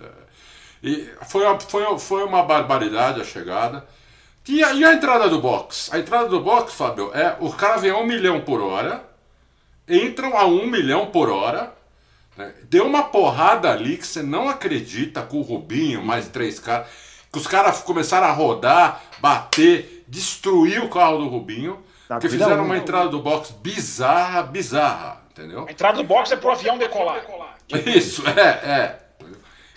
E 0.83 1.09
foi, 1.27 1.43
foi, 1.67 1.99
foi 1.99 2.23
uma 2.23 2.43
barbaridade 2.43 3.21
a 3.21 3.23
chegada. 3.23 3.85
E 4.47 4.63
a, 4.63 4.73
e 4.73 4.83
a 4.83 4.93
entrada 4.93 5.29
do 5.29 5.39
box? 5.39 5.93
A 5.93 5.99
entrada 5.99 6.27
do 6.27 6.39
box, 6.39 6.73
Fábio, 6.73 7.11
é 7.13 7.35
o 7.39 7.51
cara 7.51 7.77
vem 7.77 7.91
a 7.91 7.97
um 7.97 8.05
milhão 8.05 8.41
por 8.41 8.59
hora, 8.59 9.03
entram 9.87 10.35
a 10.35 10.45
um 10.45 10.65
milhão 10.65 11.07
por 11.07 11.29
hora, 11.29 11.71
né? 12.35 12.51
deu 12.63 12.87
uma 12.87 13.03
porrada 13.03 13.71
ali 13.71 13.97
que 13.97 14.07
você 14.07 14.23
não 14.23 14.49
acredita 14.49 15.21
com 15.21 15.37
o 15.37 15.43
Rubinho, 15.43 16.03
mais 16.03 16.27
três 16.27 16.59
caras, 16.59 16.87
que 17.31 17.37
os 17.37 17.45
caras 17.45 17.81
começaram 17.81 18.27
a 18.27 18.31
rodar, 18.31 19.01
bater, 19.19 20.03
destruir 20.07 20.83
o 20.83 20.89
carro 20.89 21.19
do 21.19 21.27
Rubinho, 21.27 21.79
tá, 22.07 22.17
que 22.17 22.27
fizeram 22.27 22.65
uma 22.65 22.77
entrada 22.77 23.09
do 23.09 23.19
box 23.19 23.51
bizarra, 23.51 24.41
bizarra, 24.41 25.21
entendeu? 25.29 25.65
A 25.67 25.71
entrada 25.71 25.97
do 25.97 26.03
box 26.03 26.31
é 26.31 26.35
pro 26.35 26.51
avião 26.51 26.79
decolar. 26.79 27.23
Isso, 27.85 28.23
é, 28.27 28.41
é. 28.41 29.00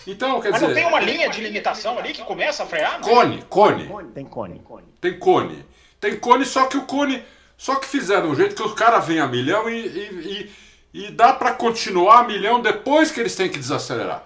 Então, 0.07 0.39
quer 0.39 0.51
Mas 0.51 0.61
dizer. 0.61 0.67
não 0.67 0.75
tem 0.75 0.85
uma 0.87 0.99
linha 0.99 1.29
de 1.29 1.41
limitação 1.41 1.97
ali 1.97 2.13
que 2.13 2.23
começa 2.23 2.63
a 2.63 2.65
frear? 2.65 2.99
Não? 2.99 3.01
Cone, 3.01 3.41
cone. 3.49 3.89
Tem 4.13 4.25
cone. 4.25 4.61
Tem 5.01 5.19
cone. 5.19 5.65
Tem 5.99 6.19
cone, 6.19 6.45
só 6.45 6.67
que 6.67 6.77
o 6.77 6.83
cone. 6.83 7.23
Só 7.57 7.75
que 7.75 7.87
fizeram 7.87 8.29
um 8.29 8.35
jeito 8.35 8.55
que 8.55 8.61
o 8.61 8.75
cara 8.75 8.99
vem 8.99 9.19
a 9.19 9.27
milhão 9.27 9.69
e, 9.69 9.87
e, 9.87 10.51
e, 10.93 11.05
e 11.05 11.11
dá 11.11 11.33
para 11.33 11.53
continuar 11.53 12.19
a 12.19 12.23
milhão 12.23 12.61
depois 12.61 13.11
que 13.11 13.19
eles 13.19 13.35
têm 13.35 13.49
que 13.49 13.57
desacelerar. 13.57 14.23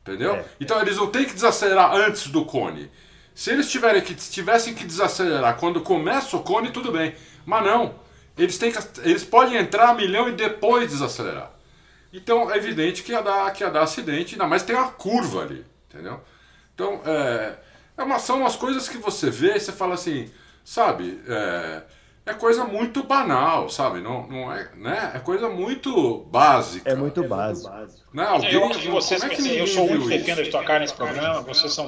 Entendeu? 0.00 0.34
É, 0.34 0.44
então 0.60 0.78
é. 0.78 0.82
eles 0.82 0.96
não 0.96 1.06
têm 1.08 1.24
que 1.24 1.34
desacelerar 1.34 1.94
antes 1.94 2.28
do 2.28 2.44
cone. 2.44 2.90
Se 3.34 3.50
eles 3.50 3.70
tiverem 3.70 4.00
que, 4.00 4.14
tivessem 4.14 4.74
que 4.74 4.84
desacelerar 4.84 5.56
quando 5.56 5.80
começa 5.80 6.36
o 6.36 6.42
cone, 6.42 6.70
tudo 6.70 6.92
bem. 6.92 7.14
Mas 7.44 7.64
não. 7.64 7.94
Eles, 8.36 8.58
têm 8.58 8.72
que, 8.72 8.78
eles 9.02 9.24
podem 9.24 9.56
entrar 9.56 9.90
a 9.90 9.94
milhão 9.94 10.28
e 10.28 10.32
depois 10.32 10.90
desacelerar. 10.90 11.53
Então 12.14 12.48
é 12.48 12.56
evidente 12.56 13.02
que 13.02 13.10
ia 13.10 13.20
dar, 13.20 13.52
que 13.52 13.64
ia 13.64 13.70
dar 13.70 13.82
acidente, 13.82 14.34
ainda 14.34 14.46
mais 14.46 14.62
tem 14.62 14.76
uma 14.76 14.88
curva 14.92 15.42
ali, 15.42 15.66
entendeu? 15.88 16.20
Então 16.72 17.00
é, 17.04 17.56
é 17.98 18.02
uma, 18.04 18.20
são 18.20 18.38
umas 18.38 18.54
coisas 18.54 18.88
que 18.88 18.98
você 18.98 19.28
vê 19.30 19.56
e 19.56 19.60
você 19.60 19.72
fala 19.72 19.94
assim, 19.94 20.30
sabe, 20.64 21.20
é, 21.26 21.82
é 22.26 22.32
coisa 22.32 22.64
muito 22.64 23.02
banal, 23.02 23.68
sabe? 23.68 24.00
Não, 24.00 24.26
não 24.26 24.50
é, 24.50 24.70
né? 24.76 25.12
É 25.14 25.18
coisa 25.18 25.46
muito 25.50 26.20
básica. 26.30 26.90
É 26.90 26.94
muito 26.94 27.22
básico. 27.24 27.70
Né? 28.14 28.24
Alguém, 28.24 28.52
eu 28.52 28.64
acho 28.64 28.78
que 28.78 28.88
vocês, 28.88 29.22
é 29.22 29.28
que 29.28 29.56
eu 29.58 29.66
sou 29.66 29.86
muito 29.86 30.08
defendo 30.08 30.42
de 30.42 30.50
tocar 30.50 30.80
nesse 30.80 30.94
programa, 30.94 31.42
vocês 31.42 31.70
são, 31.72 31.86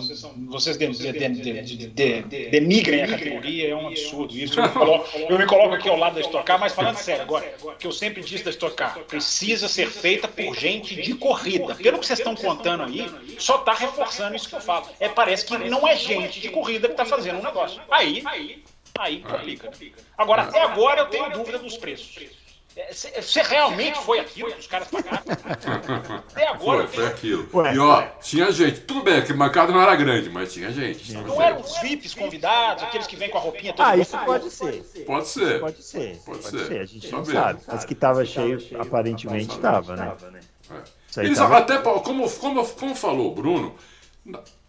vocês 0.49 0.77
de, 0.77 0.87
de, 0.89 1.63
de, 1.63 2.51
denigrem 2.51 3.05
a 3.05 3.09
categoria, 3.09 3.71
é 3.71 3.75
um 3.75 3.87
absurdo 3.87 4.37
isso. 4.37 4.61
Eu 4.61 4.65
me, 4.65 4.69
coloco, 4.71 5.09
eu 5.17 5.39
me 5.39 5.47
coloco 5.47 5.75
aqui 5.75 5.89
ao 5.89 5.97
lado 5.97 6.17
da 6.17 6.21
Estocar, 6.21 6.61
mas 6.61 6.75
falando 6.75 6.97
sério 6.97 7.23
agora, 7.23 7.55
que 7.79 7.87
eu 7.87 7.93
sempre 7.93 8.23
disse 8.23 8.45
da 8.45 8.51
Estocar, 8.51 8.99
precisa 9.09 9.69
ser 9.69 9.89
feita 9.89 10.29
por 10.29 10.55
gente 10.55 11.01
de 11.01 11.15
corrida. 11.15 11.75
Pelo 11.77 11.99
que 11.99 12.07
vocês 12.07 12.19
estão 12.19 12.35
contando 12.35 12.83
aí, 12.83 13.09
só 13.39 13.57
está 13.57 13.73
reforçando 13.73 14.37
isso 14.37 14.49
que 14.51 14.57
eu 14.57 14.61
falo. 14.61 14.87
É, 15.01 15.09
parece 15.09 15.47
que 15.47 15.57
não 15.57 15.89
é 15.89 15.97
gente 15.97 16.41
de 16.41 16.51
corrida 16.51 16.89
que 16.89 16.95
está 16.95 17.07
fazendo 17.07 17.39
um 17.39 17.43
negócio. 17.43 17.81
Aí, 17.89 18.23
aí 18.27 18.63
complica. 19.23 19.99
Agora, 20.17 20.43
até 20.43 20.63
agora 20.63 21.01
eu 21.03 21.07
tenho 21.07 21.31
dúvida 21.31 21.59
dos 21.59 21.77
preços. 21.77 22.19
Você 22.93 23.41
realmente 23.41 23.99
foi 24.01 24.19
aquilo 24.21 24.53
que 24.53 24.61
os 24.61 24.67
caras 24.67 24.89
pagaram? 24.89 25.23
Até 26.29 26.47
agora. 26.47 26.87
Foi, 26.87 26.97
foi 26.97 27.07
aquilo. 27.07 27.49
E 27.73 27.79
ó, 27.79 28.03
tinha 28.21 28.53
gente. 28.53 28.83
Tudo 28.83 29.03
bem, 29.03 29.25
que 29.25 29.33
o 29.33 29.39
mercado 29.39 29.73
não 29.73 29.81
era 29.81 29.97
grande, 29.97 30.29
mas 30.29 30.53
tinha 30.53 30.71
gente. 30.71 31.15
Não 31.15 31.41
eram 31.41 31.63
os 31.63 31.79
VIPs 31.79 32.13
convidados, 32.13 32.83
aqueles 32.83 33.07
que 33.07 33.17
vêm 33.17 33.31
com 33.31 33.39
a 33.39 33.41
roupinha 33.41 33.73
toda. 33.73 33.89
Ah, 33.89 33.97
isso 33.97 34.19
pode 34.19 34.51
ser. 34.51 34.85
Pode 35.07 35.27
ser. 35.27 35.61
Pode 35.61 35.83
ser. 35.83 36.19
Pode, 36.19 36.45
ser. 36.45 36.81
A 36.83 36.85
gente 36.85 37.11
não 37.11 37.25
sabe. 37.25 37.61
Mas 37.67 37.85
que 37.87 37.95
estava 37.95 38.23
cheio, 38.27 38.59
aparentemente 38.79 39.55
estava, 39.55 39.97
né? 39.97 40.15
É. 41.17 41.25
Eles 41.25 41.41
até, 41.41 41.79
como, 41.79 42.31
como, 42.31 42.69
como 42.69 42.95
falou 42.95 43.33
o 43.33 43.35
Bruno, 43.35 43.75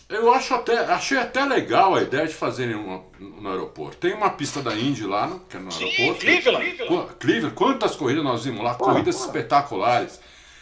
eu 0.09 0.31
acho 0.31 0.53
até, 0.53 0.79
achei 0.79 1.17
até 1.17 1.43
legal 1.43 1.95
a 1.95 2.01
ideia 2.01 2.25
de 2.25 2.33
fazerem 2.33 2.75
uma, 2.75 3.03
no 3.19 3.49
aeroporto. 3.49 3.97
Tem 3.97 4.13
uma 4.13 4.29
pista 4.29 4.61
da 4.61 4.73
Indy 4.73 5.03
lá, 5.03 5.27
no, 5.27 5.39
que 5.41 5.57
é 5.57 5.59
no 5.59 5.71
Sim, 5.71 5.83
aeroporto. 5.83 6.21
Cleveland. 6.21 6.77
Cleveland. 7.19 7.55
Quantas 7.55 7.95
corridas 7.95 8.23
nós 8.23 8.45
vimos 8.45 8.63
lá? 8.63 8.75
Corridas 8.75 9.19
espetaculares. 9.19 10.19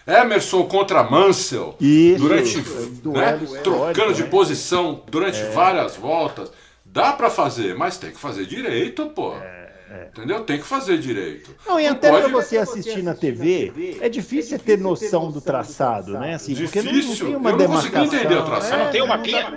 Emerson 0.07 0.63
contra 0.65 1.03
Mansell. 1.03 1.75
Isso, 1.79 2.19
durante, 2.19 2.57
né, 2.57 3.39
trocando 3.63 4.13
de 4.13 4.23
né? 4.23 4.29
posição 4.29 5.03
durante 5.09 5.39
é. 5.39 5.49
várias 5.49 5.95
voltas. 5.95 6.51
Dá 6.83 7.13
para 7.13 7.29
fazer, 7.29 7.75
mas 7.75 7.97
tem 7.97 8.11
que 8.11 8.19
fazer 8.19 8.45
direito, 8.45 9.07
pô. 9.07 9.35
É. 9.35 9.64
É. 9.89 10.07
Entendeu? 10.07 10.43
Tem 10.43 10.57
que 10.57 10.63
fazer 10.63 10.97
direito. 10.97 11.55
Não, 11.65 11.79
e 11.79 11.87
até 11.87 12.09
para 12.09 12.27
você 12.27 12.57
assistir 12.57 13.03
na 13.03 13.13
TV, 13.13 13.97
é 14.01 14.09
difícil 14.09 14.57
ter 14.57 14.77
noção 14.77 15.31
do 15.31 15.39
traçado, 15.39 16.13
né? 16.13 16.35
Assim, 16.35 16.53
difícil. 16.53 16.83
porque 16.83 16.91
não, 16.91 17.07
não 17.07 17.15
tem 17.15 17.35
uma 17.35 17.49
eu 17.51 17.57
não 17.57 17.67
consegui 17.67 17.97
entender 17.97 18.35
o 18.35 18.45
traçado. 18.45 18.81
É, 18.81 18.85
não 18.85 18.91
tem 18.91 19.01
uma 19.01 19.17
pinha? 19.19 19.51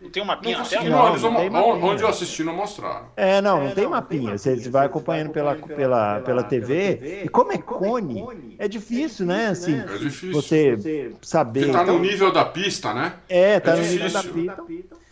Não 0.00 0.10
tem 0.10 0.22
uma 0.22 0.36
pinha? 0.36 0.62
Não, 0.88 1.18
não, 1.18 1.50
não, 1.50 1.82
onde 1.82 2.02
eu 2.02 2.08
assisti 2.08 2.44
não 2.44 2.54
mostraram. 2.54 3.08
É, 3.16 3.40
não, 3.40 3.64
não 3.64 3.70
tem 3.72 3.88
mapinha. 3.88 4.38
Você 4.38 4.56
vai 4.70 4.86
acompanhando 4.86 5.30
pela, 5.30 5.54
pela, 5.56 6.20
pela 6.20 6.42
TV. 6.44 7.22
E 7.24 7.28
como 7.28 7.52
é 7.52 7.58
cone, 7.58 8.56
é 8.58 8.68
difícil, 8.68 9.26
né? 9.26 9.48
Assim, 9.48 9.78
é 9.78 9.98
difícil. 9.98 10.32
Você 10.32 11.12
saber. 11.22 11.60
Porque 11.60 11.72
tá 11.72 11.84
no 11.84 11.92
então 11.94 11.98
nível 11.98 12.32
da 12.32 12.44
pista, 12.44 12.94
né? 12.94 13.14
É, 13.28 13.58
tá 13.58 13.74
no 13.74 13.82
nível 13.82 14.10
da 14.10 14.22
pista. 14.22 14.64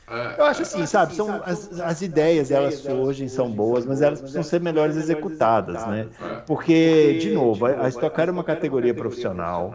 É, 0.06 0.38
eu 0.38 0.44
acho 0.44 0.62
assim, 0.62 0.84
sabe, 0.84 1.14
são 1.14 1.42
as, 1.44 1.80
as 1.80 2.02
ideias 2.02 2.50
elas 2.50 2.74
surgem, 2.74 3.26
são 3.26 3.50
boas, 3.50 3.86
mas 3.86 4.02
elas 4.02 4.20
precisam 4.20 4.42
ser 4.42 4.60
melhores 4.60 4.96
executadas, 4.96 5.86
né? 5.86 6.08
Porque, 6.46 7.18
de 7.20 7.30
novo, 7.30 7.66
a 7.66 7.88
Stock 7.88 8.14
Car 8.14 8.28
é 8.28 8.32
uma 8.32 8.44
categoria 8.44 8.94
profissional 8.94 9.74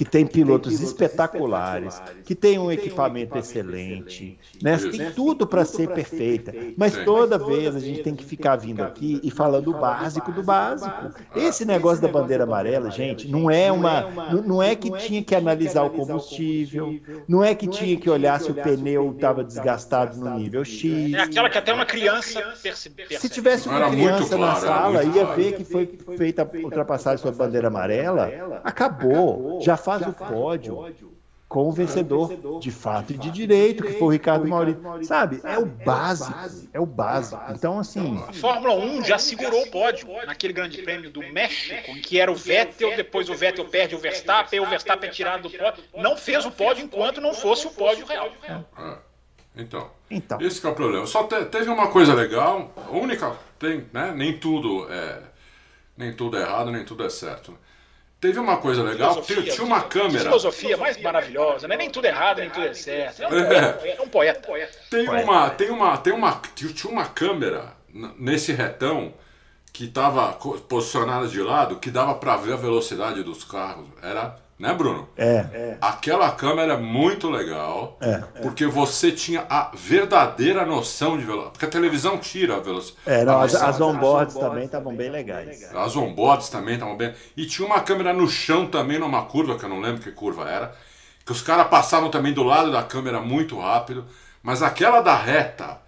que 0.00 0.04
tem 0.06 0.26
pilotos 0.26 0.80
espetaculares, 0.80 2.00
que 2.24 2.34
tem 2.34 2.58
um 2.58 2.72
equipamento 2.72 3.36
excelente, 3.36 4.38
né? 4.62 4.78
Tem 4.78 5.12
tudo 5.12 5.46
para 5.46 5.62
ser 5.62 5.90
perfeita, 5.90 6.54
mas 6.74 6.96
toda 7.04 7.36
vez 7.36 7.76
a 7.76 7.78
gente 7.78 8.02
tem 8.02 8.16
que 8.16 8.24
ficar 8.24 8.56
vindo 8.56 8.82
aqui 8.82 9.20
e 9.22 9.30
falando 9.30 9.68
o 9.68 9.78
básico 9.78 10.32
do 10.32 10.42
básico. 10.42 11.10
Esse 11.36 11.66
negócio 11.66 12.00
da 12.00 12.08
bandeira 12.08 12.44
amarela, 12.44 12.90
gente, 12.90 13.28
não 13.28 13.50
é 13.50 13.70
uma, 13.70 14.08
não 14.42 14.62
é 14.62 14.74
que 14.74 14.90
tinha 14.90 15.22
que 15.22 15.34
analisar 15.34 15.82
o 15.82 15.90
combustível, 15.90 16.98
não 17.28 17.44
é 17.44 17.54
que 17.54 17.66
tinha 17.66 17.94
que 17.98 18.08
olhar 18.08 18.40
se 18.40 18.50
o 18.50 18.54
pneu 18.54 19.12
estava 19.12 19.44
desgastado 19.44 19.90
gastado 19.90 20.16
no 20.16 20.38
nível 20.38 20.64
X. 20.64 21.12
É 21.12 21.20
aquela 21.20 21.50
que 21.50 21.58
até 21.58 21.74
uma 21.74 21.84
criança 21.84 22.40
percebe. 22.62 23.18
Se 23.18 23.28
tivesse 23.28 23.68
uma 23.68 23.90
criança 23.90 24.38
na 24.38 24.54
sala, 24.54 25.04
ia 25.04 25.26
ver 25.26 25.56
que 25.56 25.64
foi 25.64 25.98
feita 26.16 26.42
a 26.42 26.56
ultrapassagem 26.56 27.18
sobre 27.18 27.42
a 27.42 27.46
bandeira 27.46 27.68
amarela, 27.68 28.60
acabou, 28.64 29.60
já 29.60 29.76
faz 29.98 30.06
o 30.06 30.12
pódio 30.12 31.10
com 31.48 31.68
o 31.68 31.72
vencedor 31.72 32.60
de 32.60 32.70
fato 32.70 33.12
e 33.12 33.18
de 33.18 33.28
direito, 33.28 33.82
que 33.82 33.94
foi 33.94 34.06
o 34.06 34.10
Ricardo 34.10 34.46
Maurício. 34.46 34.80
Sabe, 35.02 35.40
é 35.42 35.58
o 35.58 35.66
básico, 35.66 36.32
é 36.72 36.78
o 36.78 36.86
básico. 36.86 37.42
Então, 37.50 37.76
assim. 37.80 38.22
A 38.28 38.32
Fórmula 38.32 38.74
1 38.74 39.04
já 39.04 39.18
segurou 39.18 39.60
o 39.60 39.68
pódio 39.68 40.06
naquele 40.24 40.52
grande 40.52 40.80
prêmio 40.80 41.10
do 41.10 41.20
México, 41.32 41.90
em 41.90 42.00
que 42.00 42.20
era 42.20 42.30
o 42.30 42.36
Vettel, 42.36 42.94
depois 42.94 43.28
o 43.28 43.34
Vettel 43.34 43.64
perde 43.64 43.96
o 43.96 43.98
Verstappen, 43.98 44.60
o 44.60 44.66
Verstappen 44.66 45.10
é 45.10 45.12
tirado 45.12 45.42
do 45.42 45.50
pódio. 45.50 45.82
Não 45.96 46.16
fez 46.16 46.46
o 46.46 46.52
pódio 46.52 46.84
enquanto 46.84 47.20
não 47.20 47.34
fosse 47.34 47.66
o 47.66 47.70
pódio 47.70 48.06
real. 48.06 48.30
É. 48.46 49.10
Então, 49.56 49.90
então. 50.08 50.40
esse 50.40 50.64
é 50.64 50.68
o 50.68 50.74
problema. 50.74 51.04
Só 51.06 51.24
te, 51.24 51.44
teve 51.46 51.68
uma 51.68 51.88
coisa 51.88 52.14
legal, 52.14 52.72
a 52.76 52.92
única, 52.92 53.36
tem, 53.58 53.84
né? 53.92 54.12
Nem 54.14 54.38
tudo 54.38 54.86
é, 54.88 55.20
nem 55.96 56.12
tudo 56.12 56.36
é 56.36 56.42
errado, 56.42 56.70
nem 56.70 56.84
tudo 56.84 57.04
é 57.04 57.10
certo. 57.10 57.58
Teve 58.20 58.38
uma 58.38 58.58
coisa 58.58 58.82
legal, 58.82 59.22
tinha, 59.22 59.42
tinha 59.42 59.64
uma 59.64 59.80
câmera. 59.80 60.24
filosofia 60.24 60.76
mais 60.76 61.00
maravilhosa, 61.00 61.66
né? 61.66 61.74
Nem 61.76 61.88
tudo 61.88 62.04
é 62.04 62.10
errado, 62.10 62.38
nem 62.38 62.50
tudo 62.50 62.66
é 62.66 62.74
certo. 62.74 63.22
É 63.22 63.28
um, 63.28 63.34
é. 63.34 63.96
é 63.96 64.02
um 64.02 64.08
poeta. 64.08 64.48
Tem 64.90 65.08
uma, 65.08 65.50
tem 65.50 65.70
uma, 65.70 65.96
tem 65.96 66.12
uma, 66.12 66.42
tinha 66.54 66.92
uma 66.92 67.06
câmera 67.06 67.72
nesse 68.18 68.52
retão 68.52 69.14
que 69.72 69.84
estava 69.84 70.32
posicionada 70.68 71.28
de 71.28 71.40
lado, 71.40 71.76
que 71.76 71.90
dava 71.90 72.14
para 72.14 72.36
ver 72.36 72.52
a 72.52 72.56
velocidade 72.56 73.22
dos 73.22 73.42
carros. 73.42 73.86
Era 74.02 74.36
né, 74.60 74.74
Bruno? 74.74 75.08
É. 75.16 75.46
é. 75.52 75.78
Aquela 75.80 76.30
câmera 76.32 76.74
é 76.74 76.76
muito 76.76 77.30
legal, 77.30 77.96
é. 77.98 78.18
porque 78.42 78.66
você 78.66 79.10
tinha 79.10 79.46
a 79.48 79.70
verdadeira 79.74 80.66
noção 80.66 81.16
de 81.16 81.24
velocidade. 81.24 81.52
Porque 81.52 81.64
a 81.64 81.68
televisão 81.68 82.18
tira 82.18 82.56
a 82.56 82.60
velocidade. 82.60 83.00
É, 83.06 83.24
não, 83.24 83.40
as, 83.40 83.54
as 83.54 83.80
onboards 83.80 84.34
também 84.34 84.66
estavam 84.66 84.94
bem 84.94 85.08
legais. 85.10 85.74
As 85.74 85.96
onboards 85.96 86.50
também 86.50 86.74
estavam 86.74 86.94
bem. 86.94 87.14
E 87.34 87.46
tinha 87.46 87.66
uma 87.66 87.80
câmera 87.80 88.12
no 88.12 88.28
chão 88.28 88.66
também, 88.66 88.98
numa 88.98 89.22
curva, 89.22 89.56
que 89.56 89.64
eu 89.64 89.68
não 89.70 89.80
lembro 89.80 90.02
que 90.02 90.12
curva 90.12 90.46
era, 90.46 90.74
que 91.24 91.32
os 91.32 91.40
caras 91.40 91.66
passavam 91.68 92.10
também 92.10 92.34
do 92.34 92.42
lado 92.42 92.70
da 92.70 92.82
câmera 92.82 93.18
muito 93.18 93.58
rápido. 93.58 94.04
Mas 94.42 94.62
aquela 94.62 95.00
da 95.00 95.16
reta, 95.16 95.78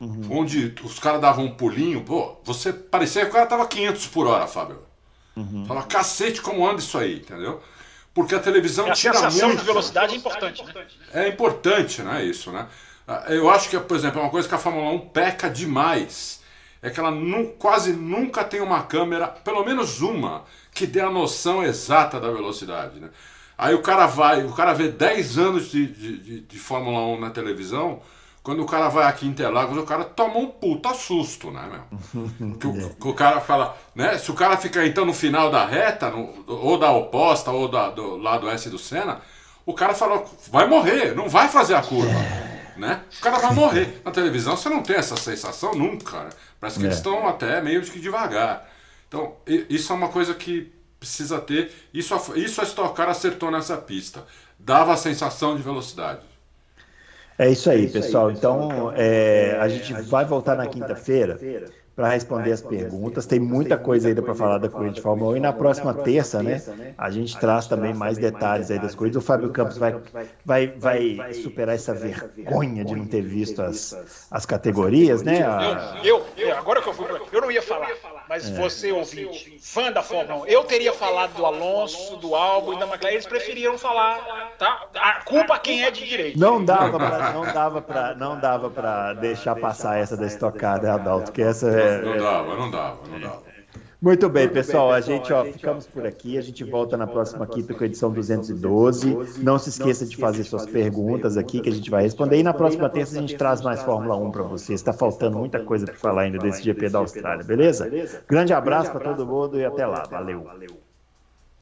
uhum. 0.00 0.22
onde 0.30 0.72
os 0.84 1.00
caras 1.00 1.20
davam 1.20 1.46
um 1.46 1.50
pulinho, 1.50 2.04
pô, 2.04 2.36
você 2.44 2.72
parecia 2.72 3.22
que 3.24 3.30
o 3.30 3.32
cara 3.32 3.46
tava 3.46 3.66
500 3.66 4.06
por 4.06 4.28
hora, 4.28 4.46
Fábio. 4.46 4.78
Uhum. 5.36 5.64
Fala, 5.66 5.82
cacete, 5.82 6.40
como 6.40 6.64
anda 6.64 6.78
isso 6.78 6.96
aí, 6.96 7.16
entendeu? 7.16 7.60
Porque 8.12 8.34
a 8.34 8.40
televisão 8.40 8.90
a 8.90 8.92
tira 8.92 9.14
sensação 9.14 9.48
muito. 9.48 9.60
de 9.60 9.66
velocidade 9.66 10.14
é 10.14 10.16
importante, 10.16 10.64
né? 10.64 10.86
É 11.12 11.28
importante, 11.28 12.02
né? 12.02 12.24
Isso, 12.24 12.50
né? 12.50 12.66
Ah, 13.06 13.24
eu 13.28 13.48
acho 13.48 13.68
que, 13.68 13.78
por 13.78 13.96
exemplo, 13.96 14.20
é 14.20 14.22
uma 14.22 14.30
coisa 14.30 14.48
que 14.48 14.54
a 14.54 14.58
Fórmula 14.58 14.90
1 14.90 14.98
peca 15.10 15.48
demais. 15.48 16.40
É 16.82 16.88
que 16.88 16.98
ela 16.98 17.12
quase 17.58 17.92
nunca 17.92 18.42
tem 18.42 18.60
uma 18.62 18.82
câmera, 18.82 19.28
pelo 19.28 19.62
menos 19.62 20.00
uma, 20.00 20.44
que 20.72 20.86
dê 20.86 21.00
a 21.00 21.10
noção 21.10 21.62
exata 21.62 22.18
da 22.18 22.30
velocidade, 22.30 22.98
né? 22.98 23.10
Aí 23.58 23.74
o 23.74 23.82
cara 23.82 24.06
vai, 24.06 24.42
o 24.44 24.52
cara 24.52 24.72
vê 24.72 24.88
10 24.88 25.36
anos 25.36 25.70
de, 25.70 25.86
de, 25.86 26.16
de, 26.16 26.40
de 26.40 26.58
Fórmula 26.58 27.00
1 27.00 27.20
na 27.20 27.28
televisão, 27.28 28.00
quando 28.42 28.62
o 28.62 28.66
cara 28.66 28.88
vai 28.88 29.06
aqui 29.06 29.26
em 29.26 29.30
Interlagos, 29.30 29.76
o 29.76 29.84
cara 29.84 30.04
toma 30.04 30.38
um 30.38 30.46
puta 30.46 30.94
susto, 30.94 31.50
né, 31.50 31.68
meu? 31.70 32.56
que, 32.58 32.66
o, 32.66 32.94
que 32.94 33.08
o 33.08 33.14
cara 33.14 33.40
fala, 33.40 33.76
né? 33.94 34.16
Se 34.16 34.30
o 34.30 34.34
cara 34.34 34.56
ficar 34.56 34.86
então 34.86 35.04
no 35.04 35.12
final 35.12 35.50
da 35.50 35.66
reta, 35.66 36.10
no, 36.10 36.44
ou 36.46 36.78
da 36.78 36.90
oposta, 36.90 37.50
ou 37.50 37.68
da, 37.68 37.90
do 37.90 38.16
lado 38.16 38.48
S 38.48 38.70
do 38.70 38.78
Senna, 38.78 39.20
o 39.66 39.74
cara 39.74 39.94
fala, 39.94 40.24
vai 40.50 40.66
morrer, 40.66 41.14
não 41.14 41.28
vai 41.28 41.48
fazer 41.48 41.74
a 41.74 41.82
curva. 41.82 42.18
Né? 42.76 43.02
O 43.18 43.20
cara 43.20 43.38
vai 43.38 43.52
morrer. 43.52 44.00
Na 44.02 44.10
televisão 44.10 44.56
você 44.56 44.70
não 44.70 44.82
tem 44.82 44.96
essa 44.96 45.16
sensação 45.16 45.74
nunca, 45.74 46.24
né? 46.24 46.30
Parece 46.58 46.78
que 46.78 46.84
é. 46.84 46.88
eles 46.88 46.96
estão 46.96 47.28
até 47.28 47.60
meio 47.60 47.82
que 47.82 48.00
devagar. 48.00 48.66
Então, 49.06 49.36
isso 49.68 49.92
é 49.92 49.96
uma 49.96 50.08
coisa 50.08 50.32
que 50.32 50.72
precisa 50.98 51.38
ter. 51.40 51.72
Isso, 51.92 52.14
isso 52.36 52.60
a 52.60 52.64
Stock 52.64 52.94
Car 52.94 53.10
acertou 53.10 53.50
nessa 53.50 53.76
pista. 53.76 54.24
Dava 54.58 54.94
a 54.94 54.96
sensação 54.96 55.56
de 55.56 55.62
velocidade. 55.62 56.20
É 57.40 57.48
isso 57.50 57.70
aí, 57.70 57.80
é 57.80 57.84
isso 57.84 57.94
pessoal. 57.94 58.28
Aí, 58.28 58.34
pessoal. 58.34 58.60
Então, 58.60 58.90
então 58.90 58.92
é, 58.94 59.56
a, 59.58 59.66
gente 59.66 59.94
a 59.94 59.96
gente 59.96 60.10
vai 60.10 60.26
voltar 60.26 60.54
na 60.54 60.66
quinta-feira 60.66 61.38
para 62.00 62.08
responder 62.08 62.50
as 62.50 62.62
perguntas. 62.62 63.26
Tem 63.26 63.38
muita 63.38 63.76
coisa 63.76 64.08
ainda 64.08 64.22
para 64.22 64.34
falar 64.34 64.56
da 64.56 64.70
corrida 64.70 64.94
de 64.94 65.02
Fórmula 65.02 65.32
1 65.32 65.36
e 65.36 65.40
na 65.40 65.52
próxima 65.52 65.92
terça, 65.92 66.42
né, 66.42 66.62
a 66.96 67.10
gente 67.10 67.38
traz 67.38 67.66
também 67.66 67.92
mais 67.92 68.16
detalhes 68.16 68.70
aí 68.70 68.78
das 68.78 68.94
coisas. 68.94 69.16
O 69.16 69.20
Fábio 69.20 69.50
Campos 69.50 69.76
vai, 69.76 69.94
vai, 70.42 70.68
vai 70.68 71.34
superar 71.34 71.74
essa 71.74 71.92
vergonha 71.92 72.86
de 72.86 72.96
não 72.96 73.04
ter 73.04 73.20
visto 73.20 73.60
as, 73.60 74.26
as 74.30 74.46
categorias, 74.46 75.22
né? 75.22 75.40
Eu, 76.02 76.24
eu, 76.38 76.56
agora 76.56 76.80
que 76.80 76.88
eu 76.88 76.94
fui, 76.94 77.06
eu 77.32 77.40
não 77.42 77.50
ia 77.50 77.60
falar 77.60 77.90
mas 78.30 78.48
é. 78.48 78.54
você, 78.54 78.92
ouvinte, 78.92 79.58
fã 79.60 79.90
da 79.90 80.04
Fórmula 80.04 80.44
1, 80.44 80.46
eu 80.46 80.62
teria 80.62 80.92
falado 80.92 81.32
do 81.32 81.44
Alonso, 81.44 82.16
do 82.18 82.36
Albo 82.36 82.74
e 82.74 82.78
da 82.78 82.86
McLaren, 82.86 83.14
eles 83.14 83.26
preferiram 83.26 83.76
falar, 83.76 84.52
tá? 84.56 84.86
A 84.94 85.24
culpa 85.24 85.58
quem 85.58 85.82
é 85.82 85.90
de 85.90 86.06
direito. 86.06 86.38
Não 86.38 86.64
dava 86.64 86.96
para 86.96 87.32
não 87.32 87.42
dava 87.52 87.82
para 87.82 88.14
não 88.14 88.38
dava 88.38 88.70
para 88.70 89.14
deixar 89.14 89.56
passar 89.56 89.98
essa 89.98 90.16
da 90.16 90.28
estocada, 90.28 90.94
Adalto, 90.94 91.32
que 91.32 91.42
essa 91.42 91.70
é 91.70 91.89
Não 91.98 92.18
dava, 92.18 92.56
não 92.56 92.70
dava, 92.70 92.98
não 93.08 93.20
dava. 93.20 93.50
Muito 94.02 94.30
bem, 94.30 94.48
pessoal. 94.48 94.90
A 94.90 95.00
gente, 95.02 95.30
ó, 95.30 95.44
ficamos 95.44 95.86
por 95.86 96.06
aqui. 96.06 96.38
A 96.38 96.40
gente 96.40 96.64
volta 96.64 96.96
na 96.96 97.06
próxima 97.06 97.46
quinta 97.46 97.74
com 97.74 97.84
a 97.84 97.86
edição 97.86 98.10
212. 98.10 99.42
Não 99.42 99.58
se 99.58 99.68
esqueça 99.68 100.06
de 100.06 100.16
fazer 100.16 100.44
suas 100.44 100.64
perguntas 100.64 101.36
aqui 101.36 101.60
que 101.60 101.68
a 101.68 101.72
gente 101.72 101.90
vai 101.90 102.02
responder. 102.02 102.38
E 102.38 102.42
na 102.42 102.54
próxima 102.54 102.88
terça 102.88 103.18
a 103.18 103.20
gente 103.20 103.36
traz 103.36 103.60
mais 103.60 103.82
Fórmula 103.82 104.16
1 104.16 104.30
para 104.30 104.42
vocês. 104.44 104.80
Está 104.80 104.94
faltando 104.94 105.38
muita 105.38 105.60
coisa 105.60 105.84
para 105.84 105.96
falar 105.96 106.22
ainda 106.22 106.38
desse 106.38 106.62
GP 106.62 106.88
da 106.88 106.98
Austrália, 107.00 107.44
beleza? 107.44 107.90
Grande 108.26 108.54
abraço 108.54 108.90
para 108.90 109.00
todo 109.00 109.26
mundo 109.26 109.60
e 109.60 109.64
até 109.66 109.86
lá. 109.86 110.04
Valeu. 110.10 110.46